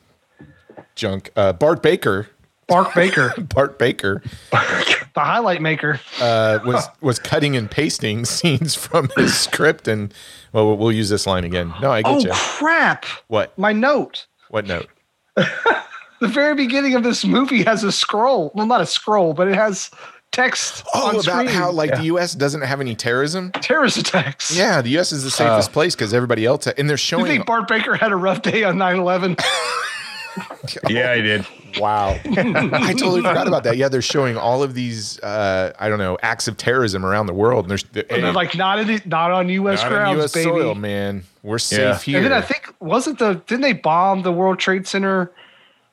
junk. 0.93 1.31
Uh, 1.35 1.51
Bart 1.53 1.81
Baker. 1.81 2.27
Mark 2.69 2.93
Baker, 2.95 3.33
Bart 3.37 3.77
Baker 3.79 4.21
the 4.51 5.21
highlight 5.21 5.61
maker. 5.61 5.99
uh, 6.19 6.59
was 6.65 6.85
was 7.01 7.19
cutting 7.19 7.55
and 7.55 7.69
pasting 7.71 8.25
scenes 8.35 8.75
from 8.75 9.09
his 9.15 9.37
script, 9.37 9.87
and 9.87 10.13
well, 10.51 10.65
we'll- 10.67 10.77
we'll 10.77 10.91
use 10.91 11.09
this 11.09 11.25
line 11.27 11.43
again. 11.43 11.73
No, 11.81 11.91
I 11.91 12.01
get 12.01 12.11
you. 12.11 12.17
Oh 12.17 12.19
you. 12.21 12.31
crap! 12.33 13.05
What? 13.27 13.57
My 13.57 13.71
note. 13.71 14.25
What 14.49 14.65
note? 14.67 14.87
The 16.21 16.27
very 16.27 16.55
beginning 16.55 16.95
of 16.95 17.03
this 17.03 17.25
movie 17.25 17.63
has 17.63 17.83
a 17.83 17.91
scroll. 17.91 18.51
Well, 18.55 18.65
not 18.65 18.79
a 18.81 18.85
scroll, 18.85 19.33
but 19.33 19.47
it 19.49 19.55
has 19.55 19.91
text 20.31 20.83
Oh, 20.93 21.07
on 21.09 21.15
about 21.15 21.23
screen. 21.23 21.47
how 21.47 21.71
like 21.71 21.89
Yeah. 21.91 21.97
the 21.97 22.03
U.S. 22.05 22.33
doesn't 22.33 22.61
have 22.61 22.79
any 22.81 22.95
terrorism. 22.95 23.51
terrorist 23.53 23.97
attacks. 23.97 24.55
Yeah, 24.57 24.81
the 24.81 24.89
U.S. 24.91 25.11
is 25.11 25.23
the 25.23 25.31
safest 25.31 25.71
place 25.73 25.93
because 25.95 26.13
everybody 26.13 26.45
else, 26.45 26.67
and 26.67 26.89
they're 26.89 26.97
showing. 26.97 27.25
You 27.25 27.31
think 27.31 27.45
Bart 27.45 27.67
Baker 27.67 27.95
had 27.95 28.11
a 28.11 28.15
rough 28.15 28.41
day 28.41 28.63
on 28.63 28.77
9-11? 28.77 29.39
Yeah, 30.89 31.11
I 31.11 31.21
did. 31.21 31.45
Wow, 31.79 32.09
I 32.25 32.93
totally 32.93 33.21
forgot 33.21 33.47
about 33.47 33.63
that. 33.63 33.77
Yeah, 33.77 33.89
they're 33.89 34.01
showing 34.01 34.37
all 34.37 34.63
of 34.63 34.73
these, 34.73 35.19
uh, 35.21 35.73
I 35.79 35.89
don't 35.89 35.99
know, 35.99 36.17
acts 36.21 36.47
of 36.47 36.57
terrorism 36.57 37.05
around 37.05 37.25
the 37.27 37.33
world. 37.33 37.65
And 37.65 37.71
there's 37.71 37.83
And 38.09 38.23
they're 38.23 38.31
like 38.33 38.55
not 38.55 38.79
in 38.79 39.01
not 39.05 39.31
on 39.31 39.49
U.S. 39.49 39.81
not 39.81 39.91
on 39.91 39.97
grounds, 39.97 40.17
U.S. 40.19 40.33
baby. 40.33 40.43
soil, 40.49 40.75
man. 40.75 41.23
We're 41.43 41.57
safe 41.59 41.79
Yeah. 41.79 41.97
here. 41.99 42.17
And 42.17 42.25
then 42.25 42.33
I 42.33 42.41
think 42.41 42.73
wasn't 42.79 43.19
the 43.19 43.35
didn't 43.47 43.61
they 43.61 43.73
bomb 43.73 44.21
the 44.23 44.31
World 44.31 44.59
Trade 44.59 44.87
Center 44.87 45.31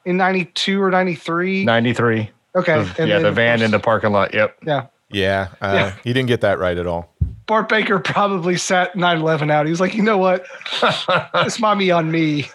in 0.05 0.17
'92 0.17 0.81
or 0.83 0.91
'93? 0.91 1.65
93. 1.65 2.31
Okay, 2.55 2.75
and 2.75 2.89
yeah, 2.99 3.05
then, 3.07 3.23
the 3.23 3.33
van 3.33 3.63
in 3.63 3.71
the 3.71 3.79
parking 3.79 4.13
lot. 4.13 4.35
Yep. 4.35 4.57
yeah. 4.67 4.87
yeah, 5.11 5.49
uh, 5.63 5.73
Yeah. 5.75 5.95
he 6.05 6.13
didn't 6.13 6.29
get 6.29 6.43
that 6.43 6.59
right 6.59 6.77
at 6.77 6.87
all. 6.87 7.11
Bart 7.47 7.69
Baker 7.69 7.99
probably 7.99 8.57
sat 8.59 8.95
9/11 8.95 9.51
out. 9.51 9.65
He 9.67 9.71
was 9.71 9.81
like, 9.81 9.95
you 9.95 10.03
know 10.03 10.19
what, 10.19 10.45
this 11.45 11.59
mommy 11.59 11.91
on 11.91 12.11
me. 12.11 12.51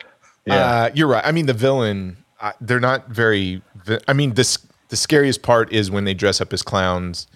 Yeah. 0.46 0.56
Uh, 0.56 0.90
you're 0.94 1.08
right. 1.08 1.26
I 1.26 1.32
mean, 1.32 1.46
the 1.48 1.54
villain, 1.54 2.18
uh, 2.40 2.54
they're 2.62 2.80
not 2.80 3.08
very. 3.10 3.62
I 4.08 4.14
mean, 4.14 4.34
this 4.34 4.58
the 4.90 4.96
scariest 4.96 5.42
part 5.42 5.72
is 5.74 5.90
when 5.92 6.04
they 6.06 6.14
dress 6.14 6.40
up 6.42 6.54
as 6.54 6.62
clowns. 6.64 7.28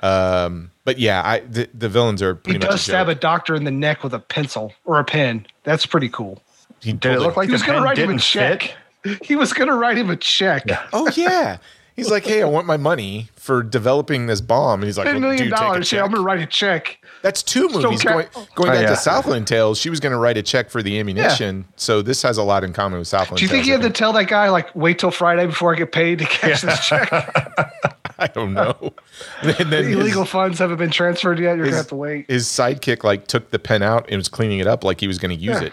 Um, 0.00 0.70
but 0.84 0.98
yeah, 0.98 1.22
I 1.24 1.40
the, 1.40 1.68
the 1.72 1.88
villains 1.88 2.20
are 2.22 2.34
He 2.34 2.40
pretty 2.40 2.58
much. 2.58 2.68
does 2.70 2.82
stab 2.82 3.08
a 3.08 3.14
doctor 3.14 3.54
in 3.54 3.64
the 3.64 3.70
neck 3.70 4.02
with 4.04 4.12
a 4.12 4.18
pencil 4.18 4.72
or 4.84 4.98
a 5.00 5.04
pen. 5.04 5.46
That's 5.62 5.86
pretty 5.86 6.08
cool. 6.10 6.42
He 6.80 6.92
Did 6.92 7.12
it 7.14 7.20
look 7.20 7.36
like 7.36 7.46
He 7.48 7.52
was 7.52 7.62
going 7.62 7.78
to 7.78 7.84
write 7.84 7.96
him 7.98 8.10
a 8.10 8.18
check. 8.18 8.74
fit? 9.02 9.24
He 9.24 9.36
was 9.36 9.52
going 9.54 9.68
to 9.68 9.74
write 9.74 9.96
him 9.96 10.10
a 10.10 10.16
check. 10.16 10.64
Oh 10.92 11.08
yeah. 11.14 11.58
He's 11.96 12.10
like, 12.10 12.24
hey, 12.24 12.42
I 12.42 12.46
want 12.46 12.66
my 12.66 12.76
money 12.76 13.28
for 13.36 13.62
developing 13.62 14.26
this 14.26 14.40
bomb, 14.40 14.80
and 14.80 14.84
he's 14.88 14.98
like, 14.98 15.04
Ten 15.06 15.14
well, 15.14 15.20
million 15.30 15.44
dude, 15.44 15.52
take 15.52 15.60
a 15.60 15.64
dollars. 15.64 15.92
Yeah, 15.92 16.00
I'm 16.02 16.06
going 16.10 16.16
to 16.20 16.24
write 16.24 16.40
a 16.40 16.46
check. 16.46 16.98
That's 17.22 17.40
two 17.40 17.68
movies. 17.68 18.02
ca- 18.02 18.10
going 18.12 18.26
going 18.56 18.70
Oh, 18.70 18.72
back 18.72 18.82
yeah. 18.82 18.88
to 18.90 18.96
Southland 18.96 19.46
Tales, 19.46 19.78
she 19.78 19.90
was 19.90 20.00
going 20.00 20.10
to 20.10 20.18
write 20.18 20.36
a 20.36 20.42
check 20.42 20.70
for 20.70 20.82
the 20.82 20.98
ammunition. 20.98 21.66
So 21.76 22.02
this 22.02 22.20
has 22.22 22.36
a 22.36 22.42
lot 22.42 22.64
in 22.64 22.72
common 22.72 22.98
with 22.98 23.06
Southland. 23.06 23.38
Do 23.38 23.44
you 23.44 23.48
think 23.48 23.60
Tales, 23.64 23.68
you 23.68 23.74
I 23.74 23.82
have 23.82 23.92
to 23.92 23.96
tell 23.96 24.12
that 24.14 24.26
guy 24.26 24.48
like 24.50 24.74
wait 24.74 24.98
till 24.98 25.12
Friday 25.12 25.46
before 25.46 25.72
I 25.72 25.78
get 25.78 25.92
paid 25.92 26.18
to 26.18 26.24
cash 26.24 26.62
this 26.62 26.84
check? 26.84 27.08
I 28.18 28.26
don't 28.26 28.54
know. 28.54 28.76
and 29.42 29.54
then 29.56 29.70
The 29.70 29.76
his- 29.88 29.96
illegal 29.96 30.24
funds 30.24 30.58
haven't 30.58 30.78
been 30.78 30.90
transferred 30.90 31.38
yet. 31.38 31.56
You're 31.56 31.66
his, 31.66 31.72
gonna 31.74 31.76
have 31.82 31.88
to 31.88 31.96
wait. 31.96 32.28
his 32.28 32.46
sidekick 32.46 33.04
like 33.04 33.28
took 33.28 33.50
the 33.52 33.58
pen 33.60 33.82
out 33.82 34.06
and 34.08 34.18
was 34.18 34.28
cleaning 34.28 34.58
it 34.58 34.66
up 34.66 34.82
like 34.84 35.00
he 35.00 35.06
was 35.06 35.18
going 35.18 35.36
to 35.36 35.40
use 35.42 35.60
Yeah. 35.60 35.66
it. 35.68 35.72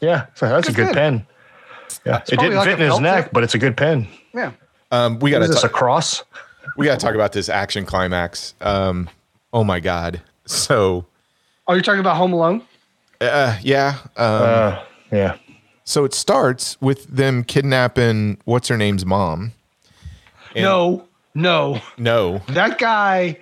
Yeah. 0.00 0.26
So 0.34 0.48
that's 0.48 0.68
Good 0.68 0.78
a 0.78 0.84
good 0.86 0.94
pen. 0.94 1.18
pen. 1.20 1.26
Yeah. 2.06 2.16
It 2.28 2.38
didn't 2.38 2.54
like 2.56 2.68
fit 2.68 2.80
in 2.80 2.90
his 2.90 3.00
neck, 3.00 3.24
tip. 3.26 3.32
but 3.34 3.44
it's 3.44 3.54
a 3.54 3.58
good 3.58 3.76
pen. 3.76 4.08
Yeah. 4.34 4.52
Um, 4.90 5.18
we 5.18 5.30
got 5.30 5.42
Is 5.42 5.48
to 5.48 5.54
this 5.54 5.64
a 5.64 5.68
talk, 5.68 5.72
cross? 5.76 6.24
we 6.76 6.86
got 6.86 6.98
to 6.98 7.04
talk 7.04 7.14
about 7.14 7.32
this 7.32 7.48
action 7.48 7.84
climax. 7.84 8.54
Um, 8.60 9.08
oh 9.52 9.64
my 9.64 9.80
god. 9.80 10.22
So 10.46 11.04
are 11.66 11.74
you're 11.74 11.82
talking 11.82 12.00
about 12.00 12.16
Home 12.16 12.32
Alone? 12.32 12.62
uh, 13.20 13.58
yeah. 13.62 13.98
Um, 14.16 14.42
Uh, 14.42 14.84
yeah. 15.12 15.36
so 15.84 16.04
it 16.04 16.14
starts 16.14 16.80
with 16.80 17.04
them 17.08 17.44
kidnapping 17.44 18.38
what's 18.44 18.68
her 18.68 18.76
name's 18.76 19.04
mom. 19.04 19.52
And- 20.54 20.64
no, 20.64 21.06
no. 21.34 21.80
No. 21.98 22.38
That 22.48 22.78
guy 22.78 23.38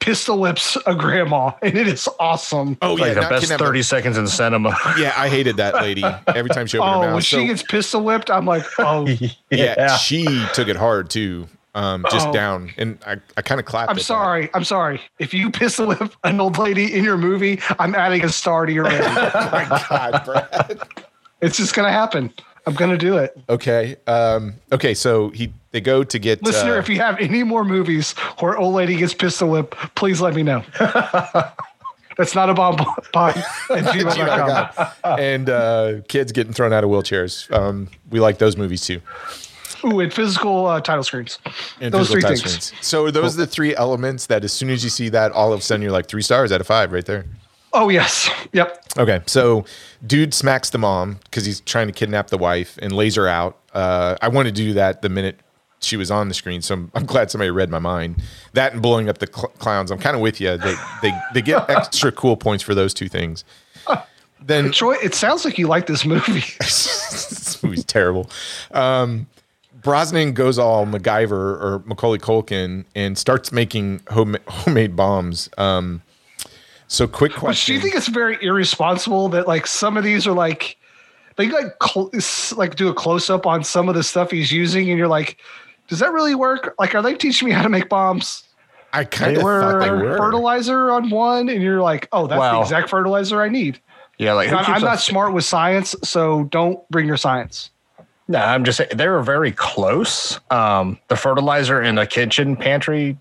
pistol 0.00 0.38
whips 0.40 0.76
a 0.86 0.94
grandma, 0.94 1.52
and 1.62 1.76
it 1.78 1.86
is 1.86 2.08
awesome. 2.18 2.76
Oh 2.82 2.94
Like 2.94 3.14
the 3.14 3.20
best 3.20 3.42
kidnapping- 3.42 3.66
30 3.66 3.82
seconds 3.82 4.18
in 4.18 4.26
cinema. 4.26 4.76
Yeah, 4.98 5.14
I 5.16 5.28
hated 5.28 5.56
that 5.58 5.74
lady 5.74 6.02
every 6.26 6.50
time 6.50 6.66
she 6.66 6.78
opened 6.78 6.94
Oh, 6.94 7.00
her 7.00 7.06
mouth. 7.08 7.14
when 7.14 7.22
So- 7.22 7.38
she 7.38 7.46
gets 7.46 7.62
pistol 7.62 8.02
whipped, 8.02 8.30
I'm 8.30 8.46
like, 8.46 8.64
oh, 8.78 9.06
yeah, 9.50 9.96
she 9.96 10.44
took 10.54 10.68
it 10.68 10.76
hard 10.76 11.10
too. 11.10 11.46
Um, 11.72 12.04
just 12.10 12.26
Oh. 12.26 12.32
down, 12.32 12.72
and 12.78 12.98
I, 13.06 13.18
I 13.36 13.42
kind 13.42 13.60
of 13.60 13.64
clapped. 13.64 13.90
I'm 13.90 13.94
at 13.94 13.98
that. 14.00 14.04
sorry. 14.04 14.50
I'm 14.54 14.64
sorry. 14.64 15.00
If 15.20 15.32
you 15.32 15.52
pistol 15.52 15.86
whip 15.86 16.12
an 16.24 16.40
old 16.40 16.58
lady 16.58 16.92
in 16.92 17.04
your 17.04 17.16
movie, 17.16 17.60
I'm 17.78 17.94
adding 17.94 18.24
a 18.24 18.28
star 18.28 18.66
to 18.66 18.72
your 18.72 18.86
rating. 18.86 19.06
My 19.14 19.84
God, 19.88 20.22
Brad. 20.24 20.80
it's 21.40 21.56
just 21.56 21.72
gonna 21.76 21.92
happen. 21.92 22.32
I'm 22.66 22.74
gonna 22.74 22.98
do 22.98 23.18
it. 23.18 23.36
Okay. 23.48 23.96
Um, 24.06 24.54
okay. 24.72 24.94
So 24.94 25.30
he 25.30 25.52
they 25.72 25.80
go 25.80 26.04
to 26.04 26.18
get 26.18 26.42
Listener, 26.42 26.74
uh, 26.74 26.78
if 26.78 26.88
you 26.88 26.96
have 26.96 27.18
any 27.18 27.42
more 27.42 27.64
movies 27.64 28.12
where 28.38 28.58
old 28.58 28.74
lady 28.74 28.96
gets 28.96 29.14
pistol 29.14 29.50
whipped, 29.50 29.74
please 29.94 30.20
let 30.20 30.34
me 30.34 30.42
know. 30.42 30.62
That's 32.16 32.34
not 32.34 32.50
a 32.50 32.54
bomb 32.54 32.76
gmail.com. 32.76 34.88
and 35.18 35.48
uh, 35.48 36.00
kids 36.08 36.32
getting 36.32 36.52
thrown 36.52 36.72
out 36.72 36.82
of 36.84 36.90
wheelchairs. 36.90 37.50
Um, 37.54 37.88
we 38.10 38.18
like 38.20 38.38
those 38.38 38.56
movies 38.56 38.84
too. 38.84 39.00
Ooh, 39.84 40.00
and 40.00 40.12
physical 40.12 40.66
uh, 40.66 40.80
title 40.80 41.04
screens. 41.04 41.38
And 41.80 41.94
Those 41.94 42.10
three 42.10 42.20
things. 42.20 42.40
screens. 42.40 42.72
So 42.82 43.06
are 43.06 43.10
those 43.10 43.36
the 43.36 43.46
three 43.46 43.74
elements 43.74 44.26
that 44.26 44.44
as 44.44 44.52
soon 44.52 44.68
as 44.70 44.84
you 44.84 44.90
see 44.90 45.08
that, 45.10 45.30
all 45.32 45.52
of 45.52 45.60
a 45.60 45.62
sudden 45.62 45.82
you're 45.82 45.92
like 45.92 46.06
three 46.06 46.22
stars 46.22 46.52
out 46.52 46.60
of 46.60 46.66
five 46.66 46.92
right 46.92 47.06
there. 47.06 47.24
Oh 47.72 47.88
yes. 47.88 48.28
Yep. 48.52 48.84
Okay, 48.98 49.20
so 49.26 49.64
dude 50.06 50.34
smacks 50.34 50.70
the 50.70 50.78
mom 50.78 51.18
because 51.24 51.44
he's 51.44 51.60
trying 51.60 51.86
to 51.86 51.92
kidnap 51.92 52.28
the 52.28 52.38
wife 52.38 52.78
and 52.82 52.92
lays 52.92 53.14
her 53.16 53.28
out. 53.28 53.58
Uh, 53.72 54.16
I 54.20 54.28
wanted 54.28 54.54
to 54.56 54.62
do 54.62 54.72
that 54.74 55.02
the 55.02 55.08
minute 55.08 55.38
she 55.80 55.96
was 55.96 56.10
on 56.10 56.28
the 56.28 56.34
screen, 56.34 56.62
so 56.62 56.74
I'm, 56.74 56.90
I'm 56.94 57.06
glad 57.06 57.30
somebody 57.30 57.50
read 57.50 57.70
my 57.70 57.78
mind. 57.78 58.22
That 58.52 58.72
and 58.72 58.82
blowing 58.82 59.08
up 59.08 59.18
the 59.18 59.28
cl- 59.28 59.52
clowns. 59.58 59.90
I'm 59.90 59.98
kind 59.98 60.16
of 60.16 60.22
with 60.22 60.40
you. 60.40 60.56
They 60.56 60.74
they 61.02 61.12
they 61.34 61.42
get 61.42 61.68
extra 61.70 62.12
cool 62.12 62.36
points 62.36 62.62
for 62.62 62.74
those 62.74 62.92
two 62.92 63.08
things. 63.08 63.44
Then 64.42 64.72
Troy, 64.72 64.96
it 65.02 65.14
sounds 65.14 65.44
like 65.44 65.58
you 65.58 65.68
like 65.68 65.86
this 65.86 66.04
movie. 66.04 66.44
this 66.60 67.62
movie's 67.62 67.84
terrible. 67.84 68.30
Um, 68.72 69.26
Brosnan 69.82 70.32
goes 70.32 70.58
all 70.58 70.86
MacGyver 70.86 71.30
or 71.32 71.82
Macaulay 71.86 72.18
Culkin 72.18 72.84
and 72.94 73.16
starts 73.16 73.52
making 73.52 74.00
home, 74.10 74.36
homemade 74.48 74.96
bombs. 74.96 75.48
Um, 75.58 76.02
so 76.90 77.06
quick 77.06 77.32
question. 77.32 77.76
But 77.76 77.80
do 77.80 77.86
you 77.86 77.92
think 77.92 77.94
it's 77.94 78.08
very 78.08 78.36
irresponsible 78.44 79.28
that 79.28 79.46
like 79.46 79.66
some 79.68 79.96
of 79.96 80.02
these 80.02 80.26
are 80.26 80.32
like 80.32 80.76
they 81.36 81.48
like 81.48 81.76
cl- 81.80 82.10
like 82.56 82.74
do 82.74 82.88
a 82.88 82.94
close 82.94 83.30
up 83.30 83.46
on 83.46 83.62
some 83.62 83.88
of 83.88 83.94
the 83.94 84.02
stuff 84.02 84.32
he's 84.32 84.50
using, 84.50 84.90
and 84.90 84.98
you're 84.98 85.08
like, 85.08 85.38
does 85.86 86.00
that 86.00 86.12
really 86.12 86.34
work? 86.34 86.74
Like, 86.80 86.94
are 86.96 87.00
they 87.00 87.14
teaching 87.14 87.46
me 87.46 87.54
how 87.54 87.62
to 87.62 87.68
make 87.68 87.88
bombs? 87.88 88.42
I 88.92 89.04
kind 89.04 89.36
of 89.36 89.44
were, 89.44 89.60
thought 89.60 89.80
they 89.80 89.90
were. 89.90 90.18
fertilizer 90.18 90.90
on 90.90 91.10
one, 91.10 91.48
and 91.48 91.62
you're 91.62 91.80
like, 91.80 92.08
oh, 92.10 92.26
that's 92.26 92.40
the 92.40 92.60
exact 92.60 92.90
fertilizer 92.90 93.40
I 93.40 93.48
need. 93.48 93.80
Yeah, 94.18 94.32
like 94.32 94.50
I'm, 94.50 94.64
I'm 94.66 94.82
a- 94.82 94.86
not 94.86 95.00
smart 95.00 95.32
with 95.32 95.44
science, 95.44 95.94
so 96.02 96.44
don't 96.44 96.86
bring 96.90 97.06
your 97.06 97.16
science. 97.16 97.70
No, 98.26 98.40
I'm 98.40 98.64
just 98.64 98.78
saying 98.78 98.90
they 98.94 99.08
were 99.08 99.22
very 99.22 99.52
close. 99.52 100.40
Um, 100.50 100.98
the 101.06 101.16
fertilizer 101.16 101.80
in 101.80 101.94
the 101.94 102.06
kitchen 102.06 102.56
pantry. 102.56 103.16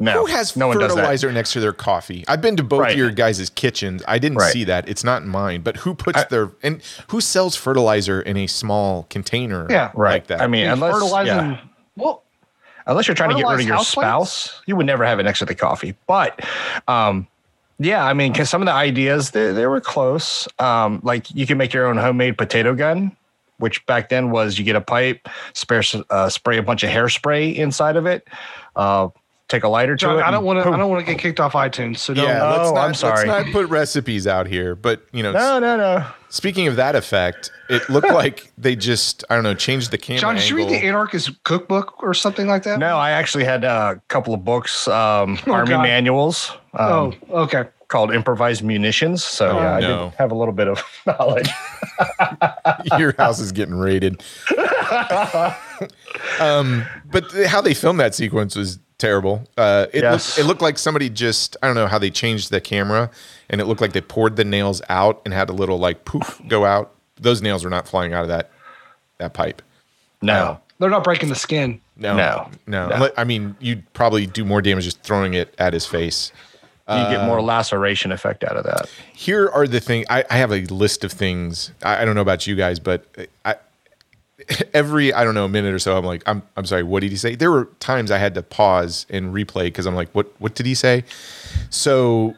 No, 0.00 0.20
Who 0.20 0.26
has 0.26 0.56
no 0.56 0.68
one 0.68 0.78
does 0.78 0.88
that. 0.90 0.96
fertilizer 0.96 1.30
next 1.32 1.52
to 1.52 1.60
their 1.60 1.72
coffee? 1.72 2.24
I've 2.26 2.40
been 2.40 2.56
to 2.56 2.62
both 2.64 2.80
Right. 2.80 2.92
of 2.92 2.98
your 2.98 3.10
guys' 3.10 3.48
kitchens. 3.50 4.02
I 4.08 4.18
didn't 4.18 4.38
Right. 4.38 4.52
see 4.52 4.64
that. 4.64 4.88
It's 4.88 5.04
not 5.04 5.24
mine. 5.24 5.60
But 5.62 5.78
who 5.78 5.94
puts 5.94 6.18
I- 6.18 6.24
their 6.30 6.50
and 6.62 6.80
who 7.08 7.20
sells 7.20 7.54
fertilizer 7.56 8.20
in 8.20 8.36
a 8.36 8.46
small 8.46 9.06
container? 9.08 9.66
Yeah. 9.70 9.90
Right. 9.94 10.14
Like 10.14 10.26
that. 10.28 10.40
I 10.40 10.46
mean, 10.48 10.64
And 10.66 10.82
unless 10.82 11.26
yeah. 11.26 11.58
Well, 11.96 12.22
unless 12.86 13.06
you're 13.06 13.14
trying 13.14 13.30
to 13.30 13.36
get 13.36 13.46
rid 13.46 13.60
of 13.60 13.66
your 13.66 13.76
houseplants? 13.76 13.84
spouse, 13.86 14.62
you 14.66 14.74
would 14.76 14.86
never 14.86 15.04
have 15.04 15.20
it 15.20 15.22
next 15.22 15.38
to 15.38 15.44
the 15.44 15.54
coffee. 15.54 15.94
But 16.08 16.40
um, 16.88 17.26
yeah, 17.78 18.04
I 18.04 18.12
mean, 18.14 18.32
because 18.32 18.50
some 18.50 18.62
of 18.62 18.66
the 18.66 18.72
ideas 18.72 19.30
they, 19.30 19.52
they 19.52 19.66
were 19.66 19.80
close. 19.80 20.48
Um, 20.58 21.00
like 21.04 21.30
you 21.34 21.46
can 21.46 21.56
make 21.56 21.72
your 21.72 21.86
own 21.86 21.96
homemade 21.96 22.36
potato 22.36 22.74
gun, 22.74 23.16
which 23.58 23.84
back 23.86 24.08
then 24.08 24.30
was 24.32 24.58
you 24.58 24.64
get 24.64 24.74
a 24.76 24.80
pipe, 24.80 25.28
spare, 25.52 25.82
uh, 26.10 26.28
spray 26.28 26.58
a 26.58 26.62
bunch 26.62 26.82
of 26.82 26.90
hairspray 26.90 27.54
inside 27.54 27.96
of 27.96 28.06
it, 28.06 28.26
uh, 28.76 29.08
take 29.48 29.62
a 29.64 29.68
lighter 29.68 29.94
to 29.96 30.18
it. 30.18 30.22
I 30.22 30.30
don't 30.30 30.44
want 30.44 30.62
to. 30.62 30.68
I 30.70 30.76
don't 30.76 30.88
want 30.90 31.04
to 31.06 31.12
get 31.12 31.20
kicked 31.20 31.40
off 31.40 31.52
iTunes. 31.52 31.98
So 31.98 32.14
don't. 32.14 32.24
yeah. 32.26 32.42
Oh, 32.42 32.50
let's 32.58 32.72
not, 32.72 32.84
I'm 32.88 32.94
sorry. 32.94 33.28
Let's 33.28 33.46
not 33.46 33.52
put 33.52 33.68
recipes 33.68 34.26
out 34.26 34.46
here. 34.46 34.74
But 34.74 35.02
you 35.12 35.22
know, 35.22 35.32
No, 35.32 35.58
no, 35.58 35.76
no. 35.76 36.06
speaking 36.30 36.66
of 36.66 36.76
that 36.76 36.94
effect, 36.96 37.50
it 37.68 37.88
looked 37.88 38.08
like 38.12 38.52
they 38.58 38.74
just 38.76 39.22
I 39.30 39.34
don't 39.34 39.44
know 39.44 39.54
changed 39.54 39.90
the 39.90 39.98
camera. 39.98 40.20
John, 40.20 40.34
did 40.36 40.48
you 40.48 40.56
read 40.56 40.68
the. 40.68 40.76
Anarchist 40.84 41.42
Cookbook 41.44 42.02
or 42.02 42.14
something 42.14 42.46
like 42.46 42.62
that? 42.64 42.78
No, 42.78 42.96
I 42.96 43.10
actually 43.10 43.44
had 43.44 43.64
a 43.64 44.00
couple 44.08 44.34
of 44.34 44.44
books, 44.44 44.88
um, 44.88 45.38
Oh, 45.46 45.52
army 45.52 45.70
God. 45.70 45.82
manuals. 45.82 46.50
Um, 46.74 47.14
Oh, 47.30 47.42
okay. 47.42 47.64
called 47.88 48.12
improvised 48.12 48.62
munitions. 48.64 49.22
So 49.22 49.50
Oh, 49.50 49.60
yeah, 49.60 49.74
I 49.76 49.80
did 49.80 50.12
have 50.18 50.32
a 50.32 50.34
little 50.34 50.54
bit 50.54 50.68
of 50.68 50.82
knowledge. 51.06 51.48
your 52.98 53.14
house 53.16 53.38
is 53.40 53.52
getting 53.52 53.74
raided. 53.74 54.22
um, 56.40 56.84
but 57.10 57.30
th- 57.30 57.46
how 57.48 57.60
they 57.60 57.74
filmed 57.74 58.00
that 58.00 58.14
sequence 58.14 58.56
was 58.56 58.78
terrible. 58.98 59.44
Uh, 59.56 59.86
it, 59.92 60.02
Yes. 60.02 60.36
looked, 60.36 60.38
it 60.44 60.48
looked 60.48 60.62
like 60.62 60.78
somebody 60.78 61.08
just 61.10 61.56
I 61.62 61.66
don't 61.66 61.74
know 61.76 61.86
how 61.86 61.98
they 61.98 62.10
changed 62.10 62.50
the 62.50 62.60
camera, 62.60 63.10
and 63.50 63.60
it 63.60 63.64
looked 63.66 63.80
like 63.80 63.92
they 63.92 64.00
poured 64.00 64.36
the 64.36 64.44
nails 64.44 64.80
out 64.88 65.20
and 65.24 65.34
had 65.34 65.48
a 65.48 65.52
little 65.52 65.78
like 65.78 66.04
poof 66.04 66.40
go 66.48 66.64
out. 66.64 66.92
Those 67.20 67.42
nails 67.42 67.64
were 67.64 67.70
not 67.70 67.86
flying 67.88 68.12
out 68.12 68.22
of 68.22 68.28
that 68.28 68.50
that 69.18 69.32
pipe. 69.34 69.62
No, 70.22 70.58
They're 70.78 70.90
not 70.90 71.04
breaking 71.04 71.28
the 71.28 71.34
skin. 71.34 71.80
No, 71.96 72.16
No. 72.16 72.50
no. 72.66 72.88
No. 72.88 73.10
I 73.16 73.24
mean, 73.24 73.54
you'd 73.60 73.90
probably 73.92 74.26
do 74.26 74.44
more 74.44 74.60
damage 74.62 74.84
just 74.84 75.02
throwing 75.02 75.34
it 75.34 75.54
at 75.58 75.72
his 75.72 75.86
face. 75.86 76.32
you 76.88 76.94
get 76.96 77.24
more 77.26 77.40
laceration 77.40 78.10
effect 78.10 78.42
out 78.42 78.56
of 78.56 78.64
that. 78.64 78.88
here 79.14 79.48
are 79.50 79.66
the 79.66 79.80
things 79.80 80.04
I, 80.10 80.24
I 80.30 80.36
have 80.38 80.50
a 80.52 80.62
list 80.66 81.04
of 81.04 81.12
things 81.12 81.70
I, 81.82 82.02
I 82.02 82.04
don't 82.04 82.14
know 82.14 82.20
about 82.20 82.46
you 82.46 82.56
guys 82.56 82.78
but 82.78 83.06
I 83.44 83.54
every 84.74 85.12
I 85.12 85.24
don't 85.24 85.34
know 85.34 85.46
minute 85.48 85.74
or 85.74 85.78
so 85.78 85.96
I'm 85.96 86.04
like 86.04 86.22
I'm 86.26 86.42
I'm 86.56 86.64
sorry 86.66 86.82
what 86.82 87.00
did 87.00 87.10
he 87.10 87.16
say 87.16 87.34
there 87.34 87.50
were 87.50 87.66
times 87.80 88.10
I 88.10 88.18
had 88.18 88.34
to 88.34 88.42
pause 88.42 89.06
and 89.10 89.32
replay 89.34 89.64
because 89.64 89.86
I'm 89.86 89.94
like 89.94 90.10
what 90.12 90.32
what 90.40 90.54
did 90.54 90.66
he 90.66 90.74
say 90.74 91.04
so 91.70 92.34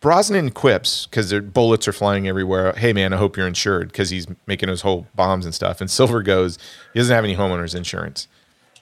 Brosnan 0.00 0.50
quips 0.50 1.06
because 1.06 1.30
their 1.30 1.40
bullets 1.40 1.88
are 1.88 1.92
flying 1.92 2.28
everywhere. 2.28 2.74
Hey 2.74 2.92
man, 2.92 3.12
I 3.14 3.16
hope 3.16 3.36
you're 3.36 3.46
insured 3.46 3.88
because 3.88 4.10
he's 4.10 4.26
making 4.46 4.66
those 4.68 4.82
whole 4.82 5.06
bombs 5.14 5.46
and 5.46 5.54
stuff. 5.54 5.80
And 5.80 5.90
Silver 5.90 6.22
goes, 6.22 6.58
he 6.92 7.00
doesn't 7.00 7.14
have 7.14 7.24
any 7.24 7.34
homeowners 7.34 7.74
insurance. 7.74 8.28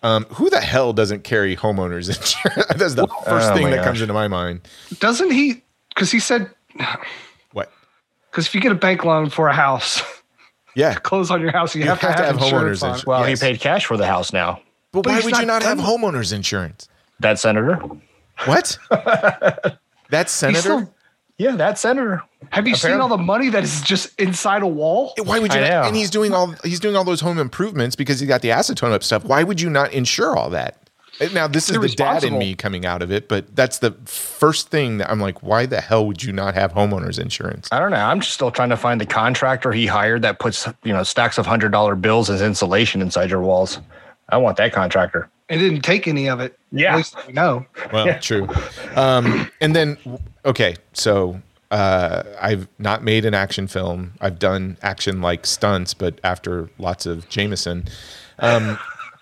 Um, 0.03 0.25
who 0.31 0.51
the 0.51 0.61
hell 0.61 0.93
doesn't 0.93 1.23
carry 1.23 1.55
homeowners 1.57 2.09
insurance? 2.17 2.67
That's 2.75 2.95
the 2.95 3.07
first 3.25 3.53
Oh 3.53 3.55
thing 3.55 3.71
that 3.71 3.77
gosh. 3.77 3.85
comes 3.85 4.01
into 4.01 4.15
my 4.15 4.27
mind. 4.27 4.63
Doesn't 4.99 5.31
he? 5.31 5.63
Because 5.91 6.11
he 6.11 6.19
said, 6.19 6.51
What? 7.53 7.71
because 8.31 8.47
if 8.47 8.55
you 8.55 8.61
get 8.61 8.73
a 8.73 8.77
bank 8.77 9.05
loan 9.05 9.31
for 9.31 9.47
a 9.47 9.55
house, 9.55 10.03
Yeah, 10.75 10.95
close 11.03 11.31
on 11.31 11.41
your 11.41 11.53
house, 11.53 11.75
you, 11.75 11.85
have, 11.85 12.01
to 12.01 12.07
have, 12.07 12.35
insurance 12.37 12.43
homeowners 12.53 12.73
insurance. 12.83 13.07
Well, 13.07 13.29
Yes. 13.29 13.41
he 13.41 13.47
paid 13.47 13.61
cash 13.61 13.87
for 13.87 13.97
the 13.97 14.07
house 14.07 14.33
now. 14.33 14.61
But, 14.93 15.03
But 15.05 15.07
why 15.13 15.21
would 15.21 15.37
you 15.39 15.47
not 15.47 15.63
not 15.63 15.63
have 15.63 15.79
homeowners 15.79 16.33
insurance? 16.33 16.89
That 17.21 17.39
senator. 17.39 17.79
What? 18.47 18.79
That 20.11 20.29
senator? 20.29 20.61
still- 20.61 20.95
Yeah, 21.39 21.57
that 21.57 21.79
senator. 21.79 22.23
Have 22.51 22.69
you 22.69 22.75
seen 22.75 23.01
all 23.01 23.09
the 23.09 23.17
money 23.17 23.49
that 23.49 23.63
is 23.65 23.81
just 23.81 24.19
inside 24.21 24.63
a 24.63 24.67
wall? 24.67 25.15
Why 25.25 25.39
would 25.39 25.55
you? 25.55 25.61
Not, 25.61 25.87
and 25.87 25.97
he's 25.97 26.11
doing 26.11 26.35
all 26.35 26.55
he's 26.65 26.81
doing 26.81 26.97
all 26.97 27.05
those 27.05 27.21
home 27.23 27.39
improvements 27.39 27.97
because 27.97 28.21
he 28.21 28.27
got 28.27 28.43
the 28.43 28.51
acetone 28.51 28.93
up 28.93 29.03
stuff. 29.03 29.25
Why 29.25 29.43
would 29.43 29.59
you 29.61 29.71
not 29.71 29.93
insure 29.93 30.37
all 30.37 30.51
that? 30.51 30.82
Now 31.33 31.47
this 31.47 31.71
is 31.71 31.79
the 31.79 31.89
dad 31.89 32.25
in 32.25 32.39
me 32.39 32.55
coming 32.55 32.87
out 32.87 33.03
of 33.03 33.13
it, 33.13 33.29
but 33.29 33.55
that's 33.55 33.79
the 33.79 33.93
first 34.05 34.71
thing 34.71 34.99
that 34.99 35.11
I'm 35.11 35.21
like, 35.21 35.43
why 35.43 35.67
the 35.67 35.81
hell 35.81 36.07
would 36.07 36.23
you 36.23 36.33
not 36.33 36.55
have 36.55 36.73
homeowners 36.73 37.19
insurance? 37.19 37.69
I 37.71 37.79
don't 37.79 37.91
know. 37.91 37.99
I'm 37.99 38.21
just 38.21 38.33
still 38.35 38.51
trying 38.51 38.71
to 38.71 38.77
find 38.77 39.01
the 39.01 39.07
contractor 39.07 39.73
he 39.73 39.87
hired 39.87 40.23
that 40.23 40.39
puts 40.39 40.67
you 40.85 40.93
know 40.93 41.03
stacks 41.03 41.39
of 41.39 41.47
hundred 41.47 41.73
dollar 41.73 41.95
bills 41.95 42.31
as 42.31 42.41
insulation 42.43 43.03
inside 43.03 43.31
your 43.31 43.43
walls. 43.43 43.79
I 44.29 44.39
want 44.39 44.57
that 44.57 44.73
contractor. 44.73 45.29
It 45.49 45.59
didn't 45.59 45.83
take 45.83 46.09
any 46.09 46.29
of 46.29 46.41
it. 46.41 46.59
Yeah. 46.71 46.93
At 46.93 46.97
least 46.97 47.27
we 47.27 47.35
know. 47.35 47.67
Well, 47.93 48.19
true. 48.21 48.49
Um, 48.97 49.51
and 49.61 49.77
then, 49.77 49.99
okay, 50.47 50.77
so 50.95 51.43
uh, 51.71 52.23
I've 52.41 52.69
not 52.79 53.05
made 53.05 53.27
an 53.27 53.35
action 53.35 53.67
film. 53.67 54.13
I've 54.21 54.39
done 54.39 54.79
action 54.81 55.21
like 55.21 55.45
stunts, 55.45 55.93
but 55.93 56.19
after 56.25 56.71
lots 56.79 57.05
of 57.05 57.29
Jameson. 57.29 57.89
Um, 58.39 58.79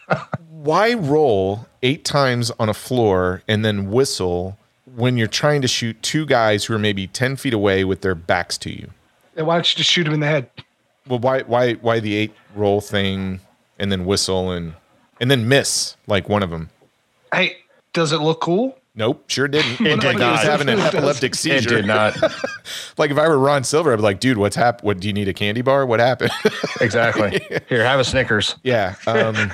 why 0.63 0.95
roll 0.95 1.67
eight 1.83 2.05
times 2.05 2.51
on 2.59 2.69
a 2.69 2.75
floor 2.75 3.43
and 3.49 3.65
then 3.65 3.91
whistle 3.91 4.59
when 4.97 5.17
you're 5.17 5.27
trying 5.29 5.63
to 5.63 5.69
shoot 5.69 6.01
two 6.03 6.27
guys 6.27 6.65
who 6.65 6.75
are 6.75 6.79
maybe 6.79 7.07
10 7.07 7.37
feet 7.37 7.55
away 7.55 7.85
with 7.85 8.01
their 8.03 8.15
backs 8.15 8.59
to 8.59 8.71
you? 8.71 8.91
Then 9.35 9.47
why 9.47 9.55
don't 9.55 9.73
you 9.73 9.79
just 9.79 9.91
shoot 9.91 10.07
him 10.07 10.13
in 10.15 10.21
the 10.21 10.27
head? 10.27 10.51
Well, 11.07 11.19
why, 11.19 11.43
why, 11.43 11.75
why 11.75 12.01
the 12.01 12.15
eight 12.17 12.35
roll 12.55 12.81
thing 12.81 13.41
and 13.79 13.91
then 13.91 14.05
whistle 14.05 14.51
and, 14.51 14.75
and 15.21 15.31
then 15.31 15.49
miss 15.49 15.97
like 16.07 16.29
one 16.29 16.43
of 16.43 16.51
them? 16.51 16.71
Hey, 17.33 17.57
does 17.93 18.13
it 18.13 18.19
look 18.19 18.41
cool? 18.41 18.77
Nope, 18.95 19.25
sure 19.31 19.47
didn't. 19.49 19.81
It 19.87 20.01
did 20.01 20.05
like 20.05 20.19
he 20.19 20.25
was 20.25 20.43
having 20.43 20.69
an 20.69 20.79
It 20.79 20.83
does. 20.83 20.95
epileptic 20.95 21.33
It 21.33 21.37
seizure. 21.37 21.69
did 21.77 21.87
not 21.87 22.17
Like 22.99 23.11
if 23.13 23.19
I 23.19 23.29
were 23.29 23.39
Ron 23.39 23.63
Silver, 23.65 23.93
I'd 23.93 23.97
be 23.97 24.03
like, 24.03 24.19
dude, 24.21 24.37
what's 24.37 24.57
happened? 24.57 24.85
What 24.87 25.01
do 25.01 25.07
you 25.07 25.15
need 25.15 25.29
a 25.29 25.33
candy 25.33 25.63
bar? 25.63 25.87
What 25.87 26.01
happened? 26.01 26.33
exactly. 26.81 27.41
Here, 27.69 27.85
have 27.85 28.01
a 28.01 28.05
Snickers. 28.05 28.57
yeah. 28.65 28.97
Um, 29.07 29.53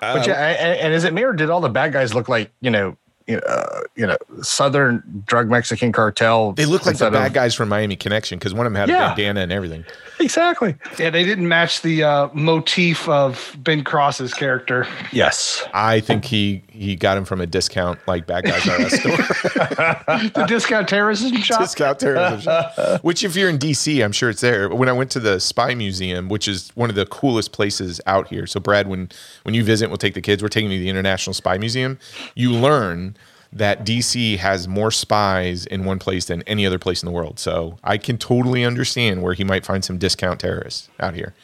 But 0.00 0.26
yeah, 0.26 0.34
and, 0.34 0.78
and 0.80 0.94
is 0.94 1.04
it 1.04 1.12
me 1.12 1.22
or 1.22 1.32
did 1.32 1.50
all 1.50 1.60
the 1.60 1.68
bad 1.68 1.92
guys 1.92 2.14
look 2.14 2.28
like 2.28 2.50
you 2.60 2.70
know, 2.70 2.96
you 3.26 3.36
know, 3.36 3.42
uh, 3.46 3.80
you 3.96 4.06
know, 4.06 4.16
Southern 4.42 5.22
drug 5.26 5.48
Mexican 5.50 5.92
cartel? 5.92 6.52
they 6.52 6.64
look 6.66 6.86
like 6.86 6.96
the 6.98 7.10
bad 7.10 7.28
of- 7.28 7.32
guys 7.32 7.54
from 7.54 7.68
Miami 7.68 7.96
Connection 7.96 8.38
because 8.38 8.54
one 8.54 8.66
of 8.66 8.72
them 8.72 8.80
had 8.80 8.88
a 8.88 8.92
Yeah. 8.92 9.08
bandana 9.08 9.40
and 9.40 9.52
everything. 9.52 9.84
Exactly. 10.18 10.74
Yeah, 10.98 11.10
they 11.10 11.24
didn't 11.24 11.46
match 11.48 11.82
the 11.82 12.02
uh, 12.02 12.28
motif 12.32 13.06
of 13.08 13.54
Ben 13.58 13.84
Cross's 13.84 14.32
character. 14.32 14.86
Yes. 15.12 15.62
I 15.74 16.00
think 16.00 16.24
he 16.24 16.62
he 16.76 16.96
got 16.96 17.16
him 17.16 17.24
from 17.24 17.40
a 17.40 17.46
discount 17.46 17.98
like 18.06 18.26
bad 18.26 18.44
guys 18.44 18.66
are 18.68 18.80
us 18.80 19.00
store. 19.00 19.16
The 20.36 20.46
discount 20.46 20.88
terrorism 20.88 21.36
shop. 21.38 21.60
discount 21.60 21.98
terrorism 21.98 22.40
shop. 22.40 23.00
Which 23.02 23.24
if 23.24 23.34
you're 23.34 23.48
in 23.48 23.58
DC, 23.58 24.04
I'm 24.04 24.12
sure 24.12 24.30
it's 24.30 24.40
there. 24.40 24.68
When 24.68 24.88
I 24.88 24.92
went 24.92 25.10
to 25.12 25.20
the 25.20 25.40
Spy 25.40 25.74
Museum, 25.74 26.28
which 26.28 26.48
is 26.48 26.70
one 26.74 26.90
of 26.90 26.96
the 26.96 27.06
coolest 27.06 27.52
places 27.52 28.00
out 28.06 28.28
here. 28.28 28.46
So 28.46 28.60
Brad, 28.60 28.88
when 28.88 29.10
when 29.42 29.54
you 29.54 29.64
visit, 29.64 29.88
we'll 29.88 29.96
take 29.96 30.14
the 30.14 30.20
kids. 30.20 30.42
We're 30.42 30.48
taking 30.48 30.70
you 30.70 30.78
to 30.78 30.82
the 30.82 30.90
International 30.90 31.34
Spy 31.34 31.58
Museum. 31.58 31.98
You 32.34 32.52
learn 32.52 33.16
that 33.52 33.84
DC 33.84 34.36
has 34.38 34.68
more 34.68 34.90
spies 34.90 35.66
in 35.66 35.84
one 35.84 35.98
place 35.98 36.26
than 36.26 36.42
any 36.42 36.66
other 36.66 36.78
place 36.78 37.02
in 37.02 37.06
the 37.06 37.12
world. 37.12 37.38
So 37.38 37.78
I 37.82 37.96
can 37.96 38.18
totally 38.18 38.64
understand 38.64 39.22
where 39.22 39.34
he 39.34 39.44
might 39.44 39.64
find 39.64 39.84
some 39.84 39.98
discount 39.98 40.40
terrorists 40.40 40.88
out 41.00 41.14
here. 41.14 41.34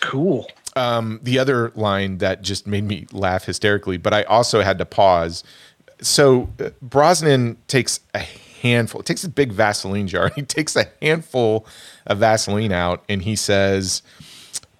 Cool. 0.00 0.46
The 0.74 1.38
other 1.38 1.72
line 1.74 2.18
that 2.18 2.42
just 2.42 2.66
made 2.66 2.84
me 2.84 3.06
laugh 3.12 3.44
hysterically, 3.44 3.96
but 3.96 4.12
I 4.12 4.22
also 4.24 4.62
had 4.62 4.78
to 4.78 4.84
pause. 4.84 5.44
So 6.00 6.50
uh, 6.58 6.70
Brosnan 6.80 7.56
takes 7.68 8.00
a 8.14 8.18
handful. 8.18 9.02
Takes 9.02 9.24
a 9.24 9.28
big 9.28 9.52
Vaseline 9.52 10.08
jar. 10.08 10.30
He 10.34 10.42
takes 10.42 10.76
a 10.76 10.88
handful 11.00 11.66
of 12.06 12.18
Vaseline 12.18 12.72
out 12.72 13.04
and 13.08 13.22
he 13.22 13.36
says, 13.36 14.02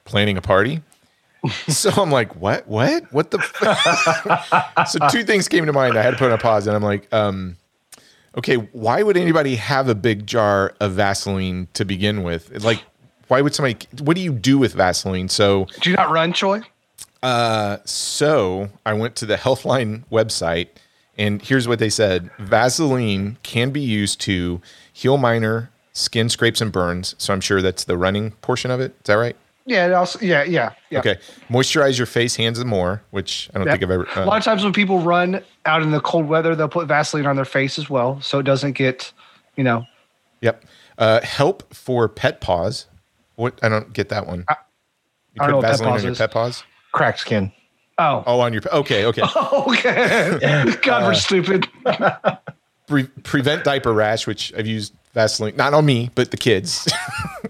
planning 0.05 0.37
a 0.37 0.43
party. 0.43 0.83
so 1.69 1.91
I'm 1.91 2.11
like, 2.11 2.37
what? 2.37 2.69
What? 2.69 3.13
What 3.13 3.31
the? 3.31 3.39
F-? 3.39 4.89
so 4.89 4.99
two 5.09 5.25
things 5.25 5.49
came 5.49 5.67
to 5.67 5.73
mind. 5.73 5.99
I 5.99 6.03
had 6.03 6.13
to 6.13 6.17
put 6.17 6.27
on 6.27 6.33
a 6.33 6.39
pause, 6.39 6.67
and 6.69 6.77
I'm 6.77 6.83
like, 6.83 7.13
um, 7.13 7.57
okay, 8.39 8.57
why 8.57 9.03
would 9.03 9.17
anybody 9.17 9.57
have 9.57 9.89
a 9.89 9.95
big 9.95 10.27
jar 10.27 10.75
of 10.81 10.93
Vaseline 10.93 11.67
to 11.75 11.85
begin 11.85 12.23
with? 12.23 12.63
Like, 12.63 12.85
why 13.29 13.41
would 13.41 13.55
somebody? 13.55 13.87
What 14.03 14.17
do 14.17 14.23
you 14.23 14.33
do 14.33 14.59
with 14.59 14.75
Vaseline? 14.75 15.29
So, 15.29 15.67
Do 15.81 15.91
you 15.91 15.97
not 15.97 16.11
run, 16.11 16.33
Troy? 16.33 16.61
so 17.85 18.69
I 18.85 18.93
went 18.93 19.17
to 19.17 19.27
the 19.27 19.37
Healthline 19.37 20.05
website, 20.11 20.69
and 21.19 21.41
here's 21.43 21.67
what 21.69 21.79
they 21.79 21.91
said: 21.91 22.31
Vaseline 22.39 23.37
can 23.43 23.71
be 23.71 23.81
used 23.81 24.21
to 24.23 24.61
heal 24.93 25.17
minor 25.17 25.71
skin 25.93 26.29
scrapes 26.29 26.61
and 26.61 26.73
burns. 26.73 27.15
So 27.19 27.33
I'm 27.33 27.41
sure 27.41 27.63
that's 27.63 27.85
the 27.85 27.97
running 27.97 28.33
portion 28.43 28.71
of 28.71 28.81
it. 28.81 28.93
Is 28.93 29.07
that 29.07 29.15
right? 29.15 29.37
Yeah, 29.65 29.87
it 29.87 29.93
also, 29.93 30.19
yeah, 30.21 30.43
yeah, 30.43 30.73
yeah. 30.91 30.99
Okay. 30.99 31.19
Moisturize 31.49 31.97
your 31.97 32.07
face, 32.07 32.35
hands, 32.35 32.59
and 32.59 32.69
more, 32.69 33.01
which 33.11 33.49
I 33.55 33.59
don't 33.59 33.67
Yep. 33.69 33.75
think 33.75 33.85
I've 33.85 33.91
ever. 33.93 34.05
a 34.17 34.23
uh, 34.23 34.27
lot 34.27 34.39
of 34.39 34.43
times 34.45 34.65
when 34.65 34.73
people 34.73 34.99
run 34.99 35.41
out 35.67 35.83
in 35.83 35.93
the 35.93 36.01
cold 36.01 36.27
weather, 36.27 36.57
they'll 36.57 36.69
put 36.69 36.89
Vaseline 36.89 37.27
on 37.27 37.37
their 37.37 37.45
face 37.45 37.79
as 37.79 37.89
well, 37.89 38.21
so 38.21 38.41
it 38.41 38.43
doesn't 38.43 38.73
get, 38.73 39.13
you 39.57 39.63
know. 39.63 39.87
Yep. 40.41 40.65
Uh, 40.99 41.21
help 41.21 41.73
for 41.73 42.09
pet 42.09 42.41
paws. 42.41 42.87
What? 43.43 43.59
I 43.63 43.69
don't 43.69 43.93
get 43.93 44.09
that 44.11 44.27
one. 44.27 44.45
You 44.49 44.55
I 45.41 45.47
don't 45.47 45.51
know 45.51 45.57
put 45.57 45.63
pet 45.63 45.71
Vaseline 45.73 45.93
on 45.99 46.05
your 46.05 46.15
pet 46.15 46.31
paws? 46.31 46.65
Cracked 46.93 47.19
skin. 47.21 47.53
Oh, 47.99 48.23
Oh, 48.27 48.41
on 48.41 48.53
your. 48.53 48.63
Okay, 48.73 49.05
okay. 49.07 49.23
okay. 49.53 50.75
God, 50.83 51.05
we're 51.05 51.15
stupid. 51.15 51.67
Pre- 52.87 53.05
prevent 53.23 53.65
diaper 53.65 53.93
rash, 53.93 54.27
which 54.27 54.53
I've 54.57 54.67
used 54.67 54.95
Vaseline, 55.15 55.57
not 55.57 55.75
on 55.75 55.85
me, 55.85 56.11
but 56.15 56.31
the 56.31 56.37
kids. 56.37 56.89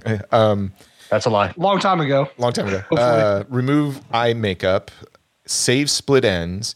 That's 0.02 1.26
a 1.26 1.30
lie. 1.30 1.52
Long 1.58 1.78
time 1.78 2.00
ago. 2.00 2.28
Long 2.38 2.52
time 2.52 2.68
ago. 2.68 2.82
Uh, 2.96 3.44
remove 3.50 4.00
eye 4.12 4.32
makeup, 4.32 4.90
save 5.44 5.90
split 5.90 6.24
ends, 6.24 6.74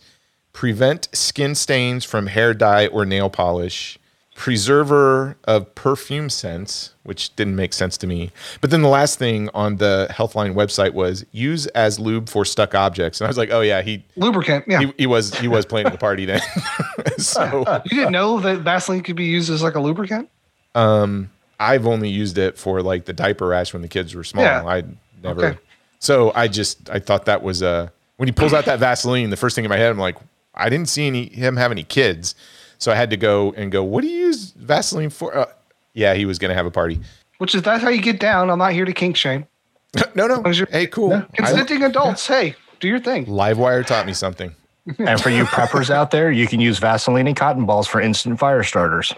prevent 0.52 1.08
skin 1.14 1.54
stains 1.54 2.04
from 2.04 2.26
hair 2.26 2.52
dye 2.52 2.86
or 2.88 3.06
nail 3.06 3.30
polish, 3.30 3.98
preserver 4.36 5.36
of 5.44 5.74
perfume 5.74 6.28
scents, 6.28 6.94
which 7.02 7.34
didn't 7.36 7.56
make 7.56 7.72
sense 7.72 7.96
to 7.96 8.06
me. 8.06 8.30
But 8.60 8.70
then 8.70 8.82
the 8.82 8.88
last 8.88 9.18
thing 9.18 9.48
on 9.54 9.76
the 9.76 10.06
Healthline 10.10 10.54
website 10.54 10.92
was 10.92 11.24
use 11.32 11.66
as 11.68 11.98
lube 11.98 12.28
for 12.28 12.44
stuck 12.44 12.74
objects, 12.74 13.20
and 13.20 13.26
I 13.26 13.28
was 13.28 13.38
like, 13.38 13.50
oh 13.50 13.62
yeah, 13.62 13.82
he 13.82 14.04
Lubricant. 14.16 14.64
Yeah. 14.68 14.80
he, 14.80 14.92
he 14.98 15.06
was 15.06 15.34
he 15.38 15.48
was 15.48 15.64
planning 15.64 15.90
the 15.90 15.98
party 15.98 16.26
then. 16.26 16.40
so 17.18 17.64
you 17.90 17.96
didn't 17.96 18.12
know 18.12 18.38
that 18.40 18.58
Vaseline 18.58 19.02
could 19.02 19.16
be 19.16 19.24
used 19.24 19.50
as 19.50 19.62
like 19.62 19.74
a 19.74 19.80
lubricant? 19.80 20.28
Um, 20.74 21.30
I've 21.58 21.86
only 21.86 22.10
used 22.10 22.36
it 22.36 22.58
for 22.58 22.82
like 22.82 23.06
the 23.06 23.14
diaper 23.14 23.48
rash 23.48 23.72
when 23.72 23.82
the 23.82 23.88
kids 23.88 24.14
were 24.14 24.24
small. 24.24 24.44
Yeah. 24.44 24.64
I 24.64 24.84
never. 25.22 25.46
Okay. 25.46 25.58
So 25.98 26.30
I 26.34 26.48
just 26.48 26.90
I 26.90 26.98
thought 26.98 27.24
that 27.24 27.42
was 27.42 27.62
uh 27.62 27.88
when 28.18 28.28
he 28.28 28.32
pulls 28.32 28.52
out 28.52 28.66
that 28.66 28.78
Vaseline, 28.78 29.30
the 29.30 29.36
first 29.36 29.56
thing 29.56 29.64
in 29.64 29.70
my 29.70 29.76
head, 29.76 29.90
I'm 29.90 29.98
like, 29.98 30.16
I 30.54 30.68
didn't 30.68 30.88
see 30.88 31.06
any 31.06 31.28
him 31.30 31.56
have 31.56 31.70
any 31.70 31.84
kids, 31.84 32.34
so 32.78 32.92
I 32.92 32.94
had 32.94 33.10
to 33.10 33.16
go 33.16 33.52
and 33.56 33.70
go. 33.70 33.82
What 33.82 34.02
do 34.02 34.08
you 34.08 34.26
use 34.26 34.52
Vaseline 34.52 35.10
for? 35.10 35.36
Uh, 35.36 35.46
yeah, 35.94 36.14
he 36.14 36.24
was 36.24 36.38
gonna 36.38 36.54
have 36.54 36.66
a 36.66 36.70
party. 36.70 37.00
Which 37.38 37.54
is 37.54 37.62
that's 37.62 37.82
how 37.82 37.90
you 37.90 38.00
get 38.00 38.18
down. 38.20 38.50
I'm 38.50 38.58
not 38.58 38.72
here 38.72 38.84
to 38.84 38.92
kink 38.92 39.16
shame. 39.16 39.46
no, 40.14 40.26
no. 40.26 40.42
Hey, 40.70 40.86
cool. 40.86 41.12
I, 41.14 41.26
Consenting 41.34 41.82
adults, 41.82 42.26
hey, 42.26 42.54
do 42.80 42.88
your 42.88 43.00
thing. 43.00 43.26
Livewire 43.26 43.84
taught 43.84 44.06
me 44.06 44.12
something. 44.12 44.54
And 45.00 45.20
for 45.20 45.30
you 45.30 45.44
preppers 45.46 45.90
out 45.90 46.12
there, 46.12 46.30
you 46.30 46.46
can 46.46 46.60
use 46.60 46.78
Vaseline 46.78 47.26
and 47.26 47.36
cotton 47.36 47.66
balls 47.66 47.88
for 47.88 48.00
instant 48.00 48.38
fire 48.38 48.62
starters. 48.62 49.12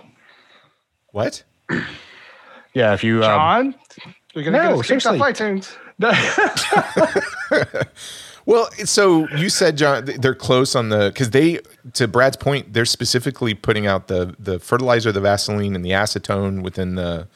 What? 1.13 1.45
Yeah, 2.75 2.93
if 2.95 3.03
you 3.03 3.25
um, 3.25 3.73
John, 3.73 3.75
you're 4.35 4.45
gonna 4.45 4.59
no, 4.59 4.69
get 4.71 4.79
us 4.79 4.87
kicked 4.87 5.07
off 5.07 5.37
seriously. 5.39 5.63
iTunes. 5.99 7.89
Well, 8.49 8.71
so 8.87 9.29
you 9.37 9.51
said 9.51 9.77
John, 9.77 10.07
they're 10.07 10.35
close 10.35 10.75
on 10.75 10.89
the 10.89 11.11
because 11.13 11.29
they, 11.31 11.61
to 11.93 12.09
Brad's 12.09 12.39
point, 12.39 12.73
they're 12.73 12.87
specifically 12.87 13.53
putting 13.53 13.87
out 13.87 14.09
the 14.09 14.35
the 14.39 14.59
fertilizer, 14.59 15.13
the 15.13 15.21
Vaseline, 15.21 15.75
and 15.75 15.85
the 15.85 15.91
acetone 15.91 16.63
within 16.63 16.95
the 16.95 17.29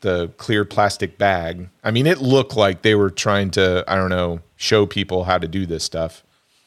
the 0.00 0.28
clear 0.38 0.64
plastic 0.64 1.18
bag. 1.18 1.68
I 1.84 1.90
mean, 1.90 2.06
it 2.06 2.22
looked 2.22 2.56
like 2.56 2.80
they 2.80 2.94
were 2.94 3.10
trying 3.10 3.50
to, 3.50 3.84
I 3.86 3.96
don't 3.96 4.08
know, 4.08 4.40
show 4.56 4.86
people 4.86 5.24
how 5.24 5.36
to 5.36 5.46
do 5.46 5.66
this 5.66 5.84
stuff. 5.84 6.24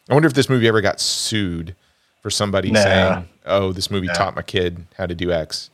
I 0.08 0.14
wonder 0.14 0.28
if 0.28 0.36
this 0.36 0.50
movie 0.50 0.68
ever 0.68 0.82
got 0.82 1.00
sued 1.00 1.76
for 2.22 2.30
somebody 2.30 2.70
Nah. 2.70 2.84
saying, 2.84 3.28
"Oh, 3.48 3.74
this 3.74 3.90
movie 3.90 4.08
taught 4.10 4.36
my 4.36 4.44
kid 4.44 4.86
how 5.00 5.08
to 5.08 5.16
do 5.16 5.32
X." 5.32 5.72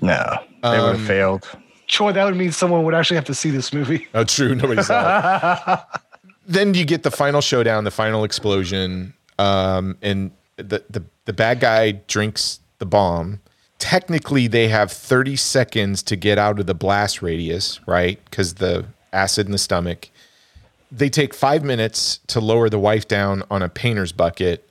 no, 0.00 0.38
they 0.62 0.70
would 0.70 0.78
Um, 0.78 0.96
have 0.96 1.06
failed. 1.06 1.46
Troy, 1.86 2.12
that 2.12 2.24
would 2.24 2.34
mean 2.36 2.50
someone 2.50 2.82
would 2.84 2.94
actually 2.94 3.16
have 3.16 3.26
to 3.26 3.34
see 3.34 3.50
this 3.50 3.74
movie. 3.74 4.08
Oh, 4.14 4.24
true. 4.24 4.54
Nobody 4.54 4.82
saw 4.82 5.74
it. 5.74 5.80
then 6.46 6.74
you 6.74 6.84
get 6.84 7.02
the 7.02 7.10
final 7.10 7.40
showdown, 7.40 7.84
the 7.84 7.90
final 7.90 8.24
explosion, 8.24 9.14
um, 9.38 9.96
and 10.02 10.30
the, 10.56 10.84
the 10.90 11.02
the 11.24 11.32
bad 11.32 11.60
guy 11.60 11.92
drinks 11.92 12.60
the 12.78 12.86
bomb. 12.86 13.40
Technically, 13.78 14.46
they 14.46 14.68
have 14.68 14.92
30 14.92 15.34
seconds 15.36 16.02
to 16.04 16.14
get 16.16 16.38
out 16.38 16.60
of 16.60 16.66
the 16.66 16.74
blast 16.74 17.20
radius, 17.20 17.80
right? 17.86 18.24
Because 18.24 18.54
the 18.54 18.86
acid 19.12 19.46
in 19.46 19.52
the 19.52 19.58
stomach. 19.58 20.08
They 20.90 21.08
take 21.08 21.34
five 21.34 21.64
minutes 21.64 22.20
to 22.28 22.40
lower 22.40 22.68
the 22.68 22.78
wife 22.78 23.08
down 23.08 23.42
on 23.50 23.62
a 23.62 23.68
painter's 23.68 24.12
bucket. 24.12 24.68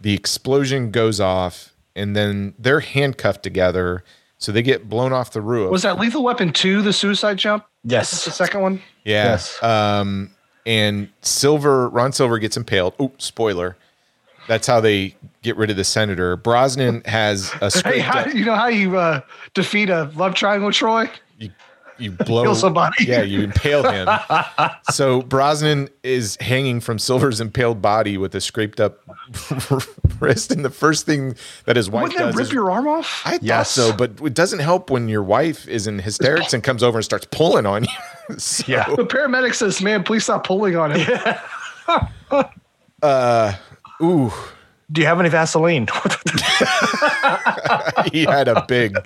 The 0.00 0.14
explosion 0.14 0.90
goes 0.90 1.20
off, 1.20 1.74
and 1.96 2.14
then 2.14 2.54
they're 2.58 2.80
handcuffed 2.80 3.42
together. 3.42 4.04
So 4.38 4.50
they 4.52 4.62
get 4.62 4.88
blown 4.88 5.12
off 5.12 5.30
the 5.32 5.40
roof. 5.40 5.70
Was 5.70 5.82
that 5.82 5.98
Lethal 6.00 6.24
Weapon 6.24 6.52
2, 6.52 6.82
the 6.82 6.92
suicide 6.92 7.38
jump? 7.38 7.64
Yes. 7.84 8.24
the 8.24 8.32
second 8.32 8.60
one? 8.60 8.82
Yeah. 9.04 9.24
Yes. 9.24 9.62
Um, 9.62 10.30
and 10.66 11.08
Silver, 11.22 11.88
Ron 11.88 12.12
Silver 12.12 12.38
gets 12.38 12.56
impaled. 12.56 12.94
Oh, 12.98 13.12
spoiler. 13.18 13.76
That's 14.48 14.66
how 14.66 14.80
they 14.80 15.14
get 15.42 15.56
rid 15.56 15.70
of 15.70 15.76
the 15.76 15.84
senator. 15.84 16.36
Brosnan 16.36 17.02
has 17.04 17.52
a 17.60 17.70
Hey, 17.70 18.00
how, 18.00 18.26
you 18.26 18.44
know 18.44 18.56
how 18.56 18.68
you 18.68 18.96
uh, 18.96 19.20
defeat 19.54 19.88
a 19.88 20.10
love 20.16 20.34
triangle, 20.34 20.72
Troy? 20.72 21.08
You, 21.98 22.10
you 22.10 22.10
blow 22.12 22.42
Kill 22.44 22.54
somebody. 22.54 23.04
Yeah, 23.04 23.22
you 23.22 23.42
impale 23.42 23.88
him. 23.90 24.08
so 24.90 25.22
Brosnan 25.22 25.88
is 26.02 26.36
hanging 26.40 26.80
from 26.80 26.98
Silver's 26.98 27.40
impaled 27.40 27.80
body 27.82 28.16
with 28.18 28.34
a 28.34 28.40
scraped 28.40 28.80
up 28.80 28.98
wrist, 30.20 30.50
and 30.52 30.64
the 30.64 30.70
first 30.70 31.06
thing 31.06 31.36
that 31.66 31.76
his 31.76 31.88
wife 31.90 32.04
Wouldn't 32.04 32.18
that 32.18 32.34
rip 32.34 32.46
is 32.46 32.52
your 32.52 32.70
arm 32.70 32.86
off? 32.88 33.22
I 33.24 33.38
thought 33.38 33.66
so, 33.66 33.92
but 33.92 34.12
it 34.22 34.34
doesn't 34.34 34.60
help 34.60 34.90
when 34.90 35.08
your 35.08 35.22
wife 35.22 35.68
is 35.68 35.86
in 35.86 35.98
hysterics 35.98 36.52
and 36.52 36.62
comes 36.62 36.82
over 36.82 36.98
and 36.98 37.04
starts 37.04 37.26
pulling 37.30 37.66
on 37.66 37.84
you. 37.84 37.90
So- 38.38 38.64
Yeah. 38.68 38.84
the 38.94 39.04
paramedic 39.04 39.54
says, 39.54 39.82
man, 39.82 40.04
please 40.04 40.24
stop 40.24 40.46
pulling 40.46 40.76
on 40.76 40.92
him. 40.92 41.00
Yeah. 43.02 43.56
Ooh. 44.00 44.32
Do 44.90 45.00
you 45.00 45.06
have 45.06 45.18
any 45.20 45.28
Vaseline? 45.28 45.88
he 48.12 48.24
had 48.24 48.48
a 48.48 48.64
big 48.68 48.96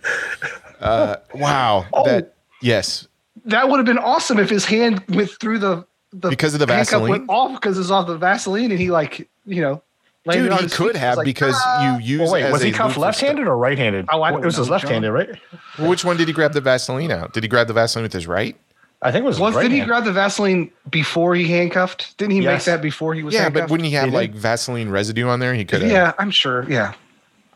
uh 0.80 1.16
wow 1.34 1.86
Oh. 1.92 2.04
that 2.04 2.34
yes 2.62 3.06
That 3.44 3.68
would 3.68 3.76
have 3.78 3.86
been 3.86 3.98
awesome 3.98 4.38
if 4.38 4.50
his 4.50 4.64
hand 4.64 5.02
went 5.08 5.30
through 5.40 5.58
the, 5.58 5.86
the 6.12 6.28
Because 6.30 6.54
of 6.54 6.60
the 6.60 6.66
Vaseline? 6.66 7.10
went 7.10 7.24
off 7.28 7.60
because 7.60 7.78
it's 7.78 7.90
off 7.90 8.06
the 8.06 8.16
Vaseline 8.18 8.70
and 8.70 8.80
he 8.80 8.90
like, 8.90 9.28
you 9.44 9.60
know, 9.60 9.82
landed 10.24 10.50
dude 10.50 10.60
he 10.60 10.68
could 10.68 10.92
feet. 10.92 10.96
have 10.96 11.16
like, 11.18 11.24
because 11.24 11.54
ah. 11.58 11.96
you 11.98 12.02
use 12.04 12.20
well, 12.20 12.32
wait, 12.32 12.42
as 12.44 12.52
was 12.52 12.62
he 12.62 12.72
cuffed 12.72 12.96
left-handed 12.96 13.46
or 13.46 13.56
right-handed? 13.56 14.06
Oh, 14.10 14.22
I 14.22 14.30
it 14.30 14.34
was 14.40 14.54
don't 14.56 14.62
his 14.62 14.70
left-handed, 14.70 15.12
right? 15.12 15.28
Well, 15.78 15.88
which 15.88 16.04
one 16.04 16.16
did 16.16 16.26
he 16.28 16.34
grab 16.34 16.52
the 16.52 16.60
vaseline 16.60 17.10
out 17.12 17.32
did 17.32 17.44
he 17.44 17.48
grab 17.48 17.66
the 17.68 17.74
vaseline 17.74 18.02
with 18.02 18.12
his 18.12 18.26
right 18.26 18.56
I 19.02 19.12
think 19.12 19.24
it 19.24 19.28
was. 19.28 19.38
Was 19.38 19.54
right 19.54 19.62
did 19.62 19.72
he 19.72 19.78
hand. 19.78 19.88
grab 19.88 20.04
the 20.04 20.12
Vaseline 20.12 20.70
before 20.90 21.34
he 21.34 21.46
handcuffed? 21.46 22.16
Didn't 22.16 22.32
he 22.32 22.40
make 22.40 22.62
that 22.64 22.80
before 22.80 23.12
he 23.12 23.22
was 23.22 23.34
yeah 23.34 23.42
handcuffed? 23.42 23.64
but 23.64 23.70
wouldn't 23.70 23.86
he 23.86 23.92
have 23.92 24.06
He 24.06 24.10
did. 24.10 24.16
like 24.16 24.32
vaseline 24.32 24.88
residue 24.88 25.28
on 25.28 25.38
there 25.38 25.52
he 25.54 25.66
could 25.66 25.82
have 25.82 25.90
Yeah, 25.90 26.12
I'm 26.18 26.30
sure. 26.30 26.64
Yeah. 26.68 26.94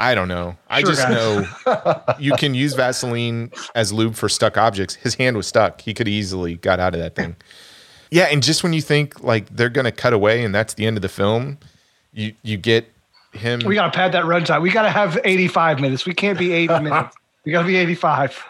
I 0.00 0.14
don't 0.14 0.28
know 0.28 0.56
i 0.68 0.80
Sure, 0.80 0.90
just 0.90 1.02
guys. 1.02 1.14
know 1.14 2.02
you 2.18 2.32
can 2.34 2.54
use 2.54 2.74
vaseline 2.74 3.52
as 3.74 3.92
lube 3.92 4.14
for 4.16 4.28
stuck 4.28 4.56
objects 4.56 4.94
his 4.96 5.14
hand 5.14 5.36
was 5.36 5.46
stuck 5.46 5.80
he 5.82 5.94
could 5.94 6.08
easily 6.08 6.56
got 6.56 6.80
out 6.80 6.94
of 6.94 7.00
that 7.00 7.14
thing 7.14 7.36
yeah 8.10 8.24
and 8.24 8.42
just 8.42 8.62
when 8.64 8.72
you 8.72 8.80
think 8.82 9.22
like 9.22 9.46
they're 9.54 9.68
gonna 9.68 9.92
cut 9.92 10.12
away 10.12 10.42
and 10.44 10.54
that's 10.54 10.74
the 10.74 10.86
end 10.86 10.96
of 10.96 11.02
the 11.02 11.08
film 11.08 11.58
you 12.12 12.32
you 12.42 12.56
get 12.56 12.86
him 13.32 13.60
We 13.64 13.76
got 13.76 13.92
to 13.92 13.96
pad 13.96 14.10
that 14.14 14.24
runtime. 14.24 14.60
We 14.60 14.70
got 14.72 14.82
to 14.82 14.90
have 14.90 15.16
85 15.24 15.78
minutes. 15.78 16.04
We 16.04 16.14
can't 16.14 16.36
be 16.36 16.50
80 16.52 16.80
minutes. 16.82 17.16
We 17.44 17.52
got 17.52 17.60
to 17.62 17.66
be 17.68 17.76
85. 17.76 18.44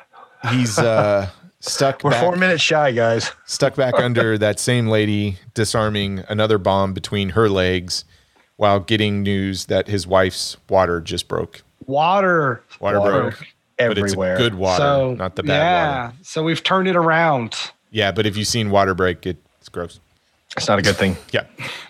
he's 0.53 0.79
uh 0.79 1.29
stuck 1.61 2.03
We're 2.03 2.13
back- 2.13 2.23
four 2.25 2.37
minutes 2.37 2.63
shy, 2.63 2.91
guys. 2.93 3.31
stuck 3.45 3.75
back 3.77 3.93
under 3.97 4.39
that 4.47 4.59
same 4.59 4.89
lady 4.89 5.37
disarming 5.53 6.25
another 6.31 6.57
bomb 6.57 6.95
between 6.95 7.29
her 7.31 7.51
legs 7.51 8.07
while 8.61 8.79
getting 8.79 9.23
news 9.23 9.65
that 9.67 9.89
his 9.89 10.07
wife's 10.07 10.59
water 10.69 11.01
just 11.01 11.29
broke. 11.29 11.63
Water. 11.87 12.63
Water, 12.79 13.01
Water 13.01 13.21
broke. 13.23 13.47
But 13.79 13.97
it's 13.97 14.13
everywhere. 14.13 14.37
good 14.37 14.55
water, 14.55 14.83
so 14.83 15.15
not 15.15 15.37
the 15.37 15.43
bad 15.43 15.49
water. 15.49 15.65
yeah. 15.65 16.03
water. 16.09 16.17
So 16.21 16.43
we've 16.43 16.63
turned 16.63 16.87
it 16.87 16.95
around. 16.95 17.57
Yeah, 17.91 18.13
but 18.13 18.27
if 18.27 18.37
you've 18.37 18.47
seen 18.47 18.71
water 18.71 18.93
break, 18.95 19.25
it's 19.25 19.69
gross. 19.71 19.99
It's 20.59 20.69
not 20.69 20.79
a 20.79 20.83
good 20.83 20.97
thing. 20.97 21.17
Yeah. 21.33 21.45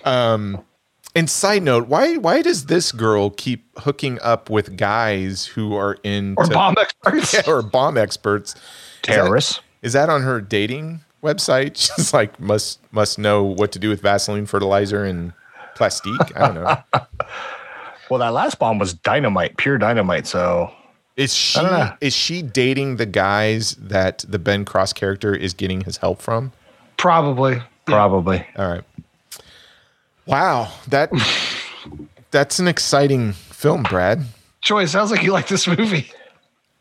Um, 0.05 0.63
And 1.17 1.29
side 1.29 1.65
note, 1.65 1.89
why 1.89 2.19
why 2.19 2.41
does 2.41 2.67
this 2.67 2.93
girl 2.93 3.31
keep 3.31 3.67
hooking 3.81 4.21
up 4.23 4.49
with 4.49 4.77
guys 4.77 5.47
who 5.47 5.75
are 5.75 5.99
in 6.05 6.35
Or 6.39 6.47
bomb 6.47 6.77
experts. 6.79 7.49
or 7.49 7.63
bomb 7.63 7.99
experts? 7.99 8.55
Terrorists. 9.03 9.59
Is 9.83 9.93
that 9.95 10.09
on 10.09 10.23
her 10.23 10.41
dating 10.41 11.01
website? 11.21 11.77
She's 11.97 12.15
like 12.15 12.39
must 12.39 12.79
must 12.93 13.19
know 13.19 13.43
what 13.43 13.73
to 13.73 13.81
do 13.81 13.89
with 13.89 14.01
Vaseline 14.03 14.47
fertilizer 14.47 15.05
and 15.05 15.33
plastique. 15.81 16.37
I 16.37 16.47
don't 16.53 16.55
know. 16.55 16.77
Well, 18.11 18.19
that 18.19 18.33
last 18.33 18.59
bomb 18.59 18.81
was 18.81 18.93
dynamite, 18.93 19.57
pure 19.57 19.79
dynamite. 19.79 20.27
So 20.27 20.73
Is 21.17 21.33
she 21.33 21.61
is 22.01 22.13
she 22.13 22.43
dating 22.43 22.97
the 22.97 23.07
guys 23.07 23.77
that 23.77 24.25
the 24.29 24.41
Ben 24.41 24.65
Cross 24.65 24.95
character 24.95 25.33
is 25.33 25.55
getting 25.55 25.83
his 25.83 25.99
help 25.99 26.21
from? 26.21 26.51
Probably. 26.97 27.63
probably. 27.87 28.45
All 28.57 28.69
right. 28.69 28.83
Wow, 30.27 30.73
that 30.89 31.13
that's 32.33 32.59
an 32.59 32.67
exciting 32.67 33.31
film, 33.33 33.85
Brad. 33.85 34.25
Troy, 34.61 34.83
it 34.83 34.89
sounds 34.89 35.13
like 35.13 35.23
you 35.23 35.31
like 35.31 35.47
this 35.47 35.69
movie. 35.69 36.11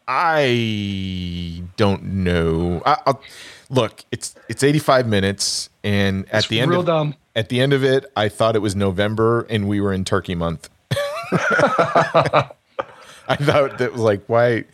I 0.08 1.62
don't 1.78 2.04
know. 2.06 2.82
I, 2.88 2.98
I'll, 3.06 3.22
look, 3.70 4.04
it's 4.12 4.34
it's 4.50 4.64
85 4.64 5.08
minutes, 5.08 5.70
and 5.84 6.28
at 6.30 6.40
It's 6.40 6.48
the 6.48 6.60
end 6.60 6.72
real 6.72 6.80
of, 6.80 6.88
dumb. 6.88 7.14
At 7.40 7.50
the 7.50 7.62
end 7.62 7.72
of 7.74 7.84
it, 7.84 8.06
I 8.18 8.28
thought 8.28 8.56
it 8.56 8.60
was 8.60 8.76
November 8.76 9.42
and 9.50 9.70
we 9.70 9.80
were 9.80 9.94
in 9.94 10.04
Turkey 10.04 10.36
month. 10.36 10.70
I 11.32 12.50
thought 13.36 13.78
that 13.78 13.92
was 13.94 14.02
like 14.02 14.24
why 14.28 14.66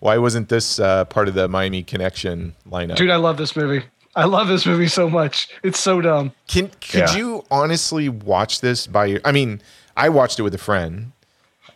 why 0.00 0.18
wasn't 0.18 0.48
this 0.48 0.80
uh, 0.80 1.04
part 1.06 1.28
of 1.28 1.34
the 1.34 1.48
Miami 1.48 1.82
Connection 1.82 2.54
lineup? 2.68 2.96
Dude, 2.96 3.10
I 3.10 3.16
love 3.16 3.36
this 3.36 3.54
movie. 3.56 3.84
I 4.16 4.24
love 4.24 4.48
this 4.48 4.66
movie 4.66 4.88
so 4.88 5.08
much. 5.08 5.48
It's 5.62 5.78
so 5.78 6.00
dumb. 6.00 6.32
Can 6.48 6.68
could 6.80 7.00
Yeah. 7.10 7.16
you 7.16 7.44
honestly 7.50 8.08
watch 8.08 8.60
this 8.60 8.86
by 8.86 9.06
your? 9.06 9.20
I 9.24 9.32
mean, 9.32 9.60
I 9.96 10.08
watched 10.08 10.38
it 10.38 10.42
with 10.42 10.54
a 10.54 10.58
friend. 10.58 11.12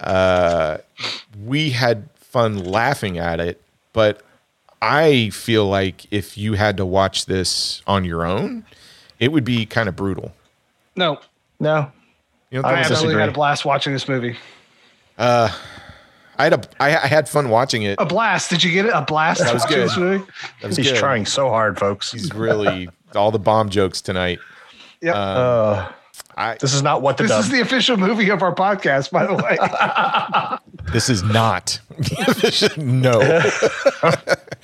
Uh, 0.01 0.79
we 1.45 1.71
had 1.71 2.09
fun 2.17 2.59
laughing 2.65 3.19
at 3.19 3.39
it, 3.41 3.61
but 3.93 4.23
I 4.83 5.31
feel 5.31 5.67
like 5.67 6.07
if 6.13 6.37
you 6.37 6.55
had 6.55 6.77
to 6.79 6.85
watch 6.85 7.27
this 7.27 7.81
on 7.87 8.05
your 8.05 8.27
own, 8.27 8.65
it 9.21 9.33
would 9.33 9.45
be 9.45 9.67
kind 9.67 9.89
of 9.89 9.97
brutal. 9.97 10.33
No, 10.97 11.19
No. 11.61 11.91
You 12.51 12.63
know, 12.63 12.69
I 12.69 12.75
I 12.75 12.77
absolutely 12.79 13.19
had 13.21 13.29
a 13.31 13.33
blast 13.33 13.65
watching 13.65 13.93
this 13.93 14.07
movie. 14.07 14.37
Uh, 15.19 15.51
I 16.39 16.45
had 16.45 16.53
a 16.53 16.61
I, 16.79 16.97
I 16.97 17.07
had 17.09 17.29
fun 17.29 17.49
watching 17.49 17.83
it. 17.83 17.97
A 18.01 18.07
blast. 18.07 18.49
Did 18.51 18.63
you 18.63 18.71
get 18.73 18.87
it? 18.87 18.91
A 18.95 19.03
blast 19.03 19.41
That 19.41 19.53
was 19.53 19.65
good. 19.65 19.79
this 19.89 19.97
movie? 19.97 20.25
That 20.61 20.69
was 20.69 20.77
He's 20.77 20.91
good. 20.93 20.99
trying 20.99 21.27
so 21.27 21.49
hard, 21.49 21.79
folks. 21.81 22.13
He's 22.13 22.33
really 22.33 22.89
all 23.17 23.33
the 23.33 23.39
bomb 23.41 23.71
jokes 23.71 24.01
tonight. 24.01 24.39
Yep. 25.01 25.15
Uh, 25.17 25.89
I 26.37 26.57
this 26.61 26.75
is 26.75 26.83
not 26.83 27.03
what 27.03 27.17
the 27.17 27.25
this 27.25 27.31
dub. 27.33 27.41
is 27.41 27.51
the 27.51 27.61
official 27.61 27.97
movie 27.97 28.29
of 28.31 28.43
our 28.43 28.55
podcast, 28.55 29.11
by 29.11 29.27
the 29.27 29.35
way. 29.35 29.59
This 30.93 31.09
is 31.09 31.23
not. 31.25 31.81
no. 32.77 33.21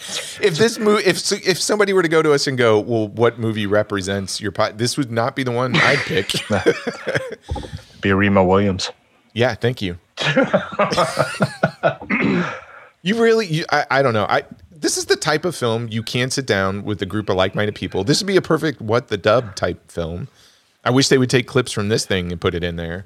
if 0.43 0.57
this 0.57 0.79
movie, 0.79 1.05
if 1.05 1.31
if 1.47 1.61
somebody 1.61 1.93
were 1.93 2.03
to 2.03 2.09
go 2.09 2.23
to 2.23 2.33
us 2.33 2.47
and 2.47 2.57
go, 2.59 2.79
well, 2.81 3.09
what 3.09 3.39
movie 3.39 3.67
represents 3.67 4.41
your 4.41 4.53
pot? 4.53 4.79
This 4.79 4.97
would 4.97 5.11
not 5.11 5.37
be 5.37 5.43
the 5.43 5.51
one 5.53 5.77
I'd 5.77 5.99
pick. 5.99 6.33
Be 8.01 8.13
Remo 8.13 8.43
Williams. 8.45 8.91
yeah, 9.35 9.55
thank 9.55 9.83
you. 9.83 9.99
you 13.03 13.21
really, 13.21 13.47
you, 13.47 13.65
I, 13.71 13.87
I 13.91 14.03
don't 14.03 14.15
know. 14.15 14.27
I 14.29 14.45
this 14.71 14.97
is 14.97 15.07
the 15.07 15.17
type 15.17 15.45
of 15.45 15.55
film 15.55 15.89
you 15.91 16.03
can 16.03 16.31
sit 16.31 16.47
down 16.47 16.85
with 16.85 17.03
a 17.03 17.07
group 17.07 17.29
of 17.29 17.37
like-minded 17.37 17.75
people. 17.75 18.03
This 18.05 18.23
would 18.23 18.27
be 18.27 18.37
a 18.37 18.43
perfect 18.43 18.81
what 18.81 19.09
the 19.09 19.19
dub 19.19 19.55
type 19.55 19.91
film. 19.91 20.29
I 20.85 20.91
wish 20.91 21.09
they 21.09 21.19
would 21.19 21.29
take 21.29 21.47
clips 21.47 21.73
from 21.73 21.89
this 21.91 22.07
thing 22.07 22.33
and 22.33 22.41
put 22.41 22.55
it 22.55 22.65
in 22.65 22.77
there. 22.77 23.05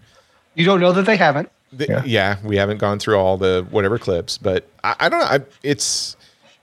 you 0.55 0.65
don't 0.65 0.81
know 0.81 0.93
that 0.93 1.07
they 1.07 1.17
haven't. 1.17 1.51
The- 1.73 1.87
Yeah. 1.89 2.03
yeah. 2.05 2.37
we 2.45 2.57
haven't 2.57 2.79
gone 2.79 3.01
through 3.01 3.17
all 3.19 3.37
the 3.37 3.67
whatever 3.71 3.99
clips, 3.99 4.39
but 4.39 4.69
I, 4.85 4.95
I 5.01 5.09
don't 5.09 5.19
know. 5.19 5.27
I, 5.27 5.41
it's 5.65 6.17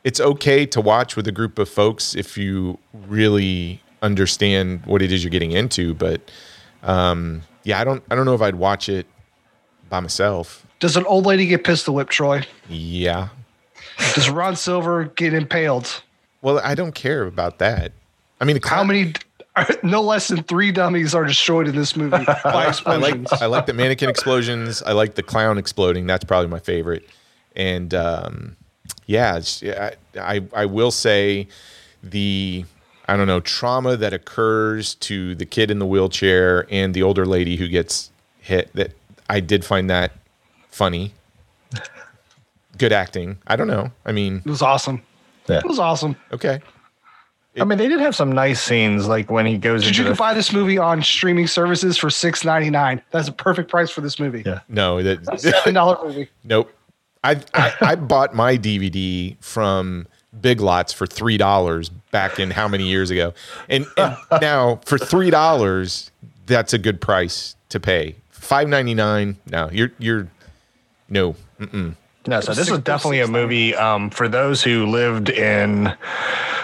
it's 0.04 0.20
okay 0.20 0.66
to 0.68 0.82
watch 0.82 1.16
with 1.16 1.28
a 1.28 1.32
group 1.32 1.60
of 1.60 1.70
folks 1.70 2.16
if 2.16 2.38
you 2.38 2.78
really 3.08 3.82
understand 4.02 4.86
what 4.86 5.02
it 5.02 5.12
is 5.12 5.24
you're 5.24 5.32
getting 5.32 5.52
into. 5.52 5.94
But 5.94 6.32
um, 6.84 7.42
yeah, 7.64 7.80
I 7.80 7.84
don't 7.84 8.04
I 8.10 8.16
don't 8.16 8.26
know 8.26 8.34
if 8.36 8.42
I'd 8.42 8.56
watch 8.56 8.90
it 8.90 9.06
by 9.90 10.00
myself. 10.00 10.66
Does 10.80 10.98
an 10.98 11.06
old 11.06 11.26
lady 11.26 11.46
get 11.46 11.64
pistol 11.64 11.94
whipped, 11.94 12.12
Troy? 12.12 12.44
Yeah. 12.68 13.30
Does 14.16 14.30
Ron 14.30 14.56
Silver 14.56 15.06
get 15.06 15.34
impaled? 15.34 16.02
Well, 16.42 16.60
I 16.64 16.74
don't 16.74 16.96
care 16.96 17.24
about 17.28 17.60
that. 17.60 17.92
I 18.40 18.46
mean, 18.46 18.60
the 18.60 18.68
How 18.68 18.84
many? 18.84 19.14
No 19.84 20.02
less 20.02 20.30
than 20.30 20.44
three 20.44 20.72
dummies 20.72 21.14
are 21.14 21.26
destroyed 21.26 21.68
in 21.68 21.76
this 21.76 21.98
movie 21.98 22.24
by 22.24 22.40
I 22.46 22.70
explosions. 22.70 23.32
like 23.34 23.42
I 23.42 23.48
like 23.48 23.66
the 23.66 23.74
mannequin 23.74 24.10
explosions. 24.10 24.82
I 24.82 24.94
like 24.94 25.16
the 25.16 25.24
clown 25.24 25.58
exploding. 25.58 26.08
That's 26.08 26.24
probably 26.24 26.48
my 26.50 26.60
favorite. 26.60 27.08
And 27.54 27.94
um, 27.94 28.56
yeah, 29.06 29.38
it's, 29.38 29.64
I, 29.64 29.96
I 30.20 30.42
I 30.54 30.66
will 30.66 30.92
say 30.92 31.48
the 32.04 32.66
I 33.08 33.18
don't 33.18 33.28
know 33.28 33.40
trauma 33.40 33.98
that 33.98 34.14
occurs 34.14 34.96
to 34.96 35.36
the 35.36 35.46
kid 35.46 35.70
in 35.72 35.80
the 35.80 35.86
wheelchair 35.86 36.66
and 36.72 36.94
the 36.94 37.04
older 37.04 37.26
lady 37.26 37.56
who 37.58 37.68
gets 37.68 38.12
hit. 38.40 38.72
That 38.74 38.92
I 39.30 39.40
did 39.40 39.66
find 39.66 39.90
that 39.90 40.12
funny. 40.70 41.14
Good 42.78 42.94
acting. 42.94 43.38
I 43.48 43.56
don't 43.56 43.68
know. 43.68 43.92
I 44.06 44.12
mean, 44.12 44.38
it 44.38 44.50
was 44.50 44.62
awesome. 44.62 45.02
Yeah. 45.48 45.58
It 45.60 45.66
was 45.66 45.80
awesome. 45.80 46.16
okay. 46.32 46.60
I 47.60 47.66
mean, 47.66 47.78
they 47.78 47.90
did 47.90 48.00
have 48.00 48.16
some 48.16 48.32
nice 48.32 48.62
scenes, 48.62 49.10
like 49.10 49.30
when 49.30 49.46
he 49.46 49.58
goes 49.58 49.82
Did 49.82 49.90
into 49.90 49.98
you 50.00 50.04
can 50.06 50.14
the. 50.14 50.18
buy 50.18 50.34
this 50.34 50.54
movie 50.54 50.78
on 50.78 51.04
streaming 51.04 51.48
services 51.48 51.98
for 51.98 52.10
six 52.10 52.46
ninety 52.46 52.70
nine? 52.70 53.02
That's 53.12 53.28
a 53.28 53.34
perfect 53.34 53.70
price 53.70 53.90
for 53.90 54.00
this 54.00 54.20
movie. 54.20 54.42
Yeah. 54.46 54.62
No, 54.70 55.04
that 55.04 55.38
Seven 55.40 55.74
dollar 55.74 55.98
movie. 56.02 56.30
Nope. 56.46 56.72
I, 57.24 57.42
I 57.54 57.74
I 57.82 57.96
bought 57.96 58.34
my 58.34 58.58
DVD 58.58 59.36
from 59.44 60.08
Big 60.40 60.60
Lots 60.60 60.94
for 60.94 61.06
three 61.06 61.38
dollars 61.38 61.90
back 61.90 62.40
in 62.40 62.52
how 62.52 62.68
many 62.68 62.88
years 62.88 63.12
ago, 63.12 63.34
and, 63.70 63.86
and 63.98 64.18
now 64.42 64.80
for 64.86 64.98
three 64.98 65.30
dollars, 65.30 66.12
that's 66.46 66.74
a 66.74 66.78
good 66.78 67.00
price 67.02 67.56
to 67.70 67.80
pay. 67.80 68.16
Five 68.30 68.68
ninety 68.68 68.94
nine. 68.94 69.38
No, 69.52 69.70
you're 69.72 69.92
you're 70.00 70.28
no. 71.10 71.36
Mm-mm. 71.60 71.96
No, 72.28 72.40
so 72.40 72.54
this 72.54 72.68
six- 72.68 72.78
is 72.78 72.84
definitely 72.84 73.22
a 73.22 73.28
movie 73.28 73.76
um, 73.76 74.10
for 74.10 74.28
those 74.28 74.62
who 74.64 74.86
lived 74.86 75.30
in 75.30 75.92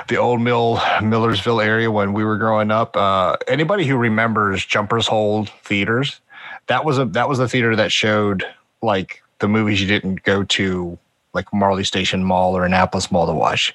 the 0.07 0.17
old 0.17 0.39
Mill 0.41 0.79
Millersville 1.01 1.61
area 1.61 1.89
when 1.91 2.13
we 2.13 2.23
were 2.23 2.37
growing 2.37 2.71
up. 2.71 2.95
Uh, 2.95 3.37
anybody 3.47 3.85
who 3.85 3.97
remembers 3.97 4.65
Jumpers 4.65 5.07
Hole 5.07 5.45
theaters, 5.63 6.21
that 6.67 6.85
was 6.85 6.99
a 6.99 7.05
that 7.05 7.27
was 7.27 7.39
a 7.39 7.47
theater 7.47 7.75
that 7.75 7.91
showed 7.91 8.43
like 8.81 9.23
the 9.39 9.47
movies 9.47 9.81
you 9.81 9.87
didn't 9.87 10.23
go 10.23 10.43
to 10.43 10.97
like 11.33 11.51
Marley 11.53 11.83
Station 11.83 12.23
Mall 12.23 12.55
or 12.57 12.65
Annapolis 12.65 13.11
Mall 13.11 13.27
to 13.27 13.33
watch, 13.33 13.73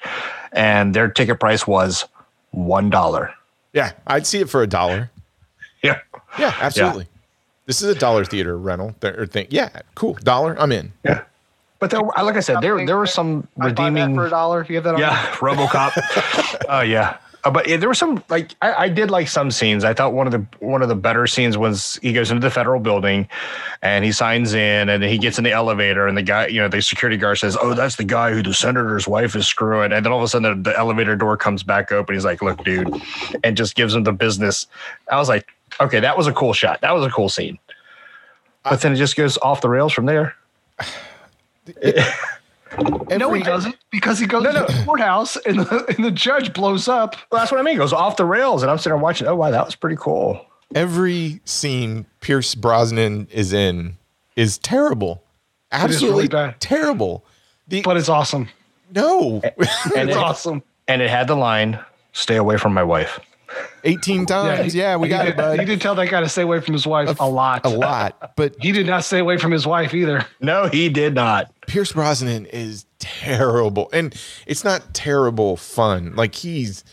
and 0.51 0.93
their 0.93 1.07
ticket 1.09 1.39
price 1.39 1.65
was 1.67 2.05
one 2.51 2.89
dollar. 2.89 3.33
Yeah, 3.73 3.91
I'd 4.05 4.27
see 4.27 4.39
it 4.39 4.49
for 4.49 4.61
a 4.61 4.67
dollar. 4.67 5.09
Yeah. 5.83 5.99
Yeah, 6.39 6.55
absolutely. 6.61 7.07
This 7.65 7.81
is 7.81 7.93
a 7.93 7.99
dollar 7.99 8.23
theater 8.23 8.57
rental 8.57 8.95
or 9.03 9.25
thing. 9.25 9.47
Yeah, 9.49 9.81
cool. 9.95 10.13
Dollar, 10.13 10.55
I'm 10.57 10.71
in. 10.71 10.93
Yeah. 11.03 11.23
But 11.79 11.89
there, 11.91 11.99
like 11.99 12.37
I 12.37 12.39
said, 12.39 12.61
there 12.61 12.85
there 12.85 12.95
were 12.97 13.05
some 13.05 13.45
I'd 13.59 13.75
that 13.75 13.83
redeeming 13.83 14.15
for 14.15 14.27
a 14.27 14.29
dollar. 14.29 14.61
If 14.61 14.69
You 14.69 14.75
have 14.77 14.85
that 14.85 14.93
on 14.95 15.01
Yeah, 15.01 15.25
RoboCop. 15.33 16.65
Oh 16.69 16.79
yeah, 16.79 17.17
uh, 17.43 17.51
but 17.51 17.67
yeah, 17.67 17.77
there 17.77 17.89
were 17.89 17.93
some 17.93 18.23
like 18.29 18.55
I, 18.61 18.73
I 18.85 18.89
did 18.89 19.11
like 19.11 19.27
some 19.27 19.51
scenes. 19.51 19.83
I 19.83 19.93
thought 19.93 20.13
one 20.13 20.27
of 20.27 20.31
the 20.31 20.45
one 20.65 20.81
of 20.81 20.87
the 20.87 20.95
better 20.95 21.27
scenes 21.27 21.57
was 21.57 21.99
he 22.01 22.13
goes 22.13 22.31
into 22.31 22.41
the 22.41 22.49
federal 22.49 22.79
building, 22.79 23.27
and 23.81 24.05
he 24.05 24.11
signs 24.11 24.53
in, 24.53 24.87
and 24.89 25.03
he 25.03 25.17
gets 25.17 25.37
in 25.37 25.43
the 25.43 25.51
elevator, 25.51 26.07
and 26.07 26.17
the 26.17 26.23
guy, 26.23 26.47
you 26.47 26.61
know, 26.61 26.69
the 26.69 26.81
security 26.81 27.17
guard 27.17 27.37
says, 27.37 27.57
"Oh, 27.59 27.73
that's 27.73 27.97
the 27.97 28.05
guy 28.05 28.31
who 28.31 28.41
the 28.41 28.53
senator's 28.53 29.07
wife 29.07 29.35
is 29.35 29.45
screwing," 29.45 29.91
and 29.91 30.05
then 30.05 30.13
all 30.13 30.19
of 30.19 30.23
a 30.23 30.27
sudden 30.27 30.63
the, 30.63 30.71
the 30.71 30.77
elevator 30.77 31.15
door 31.15 31.35
comes 31.35 31.63
back 31.63 31.91
open. 31.91 32.15
He's 32.15 32.25
like, 32.25 32.41
"Look, 32.41 32.63
dude," 32.63 32.93
and 33.43 33.57
just 33.57 33.75
gives 33.75 33.93
him 33.93 34.03
the 34.03 34.13
business. 34.13 34.67
I 35.11 35.17
was 35.17 35.27
like, 35.27 35.47
"Okay, 35.81 35.99
that 35.99 36.17
was 36.17 36.27
a 36.27 36.33
cool 36.33 36.53
shot. 36.53 36.79
That 36.81 36.93
was 36.93 37.05
a 37.05 37.09
cool 37.09 37.29
scene." 37.29 37.59
But 38.63 38.79
then 38.79 38.93
it 38.93 38.95
just 38.95 39.17
goes 39.17 39.37
off 39.39 39.59
the 39.59 39.69
rails 39.69 39.91
from 39.91 40.05
there. 40.05 40.35
No, 43.17 43.31
he 43.33 43.43
doesn't 43.43 43.75
because 43.91 44.19
he 44.19 44.25
goes 44.25 44.43
to 44.43 44.51
the 44.51 44.83
courthouse 44.85 45.35
and 45.37 45.59
the, 45.59 45.85
and 45.95 46.03
the 46.05 46.11
judge 46.11 46.53
blows 46.53 46.87
up. 46.87 47.15
Well, 47.31 47.39
that's 47.41 47.51
what 47.51 47.59
I 47.59 47.63
mean. 47.63 47.75
It 47.75 47.79
goes 47.79 47.93
off 47.93 48.17
the 48.17 48.25
rails, 48.25 48.61
and 48.63 48.71
I'm 48.71 48.77
sitting 48.77 48.91
there 48.91 48.97
watching. 48.97 49.27
Oh 49.27 49.35
wow, 49.35 49.51
that 49.51 49.65
was 49.65 49.75
pretty 49.75 49.97
cool. 49.99 50.45
Every 50.75 51.39
scene 51.45 52.05
Pierce 52.21 52.55
Brosnan 52.55 53.27
is 53.31 53.53
in 53.53 53.97
is 54.35 54.57
terrible. 54.57 55.23
is 55.71 55.79
Absolutely 55.83 56.09
really 56.17 56.27
bad. 56.29 56.59
terrible. 56.59 57.23
The, 57.67 57.81
But 57.83 57.97
it's 57.97 58.09
awesome. 58.09 58.49
no, 58.93 59.41
And 59.43 59.53
It's 59.59 59.95
it, 59.95 60.17
awesome. 60.17 60.63
and 60.87 61.01
it 61.01 61.09
had 61.09 61.27
the 61.27 61.35
line, 61.35 61.79
"Stay 62.13 62.35
away 62.37 62.57
from 62.57 62.73
my 62.73 62.83
wife." 62.83 63.19
18 63.83 64.25
times. 64.25 64.75
Yeah, 64.75 64.95
we 64.95 65.07
got 65.07 65.25
he 65.25 65.31
it, 65.31 65.31
did, 65.31 65.37
bud. 65.37 65.59
He 65.59 65.65
did 65.65 65.81
tell 65.81 65.95
that 65.95 66.09
guy 66.09 66.21
to 66.21 66.29
stay 66.29 66.41
away 66.41 66.59
from 66.61 66.73
his 66.73 66.87
wife 66.87 67.19
a 67.19 67.27
lot. 67.27 67.65
a 67.65 67.69
lot. 67.69 68.35
But 68.35 68.55
He 68.59 68.71
did 68.71 68.85
not 68.87 69.03
stay 69.03 69.19
away 69.19 69.37
from 69.37 69.51
his 69.51 69.67
wife 69.67 69.93
either. 69.93 70.25
No, 70.39 70.67
he 70.67 70.89
did 70.89 71.13
not. 71.13 71.51
Pierce 71.67 71.93
Brosnan 71.93 72.45
is 72.47 72.85
terrible. 72.99 73.89
And 73.93 74.15
it's 74.45 74.63
not 74.63 74.93
terrible 74.93 75.57
fun. 75.57 76.15
Like 76.15 76.35
he's 76.35 76.83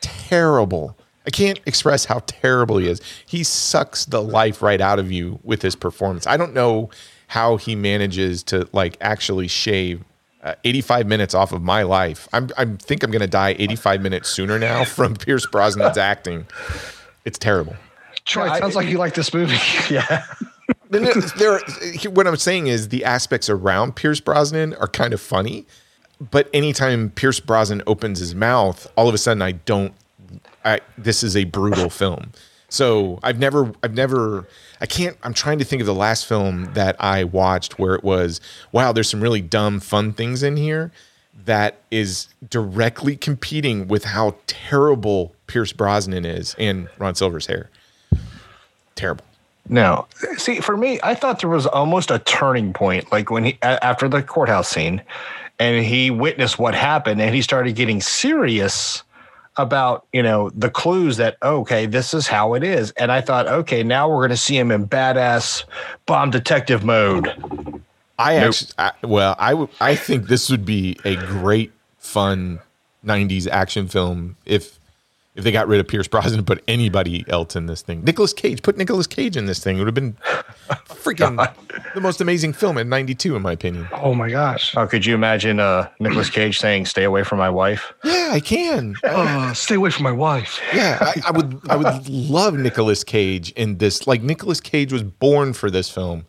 terrible 0.00 0.96
I 1.26 1.30
can't 1.30 1.60
express 1.66 2.06
how 2.06 2.22
terrible 2.26 2.78
he 2.78 2.88
is. 2.88 3.00
He 3.26 3.44
sucks 3.44 4.04
the 4.04 4.22
life 4.22 4.62
right 4.62 4.80
out 4.80 4.98
of 4.98 5.12
you 5.12 5.38
with 5.42 5.62
his 5.62 5.76
performance. 5.76 6.26
I 6.26 6.36
don't 6.36 6.54
know 6.54 6.90
how 7.28 7.56
he 7.56 7.76
manages 7.76 8.42
to 8.44 8.68
like 8.72 8.96
actually 9.00 9.46
shave 9.46 10.02
uh, 10.42 10.54
85 10.64 11.06
minutes 11.06 11.34
off 11.34 11.52
of 11.52 11.62
my 11.62 11.82
life. 11.82 12.28
I'm, 12.32 12.48
I 12.56 12.64
think 12.64 13.02
I'm 13.02 13.10
going 13.10 13.20
to 13.20 13.26
die 13.26 13.54
85 13.58 14.00
minutes 14.02 14.28
sooner 14.30 14.58
now 14.58 14.84
from 14.96 15.14
Pierce 15.16 15.46
Brosnan's 15.46 15.98
acting. 15.98 16.46
It's 17.24 17.38
terrible. 17.38 17.76
Troy, 18.24 18.46
it 18.46 18.50
I- 18.50 18.58
sounds 18.60 18.74
like 18.76 18.88
you 18.88 18.98
like 18.98 19.14
this 19.14 19.32
movie. 19.34 19.56
Yeah. 19.90 20.24
No, 20.90 20.98
no, 21.00 21.12
there, 21.12 21.60
what 22.10 22.26
I'm 22.26 22.36
saying 22.36 22.66
is 22.68 22.88
the 22.88 23.04
aspects 23.04 23.48
around 23.48 23.96
Pierce 23.96 24.20
Brosnan 24.20 24.74
are 24.74 24.86
kind 24.88 25.12
of 25.12 25.20
funny, 25.20 25.64
but 26.30 26.48
anytime 26.52 27.10
Pierce 27.10 27.40
Brosnan 27.40 27.82
opens 27.86 28.18
his 28.18 28.34
mouth, 28.34 28.90
all 28.96 29.08
of 29.08 29.14
a 29.14 29.18
sudden 29.18 29.40
I 29.42 29.52
don't. 29.52 29.92
I 30.64 30.80
this 30.98 31.22
is 31.22 31.36
a 31.36 31.44
brutal 31.44 31.90
film. 31.90 32.32
So 32.70 33.18
I've 33.22 33.38
never, 33.38 33.72
I've 33.82 33.94
never, 33.94 34.46
I 34.80 34.86
can't. 34.86 35.16
I'm 35.22 35.34
trying 35.34 35.58
to 35.58 35.64
think 35.64 35.80
of 35.80 35.86
the 35.86 35.94
last 35.94 36.24
film 36.26 36.72
that 36.74 36.96
I 36.98 37.24
watched 37.24 37.78
where 37.78 37.94
it 37.94 38.02
was, 38.02 38.40
wow, 38.72 38.92
there's 38.92 39.10
some 39.10 39.20
really 39.20 39.42
dumb, 39.42 39.80
fun 39.80 40.12
things 40.12 40.42
in 40.42 40.56
here 40.56 40.92
that 41.44 41.78
is 41.90 42.28
directly 42.48 43.16
competing 43.16 43.88
with 43.88 44.04
how 44.04 44.36
terrible 44.46 45.34
Pierce 45.46 45.72
Brosnan 45.72 46.24
is 46.24 46.54
and 46.58 46.88
Ron 46.98 47.14
Silver's 47.14 47.46
hair. 47.46 47.70
Terrible. 48.94 49.24
No, 49.68 50.06
see, 50.36 50.60
for 50.60 50.76
me, 50.76 50.98
I 51.02 51.14
thought 51.14 51.40
there 51.40 51.50
was 51.50 51.66
almost 51.66 52.10
a 52.10 52.18
turning 52.20 52.72
point, 52.72 53.10
like 53.12 53.30
when 53.30 53.44
he 53.44 53.58
after 53.62 54.08
the 54.08 54.22
courthouse 54.22 54.68
scene, 54.68 55.02
and 55.58 55.84
he 55.84 56.10
witnessed 56.10 56.58
what 56.58 56.74
happened, 56.74 57.20
and 57.20 57.34
he 57.34 57.42
started 57.42 57.76
getting 57.76 58.00
serious 58.00 59.02
about 59.56 60.06
you 60.12 60.22
know 60.22 60.50
the 60.50 60.70
clues 60.70 61.16
that 61.18 61.36
okay, 61.42 61.86
this 61.86 62.14
is 62.14 62.26
how 62.26 62.54
it 62.54 62.64
is, 62.64 62.92
and 62.92 63.12
I 63.12 63.20
thought, 63.20 63.46
okay, 63.46 63.82
now 63.82 64.08
we're 64.08 64.16
going 64.16 64.30
to 64.30 64.36
see 64.36 64.56
him 64.56 64.70
in 64.70 64.86
badass 64.86 65.64
bomb 66.06 66.30
detective 66.30 66.84
mode. 66.84 67.32
I 68.18 68.36
actually, 68.36 68.72
I, 68.78 68.92
well, 69.02 69.36
I 69.38 69.54
would, 69.54 69.68
I 69.80 69.94
think 69.94 70.28
this 70.28 70.50
would 70.50 70.64
be 70.64 70.98
a 71.04 71.16
great, 71.16 71.72
fun 71.98 72.60
'90s 73.04 73.46
action 73.48 73.88
film 73.88 74.36
if 74.44 74.79
if 75.40 75.44
they 75.44 75.52
got 75.52 75.68
rid 75.68 75.80
of 75.80 75.88
Pierce 75.88 76.06
Brosnan 76.06 76.40
and 76.40 76.46
put 76.46 76.62
anybody 76.68 77.24
else 77.28 77.56
in 77.56 77.64
this 77.64 77.80
thing. 77.80 78.04
Nicolas 78.04 78.34
Cage, 78.34 78.62
put 78.62 78.76
Nicolas 78.76 79.06
Cage 79.06 79.38
in 79.38 79.46
this 79.46 79.58
thing. 79.58 79.76
It 79.76 79.80
would 79.80 79.86
have 79.88 79.94
been 79.94 80.12
freaking 80.86 81.54
the 81.94 82.00
most 82.00 82.20
amazing 82.20 82.52
film 82.52 82.76
in 82.76 82.90
'92, 82.90 83.36
in 83.36 83.42
my 83.42 83.52
opinion. 83.52 83.88
oh 83.92 84.14
my 84.14 84.28
gosh. 84.28 84.76
Oh, 84.76 84.86
could 84.86 85.06
you 85.06 85.14
imagine 85.14 85.58
uh, 85.58 85.88
Nicolas 85.98 86.28
Cage 86.28 86.58
saying, 86.58 86.84
"Stay 86.84 87.04
away 87.04 87.24
from 87.24 87.38
my 87.38 87.48
wife"? 87.48 87.92
Yeah, 88.04 88.30
I 88.32 88.40
can. 88.40 88.94
Uh, 89.10 89.52
stay 89.54 89.74
away 89.74 89.90
from 89.90 90.04
my 90.04 90.12
wife. 90.12 90.60
Yeah, 90.72 90.96
I, 91.00 91.14
I 91.26 91.30
would. 91.32 91.60
I 91.68 91.76
would 91.76 92.08
love 92.08 92.54
Nicolas 92.54 93.02
Cage 93.02 93.50
in 93.52 93.78
this. 93.78 94.06
Like 94.06 94.22
Nicolas 94.22 94.60
Cage 94.60 94.92
was 94.92 95.02
born 95.02 95.52
for 95.52 95.70
this 95.70 95.90
film, 95.90 96.26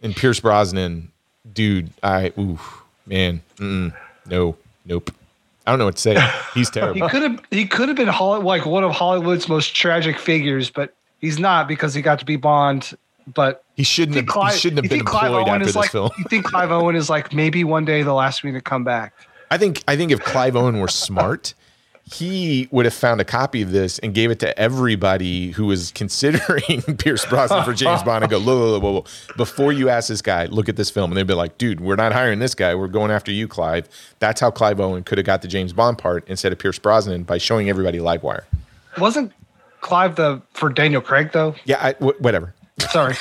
and 0.00 0.16
Pierce 0.16 0.40
Brosnan, 0.40 1.12
dude. 1.52 1.90
I 2.02 2.32
ooh 2.38 2.58
man, 3.06 3.42
mm-mm, 3.56 3.94
no, 4.26 4.56
nope. 4.86 5.10
I 5.66 5.70
don't 5.72 5.78
know 5.78 5.84
what 5.86 5.96
to 5.96 6.02
say. 6.02 6.30
He's 6.54 6.70
terrible. 6.70 6.94
He 6.94 7.08
could 7.08 7.22
have 7.22 7.42
he 7.50 7.66
could 7.66 7.88
have 7.88 7.96
been 7.96 8.08
Holly, 8.08 8.42
like 8.42 8.66
one 8.66 8.84
of 8.84 8.92
Hollywood's 8.92 9.48
most 9.48 9.74
tragic 9.74 10.18
figures, 10.18 10.70
but 10.70 10.94
he's 11.20 11.38
not 11.38 11.68
because 11.68 11.94
he 11.94 12.02
got 12.02 12.18
to 12.18 12.24
be 12.24 12.36
Bond. 12.36 12.96
But 13.32 13.64
He 13.76 13.84
shouldn't 13.84 14.16
have. 14.16 14.52
he 14.52 14.58
shouldn't 14.58 14.82
have 14.84 14.90
been 14.90 15.04
Clive 15.04 15.26
employed 15.26 15.48
after 15.48 15.60
is 15.62 15.66
this 15.68 15.76
like, 15.76 15.90
film. 15.92 16.10
You 16.18 16.24
think 16.24 16.44
Clive 16.44 16.72
Owen 16.72 16.96
is 16.96 17.08
like 17.08 17.32
maybe 17.32 17.62
one 17.62 17.84
day 17.84 18.02
they'll 18.02 18.20
ask 18.20 18.42
me 18.42 18.50
to 18.50 18.60
come 18.60 18.82
back? 18.82 19.14
I 19.50 19.58
think. 19.58 19.84
I 19.86 19.96
think 19.96 20.10
if 20.10 20.20
Clive 20.20 20.56
Owen 20.56 20.80
were 20.80 20.88
smart, 20.88 21.54
he 22.04 22.68
would 22.70 22.84
have 22.84 22.94
found 22.94 23.20
a 23.20 23.24
copy 23.24 23.62
of 23.62 23.70
this 23.70 23.98
and 24.00 24.12
gave 24.12 24.30
it 24.30 24.40
to 24.40 24.58
everybody 24.58 25.50
who 25.52 25.66
was 25.66 25.92
considering 25.92 26.82
Pierce 26.98 27.24
Brosnan 27.26 27.64
for 27.64 27.72
James 27.72 28.02
Bond 28.02 28.24
and 28.24 28.30
go, 28.30 28.38
"Look, 28.38 28.82
look, 28.82 28.82
look, 28.82 28.94
look, 29.28 29.36
before 29.36 29.72
you 29.72 29.88
ask 29.88 30.08
this 30.08 30.20
guy, 30.22 30.46
look 30.46 30.68
at 30.68 30.76
this 30.76 30.90
film, 30.90 31.10
and 31.10 31.16
they'd 31.16 31.26
be 31.26 31.34
like, 31.34 31.58
dude, 31.58 31.80
we're 31.80 31.96
not 31.96 32.12
hiring 32.12 32.38
this 32.40 32.54
guy. 32.54 32.74
We're 32.74 32.88
going 32.88 33.10
after 33.10 33.30
you, 33.30 33.46
Clive. 33.48 33.88
That's 34.18 34.40
how 34.40 34.50
Clive 34.50 34.80
Owen 34.80 35.04
could 35.04 35.18
have 35.18 35.26
got 35.26 35.42
the 35.42 35.48
James 35.48 35.72
Bond 35.72 35.96
part 35.98 36.24
instead 36.26 36.52
of 36.52 36.58
Pierce 36.58 36.78
Brosnan 36.78 37.22
by 37.22 37.38
showing 37.38 37.68
everybody 37.68 37.98
Livewire. 37.98 38.42
Wasn't 38.98 39.32
Clive 39.80 40.16
the 40.16 40.42
for 40.54 40.68
Daniel 40.70 41.00
Craig 41.00 41.30
though? 41.32 41.54
Yeah, 41.64 41.76
I, 41.80 41.92
wh- 41.94 42.20
whatever. 42.20 42.52
Sorry, 42.90 43.14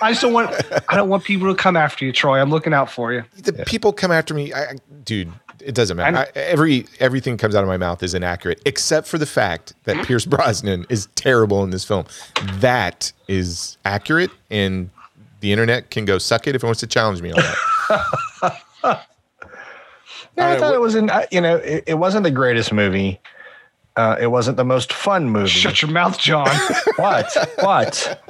I 0.00 0.10
just 0.12 0.22
don't 0.22 0.32
want 0.32 0.50
I 0.88 0.96
don't 0.96 1.08
want 1.10 1.24
people 1.24 1.46
to 1.54 1.60
come 1.60 1.76
after 1.76 2.04
you, 2.06 2.12
Troy. 2.12 2.40
I'm 2.40 2.50
looking 2.50 2.72
out 2.72 2.90
for 2.90 3.12
you. 3.12 3.22
The 3.36 3.52
people 3.66 3.92
come 3.92 4.10
after 4.10 4.32
me, 4.34 4.52
I, 4.52 4.62
I- 4.62 4.74
dude. 5.04 5.30
It 5.64 5.74
doesn't 5.74 5.96
matter. 5.96 6.16
I 6.18 6.22
I, 6.22 6.26
every 6.34 6.86
everything 7.00 7.36
comes 7.36 7.54
out 7.54 7.62
of 7.62 7.68
my 7.68 7.76
mouth 7.76 8.02
is 8.02 8.14
inaccurate, 8.14 8.60
except 8.66 9.06
for 9.08 9.18
the 9.18 9.26
fact 9.26 9.72
that 9.84 10.04
Pierce 10.06 10.26
Brosnan 10.26 10.86
is 10.88 11.06
terrible 11.14 11.62
in 11.64 11.70
this 11.70 11.84
film. 11.84 12.04
That 12.60 13.12
is 13.28 13.78
accurate, 13.84 14.30
and 14.50 14.90
the 15.40 15.52
internet 15.52 15.90
can 15.90 16.04
go 16.04 16.18
suck 16.18 16.46
it 16.46 16.54
if 16.54 16.62
it 16.62 16.66
wants 16.66 16.80
to 16.80 16.86
challenge 16.86 17.22
me 17.22 17.32
on 17.32 17.40
that. 17.40 18.60
Yeah, 20.36 20.46
I 20.46 20.46
Alright, 20.46 20.58
thought 20.60 20.72
wh- 20.72 20.76
it 20.76 20.80
was 20.80 20.94
in. 20.96 21.10
uh, 21.10 21.26
You 21.30 21.40
know, 21.40 21.56
it, 21.58 21.84
it 21.86 21.94
wasn't 21.94 22.24
the 22.24 22.30
greatest 22.30 22.72
movie. 22.72 23.20
Uh, 23.96 24.16
it 24.20 24.26
wasn't 24.26 24.56
the 24.56 24.64
most 24.64 24.92
fun 24.92 25.30
movie. 25.30 25.48
Shut 25.62 25.80
your 25.80 25.92
mouth, 25.92 26.18
John. 26.18 26.48
what? 26.96 27.36
What? 27.60 28.20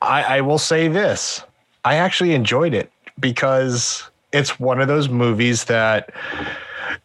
I, 0.00 0.22
I 0.22 0.40
will 0.40 0.56
say 0.58 0.88
this. 0.88 1.42
I 1.84 1.96
actually 1.96 2.32
enjoyed 2.34 2.72
it 2.72 2.90
because 3.20 4.08
it's 4.34 4.58
one 4.60 4.80
of 4.80 4.88
those 4.88 5.08
movies 5.08 5.64
that 5.64 6.10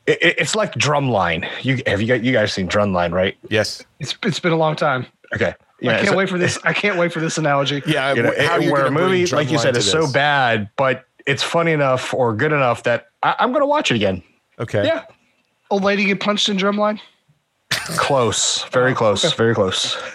it, 0.05 0.17
it- 0.21 0.35
it's 0.39 0.55
like 0.55 0.73
Drumline. 0.73 1.47
You 1.63 1.81
have 1.87 2.01
you 2.01 2.07
got 2.07 2.23
you 2.23 2.33
guys 2.33 2.51
seen 2.53 2.67
Drumline, 2.67 3.11
right? 3.13 3.37
yes. 3.49 3.83
it's 3.99 4.17
it's 4.23 4.39
been 4.39 4.51
a 4.51 4.57
long 4.57 4.75
time. 4.75 5.05
Okay. 5.33 5.53
I 5.81 5.85
can't 5.85 6.07
so- 6.09 6.17
wait 6.17 6.27
for 6.27 6.37
this. 6.37 6.59
I 6.63 6.73
can't 6.73 6.97
wait 6.97 7.13
for 7.13 7.21
this 7.21 7.37
analogy. 7.37 7.81
Yeah. 7.87 8.13
You 8.13 8.23
know, 8.23 8.33
how 8.37 8.59
it- 8.59 8.71
where 8.71 8.85
a 8.85 8.91
movie, 8.91 9.25
like 9.27 9.49
you 9.51 9.57
said, 9.57 9.75
to 9.75 9.79
is 9.79 9.89
so 9.89 10.11
bad, 10.11 10.69
but 10.75 11.05
it's 11.25 11.43
funny 11.43 11.71
enough 11.71 12.13
or 12.13 12.35
good 12.35 12.51
enough 12.51 12.83
that 12.83 13.07
I, 13.23 13.35
I'm 13.39 13.51
going 13.51 13.61
to 13.61 13.67
watch 13.67 13.91
it 13.91 13.95
again. 13.95 14.23
Okay. 14.59 14.85
Yeah. 14.85 15.03
Old 15.69 15.83
lady 15.83 16.03
get 16.05 16.19
punched 16.19 16.49
in 16.49 16.57
drumline. 16.57 16.99
Close. 17.69 18.63
Very 18.71 18.93
close. 18.95 19.31
Very 19.33 19.53
close. 19.55 19.95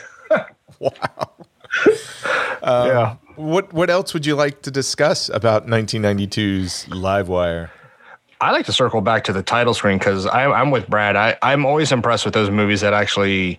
Wow. 0.81 0.91
Yeah. 2.63 3.17
What 3.37 3.73
What 3.73 3.91
else 3.91 4.15
would 4.15 4.27
you 4.27 4.35
like 4.37 4.63
to 4.63 4.71
discuss 4.71 5.29
about 5.29 5.67
1992's 5.67 6.87
Livewire? 6.87 7.71
I 8.41 8.51
like 8.51 8.67
to 8.67 8.73
circle 8.73 9.01
back 9.01 9.25
to 9.25 9.33
the 9.33 9.43
title 9.43 9.75
screen 9.75 9.99
because 9.99 10.27
I'm, 10.27 10.53
I'm 10.53 10.71
with 10.71 10.89
Brad. 10.89 11.17
I, 11.17 11.37
I'm 11.41 11.65
always 11.65 11.93
impressed 11.93 12.25
with 12.25 12.35
those 12.35 12.51
movies 12.51 12.83
that 12.83 12.93
actually, 12.93 13.59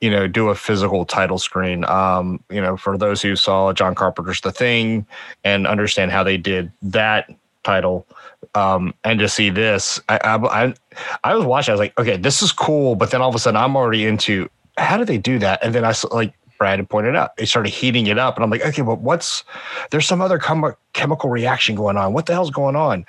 you 0.00 0.10
know, 0.10 0.26
do 0.26 0.48
a 0.48 0.54
physical 0.54 1.04
title 1.04 1.38
screen. 1.38 1.84
Um, 1.84 2.42
you 2.50 2.60
know, 2.60 2.76
for 2.76 2.98
those 2.98 3.22
who 3.22 3.36
saw 3.36 3.72
John 3.72 3.94
Carpenter's 3.94 4.40
The 4.40 4.50
Thing 4.50 5.06
and 5.44 5.66
understand 5.66 6.10
how 6.10 6.24
they 6.24 6.36
did 6.36 6.72
that 6.82 7.30
title, 7.62 8.06
um, 8.54 8.92
and 9.04 9.18
to 9.20 9.28
see 9.28 9.50
this, 9.50 10.00
I, 10.08 10.18
I, 10.24 10.64
I, 10.64 10.74
I 11.22 11.34
was 11.34 11.44
watching. 11.44 11.72
I 11.72 11.74
was 11.74 11.80
like, 11.80 11.98
okay, 11.98 12.16
this 12.16 12.42
is 12.42 12.50
cool, 12.50 12.96
but 12.96 13.10
then 13.10 13.22
all 13.22 13.28
of 13.28 13.34
a 13.34 13.38
sudden, 13.38 13.56
I'm 13.56 13.76
already 13.76 14.04
into 14.04 14.48
how 14.76 14.96
did 14.96 15.06
they 15.06 15.18
do 15.18 15.38
that? 15.38 15.62
And 15.62 15.74
then 15.74 15.84
I 15.84 15.92
saw, 15.92 16.08
like 16.08 16.34
Brad 16.58 16.78
had 16.78 16.88
pointed 16.88 17.16
out, 17.16 17.36
they 17.36 17.44
started 17.46 17.70
heating 17.70 18.06
it 18.06 18.18
up, 18.18 18.36
and 18.36 18.44
I'm 18.44 18.50
like, 18.50 18.64
okay, 18.64 18.82
but 18.82 19.00
what's 19.00 19.44
there's 19.90 20.06
some 20.06 20.20
other 20.20 20.38
chemi- 20.38 20.76
chemical 20.92 21.28
reaction 21.30 21.74
going 21.74 21.96
on. 21.96 22.12
What 22.12 22.26
the 22.26 22.32
hell's 22.32 22.50
going 22.50 22.76
on? 22.76 23.04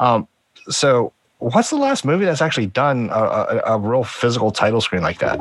Um, 0.00 0.28
so 0.68 1.12
what's 1.38 1.70
the 1.70 1.76
last 1.76 2.04
movie 2.04 2.24
that's 2.24 2.42
actually 2.42 2.66
done 2.66 3.10
a, 3.10 3.14
a, 3.18 3.62
a 3.74 3.78
real 3.78 4.04
physical 4.04 4.50
title 4.50 4.80
screen 4.80 5.02
like 5.02 5.18
that? 5.18 5.40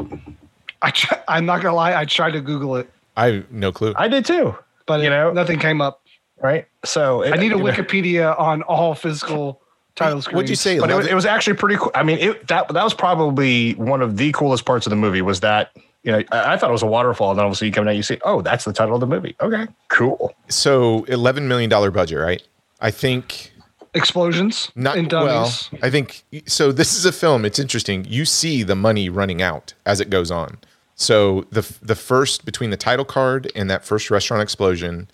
I 0.81 0.91
try, 0.91 1.19
I'm 1.27 1.45
not 1.45 1.61
gonna 1.61 1.75
lie. 1.75 1.93
I 1.95 2.05
tried 2.05 2.31
to 2.31 2.41
Google 2.41 2.75
it, 2.77 2.89
I 3.15 3.27
have 3.31 3.51
no 3.51 3.71
clue. 3.71 3.93
I 3.95 4.07
did 4.07 4.25
too. 4.25 4.55
but 4.85 4.99
You 5.01 5.07
it- 5.07 5.09
know- 5.11 5.31
nothing 5.31 5.59
came 5.59 5.81
up. 5.81 6.01
Right. 6.39 6.67
So 6.85 7.23
it, 7.23 7.33
I 7.33 7.37
need 7.37 7.51
a 7.51 7.57
you 7.57 7.63
know, 7.63 7.71
Wikipedia 7.71 8.39
on 8.39 8.61
all 8.63 8.93
physical 8.93 9.59
title 9.95 10.21
screens. 10.21 10.35
What'd 10.35 10.49
you 10.51 10.55
say? 10.55 10.77
But 10.79 10.91
it 10.91 10.95
was, 10.95 11.07
it 11.07 11.15
was 11.15 11.25
actually 11.25 11.55
pretty 11.57 11.77
cool. 11.77 11.89
I 11.95 12.03
mean, 12.03 12.19
it, 12.19 12.47
that 12.47 12.67
that 12.67 12.83
was 12.83 12.93
probably 12.93 13.73
one 13.73 14.03
of 14.03 14.17
the 14.17 14.31
coolest 14.33 14.63
parts 14.65 14.85
of 14.85 14.91
the 14.91 14.95
movie 14.95 15.23
was 15.23 15.39
that 15.39 15.71
you 16.03 16.11
know 16.11 16.23
I, 16.31 16.53
I 16.53 16.57
thought 16.57 16.69
it 16.69 16.73
was 16.73 16.83
a 16.83 16.87
waterfall, 16.87 17.31
and 17.31 17.39
then 17.39 17.45
obviously 17.45 17.67
you 17.67 17.73
come 17.73 17.87
out, 17.87 17.95
you 17.95 18.03
see, 18.03 18.19
oh, 18.23 18.41
that's 18.41 18.65
the 18.65 18.73
title 18.73 18.95
of 18.95 19.01
the 19.01 19.07
movie. 19.07 19.35
Okay, 19.41 19.67
cool. 19.89 20.33
so 20.49 21.03
11 21.05 21.47
million 21.47 21.69
dollar 21.69 21.91
budget, 21.91 22.19
right? 22.19 22.41
I 22.79 22.91
think 22.91 23.51
Explosions 23.97 24.71
Not 24.75 24.97
in 24.97 25.07
well. 25.09 25.51
I 25.81 25.89
think 25.89 26.23
so. 26.45 26.71
This 26.71 26.95
is 26.95 27.05
a 27.05 27.11
film. 27.11 27.45
It's 27.45 27.59
interesting. 27.59 28.05
You 28.07 28.25
see 28.25 28.63
the 28.63 28.75
money 28.75 29.09
running 29.09 29.41
out 29.41 29.73
as 29.85 29.99
it 29.99 30.09
goes 30.09 30.29
on. 30.29 30.59
So 30.95 31.45
the 31.51 31.61
the 31.81 31.95
first 31.95 32.45
between 32.45 32.69
the 32.69 32.77
title 32.77 33.05
card 33.05 33.51
and 33.55 33.69
that 33.69 33.85
first 33.85 34.11
restaurant 34.11 34.43
explosion, 34.43 35.09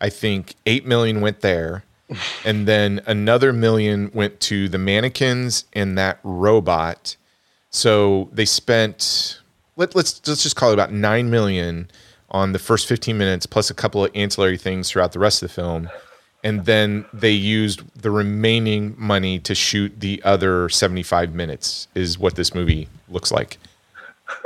I 0.00 0.08
think 0.08 0.54
eight 0.66 0.86
million 0.86 1.20
went 1.20 1.40
there, 1.40 1.84
and 2.44 2.68
then 2.68 3.00
another 3.06 3.52
million 3.52 4.10
went 4.14 4.40
to 4.40 4.68
the 4.68 4.78
mannequins 4.78 5.64
and 5.72 5.98
that 5.98 6.20
robot. 6.22 7.16
So 7.70 8.28
they 8.32 8.44
spent 8.44 9.40
let, 9.78 9.94
let's 9.94 10.20
let's 10.28 10.42
just 10.42 10.56
call 10.56 10.70
it 10.70 10.74
about 10.74 10.92
nine 10.92 11.30
million 11.30 11.90
on 12.30 12.52
the 12.52 12.58
first 12.58 12.86
15 12.86 13.16
minutes 13.16 13.46
plus 13.46 13.70
a 13.70 13.74
couple 13.74 14.04
of 14.04 14.10
ancillary 14.14 14.58
things 14.58 14.90
throughout 14.90 15.12
the 15.12 15.18
rest 15.18 15.42
of 15.42 15.48
the 15.48 15.54
film 15.54 15.88
and 16.44 16.66
then 16.66 17.04
they 17.12 17.30
used 17.30 17.82
the 18.00 18.10
remaining 18.10 18.94
money 18.98 19.38
to 19.38 19.54
shoot 19.54 19.98
the 19.98 20.22
other 20.24 20.68
75 20.68 21.34
minutes 21.34 21.88
is 21.94 22.18
what 22.18 22.34
this 22.34 22.54
movie 22.54 22.88
looks 23.08 23.32
like 23.32 23.56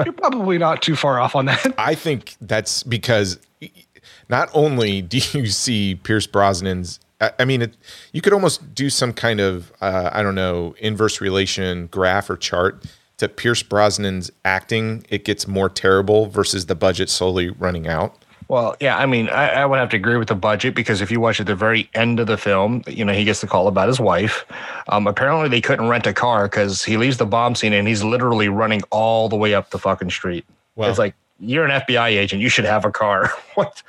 You're 0.05 0.13
probably 0.13 0.59
not 0.59 0.83
too 0.83 0.97
far 0.97 1.19
off 1.19 1.35
on 1.35 1.47
that. 1.47 1.75
I 1.79 1.95
think 1.95 2.37
that's 2.41 2.83
because 2.83 3.39
not 4.29 4.49
only 4.55 5.03
do 5.03 5.19
you 5.33 5.47
see 5.47 5.97
Pierce 5.97 6.27
Brosnan's, 6.27 7.01
I 7.21 7.33
I 7.41 7.45
mean, 7.45 7.63
it, 7.63 7.75
you 8.13 8.21
could 8.21 8.33
almost 8.33 8.75
do 8.75 8.91
some 8.91 9.13
kind 9.13 9.41
of, 9.41 9.73
uh, 9.81 10.11
I 10.13 10.23
don't 10.23 10.35
know, 10.35 10.75
inverse 10.79 11.21
relation 11.21 11.89
graph 11.89 12.31
or 12.31 12.37
chart 12.37 12.85
to 13.23 13.29
Pierce 13.29 13.63
Brosnan's 13.63 14.33
acting. 14.45 15.07
It 15.09 15.25
gets 15.25 15.47
more 15.47 15.69
terrible 15.69 16.27
versus 16.27 16.67
the 16.67 16.75
budget 16.75 17.09
slowly 17.09 17.51
running 17.51 17.87
out. 17.87 18.17
Well, 18.49 18.77
yeah, 18.81 18.99
I 18.99 19.07
mean, 19.07 19.29
I, 19.29 19.49
I 19.49 19.65
would 19.65 19.79
have 19.79 19.89
to 19.91 19.97
agree 19.97 20.17
with 20.17 20.27
the 20.27 20.35
budget 20.35 20.75
because 20.75 21.01
if 21.01 21.11
you 21.11 21.21
watch 21.21 21.41
at 21.41 21.47
the 21.47 21.55
very 21.55 21.89
end 21.95 22.19
of 22.19 22.27
the 22.27 22.37
film, 22.37 22.83
you 22.89 23.05
know, 23.05 23.13
he 23.13 23.25
gets 23.25 23.41
the 23.41 23.47
call 23.47 23.69
about 23.69 23.87
his 23.87 24.01
wife. 24.01 24.45
Um, 24.89 25.07
apparently, 25.07 25.49
they 25.49 25.61
couldn't 25.61 25.89
rent 25.89 26.07
a 26.09 26.13
car 26.13 26.49
because 26.49 26.85
he 26.85 26.97
leaves 26.97 27.17
the 27.17 27.25
bomb 27.25 27.55
scene 27.55 27.73
and 27.73 27.87
he's 27.87 28.03
literally 28.03 28.49
running 28.49 28.83
all 28.91 29.29
the 29.29 29.37
way 29.37 29.55
up 29.55 29.71
the 29.71 29.79
fucking 29.79 30.11
street. 30.11 30.45
Well- 30.75 30.91
it's 30.91 30.99
like 30.99 31.15
you're 31.39 31.65
an 31.65 31.71
FBI 31.71 32.09
agent, 32.09 32.43
you 32.43 32.49
should 32.49 32.65
have 32.65 32.85
a 32.85 32.91
car. 32.91 33.33
what? 33.55 33.83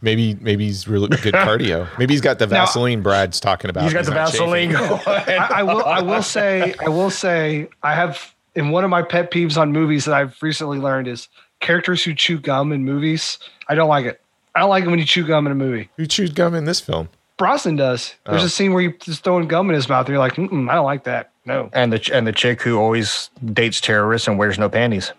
Maybe, 0.00 0.36
maybe 0.40 0.64
he's 0.66 0.88
really 0.88 1.08
good 1.08 1.34
cardio. 1.34 1.86
Maybe 1.98 2.14
he's 2.14 2.20
got 2.22 2.38
the 2.38 2.46
Now- 2.46 2.64
Vaseline 2.64 3.02
Brad's 3.02 3.40
talking 3.40 3.68
about. 3.68 3.84
He's 3.84 3.92
got 3.92 4.04
the. 4.04 4.12
Vaseline 4.12 4.72
going. 4.72 5.00
I, 5.06 5.48
I 5.56 5.62
will. 5.64 5.84
I 5.84 6.00
will 6.00 6.22
say. 6.22 6.74
I 6.80 6.88
will 6.88 7.10
say. 7.10 7.68
I 7.82 7.94
have 7.94 8.31
in 8.54 8.70
one 8.70 8.84
of 8.84 8.90
my 8.90 9.02
pet 9.02 9.30
peeves 9.30 9.56
on 9.56 9.72
movies 9.72 10.04
that 10.04 10.14
I've 10.14 10.36
recently 10.42 10.78
learned 10.78 11.08
is 11.08 11.28
characters 11.60 12.02
who 12.04 12.14
chew 12.14 12.38
gum 12.38 12.72
in 12.72 12.84
movies. 12.84 13.38
I 13.68 13.74
don't 13.74 13.88
like 13.88 14.04
it. 14.06 14.20
I 14.54 14.60
don't 14.60 14.68
like 14.70 14.84
it 14.84 14.88
when 14.88 14.98
you 14.98 15.04
chew 15.04 15.26
gum 15.26 15.46
in 15.46 15.52
a 15.52 15.56
movie. 15.56 15.88
Who 15.96 16.06
chews 16.06 16.30
gum 16.32 16.54
in 16.54 16.64
this 16.66 16.80
film? 16.80 17.08
Brosnan 17.38 17.76
does. 17.76 18.14
There's 18.26 18.42
Oh. 18.42 18.46
a 18.46 18.48
scene 18.50 18.72
where 18.74 18.94
he's 19.04 19.18
throwing 19.20 19.48
gum 19.48 19.68
in 19.70 19.74
his 19.74 19.88
mouth, 19.88 20.06
and 20.06 20.10
you're 20.10 20.18
like, 20.18 20.34
Mm-mm, 20.34 20.70
I 20.70 20.74
don't 20.74 20.84
like 20.84 21.04
that. 21.04 21.30
No. 21.44 21.70
and 21.72 21.92
the 21.92 22.10
and 22.14 22.24
the 22.26 22.32
chick 22.32 22.62
who 22.62 22.78
always 22.78 23.28
dates 23.52 23.80
terrorists 23.80 24.28
and 24.28 24.38
wears 24.38 24.58
no 24.60 24.68
panties. 24.68 25.12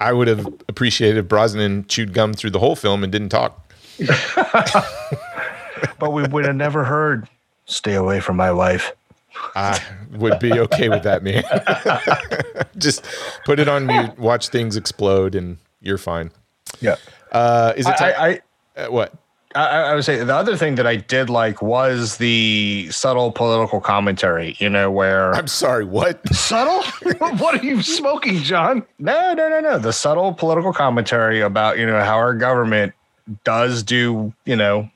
I 0.00 0.12
would 0.14 0.28
have 0.28 0.46
appreciated 0.68 1.18
if 1.18 1.28
Brosnan 1.28 1.84
chewed 1.88 2.14
gum 2.14 2.32
through 2.32 2.50
the 2.50 2.58
whole 2.58 2.74
film 2.76 3.02
and 3.02 3.12
didn't 3.12 3.28
talk. 3.30 3.60
But 6.00 6.12
we 6.12 6.22
would 6.24 6.44
have 6.44 6.56
never 6.56 6.84
heard 6.84 7.28
"Stay 7.66 7.94
away 7.94 8.20
from 8.20 8.36
my 8.36 8.50
wife." 8.52 8.92
I 9.54 9.80
would 10.12 10.38
be 10.38 10.52
okay 10.52 10.88
with 10.88 11.02
that, 11.02 11.22
man. 11.22 11.44
Just 12.78 13.04
put 13.44 13.58
it 13.58 13.68
on 13.68 13.86
mute, 13.86 14.18
watch 14.18 14.48
things 14.48 14.76
explode, 14.76 15.34
and 15.34 15.58
you're 15.80 15.98
fine. 15.98 16.30
Yeah. 16.80 16.96
Uh, 17.32 17.72
is 17.76 17.86
it 17.86 18.00
I, 18.00 18.40
uh, 18.76 18.86
what? 18.86 19.12
I, 19.54 19.64
I 19.64 19.94
would 19.94 20.04
say 20.04 20.22
the 20.22 20.34
other 20.34 20.56
thing 20.56 20.74
that 20.74 20.86
I 20.86 20.96
did 20.96 21.30
like 21.30 21.62
was 21.62 22.18
the 22.18 22.88
subtle 22.90 23.32
political 23.32 23.80
commentary. 23.80 24.56
You 24.58 24.68
know, 24.68 24.90
where 24.90 25.34
I'm 25.34 25.48
sorry. 25.48 25.84
What? 25.84 26.26
Subtle? 26.34 26.82
what 27.38 27.54
are 27.54 27.64
you 27.64 27.82
smoking, 27.82 28.38
John? 28.38 28.84
no, 28.98 29.34
no, 29.34 29.48
no, 29.48 29.60
no, 29.60 29.78
the 29.78 29.92
subtle 29.92 30.34
political 30.34 30.72
commentary 30.72 31.40
about 31.40 31.78
you 31.78 31.86
know 31.86 32.00
how 32.00 32.16
our 32.16 32.34
government 32.34 32.92
does 33.44 33.82
do 33.82 34.32
you 34.44 34.56
know 34.56 34.88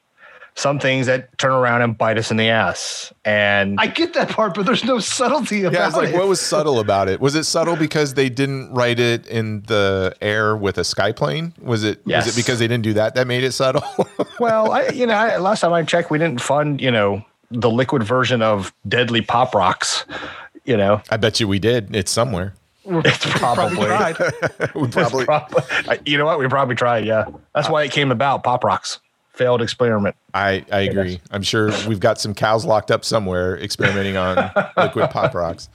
some 0.54 0.78
things 0.78 1.06
that 1.06 1.36
turn 1.38 1.52
around 1.52 1.82
and 1.82 1.96
bite 1.96 2.18
us 2.18 2.30
in 2.30 2.36
the 2.36 2.48
ass, 2.48 3.12
and 3.24 3.78
I 3.80 3.86
get 3.86 4.14
that 4.14 4.28
part, 4.28 4.54
but 4.54 4.66
there's 4.66 4.84
no 4.84 4.98
subtlety 4.98 5.62
about 5.62 5.74
it. 5.74 5.78
Yeah, 5.78 5.86
it's 5.86 5.96
like 5.96 6.08
it. 6.10 6.14
what 6.14 6.28
was 6.28 6.40
subtle 6.52 6.78
about 6.78 7.08
it? 7.08 7.20
Was 7.20 7.34
it 7.34 7.44
subtle 7.44 7.76
because 7.76 8.14
they 8.14 8.28
didn't 8.28 8.72
write 8.72 9.00
it 9.00 9.26
in 9.26 9.62
the 9.62 10.14
air 10.20 10.56
with 10.56 10.78
a 10.78 10.82
skyplane? 10.82 11.58
Was 11.62 11.84
it? 11.84 12.04
Was 12.06 12.26
it 12.26 12.36
because 12.36 12.58
they 12.58 12.68
didn't 12.68 12.84
do 12.84 12.92
that 12.94 13.14
that 13.14 13.26
made 13.26 13.44
it 13.44 13.52
subtle? 13.52 13.84
well, 14.40 14.72
I, 14.72 14.88
you 14.88 15.06
know, 15.06 15.14
I, 15.14 15.38
last 15.38 15.60
time 15.60 15.72
I 15.72 15.82
checked, 15.84 16.10
we 16.10 16.18
didn't 16.18 16.40
fund 16.40 16.80
you 16.80 16.90
know 16.90 17.24
the 17.50 17.70
liquid 17.70 18.02
version 18.02 18.42
of 18.42 18.72
deadly 18.88 19.22
pop 19.22 19.54
rocks. 19.54 20.04
You 20.64 20.76
know, 20.76 21.02
I 21.10 21.16
bet 21.16 21.40
you 21.40 21.48
we 21.48 21.58
did. 21.58 21.94
It's 21.94 22.10
somewhere. 22.10 22.54
it's 22.84 23.24
probably. 23.38 23.86
tried. 23.86 24.16
We 24.74 24.88
probably. 24.88 25.24
Probably, 25.24 25.62
you 26.06 26.18
know 26.18 26.24
what? 26.24 26.38
We 26.38 26.48
probably 26.48 26.74
tried. 26.74 27.04
Yeah, 27.04 27.24
that's 27.54 27.68
uh, 27.68 27.72
why 27.72 27.84
it 27.84 27.92
came 27.92 28.10
about. 28.10 28.44
Pop 28.44 28.64
rocks, 28.64 29.00
failed 29.32 29.62
experiment. 29.62 30.14
I, 30.34 30.64
I 30.70 30.80
agree. 30.80 31.20
I'm 31.30 31.42
sure 31.42 31.70
we've 31.88 32.00
got 32.00 32.20
some 32.20 32.34
cows 32.34 32.64
locked 32.64 32.90
up 32.90 33.04
somewhere 33.04 33.58
experimenting 33.58 34.16
on 34.16 34.50
liquid 34.76 35.10
pop 35.10 35.34
rocks. 35.34 35.68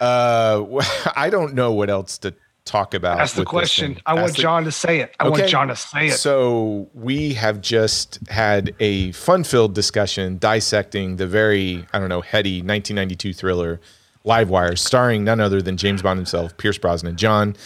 Uh, 0.00 0.64
I 1.16 1.30
don't 1.30 1.54
know 1.54 1.72
what 1.72 1.90
else 1.90 2.18
to 2.18 2.34
talk 2.64 2.92
about. 2.92 3.16
That's 3.16 3.32
the 3.32 3.44
question. 3.46 3.94
thing. 3.94 4.02
I 4.04 4.14
want 4.14 4.36
the- 4.36 4.42
John 4.42 4.64
to 4.64 4.72
say 4.72 5.00
it. 5.00 5.14
I 5.18 5.28
want 5.28 5.46
John 5.48 5.68
to 5.68 5.76
say 5.76 6.08
it. 6.08 6.12
So 6.12 6.88
we 6.92 7.32
have 7.34 7.60
just 7.62 8.18
had 8.28 8.74
a 8.80 9.12
fun-filled 9.12 9.74
discussion 9.74 10.36
dissecting 10.36 11.16
the 11.16 11.26
very, 11.26 11.86
I 11.94 11.98
don't 11.98 12.10
know, 12.10 12.20
heady 12.20 12.58
1992 12.58 13.32
thriller 13.32 13.80
Livewire, 14.26 14.76
starring 14.78 15.24
none 15.24 15.40
other 15.40 15.62
than 15.62 15.78
James 15.78 16.02
Bond 16.02 16.18
himself, 16.18 16.54
Pierce 16.58 16.76
Brosnan. 16.76 17.16
John, 17.16 17.56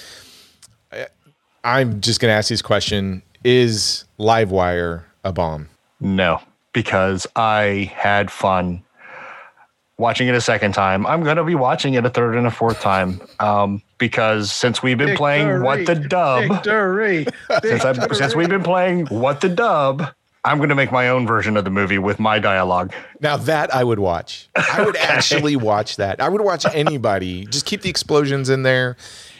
I- 0.93 1.09
I'm 1.65 2.01
just 2.01 2.21
going 2.21 2.31
to 2.31 2.37
ask 2.37 2.49
this 2.49 2.63
question: 2.63 3.23
Is 3.45 4.05
Livewire 4.19 5.05
a 5.25 5.33
bomb? 5.33 5.69
No, 6.01 6.41
because 6.73 7.27
I 7.37 7.93
had 7.95 8.31
fun 8.31 8.83
watching 9.99 10.29
it 10.29 10.35
a 10.35 10.41
second 10.41 10.73
time. 10.73 11.07
I'm 11.07 11.23
going 11.23 11.37
to 11.37 11.45
be 11.45 11.55
watching 11.55 11.95
it 11.95 12.05
a 12.05 12.11
third 12.11 12.37
and 12.37 12.47
a 12.47 12.51
fourth 12.51 12.81
time 12.81 13.21
um, 13.41 13.83
because 13.99 14.53
since 14.53 14.83
we've 14.83 14.99
been 14.99 15.17
playing 15.17 15.63
What 15.63 15.87
the 15.87 15.95
Dub, 15.95 16.49
Victory. 16.49 17.27
since, 17.63 17.85
I've, 17.85 18.17
since 18.17 18.35
we've 18.35 18.49
been 18.49 18.65
playing 18.65 19.07
What 19.07 19.41
the 19.41 19.49
Dub, 19.49 20.05
I'm 20.45 20.57
going 20.57 20.71
to 20.71 20.75
make 20.75 20.91
my 20.91 21.09
own 21.09 21.25
version 21.25 21.57
of 21.57 21.63
the 21.65 21.71
movie 21.71 21.99
with 21.99 22.19
my 22.19 22.41
dialogue. 22.41 22.93
Now 23.21 23.37
that 23.37 23.73
I 23.73 23.85
would 23.85 24.01
watch. 24.01 24.49
I 24.57 24.83
would 24.85 24.97
actually 25.01 25.55
watch 25.55 25.97
that. 25.97 26.21
I 26.21 26.29
would 26.29 26.41
watch 26.41 26.67
anybody. 26.75 27.47
Just 27.47 27.65
keep 27.65 27.83
the 27.83 27.91
explosions 27.91 28.51
in 28.51 28.65
there, 28.65 28.97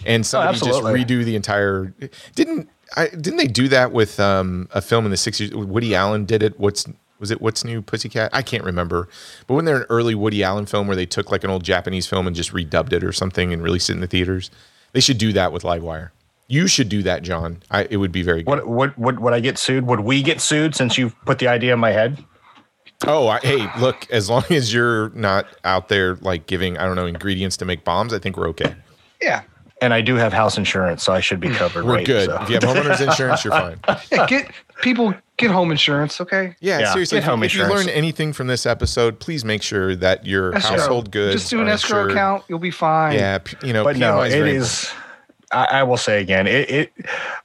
and 0.07 0.25
somebody 0.25 0.59
just 0.59 0.83
redo 0.83 1.25
the 1.25 1.35
entire. 1.35 1.93
Didn't 2.37 2.69
I? 2.97 3.09
Didn't 3.09 3.37
they 3.37 3.47
do 3.47 3.69
that 3.69 3.93
with 3.93 4.21
um, 4.21 4.69
a 4.73 4.81
film 4.81 5.05
in 5.05 5.11
the 5.11 5.17
'60s? 5.17 5.55
Woody 5.55 5.95
Allen 5.95 6.25
did 6.25 6.43
it. 6.43 6.59
What's 6.59 6.87
was 7.19 7.31
it? 7.31 7.41
What's 7.41 7.65
new, 7.65 7.83
Pussycat? 7.83 8.31
I 8.33 8.43
can't 8.43 8.65
remember. 8.65 9.09
But 9.47 9.55
when 9.55 9.65
they're 9.65 9.79
an 9.79 9.87
early 9.89 10.15
Woody 10.15 10.43
Allen 10.43 10.67
film 10.67 10.87
where 10.87 10.97
they 10.97 11.07
took 11.07 11.31
like 11.31 11.45
an 11.45 11.51
old 11.51 11.65
Japanese 11.65 12.07
film 12.07 12.27
and 12.27 12.35
just 12.35 12.53
redubbed 12.53 12.93
it 12.93 13.05
or 13.05 13.13
something 13.13 13.53
and 13.53 13.63
released 13.63 13.91
it 13.91 13.95
in 13.95 14.01
the 14.01 14.07
theaters, 14.07 14.51
they 14.93 15.01
should 15.01 15.19
do 15.19 15.33
that 15.33 15.53
with 15.53 15.63
Livewire. 15.63 16.11
You 16.49 16.67
should 16.67 16.89
do 16.89 17.03
that, 17.05 17.23
John. 17.23 17.63
I, 17.71 17.85
it 17.89 17.97
would 17.97 18.13
be 18.13 18.23
very 18.23 18.43
good. 18.43 18.49
What 18.49 18.67
would 18.67 18.97
would 18.97 19.21
would 19.21 19.33
I 19.33 19.41
get 19.41 19.57
sued? 19.57 19.87
Would 19.87 20.01
we 20.01 20.23
get 20.23 20.41
sued 20.41 20.75
since 20.75 20.99
you've 20.99 21.19
put 21.25 21.39
the 21.39 21.49
idea 21.49 21.73
in 21.73 21.81
my 21.81 21.93
head? 21.93 22.23
Oh, 23.07 23.27
I, 23.29 23.39
hey, 23.41 23.69
look, 23.81 24.09
as 24.11 24.31
long 24.31 24.45
as 24.51 24.73
you're 24.73 25.11
not 25.11 25.47
out 25.65 25.89
there 25.89 26.17
like 26.17 26.47
giving, 26.47 26.79
I 26.79 26.85
don't 26.85 26.95
know, 26.97 27.07
ingredients 27.07 27.57
to 27.59 27.65
make 27.65 27.85
bombs, 27.85 28.13
I 28.13 28.19
think 28.19 28.37
we're 28.37 28.49
okay. 28.49 28.77
Yeah. 29.21 29.43
And 29.83 29.93
I 29.93 30.01
do 30.01 30.15
have 30.15 30.33
house 30.33 30.57
insurance, 30.57 31.03
so 31.03 31.13
I 31.13 31.21
should 31.21 31.41
be 31.41 31.49
hmm. 31.49 31.55
covered. 31.55 31.85
We're 31.85 31.97
right? 31.97 32.07
good. 32.07 32.31
So- 32.31 32.43
If 32.43 32.49
you 32.49 32.55
have 32.55 32.63
homeowners 32.63 33.01
insurance, 33.07 33.45
you're 33.45 33.53
fine. 33.53 33.79
yeah. 34.11 34.27
Get 34.27 34.51
people 34.81 35.13
get 35.37 35.51
home 35.51 35.71
insurance. 35.73 36.21
Okay. 36.21 36.55
Yeah, 36.61 36.79
Yeah, 36.79 36.93
seriously. 36.93 37.17
get 37.17 37.25
If, 37.25 37.31
home 37.31 37.43
if 37.43 37.55
you 37.55 37.67
learn 37.67 37.89
anything 37.89 38.33
from 38.33 38.47
this 38.47 38.65
episode, 38.65 39.19
please 39.19 39.45
make 39.45 39.63
sure 39.63 39.95
that 39.97 40.25
your 40.25 40.55
Escrow. 40.55 40.79
household 40.79 41.11
goods 41.11 41.35
Just 41.41 41.51
do 41.51 41.61
an 41.61 41.69
are 41.69 41.73
escrow 41.73 41.99
insured. 42.03 42.13
account. 42.13 42.45
You'll 42.49 42.59
be 42.61 42.71
fine. 42.71 43.15
Yeah, 43.15 43.39
p- 43.39 43.57
you 43.67 43.73
know, 43.73 43.83
but 43.85 43.97
no, 43.97 44.15
PMI 44.19 44.27
it 44.29 44.31
very 44.31 44.57
is. 44.57 44.91
I, 45.51 45.65
I 45.65 45.83
will 45.83 45.97
say 45.99 46.21
again, 46.23 46.47
it, 46.47 46.71
it 46.71 46.93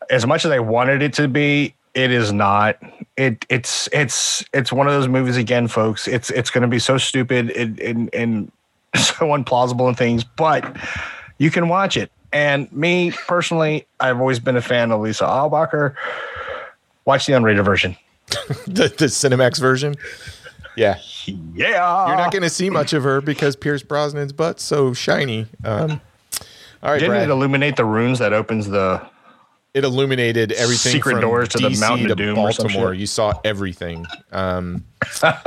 as 0.09 0.25
much 0.27 0.45
as 0.45 0.51
I 0.51 0.59
wanted 0.59 1.01
it 1.01 1.13
to 1.13 1.27
be, 1.27 1.73
it 1.93 2.11
is 2.11 2.31
not. 2.31 2.77
It 3.17 3.45
it's 3.49 3.89
it's 3.91 4.45
it's 4.53 4.71
one 4.71 4.85
of 4.87 4.93
those 4.93 5.07
movies 5.07 5.37
again, 5.37 5.67
folks. 5.67 6.07
It's 6.07 6.29
it's 6.29 6.51
going 6.51 6.61
to 6.61 6.67
be 6.67 6.79
so 6.79 6.97
stupid 6.99 7.49
and, 7.51 7.79
and 7.79 8.13
and 8.13 8.51
so 8.95 9.25
implausible 9.35 9.87
and 9.87 9.97
things, 9.97 10.23
but 10.23 10.77
you 11.39 11.49
can 11.51 11.67
watch 11.67 11.97
it. 11.97 12.11
And 12.33 12.71
me 12.71 13.11
personally, 13.11 13.87
I've 13.99 14.19
always 14.19 14.39
been 14.39 14.57
a 14.57 14.61
fan 14.61 14.91
of 14.91 15.01
Lisa 15.01 15.23
Eilbacher. 15.23 15.95
Watch 17.05 17.25
the 17.25 17.33
unrated 17.33 17.63
version. 17.63 17.95
the, 18.67 18.93
the 18.97 19.05
Cinemax 19.05 19.59
version. 19.59 19.95
Yeah, 20.75 20.99
Yeah, 21.25 22.07
you're 22.07 22.17
not 22.17 22.31
going 22.31 22.43
to 22.43 22.49
see 22.49 22.69
much 22.69 22.93
of 22.93 23.03
her 23.03 23.19
because 23.21 23.55
Pierce 23.55 23.81
Brosnan's 23.81 24.33
butt's 24.33 24.61
so 24.63 24.93
shiny. 24.93 25.47
Um, 25.63 26.01
all 26.83 26.91
right, 26.91 26.99
Didn't 26.99 27.15
Brad. 27.15 27.29
it 27.29 27.31
illuminate 27.31 27.77
the 27.77 27.85
runes 27.85 28.19
that 28.19 28.33
opens 28.33 28.67
the? 28.67 29.01
it 29.73 29.83
illuminated 29.83 30.51
everything 30.53 30.91
Secret 30.93 31.13
from 31.13 31.21
doors 31.21 31.49
to 31.49 31.59
the 31.59 31.69
DC 31.69 31.79
Mountain 31.79 32.07
to 32.07 32.11
of 32.13 32.17
Doom 32.17 32.35
Baltimore. 32.35 32.93
You 32.93 33.05
saw 33.05 33.33
everything. 33.43 34.05
Um, 34.31 34.85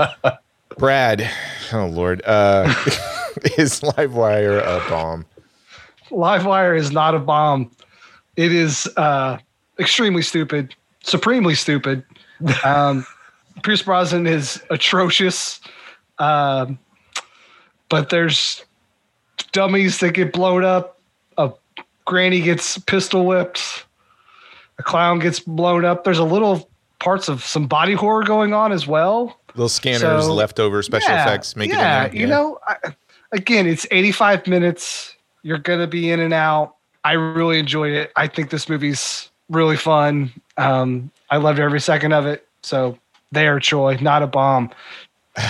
Brad, 0.78 1.28
oh 1.72 1.86
Lord, 1.86 2.22
uh, 2.24 2.72
is 3.58 3.80
Livewire 3.80 4.60
a 4.60 4.88
bomb? 4.88 5.26
Livewire 6.10 6.76
is 6.78 6.90
not 6.92 7.14
a 7.14 7.18
bomb. 7.18 7.70
It 8.36 8.52
is 8.52 8.88
uh, 8.96 9.38
extremely 9.78 10.22
stupid, 10.22 10.74
supremely 11.02 11.54
stupid. 11.54 12.04
Um, 12.64 13.04
Pierce 13.62 13.82
Brosnan 13.82 14.26
is 14.26 14.62
atrocious, 14.70 15.60
um, 16.18 16.78
but 17.90 18.08
there's 18.08 18.64
dummies 19.52 19.98
that 20.00 20.14
get 20.14 20.32
blown 20.32 20.64
up. 20.64 20.98
A 21.36 21.52
granny 22.06 22.40
gets 22.40 22.78
pistol 22.78 23.26
whipped. 23.26 23.84
A 24.78 24.82
clown 24.82 25.18
gets 25.18 25.38
blown 25.38 25.84
up. 25.84 26.04
There's 26.04 26.18
a 26.18 26.24
little 26.24 26.70
parts 26.98 27.28
of 27.28 27.44
some 27.44 27.66
body 27.66 27.92
horror 27.92 28.24
going 28.24 28.54
on 28.54 28.72
as 28.72 28.86
well. 28.86 29.38
Little 29.54 29.68
scanners, 29.68 30.24
So, 30.24 30.32
leftover 30.32 30.82
special 30.82 31.10
yeah, 31.10 31.26
effects, 31.26 31.56
make 31.56 31.70
yeah, 31.70 32.04
it 32.04 32.12
there. 32.12 32.20
you 32.22 32.26
know, 32.26 32.58
I, 32.66 32.76
again, 33.32 33.66
it's 33.66 33.86
85 33.90 34.46
minutes. 34.46 35.14
You're 35.42 35.58
gonna 35.58 35.86
be 35.86 36.10
in 36.10 36.20
and 36.20 36.34
out. 36.34 36.76
I 37.04 37.12
really 37.12 37.58
enjoyed 37.58 37.92
it. 37.92 38.12
I 38.16 38.26
think 38.26 38.50
this 38.50 38.68
movie's 38.68 39.30
really 39.48 39.76
fun. 39.76 40.32
Um, 40.56 41.10
I 41.30 41.38
loved 41.38 41.58
every 41.58 41.80
second 41.80 42.12
of 42.12 42.26
it. 42.26 42.46
So 42.62 42.98
there, 43.32 43.58
Troy, 43.58 43.96
not 44.00 44.22
a 44.22 44.26
bomb. 44.26 44.70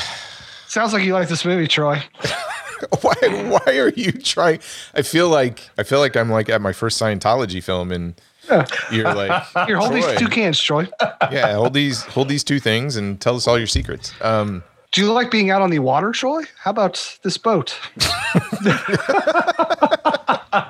Sounds 0.67 0.93
like 0.93 1.03
you 1.03 1.15
like 1.15 1.29
this 1.29 1.45
movie, 1.45 1.67
Troy. 1.67 2.03
why 3.03 3.15
why 3.23 3.79
are 3.79 3.91
you 3.91 4.13
trying 4.13 4.59
I 4.95 5.03
feel 5.03 5.29
like 5.29 5.69
I 5.77 5.83
feel 5.83 5.99
like 5.99 6.17
I'm 6.17 6.31
like 6.31 6.49
at 6.49 6.61
my 6.61 6.73
first 6.73 7.01
Scientology 7.01 7.63
film 7.63 7.93
and 7.93 8.21
you're 8.91 9.15
like 9.15 9.45
Here, 9.67 9.77
hold 9.77 9.91
Troy, 9.93 10.03
these 10.03 10.19
two 10.19 10.29
cans, 10.29 10.59
Troy. 10.61 10.89
Yeah, 11.31 11.55
hold 11.55 11.75
these 11.75 12.03
hold 12.03 12.29
these 12.29 12.43
two 12.43 12.59
things 12.59 12.97
and 12.97 13.21
tell 13.21 13.37
us 13.37 13.47
all 13.47 13.59
your 13.59 13.67
secrets. 13.67 14.13
Um 14.23 14.63
Do 14.93 15.01
you 15.01 15.13
like 15.13 15.31
being 15.31 15.51
out 15.51 15.63
on 15.63 15.71
the 15.71 15.79
water, 15.79 16.13
Troy? 16.13 16.43
How 16.59 16.73
about 16.73 17.19
this 17.23 17.39
boat? 17.39 17.79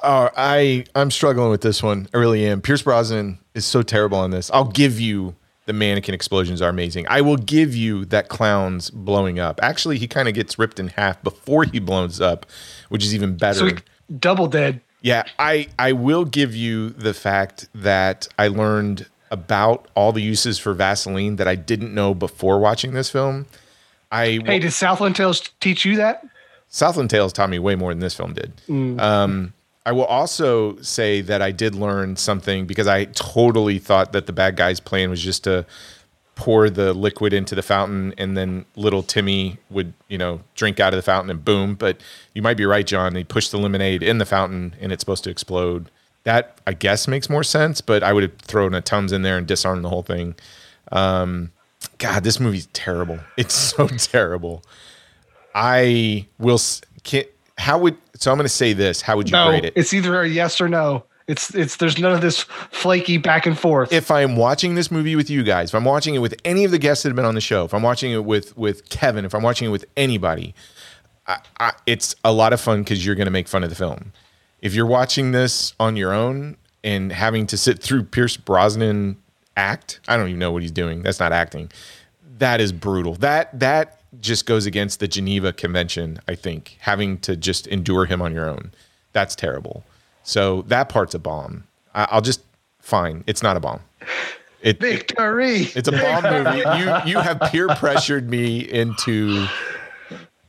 Oh, 0.00 0.30
I 0.36 0.84
I'm 0.94 1.10
struggling 1.10 1.50
with 1.50 1.62
this 1.62 1.82
one. 1.82 2.08
I 2.14 2.18
really 2.18 2.46
am. 2.46 2.60
Pierce 2.60 2.82
Brosnan 2.82 3.38
is 3.54 3.66
so 3.66 3.82
terrible 3.82 4.18
on 4.18 4.30
this. 4.30 4.50
I'll 4.52 4.68
give 4.68 5.00
you 5.00 5.34
the 5.66 5.72
mannequin 5.72 6.14
explosions 6.14 6.62
are 6.62 6.70
amazing. 6.70 7.06
I 7.10 7.20
will 7.20 7.36
give 7.36 7.74
you 7.74 8.04
that 8.06 8.28
clown's 8.28 8.90
blowing 8.90 9.38
up. 9.38 9.60
Actually, 9.62 9.98
he 9.98 10.06
kind 10.06 10.28
of 10.28 10.34
gets 10.34 10.58
ripped 10.58 10.78
in 10.78 10.88
half 10.88 11.22
before 11.22 11.64
he 11.64 11.80
blows 11.80 12.20
up, 12.20 12.46
which 12.88 13.04
is 13.04 13.14
even 13.14 13.36
better. 13.36 13.70
So 13.70 13.76
double 14.18 14.46
dead. 14.46 14.80
Yeah, 15.02 15.24
I 15.38 15.68
I 15.78 15.92
will 15.92 16.24
give 16.24 16.54
you 16.54 16.90
the 16.90 17.12
fact 17.12 17.68
that 17.74 18.28
I 18.38 18.48
learned 18.48 19.06
about 19.30 19.88
all 19.94 20.12
the 20.12 20.22
uses 20.22 20.58
for 20.58 20.72
Vaseline 20.72 21.36
that 21.36 21.48
I 21.48 21.54
didn't 21.54 21.94
know 21.94 22.14
before 22.14 22.58
watching 22.58 22.94
this 22.94 23.10
film. 23.10 23.46
I 24.10 24.40
Hey, 24.44 24.58
did 24.58 24.72
Southland 24.72 25.16
Tales 25.16 25.40
teach 25.60 25.84
you 25.84 25.96
that? 25.96 26.24
Southland 26.68 27.10
Tales 27.10 27.32
taught 27.32 27.50
me 27.50 27.58
way 27.58 27.74
more 27.74 27.92
than 27.92 28.00
this 28.00 28.14
film 28.14 28.34
did. 28.34 28.52
Um, 28.68 29.52
I 29.86 29.92
will 29.92 30.04
also 30.04 30.76
say 30.82 31.22
that 31.22 31.40
I 31.40 31.50
did 31.50 31.74
learn 31.74 32.16
something 32.16 32.66
because 32.66 32.86
I 32.86 33.06
totally 33.06 33.78
thought 33.78 34.12
that 34.12 34.26
the 34.26 34.34
bad 34.34 34.56
guy's 34.56 34.80
plan 34.80 35.08
was 35.08 35.22
just 35.22 35.44
to 35.44 35.64
pour 36.34 36.68
the 36.70 36.92
liquid 36.92 37.32
into 37.32 37.54
the 37.54 37.62
fountain 37.62 38.14
and 38.18 38.36
then 38.36 38.64
little 38.76 39.02
Timmy 39.02 39.56
would, 39.70 39.92
you 40.08 40.18
know, 40.18 40.40
drink 40.54 40.78
out 40.78 40.92
of 40.92 40.98
the 40.98 41.02
fountain 41.02 41.30
and 41.30 41.44
boom. 41.44 41.74
But 41.74 42.00
you 42.34 42.42
might 42.42 42.56
be 42.56 42.66
right, 42.66 42.86
John. 42.86 43.14
They 43.14 43.24
pushed 43.24 43.50
the 43.50 43.58
lemonade 43.58 44.02
in 44.02 44.18
the 44.18 44.26
fountain 44.26 44.76
and 44.80 44.92
it's 44.92 45.00
supposed 45.00 45.24
to 45.24 45.30
explode. 45.30 45.90
That 46.28 46.58
I 46.66 46.74
guess 46.74 47.08
makes 47.08 47.30
more 47.30 47.42
sense, 47.42 47.80
but 47.80 48.02
I 48.02 48.12
would 48.12 48.22
have 48.22 48.36
thrown 48.40 48.74
a 48.74 48.82
tons 48.82 49.12
in 49.12 49.22
there 49.22 49.38
and 49.38 49.46
disarmed 49.46 49.82
the 49.82 49.88
whole 49.88 50.02
thing. 50.02 50.34
Um, 50.92 51.52
God, 51.96 52.22
this 52.22 52.38
movie's 52.38 52.66
terrible. 52.74 53.18
It's 53.38 53.54
so 53.54 53.88
terrible. 53.88 54.62
I 55.54 56.26
will. 56.38 56.60
Can, 57.04 57.24
how 57.56 57.78
would 57.78 57.96
so? 58.14 58.30
I'm 58.30 58.36
going 58.36 58.44
to 58.44 58.48
say 58.50 58.74
this. 58.74 59.00
How 59.00 59.16
would 59.16 59.28
you 59.30 59.32
No, 59.32 59.48
grade 59.48 59.64
it? 59.64 59.72
it's 59.74 59.94
either 59.94 60.20
a 60.22 60.28
yes 60.28 60.60
or 60.60 60.68
no. 60.68 61.04
It's 61.26 61.54
it's 61.54 61.76
there's 61.76 61.98
none 61.98 62.12
of 62.12 62.20
this 62.20 62.42
flaky 62.70 63.16
back 63.18 63.46
and 63.46 63.58
forth. 63.58 63.92
if 63.92 64.10
I'm 64.10 64.36
watching 64.36 64.74
this 64.74 64.90
movie 64.90 65.16
with 65.16 65.28
you 65.30 65.42
guys, 65.42 65.70
if 65.70 65.74
I'm 65.74 65.84
watching 65.84 66.14
it 66.14 66.18
with 66.18 66.34
any 66.44 66.64
of 66.64 66.70
the 66.70 66.78
guests 66.78 67.02
that 67.04 67.08
have 67.10 67.16
been 67.16 67.24
on 67.24 67.34
the 67.34 67.40
show, 67.40 67.64
if 67.64 67.72
I'm 67.74 67.82
watching 67.82 68.12
it 68.12 68.24
with 68.24 68.56
with 68.56 68.88
Kevin, 68.88 69.24
if 69.24 69.34
I'm 69.34 69.42
watching 69.42 69.68
it 69.68 69.70
with 69.70 69.84
anybody, 69.96 70.54
I, 71.26 71.38
I, 71.58 71.72
it's 71.86 72.14
a 72.24 72.32
lot 72.32 72.52
of 72.52 72.60
fun 72.60 72.82
because 72.82 73.04
you're 73.04 73.14
going 73.14 73.26
to 73.26 73.30
make 73.30 73.48
fun 73.48 73.62
of 73.64 73.70
the 73.70 73.76
film. 73.76 74.12
If 74.60 74.74
you're 74.74 74.86
watching 74.86 75.32
this 75.32 75.74
on 75.78 75.96
your 75.96 76.12
own 76.12 76.56
and 76.82 77.12
having 77.12 77.46
to 77.48 77.56
sit 77.56 77.80
through 77.82 78.04
Pierce 78.04 78.36
Brosnan 78.36 79.16
act, 79.56 80.00
I 80.08 80.16
don't 80.16 80.28
even 80.28 80.38
know 80.38 80.52
what 80.52 80.62
he's 80.62 80.70
doing. 80.70 81.02
That's 81.02 81.20
not 81.20 81.32
acting. 81.32 81.70
That 82.38 82.60
is 82.60 82.72
brutal. 82.72 83.14
That 83.14 83.58
that 83.58 84.00
just 84.20 84.46
goes 84.46 84.66
against 84.66 85.00
the 85.00 85.08
Geneva 85.08 85.52
Convention. 85.52 86.20
I 86.26 86.34
think 86.34 86.76
having 86.80 87.18
to 87.18 87.36
just 87.36 87.66
endure 87.66 88.06
him 88.06 88.22
on 88.22 88.32
your 88.32 88.48
own, 88.48 88.72
that's 89.12 89.34
terrible. 89.34 89.84
So 90.22 90.62
that 90.62 90.88
part's 90.88 91.14
a 91.14 91.18
bomb. 91.18 91.64
I, 91.94 92.06
I'll 92.10 92.20
just 92.20 92.42
fine. 92.80 93.24
It's 93.26 93.42
not 93.42 93.56
a 93.56 93.60
bomb. 93.60 93.80
It, 94.60 94.80
Victory. 94.80 95.68
it's 95.74 95.88
a 95.88 95.92
bomb 95.92 96.24
movie. 96.24 96.58
You 96.58 97.12
you 97.12 97.18
have 97.20 97.40
peer 97.52 97.68
pressured 97.68 98.28
me 98.28 98.58
into, 98.60 99.46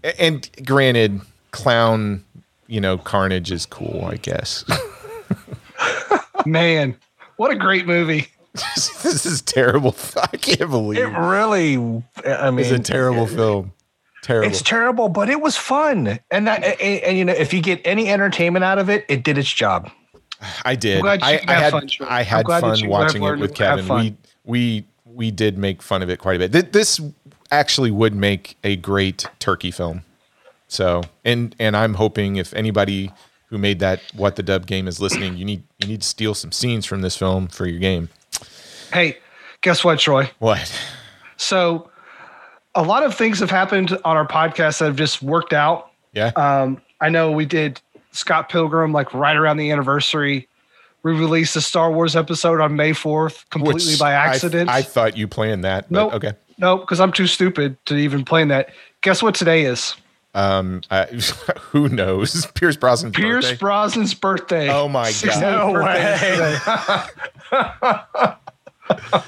and 0.03 0.49
granted, 0.65 1.21
clown, 1.51 2.23
you 2.69 2.79
know, 2.79 2.97
carnage 2.97 3.51
is 3.51 3.65
cool. 3.65 4.05
I 4.05 4.15
guess 4.15 4.63
Man, 6.45 6.95
what 7.37 7.51
a 7.51 7.55
great 7.55 7.85
movie. 7.85 8.27
this 8.53 9.25
is 9.25 9.41
terrible. 9.41 9.95
I 10.15 10.37
can't 10.37 10.69
believe 10.69 10.99
It 10.99 11.07
really, 11.07 11.75
I 12.25 12.51
mean, 12.51 12.59
it's 12.59 12.71
a 12.71 12.79
terrible 12.79 13.27
film. 13.27 13.73
Terrible. 14.21 14.49
It's 14.49 14.61
terrible, 14.61 15.09
but 15.09 15.29
it 15.29 15.41
was 15.41 15.55
fun, 15.55 16.19
and 16.29 16.47
that, 16.47 16.63
and, 16.63 17.03
and, 17.03 17.17
you 17.17 17.23
know, 17.23 17.33
if 17.33 17.53
you 17.53 17.61
get 17.61 17.81
any 17.85 18.09
entertainment 18.09 18.65
out 18.65 18.77
of 18.77 18.89
it, 18.89 19.05
it 19.07 19.23
did 19.23 19.37
its 19.37 19.51
job. 19.51 19.89
I 20.65 20.75
did. 20.75 21.05
I'm 21.05 21.19
I, 21.21 21.39
had 21.47 21.71
fun. 21.71 21.89
I 22.01 22.23
had 22.23 22.45
fun 22.45 22.87
watching 22.87 23.23
it 23.23 23.31
with 23.31 23.39
learned 23.39 23.55
to 23.55 23.65
have 23.65 23.79
Kevin. 23.79 23.95
We 23.95 24.17
we 24.43 24.85
we 25.05 25.31
did 25.31 25.57
make 25.57 25.81
fun 25.81 26.01
of 26.01 26.09
it 26.09 26.19
quite 26.19 26.41
a 26.41 26.49
bit. 26.49 26.73
This 26.73 26.99
actually 27.51 27.91
would 27.91 28.13
make 28.13 28.57
a 28.63 28.75
great 28.75 29.25
turkey 29.39 29.71
film. 29.71 30.03
So 30.69 31.01
and 31.25 31.53
and 31.59 31.75
I'm 31.75 31.95
hoping 31.95 32.37
if 32.37 32.53
anybody 32.53 33.11
who 33.47 33.57
made 33.57 33.79
that 33.79 34.01
what 34.13 34.35
the 34.35 34.43
dub 34.43 34.67
game 34.67 34.87
is 34.87 35.01
listening, 35.01 35.35
you 35.35 35.43
need 35.43 35.63
you 35.79 35.87
need 35.87 36.01
to 36.01 36.07
steal 36.07 36.33
some 36.33 36.51
scenes 36.51 36.85
from 36.85 37.01
this 37.01 37.17
film 37.17 37.47
for 37.47 37.67
your 37.67 37.79
game. 37.79 38.09
Hey, 38.93 39.17
guess 39.61 39.83
what, 39.83 39.99
Troy? 39.99 40.29
What? 40.39 40.71
So, 41.37 41.89
a 42.75 42.83
lot 42.83 43.03
of 43.03 43.15
things 43.15 43.39
have 43.39 43.51
happened 43.51 43.97
on 44.05 44.17
our 44.17 44.27
podcast 44.27 44.79
that 44.79 44.85
have 44.85 44.95
just 44.95 45.21
worked 45.21 45.53
out. 45.53 45.91
Yeah. 46.13 46.31
Um, 46.35 46.81
I 47.01 47.09
know 47.09 47.31
we 47.31 47.45
did 47.45 47.81
Scott 48.11 48.49
Pilgrim 48.49 48.91
like 48.93 49.13
right 49.13 49.35
around 49.35 49.57
the 49.57 49.71
anniversary. 49.71 50.47
We 51.03 51.13
released 51.13 51.55
a 51.55 51.61
Star 51.61 51.91
Wars 51.91 52.15
episode 52.15 52.59
on 52.59 52.75
May 52.75 52.91
4th 52.91 53.49
completely 53.51 53.91
Which 53.91 53.99
by 53.99 54.11
accident. 54.11 54.69
I, 54.69 54.81
thought 54.81 55.15
you 55.15 55.27
planned 55.27 55.63
that. 55.63 55.89
No, 55.89 56.05
Nope. 56.05 56.13
Okay. 56.15 56.33
no, 56.57 56.77
because 56.77 56.99
I'm 56.99 57.13
too 57.13 57.27
stupid 57.27 57.77
to 57.85 57.95
even 57.95 58.25
plan 58.25 58.49
that. 58.49 58.69
Guess 59.01 59.23
what 59.23 59.33
today 59.33 59.63
is? 59.63 59.95
Um. 60.33 60.81
I, 60.91 61.05
who 61.59 61.89
knows? 61.89 62.45
Pierce 62.53 62.77
Brosnan's 62.77 63.15
Pierce 63.15 63.45
birthday. 63.49 63.57
Brosnan's 63.57 64.13
birthday. 64.13 64.69
Oh 64.69 64.87
my 64.87 65.09
68th 65.09 65.41
God. 65.41 65.41
No 65.41 65.73
birthday 65.73 66.23
is 66.23 66.59
today. 66.61 68.35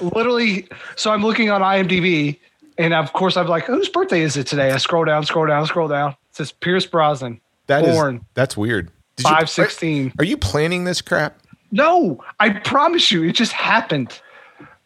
Literally, 0.00 0.68
so 0.96 1.10
I'm 1.12 1.22
looking 1.22 1.50
on 1.50 1.60
IMDb, 1.60 2.38
and 2.78 2.92
of 2.94 3.12
course 3.12 3.36
I'm 3.36 3.46
like, 3.46 3.64
whose 3.64 3.88
birthday 3.88 4.22
is 4.22 4.36
it 4.36 4.46
today? 4.46 4.70
I 4.72 4.76
scroll 4.78 5.04
down, 5.04 5.24
scroll 5.24 5.46
down, 5.46 5.66
scroll 5.66 5.88
down. 5.88 6.10
It 6.10 6.16
says 6.36 6.52
Pierce 6.52 6.86
Brosnan, 6.86 7.40
That 7.66 7.84
is 7.84 7.94
born 7.94 8.24
that's 8.34 8.56
weird. 8.56 8.90
Did 9.16 9.24
five 9.24 9.48
sixteen. 9.50 10.12
Are 10.18 10.24
you 10.24 10.36
planning 10.36 10.84
this 10.84 11.00
crap? 11.02 11.38
No, 11.70 12.22
I 12.40 12.50
promise 12.50 13.10
you, 13.12 13.22
it 13.24 13.32
just 13.32 13.52
happened. 13.52 14.20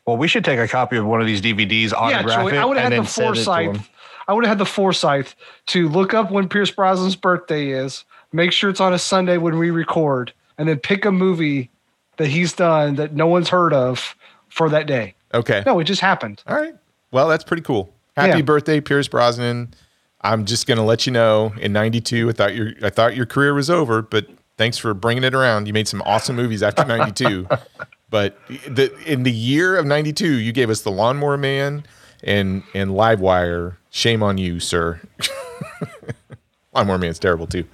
Well, 0.06 0.16
we 0.16 0.28
should 0.28 0.44
take 0.44 0.58
a 0.58 0.68
copy 0.68 0.96
of 0.96 1.04
one 1.06 1.20
of 1.20 1.26
these 1.26 1.40
DVDs, 1.42 1.90
Yeah, 1.90 1.96
autograph 1.98 2.40
Troy, 2.40 2.52
it, 2.52 2.56
I 2.58 2.64
would 2.64 2.76
have 2.76 2.86
and 2.86 2.92
had 2.94 2.98
then 2.98 3.04
the 3.04 3.10
send 3.10 3.36
it 3.36 3.38
to 3.40 3.44
foresight. 3.44 3.80
I 4.28 4.32
would 4.34 4.44
have 4.44 4.50
had 4.50 4.58
the 4.58 4.66
foresight 4.66 5.34
to 5.66 5.88
look 5.88 6.14
up 6.14 6.30
when 6.30 6.48
Pierce 6.48 6.70
Brosnan's 6.70 7.16
birthday 7.16 7.68
is, 7.70 8.04
make 8.32 8.52
sure 8.52 8.70
it's 8.70 8.80
on 8.80 8.92
a 8.92 8.98
Sunday 8.98 9.36
when 9.38 9.58
we 9.58 9.70
record, 9.70 10.32
and 10.58 10.68
then 10.68 10.78
pick 10.78 11.04
a 11.04 11.12
movie 11.12 11.70
that 12.16 12.28
he's 12.28 12.52
done 12.52 12.96
that 12.96 13.14
no 13.14 13.26
one's 13.26 13.48
heard 13.48 13.72
of 13.72 14.16
for 14.48 14.68
that 14.70 14.86
day. 14.86 15.14
Okay. 15.34 15.62
No, 15.66 15.78
it 15.78 15.84
just 15.84 16.00
happened. 16.00 16.42
All 16.46 16.56
right. 16.56 16.74
Well, 17.10 17.28
that's 17.28 17.44
pretty 17.44 17.62
cool. 17.62 17.92
Happy 18.16 18.38
Yeah. 18.38 18.42
birthday, 18.42 18.80
Pierce 18.80 19.06
Brosnan. 19.08 19.74
I'm 20.22 20.44
just 20.46 20.66
gonna 20.66 20.84
let 20.84 21.06
you 21.06 21.12
know. 21.12 21.52
In 21.60 21.72
'92, 21.72 22.30
I 22.30 22.32
thought 22.32 22.54
your 22.54 22.72
I 22.82 22.90
thought 22.90 23.14
your 23.14 23.26
career 23.26 23.52
was 23.54 23.68
over, 23.70 24.00
but 24.02 24.26
thanks 24.56 24.78
for 24.78 24.92
bringing 24.94 25.22
it 25.24 25.34
around. 25.34 25.66
You 25.68 25.72
made 25.74 25.86
some 25.86 26.02
awesome 26.06 26.34
movies 26.34 26.62
after 26.62 26.84
'92. 26.86 27.46
but 28.10 28.38
the 28.66 28.92
in 29.04 29.22
the 29.24 29.30
year 29.30 29.76
of 29.76 29.84
'92, 29.86 30.26
you 30.38 30.52
gave 30.52 30.70
us 30.70 30.80
The 30.80 30.90
Lawnmower 30.90 31.36
Man 31.36 31.84
and 32.24 32.62
and 32.74 32.90
Livewire. 32.92 33.76
Shame 33.96 34.22
on 34.22 34.36
you, 34.36 34.60
sir. 34.60 35.00
I'm 35.22 35.26
Lawnmower 36.74 36.98
Man's 36.98 37.18
terrible 37.18 37.46
too. 37.46 37.64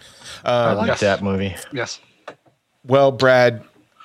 I 0.44 0.72
like 0.74 0.86
Yes. 0.86 1.00
that 1.00 1.20
movie. 1.20 1.56
Yes. 1.72 1.98
Well, 2.86 3.10
Brad, 3.10 3.64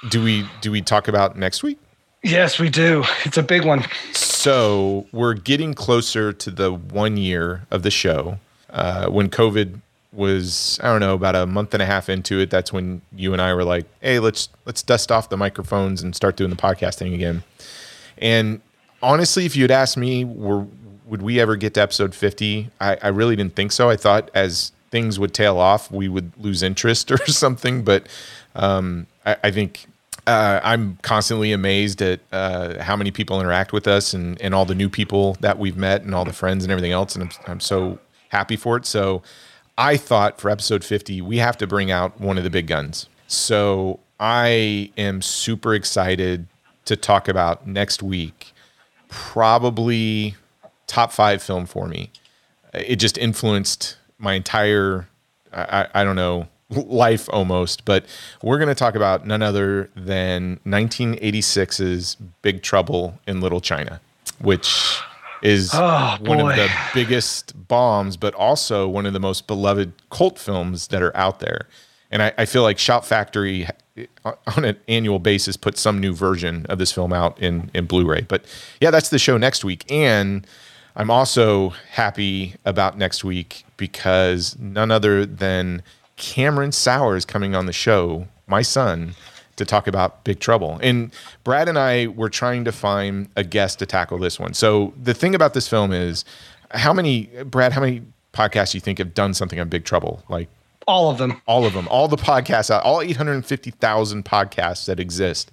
do 0.09 0.23
we 0.23 0.49
do 0.61 0.71
we 0.71 0.81
talk 0.81 1.07
about 1.07 1.37
next 1.37 1.61
week? 1.61 1.77
Yes, 2.23 2.57
we 2.57 2.69
do. 2.71 3.03
It's 3.23 3.37
a 3.37 3.43
big 3.43 3.65
one. 3.65 3.85
So 4.13 5.05
we're 5.11 5.35
getting 5.35 5.75
closer 5.75 6.33
to 6.33 6.49
the 6.49 6.73
one 6.73 7.17
year 7.17 7.67
of 7.69 7.83
the 7.83 7.91
show. 7.91 8.39
Uh, 8.71 9.07
when 9.09 9.29
COVID 9.29 9.79
was, 10.11 10.79
I 10.81 10.87
don't 10.87 10.99
know, 10.99 11.13
about 11.13 11.35
a 11.35 11.45
month 11.45 11.75
and 11.75 11.83
a 11.83 11.85
half 11.85 12.09
into 12.09 12.39
it, 12.39 12.49
that's 12.49 12.73
when 12.73 13.03
you 13.15 13.31
and 13.33 13.43
I 13.43 13.53
were 13.53 13.63
like, 13.63 13.85
"Hey, 14.01 14.17
let's 14.17 14.49
let's 14.65 14.81
dust 14.81 15.11
off 15.11 15.29
the 15.29 15.37
microphones 15.37 16.01
and 16.01 16.15
start 16.15 16.35
doing 16.35 16.49
the 16.49 16.55
podcasting 16.55 17.13
again." 17.13 17.43
And 18.17 18.61
honestly, 19.03 19.45
if 19.45 19.55
you 19.55 19.61
had 19.63 19.71
asked 19.71 19.97
me, 19.97 20.25
were 20.25 20.65
would 21.07 21.21
we 21.21 21.39
ever 21.39 21.55
get 21.55 21.73
to 21.75 21.81
episode 21.81 22.13
fifty? 22.13 22.69
I, 22.79 22.97
I 23.01 23.07
really 23.07 23.35
didn't 23.35 23.55
think 23.55 23.71
so. 23.71 23.89
I 23.89 23.95
thought 23.95 24.29
as 24.33 24.71
things 24.91 25.19
would 25.19 25.33
tail 25.33 25.57
off, 25.57 25.91
we 25.91 26.07
would 26.07 26.31
lose 26.37 26.63
interest 26.63 27.11
or 27.11 27.25
something. 27.27 27.83
But 27.83 28.07
um, 28.55 29.07
I, 29.25 29.37
I 29.45 29.51
think 29.51 29.87
uh, 30.25 30.59
I'm 30.63 30.97
constantly 31.01 31.53
amazed 31.53 32.01
at 32.01 32.19
uh, 32.31 32.83
how 32.83 32.95
many 32.95 33.11
people 33.11 33.39
interact 33.39 33.71
with 33.71 33.87
us 33.87 34.13
and, 34.13 34.39
and 34.41 34.53
all 34.53 34.65
the 34.65 34.75
new 34.75 34.89
people 34.89 35.37
that 35.39 35.57
we've 35.57 35.77
met 35.77 36.01
and 36.03 36.13
all 36.13 36.25
the 36.25 36.33
friends 36.33 36.65
and 36.65 36.71
everything 36.71 36.91
else. 36.91 37.15
And 37.15 37.23
I'm, 37.23 37.51
I'm 37.51 37.59
so 37.59 37.99
happy 38.29 38.57
for 38.57 38.75
it. 38.77 38.85
So 38.85 39.23
I 39.77 39.95
thought 39.95 40.41
for 40.41 40.49
episode 40.49 40.83
50, 40.83 41.21
we 41.21 41.37
have 41.37 41.57
to 41.57 41.67
bring 41.67 41.91
out 41.91 42.19
one 42.19 42.37
of 42.37 42.43
the 42.43 42.49
big 42.49 42.67
guns. 42.67 43.07
So 43.27 43.99
I 44.19 44.91
am 44.97 45.21
super 45.21 45.73
excited 45.73 46.47
to 46.85 46.95
talk 46.95 47.27
about 47.27 47.65
next 47.67 48.03
week. 48.03 48.53
Probably 49.09 50.35
top 50.87 51.11
five 51.11 51.41
film 51.43 51.65
for 51.65 51.87
me. 51.87 52.11
It 52.73 52.97
just 52.97 53.17
influenced 53.17 53.97
my 54.17 54.33
entire, 54.33 55.07
I, 55.53 55.87
I 55.93 56.03
don't 56.03 56.15
know, 56.15 56.47
life 56.69 57.29
almost. 57.31 57.85
But 57.85 58.05
we're 58.41 58.57
going 58.57 58.69
to 58.69 58.75
talk 58.75 58.95
about 58.95 59.25
none 59.25 59.41
other 59.41 59.89
than 59.95 60.59
1986's 60.65 62.15
Big 62.41 62.61
Trouble 62.61 63.19
in 63.27 63.41
Little 63.41 63.61
China, 63.61 64.01
which 64.39 64.99
is 65.41 65.71
Oh, 65.73 66.17
one 66.21 66.39
of 66.39 66.55
the 66.55 66.69
biggest 66.93 67.67
bombs, 67.67 68.17
but 68.17 68.33
also 68.33 68.87
one 68.87 69.05
of 69.05 69.13
the 69.13 69.19
most 69.19 69.47
beloved 69.47 69.93
cult 70.09 70.39
films 70.39 70.87
that 70.87 71.01
are 71.01 71.15
out 71.15 71.39
there. 71.39 71.67
And 72.09 72.23
I, 72.23 72.33
I 72.37 72.45
feel 72.45 72.63
like 72.63 72.79
Shout 72.79 73.05
Factory 73.05 73.67
uh, 74.25 74.33
on 74.55 74.65
an 74.65 74.77
annual 74.87 75.19
basis 75.19 75.57
puts 75.57 75.81
some 75.81 75.99
new 75.99 76.13
version 76.13 76.65
of 76.69 76.79
this 76.79 76.91
film 76.91 77.13
out 77.13 77.39
in, 77.39 77.69
in 77.73 77.85
Blu-ray. 77.85 78.21
But 78.21 78.45
yeah, 78.79 78.91
that's 78.91 79.09
the 79.09 79.19
show 79.19 79.37
next 79.37 79.63
week. 79.65 79.89
And 79.91 80.47
I'm 80.97 81.11
also 81.11 81.69
happy 81.91 82.55
about 82.65 82.97
next 82.97 83.23
week 83.23 83.65
because 83.77 84.57
none 84.59 84.89
other 84.89 85.27
than 85.27 85.83
Cameron 86.15 86.71
Sauer 86.71 87.15
is 87.15 87.23
coming 87.23 87.55
on 87.55 87.67
the 87.67 87.71
show, 87.71 88.27
my 88.47 88.63
son, 88.63 89.13
to 89.57 89.65
talk 89.65 89.85
about 89.85 90.23
Big 90.23 90.39
Trouble. 90.39 90.79
And 90.81 91.13
Brad 91.43 91.69
and 91.69 91.77
I 91.77 92.07
were 92.07 92.29
trying 92.29 92.65
to 92.65 92.71
find 92.71 93.29
a 93.35 93.43
guest 93.43 93.77
to 93.79 93.85
tackle 93.85 94.17
this 94.17 94.39
one. 94.39 94.55
So 94.55 94.91
the 95.01 95.13
thing 95.13 95.35
about 95.35 95.53
this 95.53 95.67
film 95.67 95.93
is 95.93 96.25
how 96.71 96.93
many 96.93 97.29
Brad, 97.45 97.73
how 97.73 97.81
many 97.81 98.01
podcasts 98.33 98.71
do 98.71 98.77
you 98.77 98.81
think 98.81 98.97
have 98.97 99.13
done 99.13 99.35
something 99.35 99.59
on 99.59 99.69
Big 99.69 99.85
Trouble? 99.85 100.23
Like 100.29 100.49
All 100.87 101.11
of 101.11 101.19
them. 101.19 101.43
all 101.45 101.63
of 101.63 101.73
them, 101.73 101.87
all 101.89 102.07
the 102.07 102.17
podcasts, 102.17 102.71
out, 102.71 102.83
all 102.83 103.03
850,000 103.03 104.25
podcasts 104.25 104.85
that 104.87 104.99
exist 104.99 105.51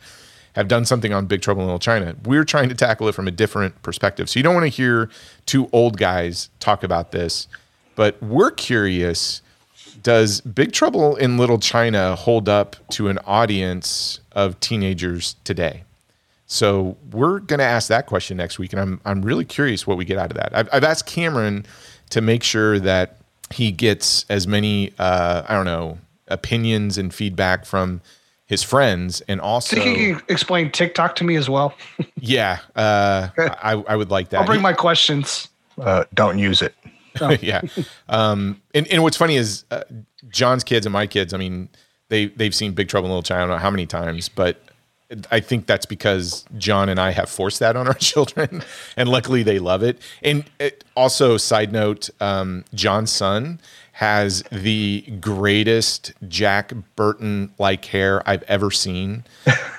have 0.55 0.69
done 0.69 0.85
something 0.85 1.13
on 1.13 1.27
Big 1.27 1.43
Trouble 1.43 1.63
in 1.63 1.67
Little 1.67 1.79
China. 1.79 2.15
We're 2.25 2.45
trying 2.45 2.69
to 2.69 2.75
tackle 2.75 3.09
it 3.09 3.15
from 3.15 3.29
a 3.29 3.33
different 3.33 3.83
perspective. 3.83 4.31
So 4.31 4.39
you 4.39 4.45
don't 4.45 4.55
want 4.55 4.65
to 4.65 4.69
hear 4.69 5.11
two 5.47 5.69
old 5.73 5.99
guys 5.99 6.49
talk 6.61 6.83
about 6.83 7.13
this, 7.13 7.49
but 7.97 8.21
we're 8.23 8.51
curious 8.51 9.43
does 10.03 10.43
Big 10.43 10.73
Trouble 10.73 11.17
in 11.17 11.39
Little 11.39 11.59
China 11.59 12.15
hold 12.15 12.49
up 12.49 12.77
to 12.91 13.09
an 13.09 13.19
audience 13.25 14.21
of 14.33 14.61
teenagers 14.61 15.37
today? 15.45 15.85
So 16.47 16.97
we're 17.11 17.39
going 17.39 17.59
to 17.59 17.65
ask 17.65 17.89
that 17.89 18.07
question 18.07 18.37
next 18.37 18.59
week, 18.59 18.73
and 18.73 18.81
I'm 18.81 19.01
I'm 19.05 19.23
really 19.23 19.45
curious 19.47 19.87
what 19.87 19.97
we 19.97 20.05
get 20.05 20.19
out 20.19 20.31
of 20.31 20.37
that. 20.37 20.55
I've, 20.55 20.69
I've 20.73 20.85
asked 20.85 21.07
Cameron 21.07 21.65
to 22.11 22.21
make 22.21 22.43
sure 22.43 22.79
that 22.81 23.17
he 23.51 23.73
gets 23.73 24.27
as 24.29 24.47
many 24.47 24.93
uh, 24.99 25.43
I 25.49 25.55
don't 25.55 25.65
know 25.65 25.99
opinions 26.29 26.99
and 26.99 27.13
feedback 27.13 27.65
from 27.65 28.03
his 28.55 28.63
friends, 28.63 29.21
and 29.29 29.41
also 29.41 29.77
Think 29.77 29.99
you 29.99 30.17
can 30.17 30.25
explain 30.29 30.71
TikTok 30.71 31.17
to 31.17 31.25
me 31.25 31.35
as 31.37 31.49
well? 31.51 31.75
yeah, 32.21 32.59
uh, 32.77 33.29
I 33.39 33.73
I 33.89 33.97
would 33.97 34.11
like 34.11 34.29
that. 34.31 34.41
I'll 34.41 34.47
bring 34.47 34.61
He- 34.61 34.63
my 34.63 34.73
questions. 34.73 35.49
Uh, 35.77 36.05
don't 36.15 36.39
use 36.39 36.63
it. 36.63 36.75
yeah. 37.43 37.61
Um, 38.09 38.61
and, 38.75 38.87
and 38.89 39.03
what's 39.03 39.17
funny 39.17 39.37
is 39.37 39.65
uh, 39.73 39.83
John's 40.29 40.63
kids 40.65 40.87
and 40.87 40.93
my 40.93 41.07
kids, 41.07 41.35
I 41.35 41.37
mean, 41.37 41.69
they, 42.11 42.27
they've 42.27 42.55
seen 42.55 42.73
Big 42.75 42.89
Trouble 42.89 43.07
in 43.07 43.11
Little 43.11 43.23
China, 43.25 43.43
I 43.43 43.47
don't 43.47 43.57
know 43.57 43.63
how 43.63 43.71
many 43.71 43.87
times, 43.87 44.29
but 44.29 44.61
I 45.31 45.41
think 45.41 45.67
that's 45.67 45.87
because 45.87 46.45
John 46.59 46.89
and 46.89 47.01
I 47.01 47.11
have 47.11 47.29
forced 47.29 47.59
that 47.61 47.75
on 47.77 47.87
our 47.89 47.95
children. 48.11 48.63
and 48.97 49.09
luckily 49.09 49.43
they 49.43 49.59
love 49.59 49.83
it. 49.83 49.99
And 50.23 50.45
it, 50.61 50.85
also, 50.97 51.37
side 51.39 51.73
note, 51.73 52.09
um, 52.21 52.65
John's 52.75 53.11
son 53.11 53.61
has 53.95 54.43
the 54.51 55.03
greatest 55.21 56.13
Jack 56.27 56.73
Burton 56.97 57.55
like 57.59 57.85
hair 57.85 58.29
I've 58.29 58.43
ever 58.45 58.71
seen. 58.73 59.23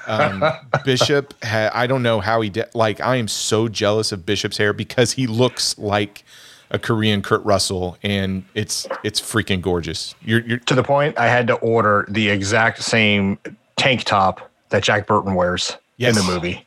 Um, 0.07 0.41
Bishop, 0.85 1.33
ha- 1.43 1.69
I 1.73 1.85
don't 1.85 2.01
know 2.01 2.21
how 2.21 2.39
he 2.39 2.49
did. 2.49 2.73
Like, 2.73 3.01
I 3.01 3.17
am 3.17 3.27
so 3.27 3.67
jealous 3.67 4.13
of 4.13 4.25
Bishop's 4.25 4.55
hair 4.57 4.71
because 4.71 5.11
he 5.11 5.27
looks 5.27 5.77
like 5.77 6.23
a 6.71 6.79
Korean 6.79 7.21
Kurt 7.21 7.43
Russell, 7.43 7.97
and 8.03 8.45
it's 8.55 8.87
it's 9.03 9.19
freaking 9.19 9.61
gorgeous. 9.61 10.15
You're 10.21 10.41
you're 10.41 10.57
To 10.59 10.75
the 10.75 10.83
point, 10.83 11.17
I 11.17 11.27
had 11.27 11.45
to 11.47 11.55
order 11.55 12.05
the 12.07 12.29
exact 12.29 12.81
same 12.83 13.37
tank 13.75 14.05
top 14.05 14.49
that 14.69 14.81
Jack 14.83 15.07
Burton 15.07 15.35
wears 15.35 15.75
Yes. 15.97 16.17
in 16.17 16.25
the 16.25 16.31
movie. 16.33 16.65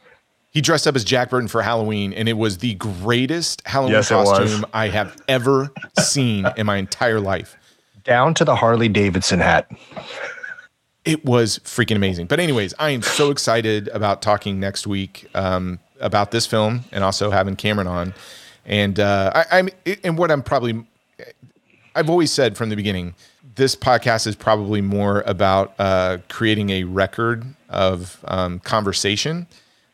He 0.50 0.60
dressed 0.60 0.86
up 0.86 0.96
as 0.96 1.04
Jack 1.04 1.30
Burton 1.30 1.48
for 1.48 1.62
Halloween, 1.62 2.12
and 2.12 2.28
it 2.28 2.34
was 2.34 2.58
the 2.58 2.74
greatest 2.74 3.62
Halloween 3.66 3.94
Yes, 3.94 4.08
costume 4.08 4.64
I 4.72 4.88
have 4.88 5.16
ever 5.28 5.70
seen 5.98 6.46
in 6.56 6.66
my 6.66 6.76
entire 6.76 7.20
life. 7.20 7.56
Down 8.04 8.34
to 8.34 8.44
the 8.44 8.56
Harley 8.56 8.88
Davidson 8.88 9.40
hat. 9.40 9.70
It 11.04 11.24
was 11.24 11.58
freaking 11.60 11.96
amazing. 11.96 12.26
But 12.26 12.40
anyways, 12.40 12.74
I 12.78 12.90
am 12.90 13.02
so 13.02 13.30
excited 13.30 13.88
about 13.88 14.22
talking 14.22 14.58
next 14.58 14.86
week 14.86 15.28
um, 15.34 15.78
about 16.00 16.30
this 16.30 16.46
film 16.46 16.84
and 16.92 17.04
also 17.04 17.30
having 17.30 17.56
Cameron 17.56 17.86
on. 17.86 18.14
And 18.64 18.98
uh, 18.98 19.32
I, 19.34 19.58
I'm 19.58 19.68
and 20.04 20.18
what 20.18 20.30
I'm 20.30 20.42
probably 20.42 20.84
I've 21.94 22.08
always 22.08 22.30
said 22.30 22.56
from 22.56 22.68
the 22.70 22.76
beginning, 22.76 23.14
this 23.54 23.74
podcast 23.74 24.26
is 24.26 24.36
probably 24.36 24.80
more 24.80 25.22
about 25.26 25.74
uh, 25.78 26.18
creating 26.28 26.70
a 26.70 26.84
record 26.84 27.44
of 27.68 28.22
um, 28.28 28.60
conversation 28.60 29.46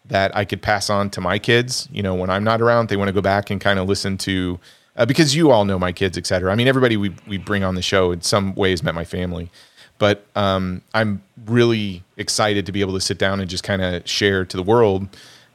that 0.06 0.36
I 0.36 0.44
could 0.44 0.62
pass 0.62 0.90
on 0.90 1.10
to 1.10 1.20
my 1.20 1.39
kids. 1.39 1.89
You 1.93 2.02
know, 2.02 2.14
when 2.14 2.31
I'm 2.31 2.44
not 2.44 2.60
around, 2.60 2.89
they 2.89 2.97
want 2.97 3.09
to 3.09 3.12
go 3.12 3.22
back 3.22 3.51
and 3.51 3.60
kind 3.60 3.78
of 3.78 3.89
listen 3.89 4.18
to, 4.18 4.59
uh, 4.97 5.06
because 5.06 5.35
you 5.35 5.51
all 5.51 5.64
know 5.64 5.78
my 5.78 5.93
kids, 5.93 6.18
et 6.18 6.26
cetera. 6.26 6.52
I 6.52 6.55
mean, 6.55 6.68
everybody 6.68 6.97
we, 6.97 7.14
we 7.26 7.39
bring 7.39 7.64
on 7.64 7.74
the 7.74 7.82
show 7.82 8.12
in 8.12 8.20
some 8.20 8.55
ways 8.55 8.82
met 8.82 8.94
my 8.94 9.05
family. 9.05 9.51
But 9.98 10.26
um, 10.35 10.82
I'm 10.93 11.22
really 11.47 12.02
excited 12.16 12.66
to 12.66 12.72
be 12.72 12.81
able 12.81 12.94
to 12.94 13.01
sit 13.01 13.16
down 13.18 13.40
and 13.40 13.48
just 13.48 13.62
kind 13.62 13.81
of 13.81 14.06
share 14.09 14.44
to 14.44 14.56
the 14.56 14.62
world 14.62 15.09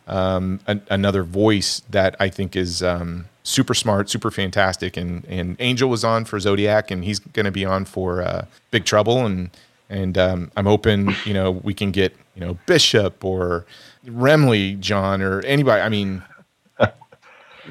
um, 0.08 0.60
an, 0.66 0.82
another 0.90 1.24
voice 1.24 1.82
that 1.90 2.16
I 2.20 2.30
think 2.30 2.56
is 2.56 2.82
um, 2.82 3.26
super 3.44 3.74
smart, 3.74 4.10
super 4.10 4.32
fantastic. 4.32 4.98
And 4.98 5.26
and 5.26 5.56
Angel 5.60 5.90
was 5.90 6.04
on 6.04 6.26
for 6.26 6.40
Zodiac, 6.40 6.92
and 6.92 7.04
he's 7.04 7.20
going 7.20 7.46
to 7.46 7.52
be 7.52 7.66
on 7.66 7.86
for 7.86 8.22
uh, 8.22 8.46
Big 8.72 8.86
Trouble. 8.86 9.26
And 9.26 9.52
and 9.90 10.18
um, 10.18 10.52
I'm 10.58 10.66
hoping 10.66 11.16
you 11.26 11.34
know 11.34 11.52
we 11.52 11.74
can 11.74 11.92
get 11.92 12.16
you 12.36 12.42
know 12.42 12.58
Bishop 12.66 13.24
or 13.24 13.66
Remley 14.06 14.80
John 14.80 15.22
or 15.22 15.42
anybody. 15.42 15.82
I 15.82 15.90
mean, 15.90 16.24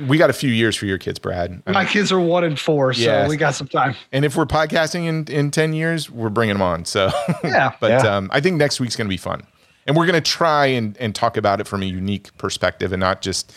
we 0.07 0.17
got 0.19 0.31
a 0.31 0.35
few 0.35 0.51
years 0.51 0.77
for 0.77 0.87
your 0.87 0.99
kids, 0.99 1.19
Brad. 1.19 1.63
My 1.67 1.85
kids 1.85 2.13
are 2.13 2.21
one 2.21 2.45
and 2.45 2.59
four, 2.59 2.93
so 2.95 3.01
Yes. 3.03 3.29
we 3.29 3.37
got 3.37 3.55
some 3.55 3.67
time. 3.67 3.97
And 4.13 4.25
if 4.25 4.37
we're 4.37 4.47
podcasting 4.47 5.07
in, 5.07 5.25
in 5.27 5.51
10 5.51 5.73
years, 5.73 6.11
we're 6.11 6.29
bringing 6.29 6.55
them 6.55 6.63
on. 6.63 6.85
So, 6.85 7.11
Yeah. 7.43 7.73
but 7.81 7.91
Yeah. 7.91 8.17
Um, 8.17 8.31
I 8.33 8.41
think 8.41 8.57
next 8.57 8.79
week's 8.81 8.95
going 8.97 9.07
to 9.07 9.13
be 9.13 9.17
fun. 9.17 9.43
And 9.87 9.97
we're 9.97 10.07
going 10.07 10.23
to 10.23 10.31
try 10.31 10.67
and, 10.67 10.97
and 10.99 11.15
talk 11.15 11.37
about 11.37 11.61
it 11.61 11.67
from 11.67 11.83
a 11.83 11.87
unique 11.87 12.37
perspective 12.37 12.93
and 12.93 13.01
not 13.01 13.23
just 13.23 13.53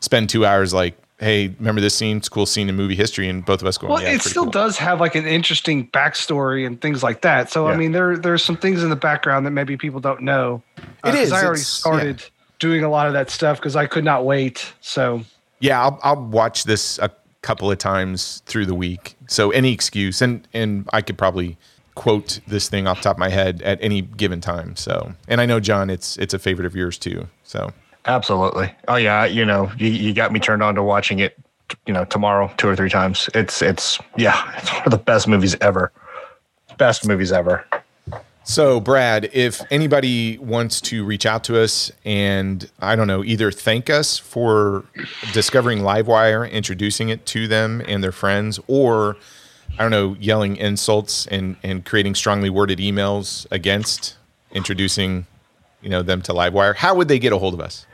spend 0.00 0.30
two 0.30 0.44
hours 0.46 0.72
like, 0.74 0.96
hey, 1.24 1.48
remember 1.58 1.80
this 1.80 1.94
scene? 1.94 2.18
It's 2.18 2.28
a 2.28 2.30
cool 2.30 2.46
scene 2.46 2.68
in 2.68 2.74
movie 2.76 2.94
history. 2.94 3.28
And 3.28 3.44
both 3.44 3.60
of 3.62 3.66
us 3.66 3.78
going, 3.78 3.92
Well, 3.92 4.02
yeah, 4.02 4.10
it 4.12 4.22
still 4.22 4.44
cool." 4.44 4.52
does 4.52 4.76
have 4.78 5.00
like 5.00 5.14
an 5.14 5.26
interesting 5.26 5.88
backstory 5.88 6.66
and 6.66 6.80
things 6.80 7.02
like 7.02 7.22
that. 7.22 7.50
So 7.50 7.66
I 7.66 7.76
mean, 7.76 7.92
there 7.92 8.16
there's 8.16 8.44
some 8.44 8.56
things 8.56 8.82
in 8.82 8.90
the 8.90 8.96
background 8.96 9.46
that 9.46 9.50
maybe 9.52 9.76
people 9.76 10.00
don't 10.00 10.22
know. 10.22 10.62
Uh, 10.78 10.82
It 10.82 11.12
'cause 11.12 11.14
is, 11.20 11.32
I 11.32 11.36
already 11.44 11.60
it's- 11.60 11.66
started 11.66 12.24
doing 12.60 12.84
a 12.84 12.88
lot 12.88 13.06
of 13.08 13.12
that 13.14 13.30
stuff 13.30 13.58
because 13.58 13.74
I 13.76 13.86
could 13.86 14.04
not 14.04 14.24
wait. 14.24 14.72
So 14.80 15.22
Yeah, 15.60 15.80
I'll, 15.82 15.98
I'll 16.02 16.22
watch 16.22 16.64
this 16.64 16.98
a 16.98 17.10
couple 17.42 17.70
of 17.70 17.78
times 17.78 18.42
through 18.46 18.66
the 18.66 18.74
week. 18.74 19.16
So 19.26 19.50
any 19.50 19.72
excuse, 19.72 20.22
and 20.22 20.46
and 20.54 20.88
I 20.92 21.00
could 21.02 21.18
probably 21.18 21.56
quote 21.94 22.40
this 22.48 22.68
thing 22.68 22.86
off 22.88 22.96
the 22.98 23.04
top 23.04 23.16
of 23.16 23.20
my 23.20 23.28
head 23.28 23.62
at 23.62 23.78
any 23.80 24.00
given 24.02 24.40
time. 24.40 24.74
So, 24.76 25.12
and 25.28 25.40
I 25.40 25.46
know 25.46 25.60
John, 25.60 25.90
it's 25.90 26.16
it's 26.18 26.34
a 26.34 26.38
favorite 26.38 26.66
of 26.66 26.74
yours 26.74 26.98
too. 26.98 27.28
So 27.44 27.72
Absolutely. 28.06 28.72
Oh 28.88 28.96
yeah, 28.96 29.24
you 29.24 29.44
know, 29.44 29.70
you, 29.78 29.88
you 29.88 30.12
got 30.12 30.32
me 30.32 30.40
turned 30.40 30.62
on 30.62 30.74
to 30.74 30.82
watching 30.82 31.20
it, 31.20 31.38
you 31.86 31.94
know, 31.94 32.04
tomorrow 32.04 32.52
two 32.56 32.68
or 32.68 32.76
three 32.76 32.90
times. 32.90 33.30
It's 33.34 33.62
it's 33.62 33.98
yeah, 34.16 34.52
it's 34.58 34.72
one 34.72 34.84
of 34.84 34.90
the 34.90 34.98
best 34.98 35.26
movies 35.26 35.56
ever. 35.60 35.90
Best 36.76 37.06
movies 37.06 37.32
ever. 37.32 37.64
So, 38.46 38.78
Brad, 38.78 39.30
if 39.32 39.62
anybody 39.70 40.36
wants 40.36 40.82
to 40.82 41.02
reach 41.02 41.24
out 41.24 41.44
to 41.44 41.58
us 41.58 41.90
and 42.04 42.70
I 42.78 42.94
don't 42.94 43.06
know, 43.06 43.24
either 43.24 43.50
thank 43.50 43.88
us 43.88 44.18
for 44.18 44.84
discovering 45.32 45.78
Livewire, 45.78 46.50
introducing 46.50 47.08
it 47.08 47.24
to 47.26 47.48
them 47.48 47.80
and 47.88 48.04
their 48.04 48.12
friends, 48.12 48.60
or 48.66 49.16
I 49.78 49.82
don't 49.82 49.90
know, 49.90 50.14
yelling 50.20 50.56
insults 50.56 51.26
and 51.28 51.56
and 51.62 51.86
creating 51.86 52.16
strongly 52.16 52.50
worded 52.50 52.80
emails 52.80 53.46
against 53.50 54.18
introducing, 54.52 55.26
you 55.80 55.88
know, 55.88 56.02
them 56.02 56.20
to 56.22 56.32
Livewire, 56.32 56.76
how 56.76 56.94
would 56.94 57.08
they 57.08 57.18
get 57.18 57.32
a 57.32 57.38
hold 57.38 57.54
of 57.54 57.60
us? 57.60 57.86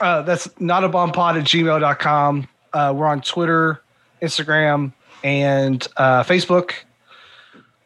Uh, 0.00 0.22
that's 0.22 0.48
not 0.60 0.84
a 0.84 0.88
bomb 0.88 1.12
pod 1.12 1.36
at 1.36 1.44
gmail.com. 1.44 2.48
Uh, 2.72 2.92
we're 2.96 3.06
on 3.06 3.20
Twitter, 3.20 3.80
Instagram, 4.22 4.92
and 5.24 5.86
uh, 5.96 6.22
Facebook. 6.22 6.72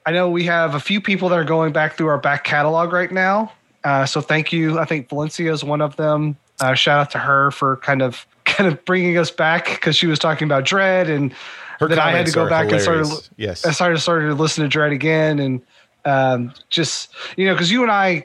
I 0.06 0.12
know 0.12 0.30
we 0.30 0.44
have 0.44 0.74
a 0.74 0.80
few 0.80 1.00
people 1.00 1.28
that 1.28 1.38
are 1.38 1.44
going 1.44 1.72
back 1.72 1.96
through 1.96 2.08
our 2.08 2.18
back 2.18 2.44
catalog 2.44 2.92
right 2.92 3.12
now. 3.12 3.52
Uh, 3.84 4.04
so 4.06 4.20
thank 4.20 4.52
you. 4.52 4.78
I 4.78 4.84
think 4.84 5.08
Valencia 5.08 5.52
is 5.52 5.62
one 5.62 5.80
of 5.80 5.96
them. 5.96 6.36
Uh, 6.58 6.74
shout 6.74 7.00
out 7.00 7.10
to 7.12 7.18
her 7.18 7.50
for 7.50 7.76
kind 7.78 8.02
of 8.02 8.26
kind 8.44 8.70
of 8.70 8.84
bringing 8.84 9.16
us 9.16 9.30
back 9.30 9.66
because 9.66 9.96
she 9.96 10.06
was 10.06 10.18
talking 10.18 10.46
about 10.46 10.64
Dread 10.64 11.08
and 11.08 11.32
Her 11.78 11.88
then 11.88 11.98
I 11.98 12.10
had 12.10 12.26
to 12.26 12.32
go 12.32 12.48
back 12.48 12.70
and 12.70 12.80
hilarious. 12.80 13.08
start. 13.08 13.30
Yes. 13.36 13.64
I 13.64 13.70
started 13.70 13.98
started 14.00 14.26
to 14.28 14.34
listen 14.34 14.64
to 14.64 14.68
Dread 14.68 14.92
again, 14.92 15.38
and 15.38 15.62
um, 16.04 16.52
just 16.68 17.14
you 17.36 17.46
know, 17.46 17.54
because 17.54 17.70
you 17.70 17.82
and 17.82 17.90
I 17.90 18.24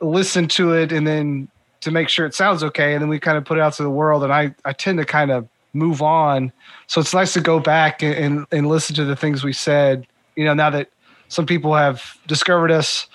listened 0.00 0.50
to 0.52 0.74
it, 0.74 0.92
and 0.92 1.06
then 1.06 1.48
to 1.84 1.90
make 1.90 2.08
sure 2.08 2.26
it 2.26 2.34
sounds 2.34 2.62
okay, 2.64 2.94
and 2.94 3.02
then 3.02 3.08
we 3.08 3.18
kind 3.18 3.38
of 3.38 3.44
put 3.44 3.58
it 3.58 3.60
out 3.60 3.74
to 3.74 3.82
the 3.82 3.90
world. 3.90 4.24
And 4.24 4.32
I 4.32 4.54
I 4.64 4.72
tend 4.72 4.98
to 4.98 5.04
kind 5.04 5.30
of 5.30 5.48
move 5.72 6.02
on, 6.02 6.52
so 6.86 7.00
it's 7.00 7.14
nice 7.14 7.32
to 7.34 7.40
go 7.40 7.60
back 7.60 8.02
and 8.02 8.14
and, 8.14 8.46
and 8.50 8.68
listen 8.68 8.94
to 8.96 9.04
the 9.04 9.16
things 9.16 9.44
we 9.44 9.52
said. 9.52 10.06
You 10.36 10.44
know, 10.44 10.54
now 10.54 10.70
that 10.70 10.90
some 11.28 11.46
people 11.46 11.74
have 11.74 12.16
discovered 12.26 12.70
us. 12.70 13.06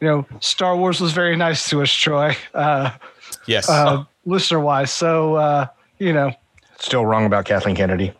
You 0.00 0.08
know, 0.08 0.26
Star 0.40 0.76
Wars 0.76 1.00
was 1.00 1.12
very 1.12 1.36
nice 1.36 1.68
to 1.70 1.82
us, 1.82 1.92
Troy, 1.92 2.34
uh, 2.54 2.90
yes. 3.46 3.68
uh, 3.68 4.04
listener 4.24 4.60
wise. 4.60 4.90
So, 4.90 5.34
uh, 5.34 5.66
you 5.98 6.12
know, 6.12 6.32
Still 6.78 7.04
wrong 7.04 7.26
about 7.26 7.44
Kathleen 7.44 7.76
Kennedy. 7.76 8.12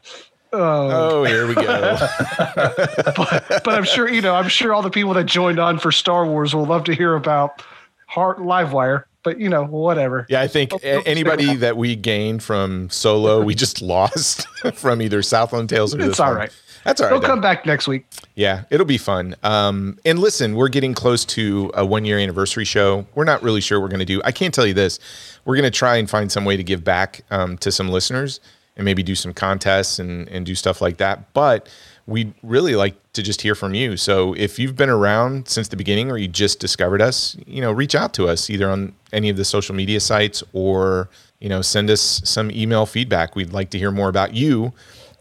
oh, 0.52 1.24
here 1.24 1.46
we 1.46 1.54
go. 1.54 1.62
but 2.44 3.68
I'm 3.68 3.84
sure 3.84 4.10
you 4.10 4.20
know. 4.20 4.34
I'm 4.34 4.48
sure 4.48 4.74
all 4.74 4.82
the 4.82 4.90
people 4.90 5.14
that 5.14 5.24
joined 5.24 5.58
on 5.58 5.78
for 5.78 5.90
Star 5.90 6.26
Wars 6.26 6.54
will 6.54 6.66
love 6.66 6.84
to 6.84 6.94
hear 6.94 7.14
about 7.14 7.62
Heart 8.06 8.38
Livewire. 8.38 9.04
But 9.22 9.38
you 9.38 9.48
know, 9.48 9.64
whatever. 9.64 10.26
Yeah, 10.30 10.40
I 10.40 10.48
think 10.48 10.72
anybody 10.82 11.56
that 11.56 11.76
we 11.76 11.94
gained 11.96 12.42
from 12.42 12.88
Solo, 12.90 13.42
we 13.42 13.54
just 13.54 13.82
lost 13.94 14.46
from 14.74 15.02
either 15.02 15.22
Southland 15.22 15.68
Tales 15.68 15.94
or 15.94 15.98
this 15.98 16.08
It's 16.10 16.20
all 16.20 16.28
one. 16.30 16.36
right. 16.38 16.52
That's 16.84 17.00
all 17.02 17.08
right. 17.08 17.12
We'll 17.12 17.20
come 17.28 17.42
back 17.42 17.66
next 17.66 17.86
week. 17.86 18.06
Yeah, 18.36 18.64
it'll 18.70 18.86
be 18.86 18.96
fun. 18.96 19.36
Um, 19.42 19.98
and 20.06 20.18
listen, 20.18 20.54
we're 20.56 20.70
getting 20.70 20.94
close 20.94 21.26
to 21.26 21.70
a 21.74 21.84
one 21.84 22.06
year 22.06 22.18
anniversary 22.18 22.64
show. 22.64 23.06
We're 23.14 23.24
not 23.24 23.42
really 23.42 23.60
sure 23.60 23.78
what 23.78 23.84
we're 23.84 23.88
going 23.90 23.98
to 23.98 24.06
do. 24.06 24.22
I 24.24 24.32
can't 24.32 24.54
tell 24.54 24.66
you 24.66 24.72
this. 24.72 24.98
We're 25.44 25.56
going 25.56 25.70
to 25.70 25.76
try 25.78 25.96
and 25.96 26.08
find 26.08 26.32
some 26.32 26.46
way 26.46 26.56
to 26.56 26.64
give 26.64 26.82
back 26.82 27.20
um, 27.30 27.58
to 27.58 27.70
some 27.70 27.90
listeners 27.90 28.40
and 28.76 28.86
maybe 28.86 29.02
do 29.02 29.14
some 29.14 29.34
contests 29.34 29.98
and, 29.98 30.26
and 30.30 30.46
do 30.46 30.54
stuff 30.54 30.80
like 30.80 30.96
that. 30.96 31.34
But 31.34 31.68
we'd 32.06 32.32
really 32.42 32.74
like 32.74 32.94
to 33.12 33.22
just 33.22 33.42
hear 33.42 33.54
from 33.54 33.74
you. 33.74 33.96
So 33.96 34.34
if 34.34 34.58
you've 34.58 34.76
been 34.76 34.90
around 34.90 35.48
since 35.48 35.68
the 35.68 35.76
beginning 35.76 36.10
or 36.10 36.18
you 36.18 36.28
just 36.28 36.58
discovered 36.60 37.00
us, 37.02 37.36
you 37.46 37.60
know, 37.60 37.72
reach 37.72 37.94
out 37.94 38.12
to 38.14 38.28
us 38.28 38.50
either 38.50 38.68
on 38.70 38.94
any 39.12 39.28
of 39.28 39.36
the 39.36 39.44
social 39.44 39.74
media 39.74 40.00
sites 40.00 40.42
or, 40.52 41.08
you 41.40 41.48
know, 41.48 41.62
send 41.62 41.90
us 41.90 42.20
some 42.24 42.50
email 42.50 42.86
feedback. 42.86 43.34
We'd 43.36 43.52
like 43.52 43.70
to 43.70 43.78
hear 43.78 43.90
more 43.90 44.08
about 44.08 44.34
you 44.34 44.72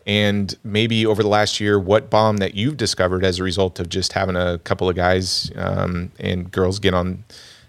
and 0.07 0.55
maybe 0.63 1.05
over 1.05 1.21
the 1.21 1.29
last 1.29 1.59
year, 1.59 1.79
what 1.79 2.09
bomb 2.09 2.37
that 2.37 2.55
you've 2.55 2.77
discovered 2.77 3.23
as 3.23 3.37
a 3.37 3.43
result 3.43 3.79
of 3.79 3.89
just 3.89 4.13
having 4.13 4.35
a 4.35 4.57
couple 4.63 4.89
of 4.89 4.95
guys 4.95 5.51
um, 5.55 6.11
and 6.19 6.49
girls 6.51 6.79
get 6.79 6.95
on, 6.95 7.23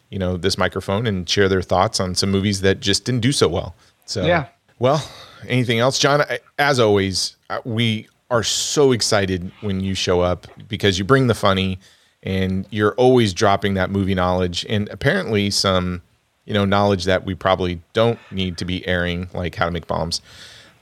you 0.08 0.18
know, 0.18 0.38
this 0.38 0.56
microphone 0.56 1.06
and 1.06 1.28
share 1.28 1.48
their 1.50 1.60
thoughts 1.60 2.00
on 2.00 2.14
some 2.14 2.30
movies 2.30 2.62
that 2.62 2.80
just 2.80 3.04
didn't 3.04 3.20
do 3.20 3.32
so 3.32 3.46
well. 3.48 3.74
So, 4.06 4.24
Yeah. 4.24 4.46
Well, 4.78 5.06
anything 5.46 5.80
else, 5.80 5.98
John? 5.98 6.22
I- 6.22 6.38
As 6.58 6.80
always, 6.80 7.36
uh, 7.50 7.58
we 7.64 8.08
are 8.30 8.42
so 8.42 8.92
excited 8.92 9.50
when 9.60 9.80
you 9.80 9.94
show 9.94 10.20
up 10.20 10.46
because 10.68 10.98
you 10.98 11.04
bring 11.04 11.26
the 11.26 11.34
funny 11.34 11.78
and 12.22 12.66
you're 12.70 12.92
always 12.92 13.32
dropping 13.34 13.74
that 13.74 13.90
movie 13.90 14.14
knowledge 14.14 14.64
and 14.68 14.88
apparently 14.90 15.50
some, 15.50 16.02
you 16.44 16.54
know, 16.54 16.64
knowledge 16.64 17.04
that 17.04 17.24
we 17.24 17.34
probably 17.34 17.80
don't 17.92 18.18
need 18.30 18.58
to 18.58 18.64
be 18.64 18.86
airing, 18.86 19.28
like 19.34 19.54
how 19.54 19.64
to 19.64 19.70
make 19.70 19.86
bombs. 19.86 20.20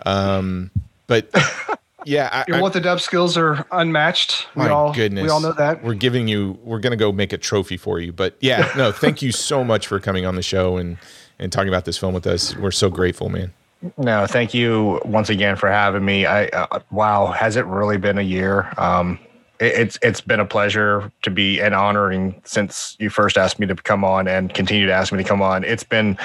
Um, 0.05 0.71
but 1.07 1.31
yeah, 2.05 2.29
I, 2.33 2.45
Your 2.49 2.61
what 2.61 2.73
the 2.73 2.81
dub 2.81 3.01
skills 3.01 3.37
are 3.37 3.67
unmatched. 3.73 4.47
We 4.55 4.65
my 4.65 4.71
all 4.71 4.93
goodness, 4.93 5.25
we 5.25 5.31
all 5.31 5.41
know 5.41 5.53
that. 5.53 5.83
We're 5.83 5.95
giving 5.95 6.29
you. 6.29 6.59
We're 6.63 6.81
gonna 6.81 6.97
go 6.97 7.13
make 7.13 7.33
a 7.33 7.39
trophy 7.39 7.77
for 7.77 7.99
you. 7.99 8.13
But 8.13 8.37
yeah, 8.41 8.71
no, 8.77 8.93
thank 8.93 9.23
you 9.23 9.33
so 9.33 9.65
much 9.65 9.87
for 9.87 9.99
coming 10.01 10.27
on 10.27 10.37
the 10.37 10.43
show 10.43 10.77
and 10.77 10.99
and 11.39 11.53
talking 11.53 11.69
about 11.69 11.85
this 11.85 11.99
film 11.99 12.15
with 12.15 12.27
us. 12.27 12.57
We're 12.57 12.71
so 12.71 12.91
grateful, 12.91 13.29
man. 13.29 13.53
No, 13.97 14.27
thank 14.27 14.55
you 14.55 15.01
once 15.05 15.31
again 15.31 15.57
for 15.57 15.69
having 15.69 16.05
me. 16.05 16.27
I 16.27 16.47
uh, 16.47 16.81
wow, 16.91 17.27
has 17.27 17.57
it 17.57 17.65
really 17.67 17.97
been 17.97 18.19
a 18.19 18.23
year? 18.23 18.73
Um, 18.77 19.21
it, 19.61 19.67
it's 19.67 19.99
it's 20.03 20.21
been 20.21 20.41
a 20.41 20.45
pleasure 20.45 21.13
to 21.23 21.31
be 21.31 21.61
and 21.61 21.75
honoring 21.75 22.41
since 22.45 22.97
you 22.99 23.09
first 23.09 23.37
asked 23.39 23.61
me 23.61 23.67
to 23.69 23.77
come 23.77 24.05
on 24.05 24.27
and 24.27 24.53
continue 24.53 24.87
to 24.87 24.93
ask 24.93 25.13
me 25.13 25.23
to 25.23 25.29
come 25.29 25.43
on. 25.43 25.63
It's 25.63 25.85
been, 25.85 26.19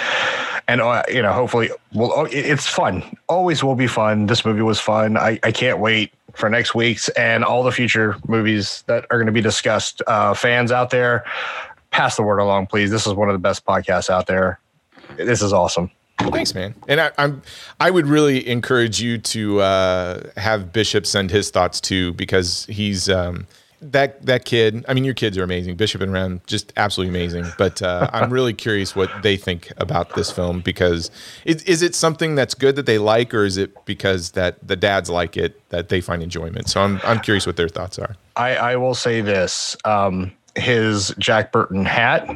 and 0.68 0.82
uh, 0.82 1.04
you 1.08 1.22
know, 1.22 1.32
hopefully, 1.32 1.70
well, 1.94 2.12
oh, 2.16 2.28
it's 2.32 2.68
fun. 2.68 3.04
Always 3.30 3.64
will 3.64 3.76
be 3.76 3.88
fun. 3.88 4.26
This 4.26 4.44
movie 4.44 4.64
was 4.64 4.80
fun. 4.80 5.16
I, 5.16 5.40
I 5.44 5.52
can't 5.52 5.78
wait 5.78 6.12
for 6.34 6.50
next 6.50 6.74
week's 6.74 7.10
and 7.10 7.44
all 7.44 7.62
the 7.62 7.72
future 7.72 8.16
movies 8.28 8.84
that 8.88 9.06
are 9.12 9.18
going 9.18 9.28
to 9.28 9.32
be 9.32 9.42
discussed. 9.42 10.02
Uh, 10.08 10.34
fans 10.34 10.72
out 10.72 10.90
there, 10.90 11.24
pass 11.92 12.16
the 12.16 12.24
word 12.24 12.40
along, 12.40 12.66
please. 12.66 12.90
This 12.90 13.06
is 13.06 13.14
one 13.14 13.30
of 13.30 13.34
the 13.34 13.40
best 13.40 13.64
podcasts 13.64 14.10
out 14.10 14.26
there. 14.26 14.60
This 15.18 15.44
is 15.44 15.54
awesome. 15.54 15.92
Thanks, 16.20 16.54
man. 16.54 16.76
And 16.88 17.02
I, 17.02 17.12
I'm 17.18 17.42
I 17.80 17.92
would 17.92 18.08
really 18.08 18.48
encourage 18.48 19.02
you 19.02 19.18
to 19.18 19.62
uh, 19.62 20.30
have 20.38 20.72
Bishop 20.72 21.06
send 21.06 21.32
his 21.32 21.50
thoughts 21.50 21.82
too 21.82 22.14
because 22.14 22.66
he's 22.68 23.10
um, 23.10 23.48
that 23.92 24.26
that 24.26 24.46
kid. 24.46 24.86
I 24.88 24.94
mean, 24.94 25.04
your 25.04 25.14
kids 25.14 25.38
are 25.38 25.44
amazing. 25.44 25.76
Bishop 25.76 26.02
and 26.02 26.14
Rem 26.14 26.42
just 26.46 26.72
absolutely 26.78 27.18
amazing. 27.18 27.46
But 27.58 27.82
uh, 27.82 28.10
I'm 28.14 28.32
really 28.32 28.54
curious 28.54 28.96
what 28.96 29.10
they 29.22 29.38
think 29.38 29.72
about 29.78 30.16
this 30.16 30.32
film 30.32 30.62
because 30.62 31.12
is, 31.46 31.64
is 31.64 31.82
it 31.82 31.96
something 31.96 32.36
that's 32.36 32.54
good 32.54 32.76
that 32.76 32.86
they 32.86 32.98
like, 32.98 33.34
or 33.34 33.46
is 33.46 33.58
it 33.58 33.86
because 33.86 34.32
that 34.32 34.66
the 34.66 34.76
dads 34.76 35.10
like 35.10 35.36
it 35.38 35.68
that 35.70 35.90
they 35.90 36.02
find 36.02 36.24
enjoyment? 36.24 36.70
So 36.70 36.82
I'm 36.82 37.02
I'm 37.04 37.20
curious 37.20 37.46
what 37.46 37.58
their 37.58 37.70
thoughts 37.70 38.00
are. 38.00 38.16
I, 38.36 38.56
I 38.56 38.76
will 38.78 38.96
say 38.96 39.22
this: 39.22 39.76
um, 39.86 40.32
his 40.56 41.14
Jack 41.18 41.52
Burton 41.52 41.86
hat 41.86 42.30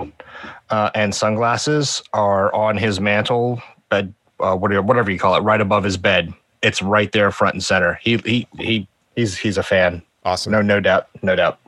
uh, 0.70 0.90
and 0.96 1.14
sunglasses 1.14 2.04
are 2.14 2.54
on 2.54 2.78
his 2.78 3.00
mantle 3.00 3.62
bed, 3.90 4.14
uh, 4.40 4.56
whatever, 4.56 4.82
whatever 4.82 5.12
you 5.12 5.20
call 5.20 5.36
it, 5.36 5.42
right 5.42 5.62
above 5.62 5.84
his 5.84 5.98
bed. 5.98 6.34
It's 6.62 6.82
right 6.82 7.12
there, 7.12 7.32
front 7.32 7.54
and 7.56 7.64
center. 7.64 8.00
He 8.02 8.18
he 8.18 8.48
he 8.58 8.88
he's 9.16 9.38
he's 9.38 9.58
a 9.58 9.64
fan. 9.64 10.02
Awesome. 10.26 10.52
No 10.52 10.62
no 10.62 10.80
doubt, 10.80 11.08
no 11.22 11.36
doubt. 11.36 11.60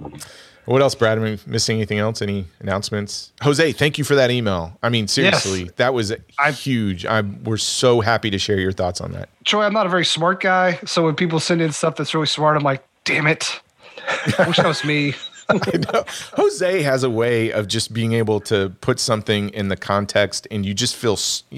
What 0.69 0.83
else, 0.83 0.93
Brad? 0.93 1.17
Am 1.17 1.23
I 1.23 1.39
missing 1.47 1.77
anything 1.77 1.97
else? 1.97 2.21
Any 2.21 2.45
announcements? 2.59 3.31
Jose, 3.41 3.71
thank 3.71 3.97
you 3.97 4.03
for 4.03 4.13
that 4.13 4.29
email. 4.29 4.77
I 4.83 4.89
mean, 4.89 5.07
seriously, 5.07 5.71
that 5.77 5.95
was 5.95 6.13
I'm, 6.37 6.53
huge. 6.53 7.07
I'm 7.07 7.43
we're 7.43 7.57
so 7.57 8.01
happy 8.01 8.29
to 8.29 8.37
share 8.37 8.59
your 8.59 8.71
thoughts 8.71 9.01
on 9.01 9.11
that. 9.13 9.29
Troy, 9.45 9.63
I'm 9.63 9.73
not 9.73 9.87
a 9.87 9.89
very 9.89 10.05
smart 10.05 10.41
guy, 10.41 10.79
so 10.85 11.03
when 11.03 11.15
people 11.15 11.39
send 11.39 11.61
in 11.61 11.71
stuff 11.71 11.95
that's 11.95 12.13
really 12.13 12.27
smart, 12.27 12.55
I'm 12.55 12.63
like, 12.63 12.83
damn 13.03 13.25
it. 13.25 13.59
I 14.37 14.43
wish 14.47 14.57
that 14.57 14.67
was 14.67 14.85
me. 14.85 15.15
I 15.49 15.77
know. 15.91 16.05
Jose 16.33 16.81
has 16.83 17.03
a 17.03 17.09
way 17.09 17.51
of 17.51 17.67
just 17.67 17.93
being 17.93 18.13
able 18.13 18.39
to 18.41 18.69
put 18.81 18.99
something 18.99 19.49
in 19.49 19.69
the 19.69 19.77
context, 19.77 20.47
and 20.51 20.65
you 20.65 20.73
just 20.73 20.95
feel 20.95 21.17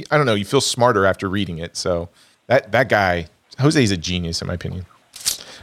I 0.09 0.17
don't 0.17 0.25
know, 0.25 0.35
you 0.35 0.45
feel 0.45 0.61
smarter 0.61 1.05
after 1.05 1.29
reading 1.29 1.57
it. 1.57 1.75
So 1.75 2.09
that 2.47 2.71
that 2.71 2.89
guy, 2.89 3.27
Jose, 3.59 3.81
is 3.81 3.91
a 3.91 3.97
genius 3.97 4.41
in 4.41 4.47
my 4.47 4.53
opinion. 4.53 4.85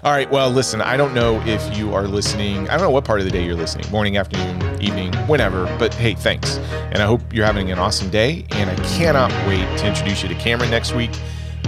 All 0.05 0.12
right, 0.12 0.30
well, 0.30 0.48
listen, 0.48 0.80
I 0.80 0.96
don't 0.96 1.12
know 1.12 1.42
if 1.44 1.76
you 1.76 1.92
are 1.92 2.06
listening. 2.06 2.68
I 2.68 2.74
don't 2.76 2.82
know 2.82 2.90
what 2.90 3.05
part 3.05 3.18
of 3.18 3.24
the 3.24 3.32
day 3.32 3.44
you're 3.44 3.56
listening 3.56 3.90
morning, 3.90 4.16
afternoon, 4.16 4.80
evening, 4.80 5.12
whenever, 5.26 5.64
but 5.76 5.92
hey, 5.92 6.14
thanks. 6.14 6.59
And 6.92 6.98
I 6.98 7.06
hope 7.06 7.20
you're 7.32 7.44
having 7.44 7.72
an 7.72 7.80
awesome 7.80 8.09
day. 8.09 8.46
And 8.52 8.70
I 8.70 8.76
cannot 8.96 9.32
wait 9.48 9.66
to 9.78 9.88
introduce 9.88 10.22
you 10.22 10.28
to 10.28 10.36
Cameron 10.36 10.70
next 10.70 10.94
week 10.94 11.10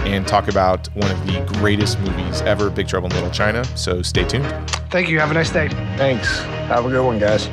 and 0.05 0.27
talk 0.27 0.47
about 0.47 0.87
one 0.95 1.11
of 1.11 1.27
the 1.27 1.41
greatest 1.59 1.99
movies 1.99 2.41
ever, 2.41 2.69
Big 2.69 2.87
Trouble 2.87 3.09
in 3.09 3.15
Little 3.15 3.31
China. 3.31 3.63
So 3.77 4.01
stay 4.01 4.23
tuned. 4.23 4.45
Thank 4.89 5.09
you. 5.09 5.19
Have 5.19 5.31
a 5.31 5.33
nice 5.33 5.51
day. 5.51 5.69
Thanks. 5.97 6.39
Have 6.67 6.85
a 6.85 6.89
good 6.89 7.05
one, 7.05 7.19
guys. 7.19 7.47